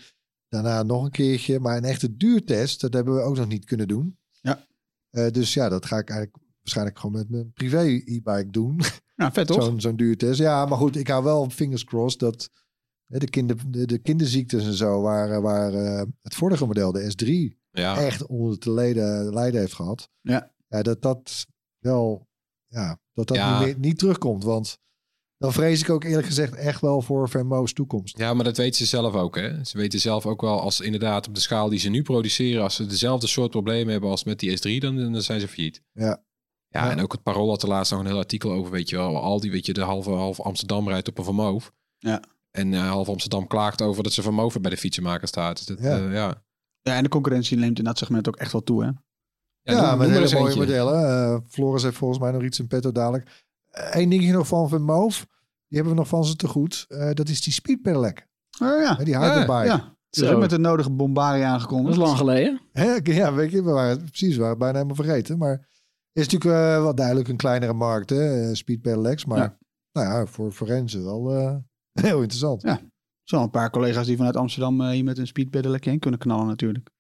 Daarna 0.49 0.83
nog 0.83 1.05
een 1.05 1.11
keertje, 1.11 1.61
maar 1.61 1.77
een 1.77 1.85
echte 1.85 2.17
duurtest, 2.17 2.81
dat 2.81 2.93
hebben 2.93 3.15
we 3.15 3.21
ook 3.21 3.37
nog 3.37 3.49
niet 3.49 3.65
kunnen 3.65 3.89
doen. 3.89 4.19
Ja. 4.41 4.67
Eh, 5.11 5.31
dus 5.31 5.55
ja, 5.55 5.69
dat 5.69 5.87
ga 5.87 5.99
ik 5.99 6.09
eigenlijk 6.11 6.43
waarschijnlijk 6.61 6.99
gewoon 6.99 7.17
met 7.17 7.31
mijn 7.31 7.53
privé 7.53 7.81
e-bike 8.05 8.51
doen. 8.51 8.81
Nou, 9.17 9.33
vet 9.33 9.47
toch? 9.47 9.65
Zo'n 9.65 9.81
zo'n 9.81 9.97
duurtest. 9.97 10.39
Ja, 10.39 10.67
maar 10.67 10.79
goed, 10.79 10.97
ik 10.97 11.09
hou 11.09 11.25
wel 11.25 11.51
fingers 11.51 11.85
crossed 11.85 12.21
dat 12.21 12.51
hè, 13.07 13.19
de, 13.19 13.29
kinder, 13.29 13.57
de, 13.71 13.87
de 13.87 13.99
kinderziektes 13.99 14.65
en 14.67 14.73
zo, 14.75 15.01
waar, 15.01 15.41
waar 15.43 15.75
eh, 15.75 16.03
het 16.23 16.35
vorige 16.35 16.67
model, 16.67 16.93
de 16.93 17.13
S3, 17.13 17.59
Ja. 17.71 17.97
echt 17.97 18.27
onder 18.27 18.59
te 18.59 18.71
lijden, 18.71 19.35
lijden 19.35 19.61
heeft 19.61 19.75
gehad. 19.75 20.09
Ja. 20.21 20.53
ja 20.69 20.83
dat 20.83 21.03
dat 21.03 21.47
wel, 21.79 22.29
ja, 22.67 22.99
dat 23.13 23.27
dat 23.29 23.37
Ja. 23.37 23.59
niet, 23.59 23.67
meer, 23.67 23.79
niet 23.79 23.99
terugkomt. 23.99 24.45
Want 24.45 24.79
dan 25.45 25.53
vrees 25.53 25.81
ik 25.81 25.91
ook 25.91 26.05
eerlijk 26.05 26.27
gezegd 26.27 26.55
echt 26.55 26.81
wel 26.81 27.01
voor 27.03 27.29
Vermo's 27.29 27.73
toekomst. 27.73 28.19
Ja, 28.19 28.35
maar 28.35 28.45
dat 28.45 28.57
weten 28.57 28.75
ze 28.77 28.87
zelf 28.87 29.15
ook. 29.15 29.37
Hè? 29.37 29.65
Ze 29.65 29.79
weten 29.79 30.01
zelf 30.01 30.27
ook 30.27 30.41
wel 30.41 30.61
als 30.61 30.81
inderdaad 30.81 31.29
op 31.29 31.35
de 31.35 31.41
schaal 31.41 31.69
die 31.69 31.79
ze 31.79 31.89
nu 31.89 32.03
produceren, 32.03 32.63
als 32.63 32.75
ze 32.75 32.87
dezelfde 32.87 33.27
soort 33.27 33.51
problemen 33.51 33.93
hebben 33.93 34.11
als 34.11 34.25
met 34.25 34.39
die 34.39 34.59
S3, 34.59 34.81
dan, 34.81 35.13
dan 35.13 35.23
zijn 35.23 35.41
ze 35.41 35.49
failliet. 35.49 35.83
Ja. 35.93 36.23
Ja, 36.69 36.85
Ja. 36.85 36.91
en 36.91 37.01
ook 37.01 37.13
het 37.13 37.23
Parool 37.23 37.49
had 37.49 37.63
er 37.63 37.69
laatst 37.69 37.93
nog 37.93 38.01
een 38.01 38.07
heel 38.07 38.19
artikel 38.19 38.53
over, 38.53 38.73
weet 38.73 38.89
je 38.89 38.97
wel. 38.97 39.17
Al 39.23 39.41
die, 39.41 39.51
weet 39.51 39.67
je, 39.67 39.73
de 39.73 39.81
halve, 39.83 40.11
halve 40.11 40.43
Amsterdam 40.43 40.89
rijdt 40.89 41.09
op 41.09 41.19
een 41.19 41.25
vermoof. 41.25 41.73
Ja. 41.99 42.23
En 42.51 42.75
eh, 42.75 42.89
half 42.89 43.09
Amsterdam 43.09 43.47
klaagt 43.47 43.83
over 43.83 44.03
dat 44.03 44.13
ze 44.13 44.23
vermoven 44.23 44.63
bij 44.63 44.71
de 44.71 44.77
fietsenmaker 44.77 45.29
staat. 45.29 45.57
Dus 45.57 45.67
dat, 45.67 45.79
Ja. 45.81 45.97
ja. 45.97 46.11
ja. 46.13 46.43
Ja, 46.83 46.97
en 46.97 47.03
de 47.03 47.09
concurrentie 47.09 47.57
neemt 47.57 47.79
in 47.79 47.85
dat 47.85 47.99
segment 47.99 48.29
ook 48.29 48.37
echt 48.37 48.53
wel 48.53 48.63
toe, 48.63 48.83
hè? 48.85 48.91
Ja, 49.63 49.73
noem 49.91 49.99
met 49.99 50.09
maar 50.09 50.19
hele 50.19 50.33
mooie 50.35 50.45
eentje. 50.45 50.59
modellen. 50.61 51.09
Eh, 51.09 51.39
Floris 51.49 51.83
heeft 51.83 51.97
volgens 51.97 52.21
mij 52.21 52.31
nog 52.31 52.43
iets 52.43 52.59
in 52.59 52.67
petto 52.67 52.93
dadelijk. 52.93 53.45
Eén 53.71 54.09
dingetje 54.09 54.33
nog 54.33 54.47
van 54.47 54.69
Vermoof. 54.69 55.27
Die 55.75 55.83
hebben 55.83 55.93
we 56.03 56.09
nog 56.09 56.19
van 56.21 56.25
ze 56.25 56.37
te 56.37 56.49
goed. 56.49 56.85
Eh, 56.89 57.11
dat 57.13 57.29
is 57.29 57.41
die 57.43 57.53
Speed 57.53 57.83
Pedelec. 57.83 58.27
Oh, 58.63 58.81
ja. 58.83 58.95
Die 58.95 59.19
hyperbike. 59.19 59.65
Ja. 59.65 59.97
Zo. 60.11 60.33
ook 60.33 60.41
met 60.41 60.51
de 60.51 60.59
nodige 60.59 60.91
bombarie 60.91 61.43
Dat 61.43 61.51
aangekondigd. 61.51 61.97
is 61.97 62.03
lang 62.03 62.17
geleden. 62.17 62.61
Hè, 62.73 62.95
Ja, 63.03 63.33
weet 63.35 63.51
je, 63.51 63.63
we 63.65 63.71
waren, 63.71 64.05
precies, 64.05 64.33
we 64.35 64.37
waren 64.41 64.49
het 64.51 64.59
bijna 64.59 64.75
helemaal 64.75 65.05
vergeten. 65.05 65.39
Maar 65.39 65.69
is 66.13 66.29
natuurlijk 66.29 66.55
eh, 66.61 66.83
wel 66.83 66.95
duidelijk 66.95 67.29
een 67.29 67.37
kleinere 67.37 67.73
markt, 67.73 68.11
hè, 68.11 68.49
eh, 68.49 68.55
Speed 68.55 68.81
Pedelecs. 68.83 69.25
Maar 69.25 69.39
Ja. 69.39 69.59
nou 69.93 70.07
ja, 70.07 70.27
voor 70.27 70.53
forensen 70.53 71.05
wel 71.05 71.35
eh, 71.35 71.57
heel 72.07 72.19
interessant. 72.21 72.63
Ja. 72.63 72.71
Er 72.71 72.81
zijn 73.25 73.41
al 73.41 73.47
een 73.47 73.53
paar 73.53 73.71
collega's 73.71 74.07
die 74.07 74.17
vanuit 74.17 74.37
Amsterdam 74.37 74.81
eh, 74.81 74.89
hier 74.89 75.05
met 75.05 75.19
een 75.19 75.27
speedpedelec 75.27 75.85
heen 75.85 75.99
kunnen 75.99 76.21
knallen 76.21 76.47
natuurlijk. 76.47 76.91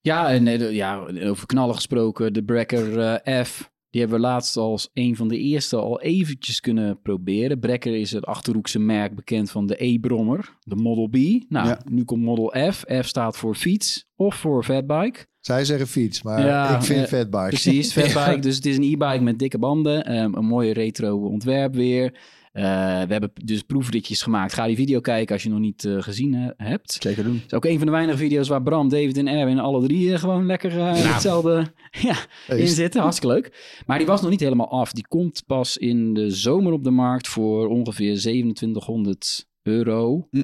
Ja, 0.00 0.28
en 0.30 0.44
ja, 0.74 0.96
over 1.22 1.46
knallen 1.46 1.74
gesproken. 1.74 2.32
De 2.32 2.44
Brekker 2.44 3.20
F. 3.44 3.71
Die 3.92 4.00
hebben 4.00 4.20
we 4.20 4.26
laatst 4.26 4.56
als 4.56 4.90
een 4.92 5.16
van 5.16 5.28
de 5.28 5.38
eerste 5.38 5.76
al 5.76 6.00
eventjes 6.00 6.60
kunnen 6.60 7.00
proberen. 7.02 7.58
Brekker 7.58 7.94
is 7.96 8.12
het 8.12 8.24
Achterhoekse 8.26 8.78
merk 8.78 9.14
bekend 9.14 9.50
van 9.50 9.66
de 9.66 9.84
E-brommer, 9.84 10.56
de 10.60 10.76
Model 10.76 11.06
B. 11.08 11.16
Nou, 11.48 11.68
Ja. 11.68 11.80
nu 11.90 12.04
komt 12.04 12.22
Model 12.22 12.54
F. 12.72 12.84
F 13.02 13.06
staat 13.06 13.36
voor 13.36 13.54
fiets 13.54 14.06
of 14.16 14.34
voor 14.34 14.64
fatbike. 14.64 15.26
Zij 15.40 15.64
zeggen 15.64 15.86
fiets, 15.86 16.22
maar 16.22 16.44
Ja, 16.46 16.76
ik 16.76 16.82
vind 16.82 17.00
eh, 17.00 17.06
fatbike. 17.06 17.48
Precies, 17.48 17.92
fatbike. 17.98 18.40
Dus 18.40 18.56
het 18.56 18.66
is 18.66 18.76
een 18.76 18.82
e-bike 18.82 19.20
met 19.22 19.38
dikke 19.38 19.58
banden. 19.58 20.04
ehm, 20.04 20.34
een 20.34 20.44
mooie 20.46 20.72
retro 20.72 21.16
ontwerp 21.26 21.74
weer. 21.74 22.20
Eh, 22.52 22.64
we 23.02 23.12
hebben 23.12 23.30
dus 23.44 23.62
proefritjes 23.62 24.22
gemaakt. 24.22 24.52
Ga 24.52 24.66
die 24.66 24.76
video 24.76 25.00
kijken 25.00 25.34
als 25.34 25.42
je 25.42 25.48
nog 25.48 25.58
niet 25.58 25.84
eh, 25.84 26.02
gezien 26.02 26.34
eh, 26.34 26.66
hebt. 26.68 26.96
Zeker 27.00 27.24
doen. 27.24 27.34
Het 27.34 27.44
is 27.46 27.52
ook 27.52 27.64
een 27.64 27.76
van 27.76 27.86
de 27.86 27.92
weinige 27.92 28.18
video's 28.18 28.48
waar 28.48 28.62
Bram, 28.62 28.88
David 28.88 29.16
en 29.16 29.28
Erwin 29.28 29.58
alle 29.58 29.86
drie 29.86 30.18
gewoon 30.18 30.46
lekker 30.46 30.78
eh, 30.78 31.12
hetzelfde 31.12 31.66
ja, 32.08 32.16
in 32.48 32.68
zitten. 32.68 33.00
Hartstikke 33.00 33.34
leuk. 33.34 33.80
Maar 33.86 33.98
die 33.98 34.06
was 34.06 34.20
nog 34.20 34.30
niet 34.30 34.40
helemaal 34.40 34.70
af. 34.70 34.92
Die 34.92 35.06
komt 35.08 35.42
pas 35.46 35.76
in 35.76 36.14
de 36.14 36.30
zomer 36.30 36.72
op 36.72 36.84
de 36.84 36.90
markt 36.90 37.28
voor 37.28 37.68
ongeveer 37.68 38.18
2700 38.18 39.46
euro. 39.62 40.28
Hm. 40.30 40.42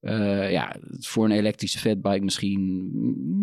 Eh, 0.00 0.50
ja, 0.50 0.76
voor 0.98 1.24
een 1.24 1.30
elektrische 1.30 1.78
fatbike 1.78 2.24
misschien 2.24 2.90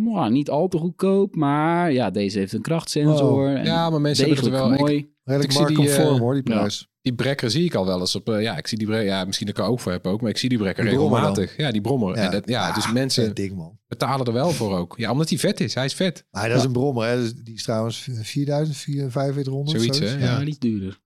nou, 0.03 0.31
niet 0.31 0.49
al 0.49 0.67
te 0.67 0.77
goedkoop. 0.77 1.35
Maar 1.35 1.91
ja, 1.91 2.09
deze 2.09 2.39
heeft 2.39 2.53
een 2.53 2.61
krachtsensor. 2.61 3.55
en 3.55 3.65
ja, 3.65 3.89
maar 3.89 4.01
mensen 4.01 4.25
hebben 4.25 4.43
het 4.43 4.53
er 4.53 4.59
wel... 4.59 4.73
Ik, 4.73 4.79
mooi. 4.79 5.15
Redelijk 5.23 5.51
ik 5.51 5.57
zie 5.57 5.75
die, 5.75 6.01
hoor, 6.19 6.33
die 6.33 6.53
ja. 6.53 6.57
prijs. 6.57 6.89
Die 7.07 7.15
brekker 7.15 7.51
zie 7.51 7.65
ik 7.65 7.75
al 7.75 7.85
wel 7.85 7.99
eens 7.99 8.15
op... 8.15 8.29
eh, 8.29 8.41
ja, 8.41 8.57
ik 8.57 8.67
zie 8.67 8.77
die 8.77 8.87
brekker... 8.87 9.07
Ja, 9.07 9.25
misschien 9.25 9.47
dat 9.47 9.57
ik 9.57 9.63
er 9.63 9.69
ook 9.69 9.79
voor 9.79 9.91
heb 9.91 10.07
ook, 10.07 10.21
maar 10.21 10.29
ik 10.29 10.37
zie 10.37 10.49
die 10.49 10.57
brekker 10.57 10.83
Die 10.83 10.93
regelmatig. 10.93 11.57
Ja, 11.57 11.71
die 11.71 11.81
brommer. 11.81 12.15
Ja. 12.15 12.23
En 12.23 12.31
dat, 12.31 12.49
ja, 12.49 12.71
dus 12.71 12.85
Ah, 12.85 12.93
mensen 12.93 13.25
vet 13.25 13.35
ding 13.35 13.55
man. 13.55 13.79
betalen 13.87 14.25
er 14.25 14.33
wel 14.33 14.49
voor 14.51 14.77
ook. 14.77 14.93
Ja, 14.97 15.11
omdat 15.11 15.29
hij 15.29 15.37
vet 15.37 15.59
is. 15.59 15.73
Hij 15.73 15.85
is 15.85 15.93
vet. 15.93 16.25
Maar 16.31 16.49
dat 16.49 16.57
is 16.57 16.63
een 16.63 16.71
brommer, 16.71 17.07
hè. 17.07 17.15
Dus 17.15 17.33
die 17.33 17.53
is 17.55 17.63
trouwens 17.63 18.07
4000, 18.21 18.77
4500. 18.77 19.77
Zoiets, 19.77 19.99
hè? 19.99 20.05
Ja, 20.25 20.39
Ja. 20.39 20.43
iets 20.45 20.59
duurder. 20.59 20.99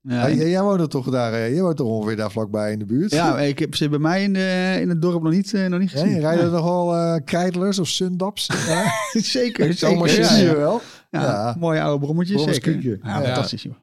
Ja, 0.00 0.26
Ja, 0.26 0.34
jij, 0.34 0.48
jij 0.50 0.62
woont 0.62 0.80
er 0.80 0.88
toch 0.88 1.10
daar, 1.10 1.32
eh, 1.32 1.52
jij 1.52 1.62
woont 1.62 1.76
toch 1.76 1.86
ongeveer 1.88 2.16
daar 2.16 2.30
vlakbij 2.30 2.72
in 2.72 2.78
de 2.78 2.84
buurt? 2.84 3.10
ja, 3.12 3.40
ik 3.40 3.58
heb 3.58 3.74
ze 3.74 3.88
bij 3.88 3.98
mij 3.98 4.22
in, 4.22 4.32
de, 4.32 4.76
in 4.80 4.88
het 4.88 5.02
dorp 5.02 5.22
nog 5.22 5.32
niet, 5.32 5.54
eh, 5.54 5.66
nog 5.66 5.80
niet 5.80 5.90
Ja, 5.90 5.98
gezien. 5.98 6.14
je 6.14 6.20
rijdt 6.20 6.42
er 6.42 6.50
nog 6.50 6.64
wel 6.64 6.94
eh 6.94 7.16
krijtlers 7.24 7.78
of 7.78 7.88
sundaps? 7.88 8.46
Ja, 8.68 8.92
zeker, 9.12 9.74
Zomaar 9.74 10.08
zeker. 10.08 10.22
dat 10.22 10.30
Ja, 10.30 10.36
zie 10.36 10.44
je 10.44 10.50
ja. 10.50 10.56
wel. 10.56 10.80
Ja, 11.10 11.22
Ja. 11.22 11.56
mooie 11.58 11.80
oude 11.82 12.04
brommetjes, 12.04 12.42
zeker. 12.44 12.82
Ja, 12.82 12.96
Ja. 13.02 13.22
fantastisch, 13.24 13.62
joh. 13.62 13.74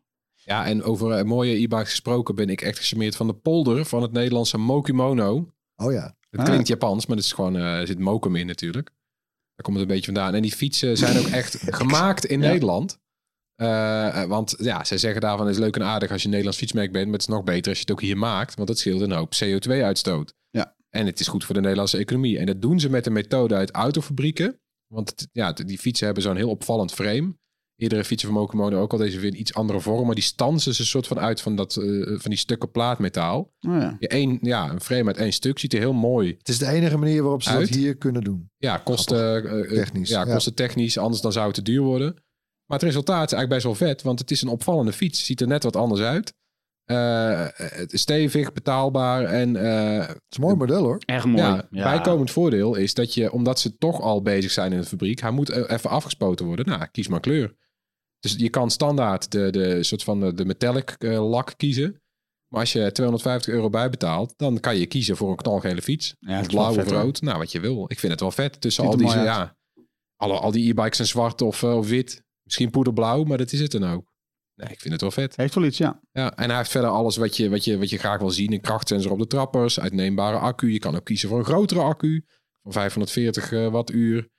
Ja, 0.45 0.65
en 0.65 0.83
over 0.83 1.11
eh, 1.11 1.23
mooie 1.23 1.55
e-bikes 1.55 1.89
gesproken 1.89 2.35
ben 2.35 2.49
ik 2.49 2.61
echt 2.61 2.77
gecharmeerd 2.79 3.15
van 3.15 3.27
de 3.27 3.33
polder 3.33 3.85
van 3.85 4.01
het 4.01 4.11
Nederlandse 4.11 4.57
Mokimono. 4.57 5.53
Oh 5.75 5.91
ja. 5.91 6.15
Het 6.29 6.39
Ah. 6.39 6.45
klinkt 6.45 6.67
Japans, 6.67 7.05
maar 7.05 7.15
het 7.17 7.25
is 7.25 7.31
gewoon, 7.33 7.55
eh, 7.55 7.79
er 7.79 7.87
zit 7.87 7.99
mokum 7.99 8.35
in 8.35 8.47
natuurlijk. 8.47 8.87
Daar 9.55 9.65
komt 9.65 9.77
het 9.77 9.85
een 9.89 9.95
beetje 9.95 10.11
vandaan. 10.13 10.33
En 10.35 10.41
die 10.41 10.51
fietsen 10.51 10.97
zijn 10.97 11.17
ook 11.17 11.25
echt 11.27 11.57
gemaakt 11.79 12.25
in 12.25 12.41
Ja. 12.41 12.47
Nederland. 12.51 12.99
Eh, 13.55 14.23
want 14.23 14.55
ja, 14.57 14.83
zij 14.83 14.97
zeggen 14.97 15.21
daarvan 15.21 15.49
is 15.49 15.57
leuk 15.57 15.75
en 15.75 15.83
aardig 15.83 16.09
als 16.11 16.19
je 16.19 16.23
een 16.25 16.29
Nederlands 16.29 16.59
fietsmerk 16.59 16.91
bent, 16.91 17.03
maar 17.05 17.13
het 17.13 17.21
is 17.21 17.27
nog 17.35 17.43
beter 17.43 17.67
als 17.69 17.77
je 17.77 17.83
het 17.83 17.91
ook 17.93 18.01
hier 18.01 18.17
maakt, 18.17 18.55
want 18.55 18.67
dat 18.67 18.77
scheelt 18.79 19.01
een 19.01 19.11
hoop 19.11 19.33
CO2-uitstoot. 19.43 20.33
Ja. 20.49 20.75
En 20.89 21.05
het 21.05 21.19
is 21.19 21.27
goed 21.27 21.43
voor 21.45 21.55
de 21.55 21.61
Nederlandse 21.61 21.97
economie. 21.97 22.37
En 22.37 22.45
dat 22.45 22.61
doen 22.61 22.79
ze 22.79 22.89
met 22.89 23.05
een 23.05 23.13
methode 23.13 23.55
uit 23.55 23.71
autofabrieken. 23.71 24.59
Want 24.87 25.09
het- 25.09 25.27
ja, 25.31 25.51
die 25.53 25.77
fietsen 25.77 26.05
hebben 26.05 26.23
zo'n 26.23 26.35
heel 26.35 26.49
opvallend 26.49 26.93
frame. 26.93 27.33
Eerdere 27.75 28.03
fietsen 28.03 28.29
van 28.29 28.37
Mokomono 28.37 28.81
ook 28.81 28.91
al 28.91 28.97
deze 28.97 29.19
weer 29.19 29.31
een 29.31 29.39
iets 29.39 29.53
andere 29.53 29.79
vorm, 29.79 30.05
maar 30.05 30.15
die 30.15 30.23
stansen 30.23 30.73
ze 30.73 30.81
een 30.81 30.87
soort 30.87 31.07
van 31.07 31.19
uit 31.19 31.41
van, 31.41 31.55
dat, 31.55 31.75
eh, 31.75 31.83
van 32.05 32.29
die 32.29 32.37
stukken 32.39 32.71
plaatmetaal. 32.71 33.39
Oh, 33.67 33.75
ja. 33.79 33.95
Één, 33.99 34.37
ja, 34.41 34.69
een 34.69 34.81
frame 34.81 35.05
uit 35.05 35.17
één 35.17 35.33
stuk 35.33 35.59
ziet 35.59 35.73
er 35.73 35.79
heel 35.79 35.93
mooi 35.93 36.35
Het 36.37 36.49
is 36.49 36.57
de 36.57 36.67
enige 36.67 36.97
manier 36.97 37.21
waarop 37.21 37.43
ze 37.43 37.49
Uit. 37.49 37.67
dat 37.67 37.77
hier 37.77 37.95
kunnen 37.97 38.21
doen. 38.21 38.49
ja, 38.57 38.77
kosten 38.77 39.45
eh, 39.49 39.59
eh, 39.61 39.69
Technisch, 39.69 40.09
Ja, 40.09 40.25
ja. 40.25 40.33
kosten 40.33 40.53
technisch, 40.55 40.97
anders 40.97 41.21
dan 41.21 41.31
zou 41.31 41.45
het 41.45 41.55
te 41.55 41.61
duur 41.61 41.81
worden. 41.81 42.13
Maar 42.65 42.77
het 42.79 42.87
resultaat 42.87 43.25
is 43.31 43.33
eigenlijk 43.33 43.49
best 43.63 43.79
wel 43.79 43.87
vet, 43.89 44.01
want 44.01 44.19
het 44.19 44.31
is 44.31 44.41
een 44.41 44.47
opvallende 44.47 44.93
fiets. 44.93 45.25
Ziet 45.25 45.41
er 45.41 45.47
net 45.47 45.63
wat 45.63 45.75
anders 45.75 46.01
uit. 46.01 46.33
Eh, 46.83 47.45
het 47.53 47.93
is 47.93 48.01
stevig, 48.01 48.53
betaalbaar 48.53 49.23
en 49.25 49.55
eh, 49.55 50.07
Het 50.07 50.21
is 50.29 50.37
een 50.37 50.43
mooi 50.43 50.55
model 50.55 50.83
hoor. 50.83 50.97
Echt 51.05 51.25
mooi. 51.25 51.37
ja, 51.43 51.67
Ja. 51.71 51.83
bijkomend 51.83 52.31
voordeel 52.31 52.75
is 52.75 52.93
dat 52.93 53.13
je, 53.13 53.31
omdat 53.31 53.59
ze 53.59 53.77
toch 53.77 54.01
al 54.01 54.21
bezig 54.21 54.51
zijn 54.51 54.71
in 54.71 54.79
de 54.79 54.85
fabriek, 54.85 55.19
hij 55.21 55.31
moet 55.31 55.49
even 55.69 55.89
afgespoten 55.89 56.45
worden. 56.45 56.65
Nou, 56.65 56.85
kies 56.91 57.07
maar 57.07 57.19
kleur. 57.19 57.55
Dus 58.23 58.35
je 58.37 58.49
kan 58.49 58.71
standaard 58.71 59.31
de, 59.31 59.49
de 59.49 59.83
soort 59.83 60.03
van 60.03 60.19
de, 60.19 60.33
de 60.33 60.45
metallic 60.45 60.89
eh, 60.89 61.29
lak 61.29 61.53
kiezen. 61.57 62.01
Maar 62.47 62.59
als 62.59 62.73
je 62.73 62.91
250 62.91 63.53
euro 63.53 63.69
bijbetaalt, 63.69 64.33
dan 64.37 64.59
kan 64.59 64.77
je 64.77 64.85
kiezen 64.85 65.17
voor 65.17 65.29
een 65.29 65.35
knalgele 65.35 65.81
fiets. 65.81 66.15
Ja, 66.19 66.41
blauw 66.41 66.69
of 66.69 66.75
hoor. 66.75 66.85
rood. 66.85 67.21
Nou, 67.21 67.37
wat 67.37 67.51
je 67.51 67.59
wil. 67.59 67.85
Ik 67.87 67.99
vind 67.99 68.11
het 68.11 68.21
wel 68.21 68.31
vet. 68.31 68.61
Tussen 68.61 68.85
al 68.85 68.97
die, 68.97 69.07
ja, 69.07 69.57
alle, 70.15 70.39
al 70.39 70.51
die 70.51 70.69
e-bikes 70.69 70.95
zijn 70.95 71.07
zwart 71.07 71.41
of, 71.41 71.63
eh, 71.63 71.77
of 71.77 71.87
wit. 71.87 72.23
Misschien 72.43 72.69
poederblauw, 72.69 73.23
maar 73.23 73.37
dat 73.37 73.51
is 73.51 73.59
het 73.59 73.71
dan 73.71 73.83
ook. 73.83 74.13
Nee, 74.55 74.69
ik 74.69 74.79
vind 74.79 74.93
het 74.93 75.01
wel 75.01 75.11
vet. 75.11 75.35
Heeft 75.35 75.55
wel 75.55 75.63
iets, 75.63 75.77
ja. 75.77 76.01
Ja, 76.11 76.35
en 76.35 76.47
hij 76.47 76.57
heeft 76.57 76.69
verder 76.69 76.89
alles 76.89 77.17
wat 77.17 77.37
je, 77.37 77.49
wat 77.49 77.63
je, 77.63 77.77
wat 77.77 77.89
je 77.89 77.97
graag 77.97 78.19
wil 78.19 78.31
zien. 78.31 78.53
Een 78.53 78.61
krachtsensor 78.61 79.11
op 79.11 79.19
de 79.19 79.27
trappers, 79.27 79.79
uitneembare 79.79 80.37
accu. 80.37 80.71
Je 80.71 80.79
kan 80.79 80.95
ook 80.95 81.05
kiezen 81.05 81.29
voor 81.29 81.37
een 81.39 81.45
grotere 81.45 81.81
accu 81.81 82.25
van 82.61 82.71
540 82.71 83.51
eh, 83.51 83.67
wattuur. 83.67 84.29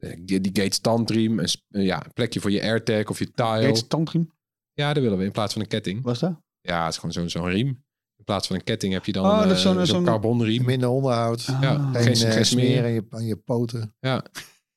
Eh, 0.00 0.16
Die, 0.18 0.40
die 0.40 0.62
Gates 0.62 0.78
tandriem, 0.78 1.38
een, 1.38 1.48
eh, 1.70 1.84
ja, 1.84 2.04
een 2.04 2.12
plekje 2.12 2.40
voor 2.40 2.50
je 2.50 2.60
AirTag 2.62 3.08
of 3.08 3.18
je 3.18 3.30
tile. 3.32 3.62
Gates 3.62 3.86
tandriem, 3.86 4.32
Ja, 4.72 4.92
dat 4.92 5.02
willen 5.02 5.18
we 5.18 5.24
in 5.24 5.32
plaats 5.32 5.52
van 5.52 5.62
een 5.62 5.68
ketting. 5.68 6.02
was 6.02 6.18
dat? 6.18 6.40
Ja, 6.60 6.80
het 6.84 6.90
is 6.92 6.96
gewoon 6.98 7.12
zo'n 7.12 7.28
zo'n 7.28 7.48
riem. 7.50 7.68
In 8.16 8.24
plaats 8.24 8.46
van 8.46 8.56
een 8.56 8.64
ketting 8.64 8.92
heb 8.92 9.04
je 9.04 9.12
dan 9.12 9.24
Oh, 9.24 9.40
een, 9.44 9.50
eh, 9.78 9.84
zo'n- 9.84 10.04
carbonriem. 10.04 10.64
Minder 10.64 10.88
onderhoud. 10.88 11.46
Ah. 11.48 11.62
Ja, 11.62 11.90
Geen, 11.92 12.02
geen, 12.02 12.16
geen 12.16 12.16
smeer 12.16 12.44
smeer. 12.44 12.84
aan 12.84 12.90
je, 12.90 13.06
aan 13.10 13.24
je 13.26 13.36
poten. 13.36 13.94
Ja. 14.00 14.24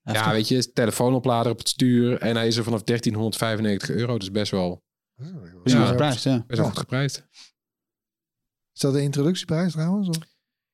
ja, 0.03 0.32
weet 0.32 0.47
je, 0.47 0.71
telefoonoplader 0.74 1.51
op 1.51 1.57
het 1.57 1.67
stuur. 1.69 2.17
En 2.19 2.36
hij 2.36 2.47
is 2.47 2.57
er 2.57 2.63
vanaf 2.63 2.84
1395 2.84 3.89
euro. 3.89 4.17
Dus 4.17 4.32
best 4.32 4.51
wel, 4.51 4.82
Prima 5.63 5.80
Ja. 5.80 5.86
geprijsd, 5.86 6.24
ja. 6.24 6.38
best 6.38 6.47
wel 6.47 6.57
Ja. 6.59 6.69
goed 6.71 6.80
geprijsd. 6.80 7.28
Is 8.74 8.82
dat 8.82 8.93
de 8.93 9.01
introductieprijs 9.01 9.71
trouwens? 9.71 10.07
Of? 10.09 10.17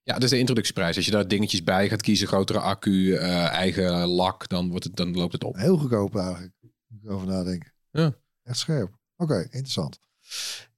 Ja, 0.09 0.15
dat 0.15 0.23
is 0.23 0.29
de 0.29 0.37
introductieprijs. 0.37 0.95
Als 0.95 1.05
je 1.05 1.11
daar 1.11 1.27
dingetjes 1.27 1.63
bij 1.63 1.89
gaat 1.89 2.01
kiezen, 2.01 2.27
grotere 2.27 2.59
accu, 2.59 3.13
eh, 3.13 3.45
eigen 3.47 4.07
lak, 4.07 4.47
dan, 4.47 4.69
wordt 4.69 4.83
het, 4.83 4.95
dan 4.95 5.15
loopt 5.15 5.33
het 5.33 5.43
op. 5.43 5.55
Heel 5.55 5.77
goedkoop 5.77 6.15
eigenlijk. 6.15 6.53
Moet 6.87 7.03
ik 7.03 7.09
over 7.09 7.27
nadenken. 7.27 7.73
Ja. 7.91 8.15
Echt 8.43 8.57
scherp. 8.57 8.97
Oké, 9.17 9.39
interessant. 9.41 9.99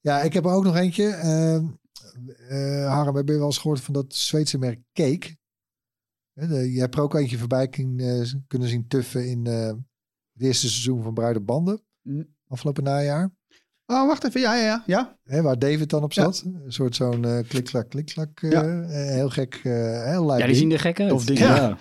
Ja, 0.00 0.22
ik 0.22 0.32
heb 0.32 0.44
er 0.44 0.50
ook 0.50 0.64
nog 0.64 0.76
eentje. 0.76 1.08
Ehm 1.10 1.66
eh 2.48 2.86
Harm, 2.92 3.16
heb 3.16 3.28
je 3.28 3.34
wel 3.36 3.46
eens 3.46 3.58
gehoord 3.58 3.80
van 3.80 3.94
dat 3.94 4.14
Zweedse 4.14 4.58
merk 4.58 4.80
Cake? 4.92 5.36
Hè, 6.32 6.46
de- 6.48 6.72
je 6.72 6.80
hebt 6.80 6.94
er 6.94 7.00
ook 7.00 7.14
eentje 7.14 7.38
voorbij 7.38 7.68
kun- 7.68 7.98
eh, 8.00 8.32
kunnen 8.46 8.68
zien 8.68 8.86
tuffen 8.88 9.28
in 9.28 9.46
eh, 9.46 9.66
het 10.32 10.42
eerste 10.42 10.68
seizoen 10.68 11.02
van 11.02 11.14
Bruide 11.14 11.40
Banden. 11.40 11.82
Mm. 12.02 12.34
Afgelopen 12.48 12.82
najaar. 12.84 13.30
Oh, 13.92 14.06
wacht 14.06 14.24
even. 14.24 14.40
Ja, 14.40 14.54
ja, 14.56 14.64
ja. 14.64 14.82
ja. 14.86 15.16
Hè, 15.24 15.42
waar 15.42 15.58
David 15.58 15.90
dan 15.90 16.02
op 16.02 16.12
Ja. 16.12 16.22
zat. 16.22 16.42
Een 16.64 16.72
soort 16.72 16.96
zo'n 16.96 17.24
eh 17.24 17.38
klik-klak, 17.48 17.88
klik-klak. 17.90 18.40
eh, 18.42 18.50
Ja. 18.50 18.62
eh, 18.62 18.88
heel 18.90 19.28
gek, 19.30 19.54
eh, 19.54 20.04
heel 20.04 20.28
Ja, 20.30 20.36
die 20.36 20.44
ding. 20.46 20.56
zien 20.56 20.72
er 20.72 20.78
gek 20.80 21.00
uit. 21.00 21.08
Tof 21.08 21.24
ding, 21.24 21.38
ja. 21.38 21.56
ja. 21.56 21.76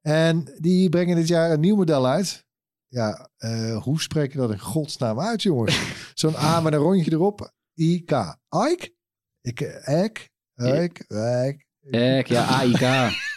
En 0.00 0.44
die 0.58 0.88
brengen 0.88 1.16
dit 1.16 1.28
jaar 1.28 1.50
een 1.50 1.60
nieuw 1.60 1.76
model 1.76 2.06
uit. 2.06 2.44
Ja, 2.88 3.28
eh, 3.36 3.76
hoe 3.82 4.00
spreek 4.00 4.32
je 4.32 4.38
dat 4.38 4.50
in 4.50 4.58
godsnaam 4.60 5.20
uit, 5.20 5.42
jongens? 5.42 5.78
Zo'n 6.14 6.36
A 6.36 6.60
met 6.60 6.72
een 6.72 6.78
rondje 6.78 7.12
erop. 7.12 7.52
IK. 7.74 8.10
Ike? 8.70 8.94
Ik, 9.40 9.60
Ek? 9.84 10.30
Ik? 10.54 11.04
Ik? 11.08 11.66
Ek, 11.90 12.26
ja, 12.26 12.44
AIK. 12.44 12.80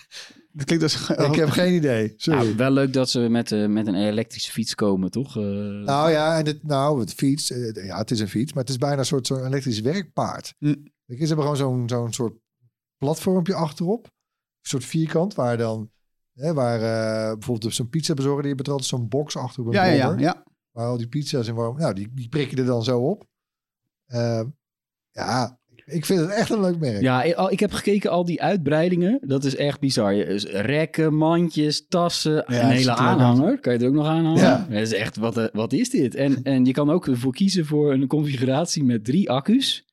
Dat 0.58 0.66
klinkt 0.66 0.84
als... 0.84 1.10
Ik 1.30 1.36
heb 1.36 1.50
geen 1.50 1.74
idee. 1.74 2.14
Sorry. 2.16 2.40
Nou, 2.44 2.56
wel 2.56 2.72
leuk 2.72 2.94
dat 2.94 3.10
ze 3.10 3.20
met, 3.20 3.52
eh, 3.52 3.66
met 3.68 3.88
een 3.88 3.96
elektrische 3.96 4.52
fiets 4.52 4.76
komen, 4.76 5.12
toch? 5.12 5.38
Eh, 5.38 5.44
Nou 5.44 6.12
ja, 6.12 6.38
en 6.40 6.46
het, 6.46 6.64
nou, 6.64 7.00
het 7.00 7.14
fiets. 7.14 7.52
eh, 7.52 7.86
ja, 7.86 7.98
het 7.98 8.12
is 8.12 8.20
een 8.20 8.28
fiets, 8.30 8.54
maar 8.54 8.64
het 8.64 8.72
is 8.72 8.78
bijna 8.78 8.98
een 8.98 9.06
soort 9.06 9.28
zo'n 9.28 9.46
elektrisch 9.46 9.80
werkpaard. 9.82 10.54
Je, 10.58 10.82
Ze 11.08 11.16
hebben 11.26 11.38
gewoon 11.42 11.58
zo'n 11.58 11.90
zo'n 11.90 12.14
soort 12.14 12.34
platformpje 12.98 13.54
achterop. 13.54 14.06
Een 14.06 14.70
soort 14.70 14.86
vierkant 14.86 15.34
waar 15.36 15.58
dan... 15.58 15.92
Hè, 16.34 16.54
waar 16.54 16.76
eh, 16.82 17.34
bijvoorbeeld 17.34 17.74
zo'n 17.74 17.90
pizza 17.90 18.14
bezorger, 18.14 18.44
die 18.44 18.56
er 18.56 18.72
altijd 18.72 18.90
zo'n 18.90 19.08
box 19.08 19.36
achter 19.36 19.62
op 19.62 19.68
een 19.68 19.74
Ja, 19.74 19.84
ja, 19.86 19.94
ja. 19.94 20.16
ja. 20.18 20.44
Waar 20.72 20.88
al 20.88 20.98
die 20.98 21.08
pizza's 21.08 21.48
in 21.48 21.56
warm... 21.56 21.78
Nou, 21.78 21.94
die, 21.94 22.10
die 22.14 22.30
prik 22.30 22.50
je 22.50 22.56
er 22.58 22.66
dan 22.66 22.84
zo 22.84 23.00
op. 23.00 23.26
Ja, 25.12 25.60
ik 25.90 26.06
vind 26.06 26.20
het 26.20 26.30
echt 26.30 26.50
een 26.50 26.62
leuk 26.62 26.80
merk. 26.80 27.02
Ja, 27.02 27.24
ik- 27.50 27.60
heb 27.60 27.72
gekeken, 27.72 28.10
al 28.12 28.26
die 28.26 28.42
uitbreidingen, 28.42 29.20
dat 29.22 29.44
is 29.44 29.56
echt 29.56 29.80
bizar. 29.80 30.14
Dus 30.14 30.46
Rekken, 30.46 31.14
mandjes, 31.16 31.88
tassen, 31.88 32.34
Ja, 32.48 32.64
een 32.64 32.70
hele 32.70 32.92
er 32.92 32.98
aanhanger. 32.98 33.60
Kan 33.60 33.74
je 33.74 33.80
er 33.80 33.88
ook 33.88 33.94
nog 33.94 34.08
aanhangen? 34.08 34.42
Ja. 34.42 34.68
Dat 34.70 34.80
is 34.82 34.94
echt, 34.94 35.18
wat, 35.18 35.38
eh, 35.38 35.46
wat 35.54 35.74
is 35.74 35.90
dit? 35.90 36.16
En, 36.16 36.44
en 36.44 36.66
je 36.66 36.72
kan 36.72 36.90
ook 36.90 37.08
ervoor 37.08 37.34
kiezen 37.34 37.66
voor 37.66 37.94
een 37.94 38.08
configuratie 38.08 38.84
met 38.84 39.06
drie 39.06 39.30
accu's. 39.30 39.86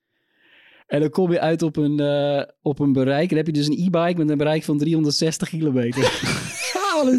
En 0.86 1.00
dan 1.00 1.10
kom 1.10 1.32
je 1.32 1.40
uit 1.40 1.62
op 1.62 1.76
een, 1.76 2.00
eh, 2.00 2.42
op 2.62 2.78
een 2.78 2.92
bereik. 2.92 3.28
Dan 3.28 3.36
heb 3.38 3.46
je 3.46 3.52
dus 3.52 3.66
een 3.66 3.78
e-bike 3.78 4.14
met 4.18 4.30
een 4.30 4.36
bereik 4.38 4.62
van 4.64 4.78
360 4.78 5.48
kilometer. 5.48 6.02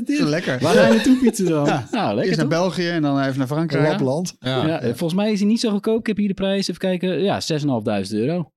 ja? 0.06 0.26
Lekker. 0.26 0.60
Waar 0.60 0.74
ga 0.74 0.88
je 0.88 0.94
naartoe 0.94 1.16
fietsen 1.18 1.46
dan? 1.46 1.66
Ja. 1.76 1.88
Nou, 1.92 2.08
lekker 2.08 2.24
Eerst 2.26 2.38
naar 2.38 2.48
toch? 2.50 2.60
België 2.60 2.88
en 2.88 3.02
dan 3.02 3.20
even 3.22 3.38
naar 3.38 3.48
Frankrijk. 3.48 3.88
Lapland. 3.88 4.36
Ja. 4.40 4.68
Ja, 4.68 4.80
volgens 4.82 5.14
mij 5.14 5.32
is 5.32 5.40
hij 5.40 5.48
niet 5.48 5.60
zo 5.60 5.70
goedkoop. 5.72 6.00
Ik 6.00 6.08
heb 6.08 6.18
hier 6.18 6.28
de 6.28 6.34
prijs, 6.34 6.68
even 6.68 6.80
kijken. 6.82 7.22
Ja, 7.22 7.40
6.500 7.42 8.14
euro. 8.14 8.52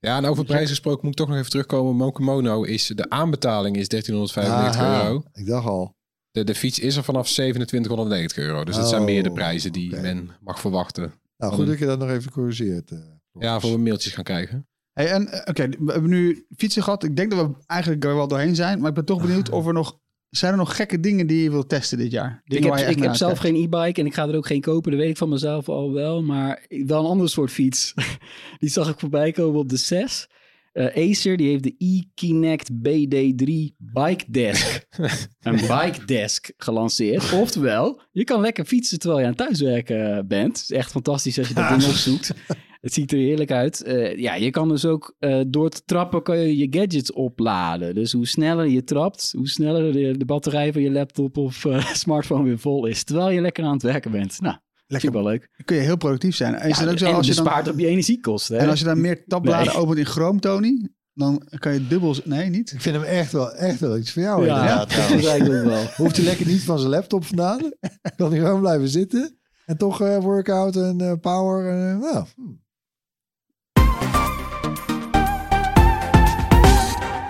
Ja, 0.00 0.16
en 0.16 0.24
over 0.24 0.44
prijs 0.44 0.68
gesproken 0.68 1.00
moet 1.02 1.10
ik 1.10 1.16
toch 1.16 1.28
nog 1.28 1.36
even 1.36 1.50
terugkomen. 1.50 1.96
Mokomono 1.96 2.62
is, 2.62 2.86
de 2.86 3.10
aanbetaling 3.10 3.76
is 3.76 3.88
1395 3.88 4.80
Aha, 4.80 5.06
euro. 5.06 5.22
Ik 5.32 5.46
dacht 5.46 5.66
al. 5.66 5.96
De, 6.30 6.44
de 6.44 6.54
fiets 6.54 6.78
is 6.78 6.96
er 6.96 7.04
vanaf 7.04 7.28
2790 7.28 8.36
euro. 8.38 8.64
Dus 8.64 8.76
dat 8.76 8.88
zijn 8.88 9.00
Oh, 9.00 9.06
meer 9.06 9.22
de 9.22 9.32
prijzen 9.32 9.72
die 9.72 9.96
men 10.00 10.30
mag 10.40 10.60
verwachten. 10.60 11.12
Nou, 11.36 11.52
goed 11.54 11.66
dat 11.66 11.78
je 11.78 11.86
dat 11.86 11.98
nog 11.98 12.10
even 12.10 12.30
corrigeert. 12.30 12.90
eh. 12.90 12.98
Ja, 13.38 13.60
voor 13.60 13.70
we 13.70 13.78
mailtjes 13.78 14.12
gaan 14.12 14.24
krijgen. 14.24 14.66
Hey, 14.92 15.10
en 15.10 15.28
eh, 15.28 15.40
oké, 15.44 15.68
we 15.68 15.92
hebben 15.92 16.10
nu 16.10 16.46
fietsen 16.56 16.82
gehad. 16.82 17.04
Ik 17.04 17.16
denk 17.16 17.30
dat 17.30 17.46
we 17.46 17.54
eigenlijk 17.66 18.04
er 18.04 18.14
wel 18.14 18.28
doorheen 18.28 18.54
zijn. 18.54 18.78
Maar 18.80 18.88
ik 18.88 18.94
ben 18.94 19.04
toch 19.04 19.22
benieuwd 19.26 19.48
of 19.50 19.66
er 19.66 19.72
nog... 19.72 19.98
Zijn 20.30 20.52
er 20.52 20.58
nog 20.58 20.76
gekke 20.76 21.00
dingen 21.00 21.26
die 21.26 21.42
je 21.42 21.50
wilt 21.50 21.68
testen 21.68 21.98
dit 21.98 22.10
jaar? 22.10 22.42
Ik 22.44 22.50
Dingen 22.50 22.62
heb, 22.62 22.70
waar 22.70 22.80
je 22.80 22.86
echt 22.86 22.96
ik 22.96 23.02
heb 23.02 23.14
zelf 23.14 23.38
geen 23.38 23.54
e-bike 23.54 24.00
en 24.00 24.06
ik 24.06 24.14
ga 24.14 24.28
er 24.28 24.36
ook 24.36 24.46
geen 24.46 24.60
kopen. 24.60 24.90
Dat 24.90 25.00
weet 25.00 25.10
ik 25.10 25.16
van 25.16 25.28
mezelf 25.28 25.68
al 25.68 25.92
wel. 25.92 26.22
Maar 26.22 26.66
wel 26.68 27.00
een 27.00 27.10
ander 27.10 27.28
soort 27.28 27.50
fiets. 27.50 27.94
die 28.58 28.70
zag 28.70 28.88
ik 28.88 28.98
voorbij 28.98 29.32
komen 29.32 29.60
op 29.60 29.68
de 29.68 29.76
6. 29.76 30.28
Eh, 30.72 31.10
Acer 31.10 31.36
die 31.36 31.48
heeft 31.48 31.62
de 31.62 31.74
e-Kinect 31.78 32.70
BD3 32.72 33.74
Bike 33.76 34.24
Desk. 34.28 34.86
een 35.40 35.56
bike 35.56 36.04
desk 36.04 36.50
gelanceerd. 36.56 37.32
Oftewel, 37.32 38.00
je 38.12 38.24
kan 38.24 38.40
lekker 38.40 38.64
fietsen 38.64 38.98
terwijl 38.98 39.20
je 39.20 39.26
aan 39.26 39.34
het 39.36 39.46
thuiswerken 39.46 40.28
bent. 40.28 40.58
Het 40.58 40.70
is 40.70 40.76
echt 40.76 40.90
fantastisch 40.90 41.38
als 41.38 41.48
je 41.48 41.54
dat 41.54 41.68
ding 41.68 41.84
opzoekt. 41.92 42.32
Het 42.80 42.92
ziet 42.92 43.12
er 43.12 43.18
heerlijk 43.18 43.50
uit. 43.50 43.82
Eh, 43.82 44.16
ja, 44.18 44.34
je 44.34 44.50
kan 44.50 44.68
dus 44.68 44.84
ook 44.84 45.14
eh, 45.18 45.40
door 45.46 45.70
te 45.70 45.82
trappen 45.84 46.22
kan 46.22 46.38
je 46.38 46.56
je 46.56 46.66
gadgets 46.78 47.12
opladen. 47.12 47.94
Dus 47.94 48.12
hoe 48.12 48.26
sneller 48.26 48.66
je 48.68 48.84
trapt, 48.84 49.32
hoe 49.36 49.48
sneller 49.48 49.92
de, 49.92 50.16
de 50.18 50.24
batterij 50.24 50.72
van 50.72 50.82
je 50.82 50.90
laptop 50.90 51.36
of 51.36 51.64
eh, 51.64 51.86
smartphone 52.04 52.44
weer 52.44 52.58
vol 52.58 52.86
is. 52.86 53.04
Terwijl 53.04 53.30
je 53.30 53.40
lekker 53.40 53.64
aan 53.64 53.72
het 53.72 53.82
werken 53.82 54.10
bent. 54.10 54.40
Nou, 54.40 54.54
vind 54.54 54.86
ik 54.86 55.02
Lekker, 55.02 55.12
wel 55.12 55.22
leuk. 55.22 55.48
kun 55.64 55.76
je 55.76 55.82
heel 55.82 55.96
productief 55.96 56.36
zijn. 56.36 56.54
En, 56.54 56.70
is 56.70 56.78
Ja, 56.78 56.90
ook 56.90 56.98
zo, 56.98 57.06
en 57.06 57.14
als 57.14 57.26
je 57.26 57.34
dan, 57.34 57.44
bespaart 57.44 57.68
op 57.68 57.78
je 57.78 57.86
energiekosten. 57.86 58.56
Hè? 58.56 58.62
en 58.62 58.68
als 58.68 58.78
je 58.78 58.84
dan 58.84 59.00
meer 59.00 59.24
tabbladen 59.26 59.66
Nee. 59.72 59.82
opent 59.82 59.98
in 59.98 60.06
Chrome, 60.06 60.38
Tony, 60.38 60.88
dan 61.14 61.42
kan 61.58 61.72
je 61.72 61.86
dubbel... 61.86 62.14
Nee, 62.24 62.48
niet? 62.48 62.72
Ik 62.72 62.80
vind 62.80 62.96
hem 62.96 63.04
echt 63.04 63.32
wel, 63.32 63.52
echt 63.52 63.80
wel 63.80 63.98
iets 63.98 64.12
voor 64.12 64.22
jou. 64.22 64.44
ja, 64.46 64.54
inderdaad, 64.60 64.94
dat 65.08 65.10
is 65.18 65.26
eigenlijk 65.26 65.64
wel. 65.64 65.84
Hoeft 65.96 66.16
hij 66.16 66.24
lekker 66.24 66.46
niet 66.46 66.62
van 66.62 66.78
zijn 66.78 66.90
laptop 66.90 67.24
vandaan. 67.24 67.60
kan 68.16 68.30
hij 68.30 68.40
gewoon 68.40 68.60
blijven 68.60 68.88
zitten. 68.88 69.38
En 69.66 69.76
toch 69.76 70.00
eh, 70.00 70.18
workout 70.18 70.76
en 70.76 71.00
eh, 71.00 71.12
power. 71.20 71.68
En, 71.68 72.02
eh, 72.02 72.22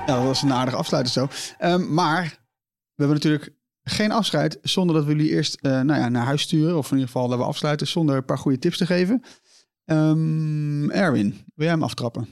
nou. 0.09 0.19
Ja, 0.21 0.27
dat 0.27 0.35
was 0.35 0.43
een 0.43 0.53
aardige 0.53 0.77
afsluiter 0.77 1.13
zo. 1.13 1.29
Ehm, 1.59 1.95
maar 1.95 2.23
we 2.95 3.05
hebben 3.05 3.17
natuurlijk 3.17 3.51
geen 3.83 4.13
afscheid 4.13 4.59
zonder 4.63 4.97
dat 4.97 5.05
we 5.05 5.11
jullie 5.11 5.31
eerst 5.31 5.55
eh, 5.55 5.81
nou 5.81 6.01
ja, 6.01 6.09
naar 6.09 6.25
huis 6.25 6.43
sturen. 6.43 6.79
Of 6.79 6.87
in 6.87 6.97
ieder 6.97 7.13
geval 7.13 7.29
dat 7.29 7.39
we 7.39 7.45
afsluiten 7.45 7.87
zonder 7.87 8.17
een 8.17 8.25
paar 8.25 8.39
goede 8.39 8.59
tips 8.59 8.77
te 8.77 8.87
geven. 8.87 9.23
Ehm, 9.85 10.91
Erwin, 10.91 11.31
wil 11.31 11.67
jij 11.67 11.69
hem 11.69 11.83
aftrappen? 11.83 12.29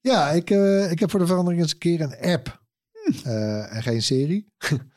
Ja, 0.00 0.30
ik, 0.30 0.50
eh, 0.50 0.90
ik 0.90 0.98
heb 0.98 1.10
voor 1.10 1.20
de 1.20 1.26
verandering 1.26 1.62
eens 1.62 1.72
een 1.72 1.78
keer 1.78 2.00
een 2.00 2.32
app. 2.32 2.62
Eh, 3.24 3.76
en 3.76 3.82
geen 3.82 4.02
serie. 4.02 4.46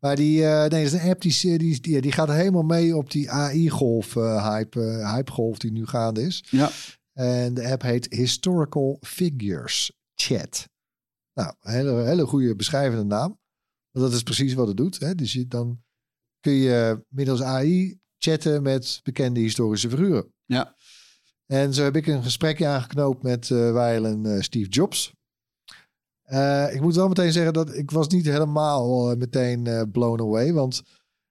Maar 0.00 0.16
die, 0.16 0.40
nee, 0.40 0.68
dat 0.68 0.72
is 0.72 0.92
een 0.92 1.10
app 1.10 1.20
die, 1.20 1.58
die, 1.58 1.80
die, 1.80 2.00
die 2.00 2.12
gaat 2.12 2.28
helemaal 2.28 2.62
mee 2.62 2.96
op 2.96 3.10
die 3.10 3.30
AI-golf, 3.30 4.16
eh, 4.16 4.48
hype, 4.48 4.80
hype-golf 5.14 5.58
die 5.58 5.72
nu 5.72 5.86
gaande 5.86 6.22
is. 6.22 6.44
Ja. 6.50 6.70
En 7.12 7.54
de 7.54 7.70
app 7.70 7.82
heet 7.82 8.06
Historical 8.14 8.98
Figures 9.00 9.92
Chat. 10.14 10.68
Nou, 11.40 11.54
een 11.60 11.72
hele, 11.72 11.92
hele 12.02 12.26
goede 12.26 12.56
beschrijvende 12.56 13.04
naam. 13.04 13.38
Want 13.90 14.06
dat 14.06 14.12
is 14.14 14.22
precies 14.22 14.54
wat 14.54 14.68
het 14.68 14.76
doet. 14.76 14.98
Hè? 15.00 15.14
Dus 15.14 15.32
je, 15.32 15.46
dan 15.46 15.82
kun 16.40 16.52
je 16.52 17.04
middels 17.08 17.42
AI 17.42 17.98
chatten 18.18 18.62
met 18.62 19.00
bekende 19.02 19.40
historische 19.40 19.90
figuren. 19.90 20.32
Ja. 20.44 20.74
En 21.46 21.74
zo 21.74 21.82
heb 21.82 21.96
ik 21.96 22.06
een 22.06 22.22
gesprekje 22.22 22.66
aangeknoopt 22.66 23.22
met 23.22 23.48
wijlen 23.48 24.26
eh, 24.26 24.40
Steve 24.40 24.68
Jobs. 24.68 25.12
Eh, 26.22 26.74
ik 26.74 26.80
moet 26.80 26.94
wel 26.94 27.08
meteen 27.08 27.32
zeggen 27.32 27.52
dat 27.52 27.74
ik 27.74 27.90
was 27.90 28.08
niet 28.08 28.24
helemaal 28.26 29.16
meteen 29.16 29.90
blown 29.92 30.20
away. 30.22 30.52
Want 30.52 30.82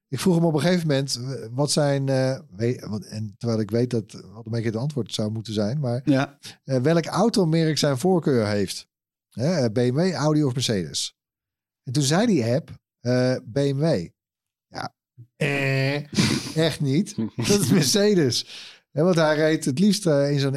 ik 0.07 0.19
vroeg 0.19 0.35
hem 0.35 0.45
op 0.45 0.53
een 0.53 0.59
gegeven 0.59 0.87
moment, 0.87 1.19
wat 1.51 1.71
zijn... 1.71 2.05
we- 2.05 3.05
en 3.09 3.35
terwijl 3.37 3.59
ik 3.59 3.71
weet 3.71 3.89
dat 3.89 4.11
wat 4.11 4.45
een 4.45 4.51
beetje 4.51 4.69
het 4.69 4.75
antwoord 4.79 5.13
zou 5.13 5.31
moeten 5.31 5.53
zijn. 5.53 5.79
Maar 5.79 6.01
Ja. 6.05 6.37
welk 6.63 7.05
automerk 7.05 7.77
zijn 7.77 7.97
voorkeur 7.97 8.47
heeft. 8.47 8.87
Hè, 9.29 9.63
eh, 9.63 9.71
BMW, 9.71 10.13
Audi 10.13 10.43
of 10.43 10.53
Mercedes. 10.53 11.15
En 11.83 11.93
toen 11.93 12.03
zei 12.03 12.25
die 12.25 12.45
app 12.45 12.79
eh, 12.99 13.35
BMW. 13.43 14.07
Ja, 14.67 14.95
eh, 15.35 15.95
echt 16.67 16.79
niet. 16.79 17.15
Dat 17.35 17.59
is 17.59 17.69
Mercedes. 17.69 18.45
Ja, 18.91 19.03
want 19.03 19.15
hij 19.15 19.35
reed 19.35 19.65
het 19.65 19.79
liefst 19.79 20.05
eh, 20.05 20.31
in 20.31 20.39
zo'n 20.39 20.55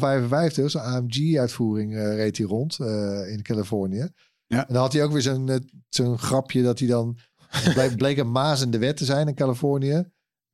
SL55, 0.00 0.64
zo'n 0.64 0.80
AMG-uitvoering, 0.82 1.94
reed 1.94 2.36
hij 2.38 2.46
rond 2.46 2.78
eh, 2.78 3.32
in 3.32 3.42
Californië. 3.42 4.08
Ja. 4.46 4.66
En 4.66 4.72
dan 4.72 4.82
had 4.82 4.92
hij 4.92 5.04
ook 5.04 5.12
weer 5.12 5.22
zo'n 5.22 5.48
eh, 5.48 5.56
zo'n 5.88 6.18
grapje 6.18 6.62
dat 6.62 6.78
hij 6.78 6.88
dan... 6.88 7.18
het 7.46 7.74
bleek, 7.74 7.96
bleek 8.02 8.18
een 8.18 8.30
maas 8.30 8.60
in 8.60 8.70
de 8.70 8.78
wet 8.78 8.96
te 8.96 9.04
zijn 9.04 9.28
in 9.28 9.34
Californië. 9.34 10.04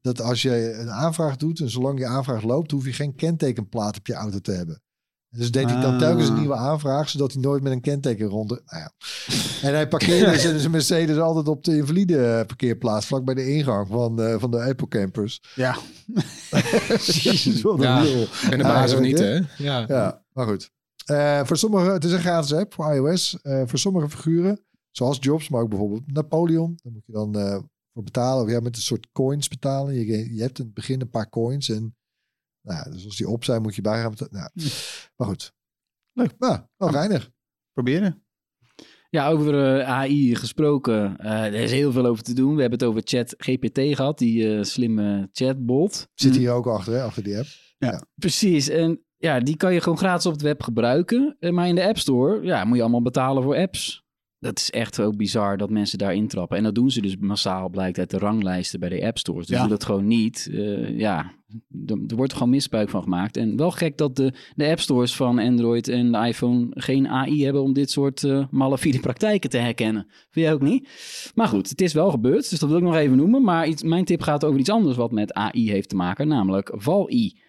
Dat 0.01 0.21
als 0.21 0.43
je 0.43 0.73
een 0.73 0.91
aanvraag 0.91 1.37
doet 1.37 1.61
en 1.61 1.71
zolang 1.71 1.99
je 1.99 2.07
aanvraag 2.07 2.43
loopt, 2.43 2.71
hoef 2.71 2.85
je 2.85 2.93
geen 2.93 3.15
kentekenplaat 3.15 3.97
op 3.97 4.07
je 4.07 4.15
auto 4.15 4.39
te 4.39 4.53
hebben. 4.53 4.83
En 5.33 5.39
Dus 5.39 5.51
deed 5.51 5.71
hij 5.71 5.81
dan 5.81 5.93
Ah. 5.93 5.99
telkens 5.99 6.29
een 6.29 6.39
nieuwe 6.39 6.55
aanvraag, 6.55 7.09
zodat 7.09 7.33
hij 7.33 7.43
nooit 7.43 7.63
met 7.63 7.73
een 7.73 7.81
kenteken 7.81 8.27
rond. 8.27 8.49
Nou 8.49 8.61
ja. 8.67 8.93
En 9.63 9.75
hij 9.75 9.89
parkeerde 9.89 10.39
zijn 10.59 10.71
Mercedes 10.71 11.17
altijd 11.17 11.49
op 11.49 11.65
de 11.65 11.77
invalide 11.77 12.27
eh, 12.27 12.47
parkeerplaats, 12.47 13.07
vlak 13.07 13.25
bij 13.25 13.35
de 13.35 13.55
ingang 13.55 13.89
van 13.89 14.17
de, 14.17 14.37
van 14.39 14.51
de 14.51 14.63
Apple 14.63 14.89
campers. 14.89 15.43
Ja. 15.55 15.77
Jezus, 17.23 17.63
wat 17.63 17.75
een 17.75 17.83
Ja, 17.83 18.03
lul. 18.03 18.27
En 18.51 18.59
de 18.59 18.65
baas 18.65 18.93
of 18.95 19.01
niet, 19.01 19.19
hè? 19.19 19.35
Ja. 19.59 19.85
Ja, 19.89 20.23
maar 20.33 20.47
goed. 20.47 20.71
Eh, 21.05 21.45
voor 21.45 21.57
sommige, 21.57 21.91
het 21.91 22.05
is 22.05 22.13
een 22.13 22.19
gratis 22.21 22.53
app 22.53 22.75
voor 22.75 22.95
iOS. 22.95 23.39
Eh, 23.43 23.63
voor 23.67 23.79
sommige 23.79 24.09
figuren, 24.11 24.61
zoals 24.91 25.17
Jobs, 25.21 25.49
maar 25.49 25.61
ook 25.61 25.69
bijvoorbeeld 25.69 26.13
Napoleon. 26.13 26.79
Dan 26.83 26.93
moet 26.93 27.07
je 27.07 27.13
dan 27.13 27.39
eh, 27.39 27.59
voor 27.93 28.03
betalen. 28.03 28.45
Of 28.45 28.51
ja, 28.51 28.61
met 28.61 28.77
een 28.77 28.83
soort 28.83 29.09
coins 29.13 29.49
betalen. 29.49 29.95
Je, 29.95 30.35
je 30.35 30.43
hebt 30.43 30.59
in 30.59 30.65
het 30.65 30.75
begin 30.75 31.01
een 31.01 31.11
paar 31.11 31.29
coins. 31.29 31.69
En 31.69 31.97
nou 32.63 32.79
ja, 32.85 32.91
dus 32.91 33.05
als 33.05 33.17
die 33.17 33.29
op 33.29 33.45
zijn, 33.45 33.63
moet 33.63 33.75
je 33.75 33.83
bij 33.83 34.01
gaan 34.01 34.11
betalen. 34.11 34.51
Nou, 34.55 34.71
maar 35.17 35.29
goed. 35.29 35.53
Leuk. 36.13 36.35
Nou, 36.39 36.61
wel 36.77 36.91
reinig. 36.91 37.31
Proberen. 37.73 38.25
Ja, 39.11 39.29
over 39.29 39.79
eh, 39.79 39.89
AI 39.89 40.37
gesproken. 40.37 41.17
eh, 41.17 41.45
er 41.45 41.55
is 41.55 41.71
heel 41.71 41.93
veel 41.93 42.07
over 42.07 42.23
te 42.23 42.35
doen. 42.35 42.55
We 42.55 42.61
hebben 42.61 42.79
het 42.79 42.89
over 42.89 43.03
Chat 43.05 43.35
GPT 43.39 43.79
gehad, 43.79 44.19
die 44.19 44.57
eh, 44.57 44.63
slimme 44.63 45.29
chatbot. 45.33 46.09
Zit 46.15 46.37
hier 46.37 46.53
ook 46.53 46.67
achter, 46.67 46.93
hè, 46.93 47.03
achter 47.03 47.23
die 47.23 47.39
app. 47.39 47.47
Precies. 48.15 48.69
En 48.69 49.05
ja, 49.17 49.41
die 49.41 49.57
kan 49.57 49.75
je 49.75 49.81
gewoon 49.81 49.99
gratis 49.99 50.27
op 50.27 50.33
het 50.33 50.43
web 50.43 50.63
gebruiken. 50.63 51.37
Maar 51.51 51.69
in 51.69 51.75
de 51.75 51.87
App 51.87 51.99
Store 51.99 52.43
ja, 52.43 52.65
moet 52.65 52.77
je 52.77 52.83
allemaal 52.83 53.03
betalen 53.03 53.43
voor 53.43 53.57
apps. 53.57 54.05
Dat 54.43 54.59
is 54.59 54.71
echt 54.71 55.01
ook 55.01 55.17
bizar 55.17 55.57
dat 55.57 55.71
mensen 55.71 55.99
daar 55.99 56.15
intrappen. 56.15 56.57
En 56.57 56.63
dat 56.63 56.75
doen 56.75 56.91
ze 56.91 57.01
dus 57.01 57.17
massaal, 57.17 57.69
blijkt 57.69 57.99
uit 57.99 58.11
de 58.11 58.19
ranglijsten 58.19 58.81
bij 58.81 58.89
de 58.89 59.07
App 59.07 59.19
Stores. 59.19 59.47
Dus 59.47 59.57
Ja. 59.57 59.67
dat 59.67 59.85
gewoon 59.85 60.07
niet. 60.07 60.49
Eh, 60.53 60.99
ja, 60.99 61.33
er, 61.87 61.99
er 62.09 62.17
wordt 62.17 62.33
gewoon 62.33 62.51
misbruik 62.51 62.89
van 62.89 63.03
gemaakt. 63.03 63.37
En 63.37 63.57
wel 63.57 63.71
gek 63.71 63.99
dat 63.99 64.17
de, 64.17 64.33
de 64.55 64.67
App 64.69 64.81
Stores 64.81 65.15
van 65.17 65.39
Android 65.39 65.89
en 65.89 66.13
de 66.13 66.19
iPhone 66.19 66.67
geen 66.71 67.09
AI 67.09 67.45
hebben 67.45 67.63
om 67.63 67.73
dit 67.73 67.91
soort 67.91 68.25
eh 68.25 68.45
malafide 68.51 69.01
praktijken 69.01 69.51
te 69.51 69.59
herkennen. 69.59 70.07
Vind 70.31 70.47
jij 70.47 70.55
ook 70.55 70.63
niet? 70.63 70.89
Maar 71.35 71.49
goed, 71.49 71.69
het 71.69 71.81
is 71.81 71.93
wel 71.93 72.11
gebeurd, 72.11 72.51
dus 72.51 72.59
dat 72.59 72.69
wil 72.69 72.79
ik 72.79 72.85
nog 72.85 72.97
even 72.97 73.17
noemen. 73.17 73.43
Maar 73.43 73.67
iets, 73.69 73.83
mijn 73.83 74.05
tip 74.05 74.21
gaat 74.23 74.45
over 74.45 74.61
iets 74.61 74.71
anders 74.71 74.97
wat 74.97 75.13
met 75.13 75.33
AI 75.33 75.71
heeft 75.71 75.89
te 75.89 75.97
maken, 75.97 76.29
namelijk 76.29 76.73
Val-I. 76.75 77.41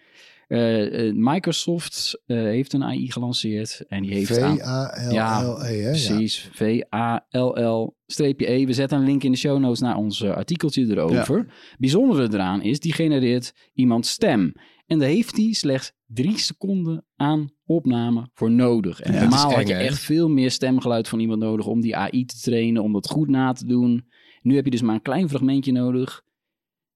Eh, 0.48 1.06
eh, 1.08 1.14
Microsoft 1.14 2.22
eh, 2.26 2.36
heeft 2.36 2.72
een 2.72 2.84
AI 2.84 3.10
gelanceerd 3.10 3.84
en 3.88 4.02
die 4.02 4.12
heeft 4.14 4.34
V-A-L-L-E, 4.34 5.02
hè? 5.02 5.10
Ja. 5.10 5.54
Precies, 5.90 6.48
V-A-L-L-E. 6.52 8.66
We 8.66 8.72
zetten 8.72 8.98
een 8.98 9.04
link 9.04 9.22
in 9.22 9.32
de 9.32 9.38
show 9.38 9.58
notes 9.58 9.80
naar 9.80 9.96
ons 9.96 10.24
artikeltje 10.24 10.86
erover. 10.90 11.46
Bijzondere 11.78 12.28
eraan 12.32 12.62
is, 12.62 12.80
die 12.80 12.92
genereert 12.92 13.52
iemands 13.72 14.10
stem. 14.10 14.52
En 14.86 14.98
daar 14.98 15.08
heeft 15.08 15.36
hij 15.36 15.52
slechts 15.52 15.92
drie 16.06 16.38
seconden 16.38 17.04
aan 17.16 17.50
opname 17.66 18.28
voor 18.32 18.50
nodig. 18.50 19.00
En 19.00 19.12
Ja, 19.12 19.20
normaal 19.20 19.50
had 19.50 19.60
eng, 19.60 19.66
je 19.66 19.74
echt 19.74 19.98
veel 19.98 20.28
meer 20.28 20.50
stemgeluid 20.50 21.08
van 21.08 21.20
iemand 21.20 21.40
nodig 21.40 21.66
om 21.66 21.80
die 21.80 21.96
AI 21.96 22.24
te 22.24 22.40
trainen, 22.40 22.82
om 22.82 22.92
dat 22.92 23.08
goed 23.08 23.28
na 23.28 23.52
te 23.52 23.66
doen. 23.66 24.06
Nu 24.42 24.54
heb 24.54 24.64
je 24.64 24.70
dus 24.70 24.82
maar 24.82 24.94
een 24.94 25.02
klein 25.02 25.28
fragmentje 25.28 25.72
nodig. 25.72 26.22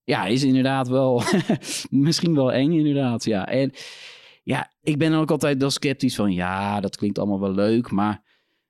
Ja, 0.09 0.25
is 0.25 0.43
inderdaad 0.43 0.87
wel, 0.87 1.21
misschien 1.89 2.35
wel 2.35 2.51
eng 2.51 2.71
inderdaad, 2.71 3.23
ja. 3.23 3.47
En 3.47 3.71
ja, 4.43 4.71
ik 4.81 4.97
ben 4.97 5.13
ook 5.13 5.31
altijd 5.31 5.59
wel 5.59 5.69
sceptisch 5.69 6.15
van, 6.15 6.33
ja, 6.33 6.79
dat 6.79 6.95
klinkt 6.97 7.17
allemaal 7.19 7.39
wel 7.39 7.53
leuk, 7.53 7.91
maar 7.91 8.23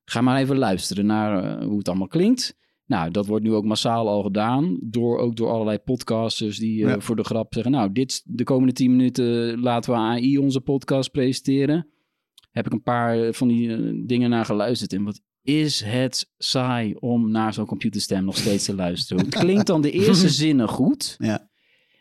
ga 0.06 0.22
maar 0.22 0.40
even 0.40 0.58
luisteren 0.58 1.06
naar 1.06 1.44
eh, 1.44 1.66
hoe 1.66 1.78
het 1.78 1.88
allemaal 1.88 2.08
klinkt. 2.08 2.58
Nou, 2.86 3.12
dat 3.12 3.26
wordt 3.28 3.44
nu 3.44 3.54
ook 3.54 3.66
massaal 3.66 4.08
al 4.08 4.24
gedaan, 4.24 4.78
door, 4.82 5.18
ook 5.18 5.36
door 5.36 5.50
allerlei 5.50 5.78
podcasters 5.78 6.58
die 6.58 6.84
eh, 6.84 6.90
Ja. 6.90 7.00
voor 7.00 7.16
de 7.16 7.24
grap 7.24 7.54
zeggen, 7.54 7.72
nou, 7.72 7.92
dit, 7.92 8.22
de 8.26 8.44
komende 8.44 8.74
10 8.74 8.92
minuten 8.96 9.60
laten 9.60 9.94
we 9.94 9.98
AI 10.00 10.38
onze 10.38 10.62
podcast 10.62 11.12
presenteren. 11.12 11.88
Heb 12.52 12.66
ik 12.66 12.72
een 12.74 12.84
paar 12.84 13.34
van 13.34 13.48
die 13.48 13.76
eh, 13.76 13.80
dingen 14.06 14.30
naar 14.30 14.46
geluisterd 14.46 14.94
en 14.94 15.04
wat 15.04 15.22
is 15.58 15.84
het 15.84 16.30
saai 16.38 16.96
om 17.00 17.32
naar 17.32 17.54
zo'n 17.54 17.66
computerstem 17.66 18.26
nog 18.26 18.38
steeds 18.38 18.66
te 18.66 18.76
luisteren. 18.76 19.26
Het 19.26 19.36
klinkt 19.36 19.68
dan 19.68 19.82
de 19.82 19.92
eerste 19.92 20.30
zinnen 20.44 20.68
goed. 20.68 21.16
Ja. 21.18 21.48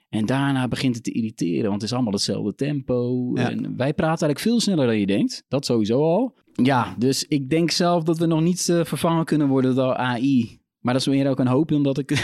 En 0.08 0.26
daarna 0.26 0.68
begint 0.68 0.94
het 0.94 1.04
te 1.04 1.12
irriteren, 1.12 1.68
want 1.68 1.74
het 1.74 1.90
is 1.90 1.92
allemaal 1.92 2.12
hetzelfde 2.12 2.54
tempo. 2.54 3.30
Ja. 3.34 3.50
En 3.50 3.76
wij 3.76 3.94
praten 3.94 4.26
eigenlijk 4.26 4.38
veel 4.38 4.60
sneller 4.60 4.86
dan 4.86 4.98
je 4.98 5.06
denkt. 5.06 5.44
Dat 5.48 5.64
sowieso 5.64 6.02
al. 6.02 6.36
Ja, 6.52 6.94
dus 6.98 7.24
ik 7.24 7.50
denk 7.50 7.70
zelf 7.70 8.02
dat 8.02 8.18
we 8.18 8.26
nog 8.26 8.40
niet 8.40 8.68
eh, 8.68 8.84
vervangen 8.84 9.24
kunnen 9.24 9.48
worden 9.48 9.74
door 9.74 9.94
AI. 9.94 10.57
Maar 10.88 10.96
dat 10.96 11.06
is 11.06 11.12
meer 11.14 11.28
ook 11.30 11.38
een 11.38 11.46
hoop 11.46 11.68
dan 11.68 11.82
dat 11.82 11.98
ik... 11.98 12.10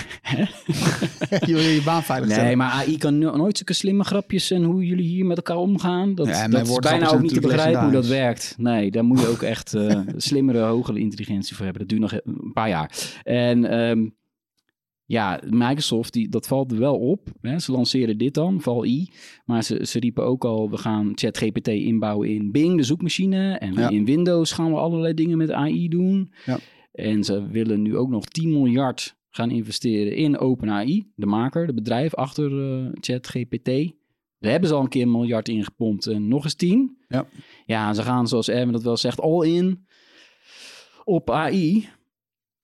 je 1.47 1.53
wil 1.53 1.59
je 1.59 1.83
baan 1.85 2.03
veilig 2.03 2.29
stellen. 2.29 2.47
nee, 2.47 2.57
maar 2.57 2.71
AI 2.71 2.99
kan 2.99 3.19
no- 3.19 3.37
nooit 3.37 3.57
zulke 3.57 3.73
slimme 3.73 4.05
grapjes 4.05 4.51
en 4.51 4.63
hoe 4.63 4.87
jullie 4.87 5.05
hier 5.07 5.27
met 5.27 5.37
elkaar 5.37 5.57
omgaan. 5.57 6.15
Dat, 6.15 6.27
Ja, 6.27 6.49
dat 6.49 6.69
is 6.69 6.77
bijna 6.79 7.11
ook 7.13 7.21
niet 7.21 7.35
te 7.35 7.41
begrijpen 7.41 7.83
hoe 7.83 7.93
dat 7.93 8.07
werkt. 8.07 8.55
Nee, 8.59 8.91
daar 8.91 9.05
moet 9.05 9.21
je 9.21 9.27
ook 9.29 9.43
echt 9.43 9.75
eh, 9.75 10.01
slimmere, 10.17 10.61
hogere 10.61 10.99
intelligentie 10.99 11.57
voor 11.57 11.65
hebben. 11.65 11.87
Dat 11.87 11.99
duurt 11.99 12.13
nog 12.13 12.21
een 12.25 12.53
paar 12.53 12.69
jaar. 12.69 12.91
En 13.23 13.65
ehm, 13.65 14.09
ja, 15.05 15.41
Microsoft, 15.51 16.13
die, 16.13 16.29
dat 16.29 16.47
valt 16.47 16.73
er 16.73 16.79
wel 16.79 16.97
op. 16.99 17.29
Hè. 17.41 17.59
Ze 17.59 17.73
lanceren 17.73 18.19
dit 18.19 18.35
dan, 18.35 18.61
Val-I. 18.61 19.09
Maar 19.45 19.63
ze, 19.65 19.87
ze 19.87 19.99
riepen 19.99 20.25
ook 20.25 20.45
al, 20.45 20.71
we 20.71 20.77
gaan 20.77 21.13
ChatGPT 21.15 21.69
inbouwen 21.69 22.29
in 22.29 22.53
Bing, 22.53 22.77
de 22.77 22.83
zoekmachine. 22.83 23.53
En 23.59 23.73
Ja. 23.75 23.89
in 23.89 24.05
Windows 24.05 24.53
gaan 24.53 24.71
we 24.71 24.77
allerlei 24.79 25.15
dingen 25.15 25.39
met 25.39 25.51
AI 25.51 25.89
doen. 25.89 26.33
Ja. 26.45 26.59
En 26.95 27.25
ze 27.25 27.47
willen 27.49 27.83
nu 27.83 27.97
ook 27.97 28.09
nog 28.09 28.25
10 28.25 28.51
miljard 28.53 29.17
gaan 29.31 29.51
investeren 29.51 30.17
in 30.17 30.39
OpenAI, 30.39 31.11
de 31.15 31.27
maker, 31.27 31.67
de 31.67 31.75
bedrijf 31.75 32.15
achter 32.15 32.77
eh, 32.85 32.89
ChatGPT. 33.01 33.93
Daar 34.39 34.51
hebben 34.51 34.69
ze 34.69 34.75
al 34.75 34.81
een 34.83 34.89
keer 34.89 35.03
een 35.03 35.11
miljard 35.11 35.49
in 35.49 35.65
gepompt 35.65 36.07
en 36.07 36.29
nog 36.29 36.45
eens 36.45 36.55
10. 36.55 36.99
Ja. 37.09 37.27
Ja, 37.67 37.95
ze 37.95 38.03
gaan, 38.03 38.29
zoals 38.29 38.49
Erwin 38.49 38.73
dat 38.73 38.83
wel 38.83 38.97
zegt, 38.97 39.21
all 39.21 39.47
in 39.49 39.87
op 41.05 41.31
AI. 41.31 41.89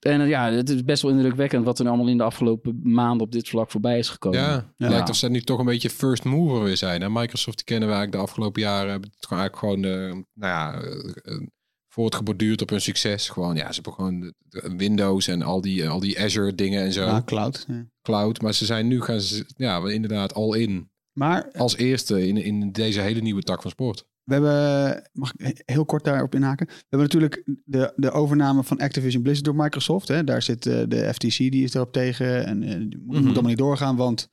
En 0.01 0.21
eh, 0.21 0.29
ja, 0.29 0.53
het 0.53 0.69
is 0.69 0.85
best 0.85 1.03
wel 1.03 1.11
indrukwekkend 1.11 1.65
wat 1.65 1.79
er 1.79 1.89
allemaal 1.89 2.09
in 2.09 2.17
de 2.17 2.23
afgelopen 2.23 2.81
maanden 2.83 3.27
op 3.27 3.33
dit 3.33 3.49
vlak 3.49 3.71
voorbij 3.71 3.99
is 3.99 4.09
gekomen. 4.09 4.39
Ja, 4.39 4.73
Ja. 4.77 4.89
lijkt 4.89 5.09
of 5.09 5.17
ze 5.17 5.29
nu 5.29 5.41
toch 5.41 5.59
een 5.59 5.65
beetje 5.65 5.91
first 5.91 6.25
mover 6.25 6.63
weer 6.63 6.77
zijn. 6.77 7.01
Hè? 7.01 7.09
Microsoft 7.11 7.57
die 7.57 7.67
kennen 7.67 7.89
we 7.89 7.95
eigenlijk 7.95 8.25
de 8.25 8.31
afgelopen 8.31 8.63
jaren. 8.63 8.91
Hebben 8.91 9.11
het 9.17 9.27
gewoon 9.27 9.43
eigenlijk 9.43 9.83
gewoon, 9.83 9.95
eh, 9.95 10.23
nou 10.35 10.53
ja, 10.53 10.81
voortgeborduurd 11.93 12.63
op 12.63 12.71
hun 12.71 12.81
succes. 12.81 13.29
Gewoon, 13.29 13.57
ja, 13.57 13.73
ze 13.73 13.75
hebben 13.75 13.93
gewoon 13.93 14.33
Windows 14.77 15.29
en 15.29 15.43
al 15.43 15.61
die, 15.61 15.89
al 15.89 16.01
die 16.01 16.21
Azure 16.21 16.55
dingen 16.55 16.83
en 16.83 16.93
zo. 16.93 17.05
Ja, 17.05 17.23
cloud. 17.25 17.65
ja. 17.69 17.87
Cloud. 18.03 18.43
Maar 18.43 18.55
ze 18.55 18.65
zijn 18.65 18.87
nu 18.87 19.01
gaan 19.03 19.21
ze, 19.21 19.45
ja, 19.57 19.89
inderdaad 19.89 20.35
al 20.35 20.55
in. 20.55 20.91
Maar 21.13 21.51
Als 21.53 21.77
eerste 21.77 22.27
in, 22.27 22.37
in 22.37 22.73
deze 22.73 23.01
hele 23.01 23.21
nieuwe 23.21 23.43
tak 23.43 23.63
van 23.63 23.71
sport. 23.71 24.05
we 24.25 24.33
hebben, 24.33 25.11
mag 25.13 25.33
ik 25.37 25.63
heel 25.65 25.85
kort 25.85 26.05
daarop 26.05 26.35
inhaken? 26.35 26.67
We 26.67 26.75
hebben 26.89 27.01
natuurlijk 27.01 27.43
de, 27.65 27.93
de 27.97 28.11
overname 28.11 28.65
van 28.65 28.79
Activision 28.79 29.23
Blizzard 29.23 29.47
door 29.47 29.65
Microsoft. 29.65 30.09
Hè? 30.09 30.25
Daar 30.25 30.43
zit 30.43 30.67
eh, 30.67 30.83
de 30.89 31.15
FTC, 31.15 31.37
die 31.37 31.65
is 31.65 31.75
erop 31.75 31.93
tegen. 31.93 32.47
En 32.47 32.63
eh, 32.63 32.69
die 32.79 32.99
moet, 32.99 33.17
moet 33.17 33.25
allemaal 33.25 33.43
niet 33.43 33.59
doorgaan, 33.59 33.97
want 33.97 34.29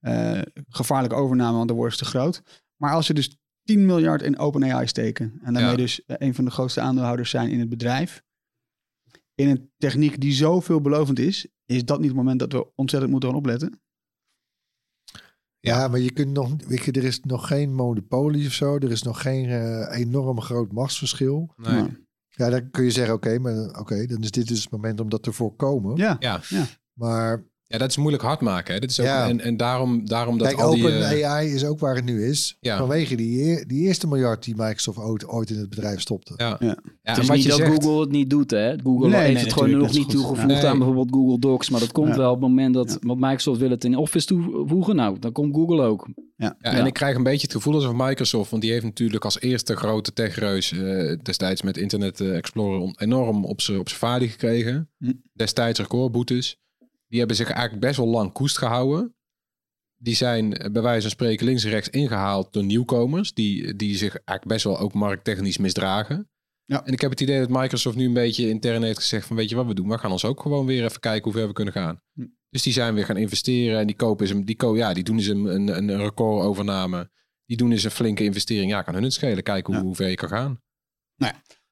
eh, 0.00 0.40
gevaarlijke 0.68 1.16
overname, 1.16 1.56
want 1.56 1.68
dan 1.68 1.76
wordt 1.76 1.96
ze 1.96 2.04
te 2.04 2.10
groot. 2.10 2.42
Maar 2.76 2.92
als 2.92 3.06
ze 3.06 3.14
dus 3.14 3.38
10 3.76 3.86
miljard 3.86 4.22
in 4.22 4.38
OpenAI 4.38 4.86
steken 4.86 5.38
en 5.42 5.52
daarmee 5.52 5.70
Ja. 5.70 5.76
dus 5.76 6.04
eh, 6.04 6.16
een 6.18 6.34
van 6.34 6.44
de 6.44 6.50
grootste 6.50 6.80
aandeelhouders 6.80 7.30
zijn 7.30 7.50
in 7.50 7.60
het 7.60 7.68
bedrijf. 7.68 8.22
in 9.34 9.48
een 9.48 9.70
techniek 9.78 10.20
die 10.20 10.32
zo 10.32 10.60
veelbelovend 10.60 11.18
is, 11.18 11.46
is 11.66 11.84
dat 11.84 11.98
niet 11.98 12.08
het 12.08 12.16
moment 12.16 12.38
dat 12.38 12.52
we 12.52 12.72
ontzettend 12.74 13.12
moeten 13.12 13.28
gaan 13.30 13.38
opletten? 13.38 13.80
Ja, 15.60 15.88
maar 15.88 15.98
je 16.00 16.12
kunt 16.12 16.32
nog, 16.32 16.50
weet 16.66 16.84
je, 16.84 16.92
er 16.92 17.04
is 17.04 17.20
nog 17.20 17.46
geen 17.46 17.74
monopolie 17.74 18.46
of 18.46 18.52
zo. 18.52 18.74
Er 18.76 18.90
is 18.90 19.02
nog 19.02 19.22
geen 19.22 19.48
eh, 19.48 19.98
enorm 19.98 20.40
groot 20.40 20.72
machtsverschil. 20.72 21.52
Nee. 21.56 22.06
Ja, 22.28 22.50
dan 22.50 22.70
kun 22.70 22.84
je 22.84 22.90
zeggen, 22.90 23.14
oké, 23.14 23.38
maar 23.38 23.78
oké, 23.78 24.06
dan 24.06 24.22
is 24.22 24.30
dit 24.30 24.48
dus 24.48 24.62
het 24.62 24.70
moment 24.70 25.00
om 25.00 25.08
dat 25.08 25.22
te 25.22 25.32
voorkomen. 25.32 25.96
ja. 25.96 26.16
Ja. 26.20 26.40
Maar 26.92 27.44
ja, 27.72 27.78
dat 27.78 27.88
is 27.90 27.96
moeilijk 27.96 28.22
hard 28.22 28.40
maken. 28.40 28.74
Hè? 28.74 28.80
Dit 28.80 28.90
is 28.90 29.00
ook, 29.00 29.06
Ja. 29.06 29.28
en, 29.28 29.40
en 29.40 29.56
daarom, 29.56 30.06
daarom 30.08 30.38
dat 30.38 30.46
kijk, 30.46 30.60
al 30.60 30.74
die... 30.74 30.84
Open 30.84 31.10
eh, 31.10 31.30
AI 31.30 31.54
is 31.54 31.64
ook 31.64 31.78
waar 31.78 31.94
het 31.94 32.04
nu 32.04 32.24
is. 32.26 32.56
Ja. 32.60 32.76
Vanwege 32.76 33.14
die, 33.16 33.42
eer- 33.44 33.66
die 33.66 33.86
eerste 33.86 34.06
miljard 34.06 34.44
die 34.44 34.54
Microsoft 34.56 34.98
ooit, 34.98 35.28
ooit 35.28 35.50
in 35.50 35.58
het 35.58 35.68
bedrijf 35.70 36.00
stopte. 36.00 36.34
ja. 36.36 36.56
Ja. 36.60 36.66
Ja, 37.02 37.12
Het 37.12 37.18
is 37.18 37.26
wat 37.26 37.36
niet 37.36 37.44
je 37.44 37.50
dat 37.50 37.58
zegt, 37.58 37.72
Google 37.84 38.00
het 38.00 38.10
niet 38.10 38.30
doet, 38.30 38.50
hè? 38.50 38.74
Google 38.82 39.08
Nee, 39.08 39.20
heeft 39.20 39.34
nee, 39.34 39.42
het 39.42 39.52
gewoon 39.52 39.70
nog 39.70 39.92
niet 39.92 40.02
goed. 40.02 40.10
toegevoegd 40.12 40.46
Nee. 40.46 40.66
aan 40.66 40.76
bijvoorbeeld 40.78 41.10
Google 41.10 41.38
Docs. 41.38 41.70
Maar 41.70 41.80
dat 41.80 41.92
komt 41.92 42.08
Ja. 42.08 42.16
wel 42.16 42.28
op 42.32 42.40
het 42.40 42.48
moment 42.48 42.74
dat... 42.74 42.90
Ja. 42.90 42.96
Want 43.00 43.20
Microsoft 43.20 43.60
wil 43.60 43.70
het 43.70 43.84
in 43.84 43.96
Office 43.96 44.26
toevoegen. 44.26 44.96
Nou, 44.96 45.18
dan 45.18 45.32
komt 45.32 45.54
Google 45.54 45.82
ook. 45.82 46.08
Ja, 46.36 46.56
Ja. 46.60 46.72
en 46.72 46.86
ik 46.86 46.92
krijg 46.92 47.16
een 47.16 47.22
beetje 47.22 47.46
het 47.46 47.52
gevoel 47.56 47.74
alsof 47.74 47.92
Microsoft, 47.96 48.50
want 48.50 48.62
die 48.62 48.70
heeft 48.72 48.84
natuurlijk 48.84 49.24
als 49.24 49.40
eerste 49.40 49.76
grote 49.76 50.12
techreus 50.12 50.72
eh, 50.72 51.16
destijds 51.22 51.62
met 51.62 51.76
Internet 51.76 52.20
eh, 52.20 52.36
Explorer 52.36 52.92
enorm 52.96 53.44
op 53.44 53.60
zijn 53.60 53.78
op 53.78 53.88
zijn 53.88 54.00
vaardig 54.00 54.30
gekregen. 54.30 54.88
Hm. 54.98 55.12
Destijds 55.32 55.78
recordboetes. 55.80 56.56
Die 57.10 57.18
hebben 57.18 57.36
zich 57.36 57.50
eigenlijk 57.50 57.80
best 57.80 57.96
wel 57.96 58.06
lang 58.06 58.32
koest 58.32 58.58
gehouden. 58.58 59.14
Die 59.96 60.14
zijn 60.14 60.56
eh, 60.56 60.70
bij 60.70 60.82
wijze 60.82 61.00
van 61.00 61.10
spreken 61.10 61.46
links 61.46 61.64
en 61.64 61.70
rechts 61.70 61.88
ingehaald 61.88 62.52
door 62.52 62.64
nieuwkomers. 62.64 63.34
Die, 63.34 63.76
die 63.76 63.96
zich 63.96 64.14
eigenlijk 64.14 64.46
best 64.46 64.64
wel 64.64 64.78
ook 64.78 64.92
markttechnisch 64.92 65.58
misdragen. 65.58 66.30
Ja. 66.64 66.84
En 66.84 66.92
ik 66.92 67.00
heb 67.00 67.10
het 67.10 67.20
idee 67.20 67.38
dat 67.40 67.48
Microsoft 67.48 67.96
nu 67.96 68.04
een 68.06 68.12
beetje 68.12 68.48
intern 68.48 68.82
heeft 68.82 68.98
gezegd 68.98 69.26
van 69.26 69.36
weet 69.36 69.48
je 69.48 69.56
wat 69.56 69.66
we 69.66 69.74
doen? 69.74 69.88
We 69.88 69.98
gaan 69.98 70.12
ons 70.12 70.24
ook 70.24 70.40
gewoon 70.40 70.66
weer 70.66 70.84
even 70.84 71.00
kijken 71.00 71.24
hoe 71.24 71.32
ver 71.40 71.46
we 71.46 71.52
kunnen 71.52 71.74
gaan. 71.74 72.02
Hm. 72.12 72.26
Dus 72.50 72.62
die 72.62 72.72
zijn 72.72 72.94
weer 72.94 73.04
gaan 73.04 73.16
investeren 73.16 73.78
en 73.78 73.86
die 73.86 73.96
kopen 73.96 74.30
een, 74.30 74.44
die, 74.44 74.56
ko 74.56 74.76
ja, 74.76 74.92
die 74.92 75.04
doen 75.04 75.16
eens 75.16 75.26
een, 75.26 75.44
een, 75.44 75.68
een 75.68 75.96
recordoovername. 75.96 77.10
Die 77.46 77.56
doen 77.56 77.70
eens 77.70 77.84
een 77.84 77.90
flinke 77.90 78.24
investering. 78.24 78.70
Ja, 78.70 78.82
kan 78.82 78.94
hun 78.94 79.02
het 79.02 79.12
schelen. 79.12 79.42
Kijken 79.42 79.72
hoe, 79.72 79.82
Ja. 79.82 79.86
hoe 79.86 79.96
ver 79.96 80.08
je 80.08 80.14
kan 80.14 80.28
gaan. 80.28 80.60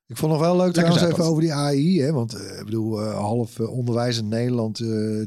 Ik 0.09 0.17
vond 0.17 0.33
nog 0.33 0.41
wel 0.41 0.57
leuk 0.57 0.75
Lekker 0.77 0.93
trouwens 0.93 1.13
even 1.19 1.25
over 1.31 1.43
die 1.43 1.53
AI. 1.53 2.03
Hè? 2.03 2.13
Want 2.13 2.35
eh, 2.35 2.59
ik 2.59 2.65
bedoel, 2.65 3.01
eh, 3.01 3.15
half 3.15 3.59
eh, 3.61 3.71
onderwijs 3.73 4.19
in 4.19 4.29
Nederland, 4.29 4.77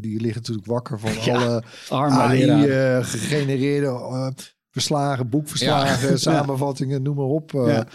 die 0.02 0.20
liggen 0.22 0.42
natuurlijk 0.42 0.68
wakker 0.68 1.00
van 1.00 1.12
Ja. 1.24 1.64
alle. 1.90 2.12
AI-gegenereerde 2.12 4.34
verslagen, 4.70 5.30
boekverslagen, 5.30 6.10
Ja. 6.10 6.16
samenvattingen, 6.18 7.02
noem 7.02 7.16
maar 7.16 7.26
op. 7.26 7.52
Ja. 7.52 7.88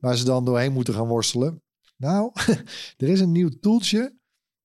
Waar 0.00 0.16
ze 0.16 0.24
dan 0.24 0.44
doorheen 0.44 0.72
moeten 0.72 0.94
gaan 0.94 1.06
worstelen. 1.06 1.62
Nou, 1.96 2.30
er 2.96 3.08
is 3.08 3.20
een 3.20 3.32
nieuw 3.32 3.50
toeltje 3.60 4.16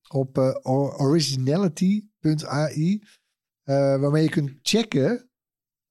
op 0.09 0.37
or- 0.61 0.95
originality.ai. 0.97 3.01
waarmee 3.65 4.23
je 4.23 4.29
kunt 4.29 4.51
checken 4.61 5.29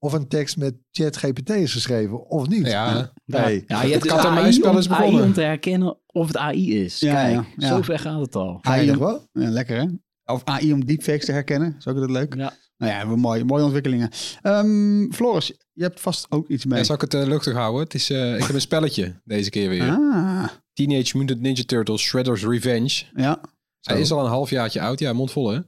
of 0.05 0.13
een 0.13 0.29
tekst 0.29 0.57
met 0.57 0.75
ChatGPT 0.91 1.51
is 1.51 1.73
geschreven 1.73 2.29
of 2.29 2.49
niet. 2.49 2.67
Ja, 2.67 3.13
Nee. 3.25 3.65
Ja, 3.67 3.83
je 3.83 3.91
hebt 3.91 4.03
dus 4.03 4.13
kat 4.13 4.25
en 4.25 4.31
AI, 4.31 4.63
om, 4.63 4.79
is 4.79 4.89
AI 4.89 4.99
begonnen. 4.99 5.25
om 5.25 5.33
te 5.33 5.41
herkennen 5.41 5.99
of 6.07 6.27
het 6.27 6.37
AI 6.37 6.85
is. 6.85 7.01
Ja, 7.01 7.13
Kijk, 7.15 7.35
ja, 7.35 7.45
ja. 7.57 7.69
zo 7.69 7.83
ver 7.83 7.99
gaat 7.99 8.21
het 8.21 8.35
al. 8.37 8.59
AI 8.61 8.91
om, 8.91 8.99
wel? 8.99 9.27
ja, 9.33 9.49
lekker 9.51 9.77
hè? 9.81 9.87
Of 10.33 10.45
AI 10.45 10.73
om 10.73 10.85
deepfakes 10.85 11.25
te 11.25 11.33
herkennen. 11.33 11.75
Is 11.79 11.87
ook 11.87 11.95
altijd 11.95 12.13
leuk. 12.13 12.35
Ja. 12.35 12.53
Nou 12.77 12.93
ja, 12.93 13.09
we 13.09 13.17
mooie, 13.17 13.45
mooie 13.45 13.63
ontwikkelingen. 13.65 14.11
Ehm, 14.43 15.11
Floris, 15.11 15.53
je 15.73 15.83
hebt 15.83 16.01
vast 16.01 16.27
ook 16.31 16.49
iets 16.49 16.65
mee. 16.65 16.79
Ja, 16.79 16.85
zal 16.85 16.95
ik 16.95 17.01
het 17.01 17.15
eh, 17.15 17.23
luchtig 17.27 17.53
houden? 17.55 17.83
Het 17.83 17.95
is, 17.95 18.11
eh, 18.11 18.35
ik 18.35 18.43
heb 18.45 18.55
een 18.55 18.61
spelletje 18.61 19.21
deze 19.25 19.51
keer 19.51 19.69
weer. 19.69 19.89
Ah, 19.91 20.45
Teenage 20.73 21.19
Mutant 21.19 21.41
Ninja 21.41 21.63
Turtles 21.67 22.03
Shredder's 22.03 22.45
Revenge. 22.45 23.03
ja. 23.15 23.41
Hij 23.81 24.01
is 24.01 24.13
al 24.13 24.21
een 24.25 24.31
halfjaartje 24.31 24.81
oud. 24.81 24.99
Ja, 24.99 25.13
mondvol 25.13 25.51
hè. 25.51 25.59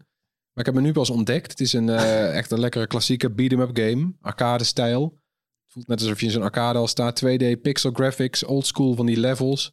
Maar 0.54 0.64
ik 0.64 0.66
heb 0.66 0.74
hem 0.74 0.82
nu 0.82 0.92
pas 0.92 1.10
ontdekt. 1.10 1.50
Het 1.50 1.60
is 1.60 1.72
een 1.72 1.88
eh, 1.88 2.36
echt 2.40 2.50
een 2.50 2.60
lekkere 2.60 2.86
klassieke 2.86 3.30
beat-em-up 3.30 3.76
game. 3.78 4.12
Arcade 4.20 4.64
stijl. 4.64 5.02
Het 5.02 5.72
voelt 5.72 5.86
net 5.86 6.00
alsof 6.00 6.20
je 6.20 6.26
in 6.26 6.32
zo'n 6.32 6.42
arcade 6.42 6.78
al 6.78 6.86
staat. 6.86 7.24
2D 7.24 7.60
pixel 7.62 7.90
graphics, 7.92 8.44
old 8.44 8.66
school 8.66 8.94
van 8.94 9.06
die 9.06 9.20
levels. 9.20 9.72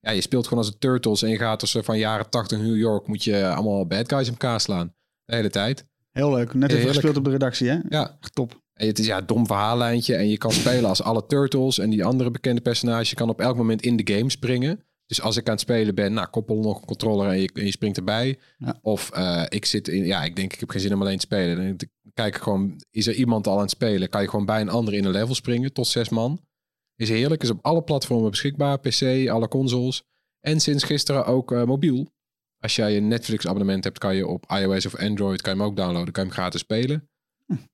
Ja, 0.00 0.10
je 0.10 0.20
speelt 0.20 0.46
gewoon 0.46 0.62
als 0.64 0.72
de 0.72 0.78
Turtles 0.78 1.22
en 1.22 1.28
je 1.28 1.38
gaat 1.38 1.60
dus 1.60 1.74
eh, 1.74 1.82
van 1.82 1.98
jaren 1.98 2.30
80 2.30 2.58
New 2.58 2.76
York. 2.76 3.06
Moet 3.06 3.24
je 3.24 3.48
allemaal 3.48 3.86
bad 3.86 4.08
guys 4.08 4.26
in 4.26 4.32
elkaar 4.32 4.60
slaan. 4.60 4.94
De 5.24 5.34
hele 5.34 5.50
tijd. 5.50 5.86
Heel 6.12 6.30
leuk. 6.30 6.54
Net 6.54 6.72
even 6.72 6.88
gespeeld 6.88 7.16
op 7.16 7.24
de 7.24 7.30
redactie 7.30 7.68
hè? 7.68 7.78
Ja, 7.88 8.16
Echt 8.20 8.34
top. 8.34 8.64
En 8.72 8.86
het 8.86 8.98
is 8.98 9.06
ja, 9.06 9.18
een 9.18 9.26
dom 9.26 9.46
verhaallijntje. 9.46 10.14
En 10.14 10.28
je 10.28 10.38
kan 10.38 10.52
spelen 10.52 10.84
als 10.84 11.02
alle 11.02 11.26
Turtles 11.26 11.78
en 11.78 11.90
die 11.90 12.04
andere 12.04 12.30
bekende 12.30 12.60
personages. 12.60 13.10
Je 13.10 13.16
kan 13.16 13.28
op 13.28 13.40
elk 13.40 13.56
moment 13.56 13.82
in 13.82 13.96
de 13.96 14.14
game 14.14 14.30
springen. 14.30 14.84
Dus 15.06 15.20
als 15.20 15.36
ik 15.36 15.46
aan 15.46 15.52
het 15.52 15.60
spelen 15.60 15.94
ben, 15.94 16.12
nou, 16.12 16.28
koppel 16.28 16.60
nog 16.60 16.80
een 16.80 16.86
controller 16.86 17.28
en 17.28 17.40
je, 17.40 17.50
en 17.54 17.64
je 17.64 17.70
springt 17.70 17.96
erbij. 17.96 18.38
Ja. 18.58 18.78
Of 18.82 19.10
eh, 19.10 19.44
ik 19.48 19.64
zit 19.64 19.88
in, 19.88 20.04
ja, 20.04 20.24
ik 20.24 20.36
denk 20.36 20.52
ik 20.52 20.60
heb 20.60 20.70
geen 20.70 20.80
zin 20.80 20.94
om 20.94 21.00
alleen 21.00 21.18
te 21.18 21.26
spelen. 21.26 21.56
Dan 21.56 21.88
kijk 22.14 22.36
ik 22.36 22.42
gewoon, 22.42 22.80
is 22.90 23.06
er 23.06 23.14
iemand 23.14 23.46
al 23.46 23.54
aan 23.54 23.60
het 23.60 23.70
spelen? 23.70 24.08
Kan 24.08 24.22
je 24.22 24.28
gewoon 24.28 24.46
bij 24.46 24.60
een 24.60 24.68
ander 24.68 24.94
in 24.94 25.04
een 25.04 25.10
level 25.10 25.34
springen 25.34 25.72
tot 25.72 25.86
zes 25.86 26.08
man. 26.08 26.40
Is 26.96 27.08
heerlijk, 27.08 27.42
is 27.42 27.50
op 27.50 27.58
alle 27.62 27.82
platformen 27.82 28.30
beschikbaar. 28.30 28.78
PC, 28.80 29.28
alle 29.28 29.48
consoles. 29.48 30.02
En 30.40 30.60
sinds 30.60 30.84
gisteren 30.84 31.26
ook 31.26 31.52
eh, 31.52 31.64
mobiel. 31.64 32.14
Als 32.58 32.76
jij 32.76 32.96
een 32.96 33.08
Netflix 33.08 33.46
abonnement 33.46 33.84
hebt, 33.84 33.98
kan 33.98 34.16
je 34.16 34.26
op 34.26 34.50
iOS 34.50 34.86
of 34.86 34.96
Android 34.96 35.40
kan 35.40 35.52
je 35.54 35.58
hem 35.58 35.68
ook 35.68 35.76
downloaden. 35.76 36.12
Kan 36.12 36.22
je 36.22 36.28
hem 36.28 36.38
gratis 36.38 36.60
spelen. 36.60 37.08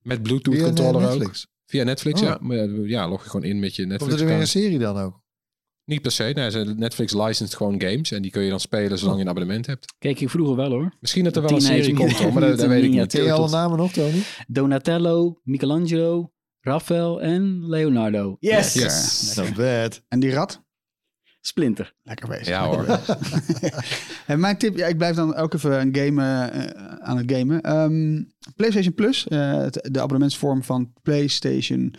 Met 0.03 0.23
Bluetooth 0.23 0.55
Via 0.55 0.65
controller 0.65 1.23
ook. 1.23 1.35
Via 1.67 1.85
Netflix, 1.85 2.23
Oh. 2.23 2.27
ja. 2.27 2.67
Ja, 2.85 3.09
log 3.09 3.23
je 3.25 3.31
gewoon 3.31 3.47
in 3.47 3.59
met 3.59 3.77
je 3.77 3.87
Komt 3.87 3.93
Netflix 3.93 4.21
er 4.21 4.27
weer 4.27 4.41
een 4.41 4.47
serie 4.47 4.79
dan 4.79 4.97
ook? 4.97 5.22
Niet 5.85 6.03
per 6.03 6.11
se. 6.11 6.25
Nee, 6.35 6.51
ze- 6.51 6.75
Netflix 6.77 7.13
licensed 7.13 7.55
gewoon 7.57 7.81
games. 7.81 8.11
En 8.13 8.23
die 8.23 8.31
kun 8.31 8.43
je 8.43 8.51
dan 8.51 8.61
spelen 8.61 8.99
zolang 8.99 9.17
je 9.17 9.23
een 9.23 9.29
abonnement 9.31 9.67
hebt. 9.67 9.95
Keek 9.99 10.21
ik 10.21 10.31
vroeger 10.31 10.57
wel 10.57 10.71
hoor. 10.71 10.93
Misschien 11.01 11.25
dat 11.25 11.37
er 11.37 11.43
wel 11.43 11.51
een 11.53 11.61
serie 11.61 11.95
komt 11.95 12.13
hoor, 12.13 12.33
maar 12.33 12.43
dat, 12.43 12.59
dat 12.59 12.69
weet 12.75 12.83
ik 12.85 12.91
niet. 12.91 13.13
Ken 13.13 13.25
je 13.25 13.33
alle 13.33 13.51
namen 13.51 13.79
nog, 13.79 13.93
Tony? 13.93 14.23
Donatello, 14.47 15.41
Michelangelo, 15.43 16.33
Raphael 16.61 17.21
en 17.23 17.69
Leonardo. 17.69 18.37
Yes. 18.39 18.73
Yes. 18.73 19.33
Not 19.37 19.55
bad. 19.55 20.03
En 20.09 20.21
die 20.21 20.33
rat? 20.33 20.63
Splinter. 21.45 21.95
Lekker 22.03 22.29
bezig. 22.29 22.47
Ja 22.47 22.67
hoor. 22.67 22.85
en 24.27 24.41
mijn 24.47 24.57
tip, 24.59 24.77
ja, 24.77 24.87
ik 24.87 24.97
blijf 24.97 25.17
dan 25.17 25.35
ook 25.35 25.55
even 25.55 25.81
een 25.81 25.97
game, 25.97 26.47
eh, 26.49 26.67
aan 27.01 27.17
het 27.17 27.33
gamen. 27.33 27.61
Ehm, 27.61 28.23
PlayStation 28.57 28.95
Plus, 28.95 29.29
eh, 29.29 29.57
het- 29.57 29.89
de 29.91 29.99
abonnementsvorm 30.01 30.63
van 30.63 30.93
PlayStation, 31.03 31.95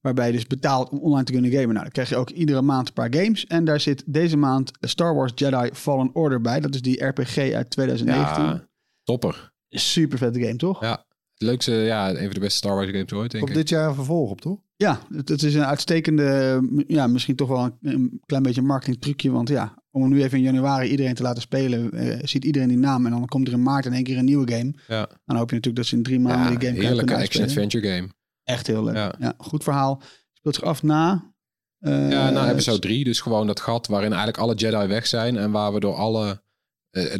waarbij 0.00 0.26
je 0.26 0.32
dus 0.32 0.46
betaalt 0.46 0.88
om 0.88 0.98
online 0.98 1.24
te 1.24 1.32
kunnen 1.32 1.50
gamen. 1.50 1.68
Nou, 1.68 1.80
dan 1.82 1.90
krijg 1.90 2.08
je 2.08 2.16
ook 2.16 2.30
iedere 2.30 2.62
maand 2.62 2.88
een 2.88 2.94
paar 2.94 3.14
games. 3.14 3.46
En 3.46 3.64
daar 3.64 3.80
zit 3.80 4.02
deze 4.06 4.36
maand 4.36 4.70
Star 4.80 5.14
Wars 5.14 5.32
Jedi 5.34 5.70
Fallen 5.72 6.10
Order 6.12 6.40
bij. 6.40 6.60
Dat 6.60 6.74
is 6.74 6.82
die 6.82 7.04
RPG 7.04 7.36
uit 7.52 7.70
2019. 7.70 8.44
Ja, 8.44 8.66
topper. 9.04 9.52
Super 9.68 10.18
vette 10.18 10.40
game, 10.40 10.56
toch? 10.56 10.80
Ja. 10.80 11.04
Het 11.38 11.42
leukste, 11.48 11.72
ja, 11.72 12.10
een 12.10 12.16
van 12.24 12.28
de 12.34 12.40
beste 12.40 12.56
Star 12.56 12.74
Wars 12.74 12.90
games 12.90 13.12
ooit, 13.12 13.30
denk 13.30 13.44
Komt 13.44 13.56
ik. 13.56 13.62
dit 13.62 13.68
jaar 13.68 13.88
een 13.88 13.94
vervolg 13.94 14.30
op, 14.30 14.40
toch? 14.40 14.58
Ja, 14.76 15.00
het, 15.14 15.28
het 15.28 15.42
is 15.42 15.54
een 15.54 15.64
uitstekende, 15.64 16.60
ja, 16.86 17.06
misschien 17.06 17.36
toch 17.36 17.48
wel 17.48 17.62
een, 17.64 17.76
een 17.80 18.20
klein 18.26 18.42
beetje 18.42 18.60
een 18.60 18.66
marketing 18.66 19.00
trucje. 19.00 19.30
Want 19.30 19.48
ja, 19.48 19.82
om 19.90 20.08
nu 20.08 20.22
even 20.22 20.38
in 20.38 20.44
januari 20.44 20.88
iedereen 20.90 21.14
te 21.14 21.22
laten 21.22 21.42
spelen, 21.42 21.90
eh, 21.92 22.18
ziet 22.22 22.44
iedereen 22.44 22.68
die 22.68 22.76
naam. 22.78 23.04
En 23.06 23.10
dan 23.12 23.26
komt 23.26 23.46
er 23.48 23.52
in 23.54 23.62
maart 23.62 23.86
in 23.86 23.92
één 23.92 24.02
keer 24.04 24.18
een 24.18 24.24
nieuwe 24.24 24.52
game. 24.52 24.74
Ja, 24.88 25.08
Dan 25.24 25.36
hoop 25.36 25.48
je 25.50 25.54
natuurlijk 25.56 25.76
dat 25.76 25.86
ze 25.86 25.96
in 25.96 26.02
drie 26.02 26.20
maanden 26.20 26.52
ja 26.52 26.58
die 26.58 26.68
game 26.68 26.80
heerlijke 26.80 27.04
kunnen 27.04 27.24
action-adventure 27.24 27.88
game. 27.94 28.08
Echt 28.44 28.66
heel 28.66 28.84
leuk. 28.84 28.94
Ja. 28.94 29.14
Ja. 29.18 29.34
goed 29.38 29.62
verhaal. 29.62 30.02
Speelt 30.32 30.54
zich 30.54 30.64
af 30.64 30.82
na... 30.82 31.32
eh, 31.78 32.10
Ja, 32.10 32.30
na 32.30 32.50
episode 32.50 32.78
3, 32.78 33.04
dus 33.04 33.20
gewoon 33.20 33.46
dat 33.46 33.60
gat 33.60 33.86
waarin 33.86 34.08
eigenlijk 34.12 34.38
alle 34.42 34.54
Jedi 34.54 34.86
weg 34.86 35.06
zijn 35.06 35.36
en 35.36 35.50
waar 35.50 35.72
we 35.72 35.80
door 35.80 35.94
alle. 35.94 36.42
eh, 36.90 37.14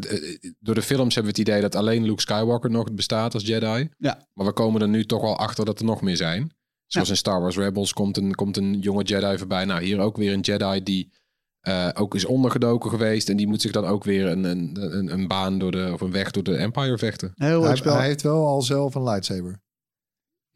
door 0.58 0.74
de 0.74 0.82
films 0.82 1.14
hebben 1.14 1.32
we 1.34 1.38
het 1.40 1.48
idee 1.48 1.60
dat 1.60 1.74
alleen 1.74 2.04
Luke 2.04 2.20
Skywalker 2.20 2.70
nog 2.70 2.92
bestaat 2.92 3.34
als 3.34 3.46
Jedi. 3.46 3.88
Ja. 3.98 4.26
Maar 4.32 4.46
we 4.46 4.52
komen 4.52 4.80
er 4.80 4.88
nu 4.88 5.04
toch 5.04 5.20
wel 5.22 5.38
achter 5.38 5.64
dat 5.64 5.78
er 5.78 5.84
nog 5.84 6.02
meer 6.02 6.16
zijn. 6.16 6.54
Zoals 6.86 7.08
in 7.08 7.16
Star 7.16 7.40
Wars 7.40 7.56
Rebels 7.56 7.92
komt 7.92 8.16
een, 8.16 8.34
komt 8.34 8.56
een 8.56 8.78
jonge 8.78 9.02
Jedi 9.02 9.38
voorbij. 9.38 9.64
Nou, 9.64 9.82
hier 9.82 9.98
ook 9.98 10.16
weer 10.16 10.32
een 10.32 10.40
Jedi 10.40 10.82
die 10.82 11.12
eh, 11.60 11.88
ook 11.94 12.14
is 12.14 12.24
ondergedoken 12.24 12.90
geweest. 12.90 13.28
En 13.28 13.36
die 13.36 13.46
moet 13.46 13.60
zich 13.60 13.72
dan 13.72 13.84
ook 13.84 14.04
weer 14.04 14.26
een, 14.26 14.44
een, 14.44 14.76
een, 14.96 15.12
een 15.12 15.28
baan 15.28 15.58
door 15.58 15.70
de, 15.70 15.90
of 15.92 16.00
een 16.00 16.12
weg 16.12 16.30
door 16.30 16.42
de 16.42 16.56
Empire 16.56 16.98
vechten. 16.98 17.32
Heel 17.34 17.62
Hij, 17.62 17.76
spel. 17.76 17.96
hij 17.96 18.06
heeft 18.06 18.22
wel 18.22 18.46
al 18.46 18.62
zelf 18.62 18.94
een 18.94 19.02
lightsaber. 19.02 19.64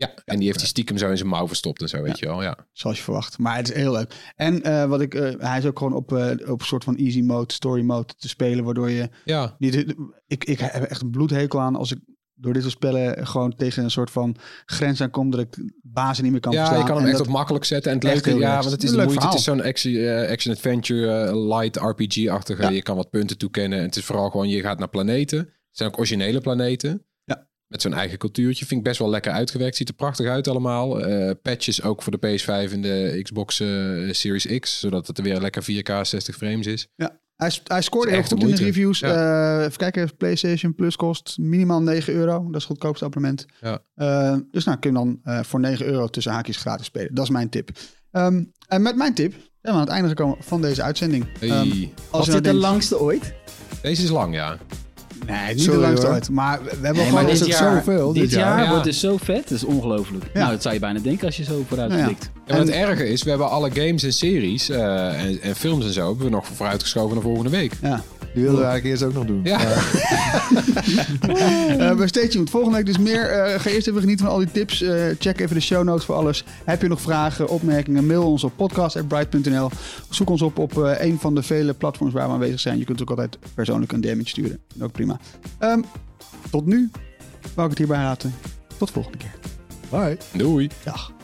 Ja, 0.00 0.14
en 0.24 0.36
die 0.36 0.46
heeft 0.46 0.58
die 0.58 0.68
stiekem 0.68 0.98
zo 0.98 1.10
in 1.10 1.16
zijn 1.16 1.28
mouw 1.28 1.46
verstopt 1.46 1.82
en 1.82 1.88
zo, 1.88 2.02
weet 2.02 2.18
je 2.18 2.26
wel. 2.26 2.42
Ja. 2.42 2.66
Zoals 2.72 2.96
je 2.96 3.02
verwacht. 3.02 3.38
Maar 3.38 3.56
het 3.56 3.68
is 3.68 3.74
heel 3.74 3.92
leuk. 3.92 4.32
En 4.36 4.62
eh, 4.62 4.84
wat 4.84 5.00
ik, 5.00 5.14
eh, 5.14 5.32
hij 5.38 5.58
is 5.58 5.66
ook 5.66 5.78
gewoon 5.78 5.94
op, 5.94 6.12
eh, 6.12 6.50
op 6.50 6.60
een 6.60 6.66
soort 6.66 6.84
van 6.84 6.96
easy 6.96 7.20
mode, 7.20 7.52
story 7.52 7.82
mode 7.82 8.14
te 8.16 8.28
spelen. 8.28 8.64
Waardoor 8.64 8.90
je 8.90 9.08
ja, 9.24 9.54
niet... 9.58 9.94
Ik, 10.26 10.44
ik 10.44 10.60
heb 10.60 10.82
echt 10.82 11.02
een 11.02 11.10
bloedhekel 11.10 11.60
aan 11.60 11.76
als 11.76 11.92
ik 11.92 11.98
door 12.40 12.52
dit 12.52 12.62
soort 12.62 12.74
spellen 12.74 13.26
gewoon 13.26 13.54
tegen 13.54 13.84
een 13.84 13.90
soort 13.90 14.10
van 14.10 14.36
grens 14.64 15.00
aankom. 15.00 15.30
Dat 15.30 15.40
ik 15.40 15.56
bazen 15.82 16.22
niet 16.22 16.32
meer 16.32 16.40
kan 16.40 16.52
ja 16.52 16.58
verslaan. 16.58 16.78
je 16.78 16.86
kan 16.86 16.96
hem 16.96 17.06
En 17.06 17.12
echt 17.12 17.20
op 17.20 17.26
makkelijk 17.26 17.64
zetten. 17.64 17.90
En 17.90 17.98
het 17.98 18.06
leuke, 18.06 18.40
ja, 18.40 18.58
want 18.58 18.70
het 18.70 18.82
is 18.82 18.92
moeite. 18.92 19.26
Het 19.26 19.34
is 19.34 19.44
zo'n 19.44 19.62
action, 19.62 19.94
eh, 19.94 20.30
action-adventure, 20.30 21.24
eh, 21.24 21.46
light 21.46 21.76
RPG-achtige. 21.76 22.62
Ja. 22.62 22.68
Je 22.68 22.82
kan 22.82 22.96
wat 22.96 23.10
punten 23.10 23.38
toekennen. 23.38 23.78
En 23.78 23.84
het 23.84 23.96
is 23.96 24.04
vooral 24.04 24.30
gewoon, 24.30 24.48
je 24.48 24.60
gaat 24.60 24.78
naar 24.78 24.88
planeten. 24.88 25.38
Het 25.38 25.78
zijn 25.78 25.88
ook 25.88 25.98
originele 25.98 26.40
planeten. 26.40 27.06
Ja. 27.24 27.48
Met 27.66 27.82
zo'n 27.82 27.94
eigen 27.94 28.18
cultuurtje. 28.18 28.66
Vind 28.66 28.80
ik 28.80 28.86
best 28.86 28.98
wel 28.98 29.10
lekker 29.10 29.32
uitgewerkt. 29.32 29.76
Ziet 29.76 29.88
er 29.88 29.94
prachtig 29.94 30.26
uit 30.26 30.48
allemaal. 30.48 31.04
Eh, 31.04 31.30
patches 31.42 31.82
ook 31.82 32.02
voor 32.02 32.20
de 32.20 32.26
PS5 32.28 32.72
en 32.72 32.80
de 32.80 33.20
Xbox 33.22 33.56
Series 34.10 34.58
X. 34.58 34.80
Zodat 34.80 35.06
het 35.06 35.18
er 35.18 35.24
weer 35.24 35.40
lekker 35.40 35.62
4K 35.62 36.06
60 36.06 36.36
frames 36.36 36.66
is. 36.66 36.88
Ja, 36.94 37.20
Hij, 37.40 37.52
hij 37.64 37.82
scoorde 37.82 38.10
heel 38.10 38.22
goed 38.22 38.42
in 38.42 38.48
de 38.50 38.56
reviews. 38.56 39.02
Eh, 39.02 39.58
even 39.60 39.76
kijken, 39.76 40.16
PlayStation 40.16 40.74
Plus 40.74 40.96
kost 40.96 41.36
minimaal 41.38 41.82
9 41.82 42.12
euro. 42.14 42.32
Dat 42.32 42.46
is 42.48 42.54
het 42.54 42.64
goedkoopste 42.64 43.04
abonnement. 43.04 43.46
Ja. 43.60 43.78
Eh, 43.94 44.36
dus 44.50 44.64
nou 44.64 44.78
kun 44.78 44.90
je 44.90 44.96
dan 44.96 45.20
eh, 45.24 45.40
voor 45.42 45.60
9 45.60 45.86
euro 45.86 46.06
tussen 46.08 46.32
haakjes 46.32 46.56
gratis 46.56 46.86
spelen. 46.86 47.14
Dat 47.14 47.24
is 47.24 47.30
mijn 47.30 47.48
tip. 47.48 47.70
Ehm, 48.10 48.44
en 48.68 48.82
met 48.82 48.96
mijn 48.96 49.14
tip 49.14 49.32
zijn 49.32 49.44
we 49.62 49.70
aan 49.70 49.80
het 49.80 49.88
einde 49.88 50.08
gekomen 50.08 50.36
van 50.40 50.60
deze 50.60 50.82
uitzending. 50.82 51.26
Hey. 51.38 51.48
Ehm, 51.48 51.58
als 51.60 51.68
Was 51.70 51.76
je 51.76 51.86
nou 52.10 52.24
dit 52.26 52.34
de 52.34 52.40
denkt- 52.42 52.60
langste 52.60 53.00
ooit? 53.00 53.32
Deze 53.82 54.02
is 54.02 54.10
lang, 54.10 54.34
ja. 54.34 54.56
Nee, 55.30 55.54
niet 55.54 55.62
Sorry, 55.62 55.78
de 55.80 55.86
langste 55.86 56.06
hoor. 56.06 56.14
ooit. 56.14 56.30
Maar 56.30 56.60
we, 56.62 56.70
hebben 56.70 56.92
Nee, 56.94 57.06
gewoon... 57.06 57.26
dit 57.26 57.38
het 57.38 57.48
jaar, 57.48 57.76
zoveel, 57.84 58.12
dit 58.12 58.22
dit 58.22 58.30
jaar, 58.30 58.40
jaar? 58.56 58.62
Ja. 58.62 58.68
wordt 58.70 58.84
dus 58.84 59.00
zo 59.00 59.16
vet. 59.16 59.42
Dat 59.48 59.50
is 59.58 59.64
ongelooflijk. 59.64 60.24
Ja. 60.32 60.38
Nou, 60.40 60.50
dat 60.52 60.62
zou 60.62 60.74
je 60.74 60.80
bijna 60.80 60.98
denken 60.98 61.26
als 61.26 61.36
je 61.36 61.44
zo 61.44 61.64
vooruit 61.68 61.88
Nou 61.88 62.00
ja. 62.00 62.06
blikt. 62.06 62.30
Ja, 62.34 62.40
maar 62.46 62.58
het 62.58 62.68
En- 62.70 62.88
erge 62.88 63.08
is, 63.08 63.22
we 63.22 63.28
hebben 63.30 63.50
alle 63.50 63.70
games 63.70 64.02
en 64.02 64.12
series 64.12 64.68
eh, 64.70 65.22
en, 65.22 65.40
en 65.42 65.56
films 65.56 65.84
en 65.84 65.92
zo 65.92 66.06
hebben 66.08 66.24
we 66.24 66.30
nog 66.30 66.46
vooruitgeschoven 66.54 67.14
naar 67.14 67.22
volgende 67.24 67.50
week. 67.50 67.72
ja. 67.82 68.02
Die 68.34 68.42
wilden 68.42 68.60
we 68.60 68.66
eigenlijk 68.66 68.84
eerst 68.84 69.02
ook 69.02 69.12
nog 69.12 69.26
doen. 69.26 69.40
Ja. 69.42 69.60
Eh, 71.70 71.96
maar 71.96 72.08
stay 72.08 72.28
tuned. 72.28 72.50
Volgende 72.50 72.76
week 72.76 72.86
dus 72.86 72.98
meer. 72.98 73.30
Eh, 73.30 73.60
ga 73.60 73.70
eerst 73.70 73.88
even 73.88 74.00
genieten 74.00 74.24
van 74.24 74.34
al 74.34 74.40
die 74.40 74.50
tips. 74.50 74.82
Eh, 74.82 75.04
check 75.18 75.40
even 75.40 75.54
de 75.54 75.62
show 75.62 75.84
notes 75.84 76.04
voor 76.04 76.14
alles. 76.14 76.44
Heb 76.64 76.82
je 76.82 76.88
nog 76.88 77.00
vragen, 77.00 77.48
opmerkingen? 77.48 78.06
Mail 78.06 78.30
ons 78.30 78.44
op 78.44 78.52
podcast.bright.nl. 78.56 79.70
Zoek 80.10 80.30
ons 80.30 80.42
op 80.42 80.58
op 80.58 80.84
eh, 80.84 81.06
een 81.06 81.18
van 81.18 81.34
de 81.34 81.42
vele 81.42 81.74
platforms 81.74 82.12
waar 82.12 82.26
we 82.26 82.32
aanwezig 82.32 82.60
zijn. 82.60 82.78
Je 82.78 82.84
kunt 82.84 83.02
ook 83.02 83.10
altijd 83.10 83.38
persoonlijk 83.54 83.92
een 83.92 84.00
DM'tje 84.00 84.28
sturen. 84.28 84.58
Ook 84.80 84.92
prima. 84.92 85.18
Ehm, 85.58 85.80
tot 86.50 86.66
nu 86.66 86.90
wou 87.54 87.70
ik 87.70 87.78
het 87.78 87.78
hierbij 87.78 88.04
laten. 88.04 88.34
Tot 88.76 88.90
volgende 88.90 89.18
keer. 89.18 89.34
Bye. 89.90 90.16
Doei. 90.32 90.68
Dag. 90.84 91.19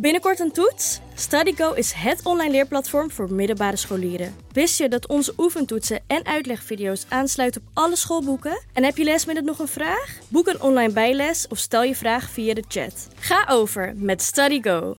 Binnenkort 0.00 0.40
een 0.40 0.52
toets? 0.52 1.00
StudyGo 1.14 1.72
is 1.72 1.92
het 1.92 2.20
online 2.24 2.50
leerplatform 2.50 3.10
voor 3.10 3.32
middelbare 3.32 3.76
scholieren. 3.76 4.34
Wist 4.52 4.78
je 4.78 4.88
dat 4.88 5.06
onze 5.08 5.34
oefentoetsen 5.38 6.00
en 6.06 6.26
uitlegvideo's 6.26 7.06
aansluiten 7.08 7.60
op 7.60 7.66
alle 7.72 7.96
schoolboeken? 7.96 8.62
En 8.72 8.84
heb 8.84 8.96
je 8.96 9.04
lesmiddel 9.04 9.44
nog 9.44 9.58
een 9.58 9.68
vraag? 9.68 10.18
Boek 10.28 10.46
een 10.46 10.62
online 10.62 10.92
bijles 10.92 11.48
of 11.48 11.58
stel 11.58 11.82
je 11.82 11.94
vraag 11.94 12.30
via 12.30 12.54
de 12.54 12.64
chat. 12.68 13.08
Ga 13.18 13.46
over 13.48 13.92
met 13.96 14.22
StudyGo. 14.22 14.92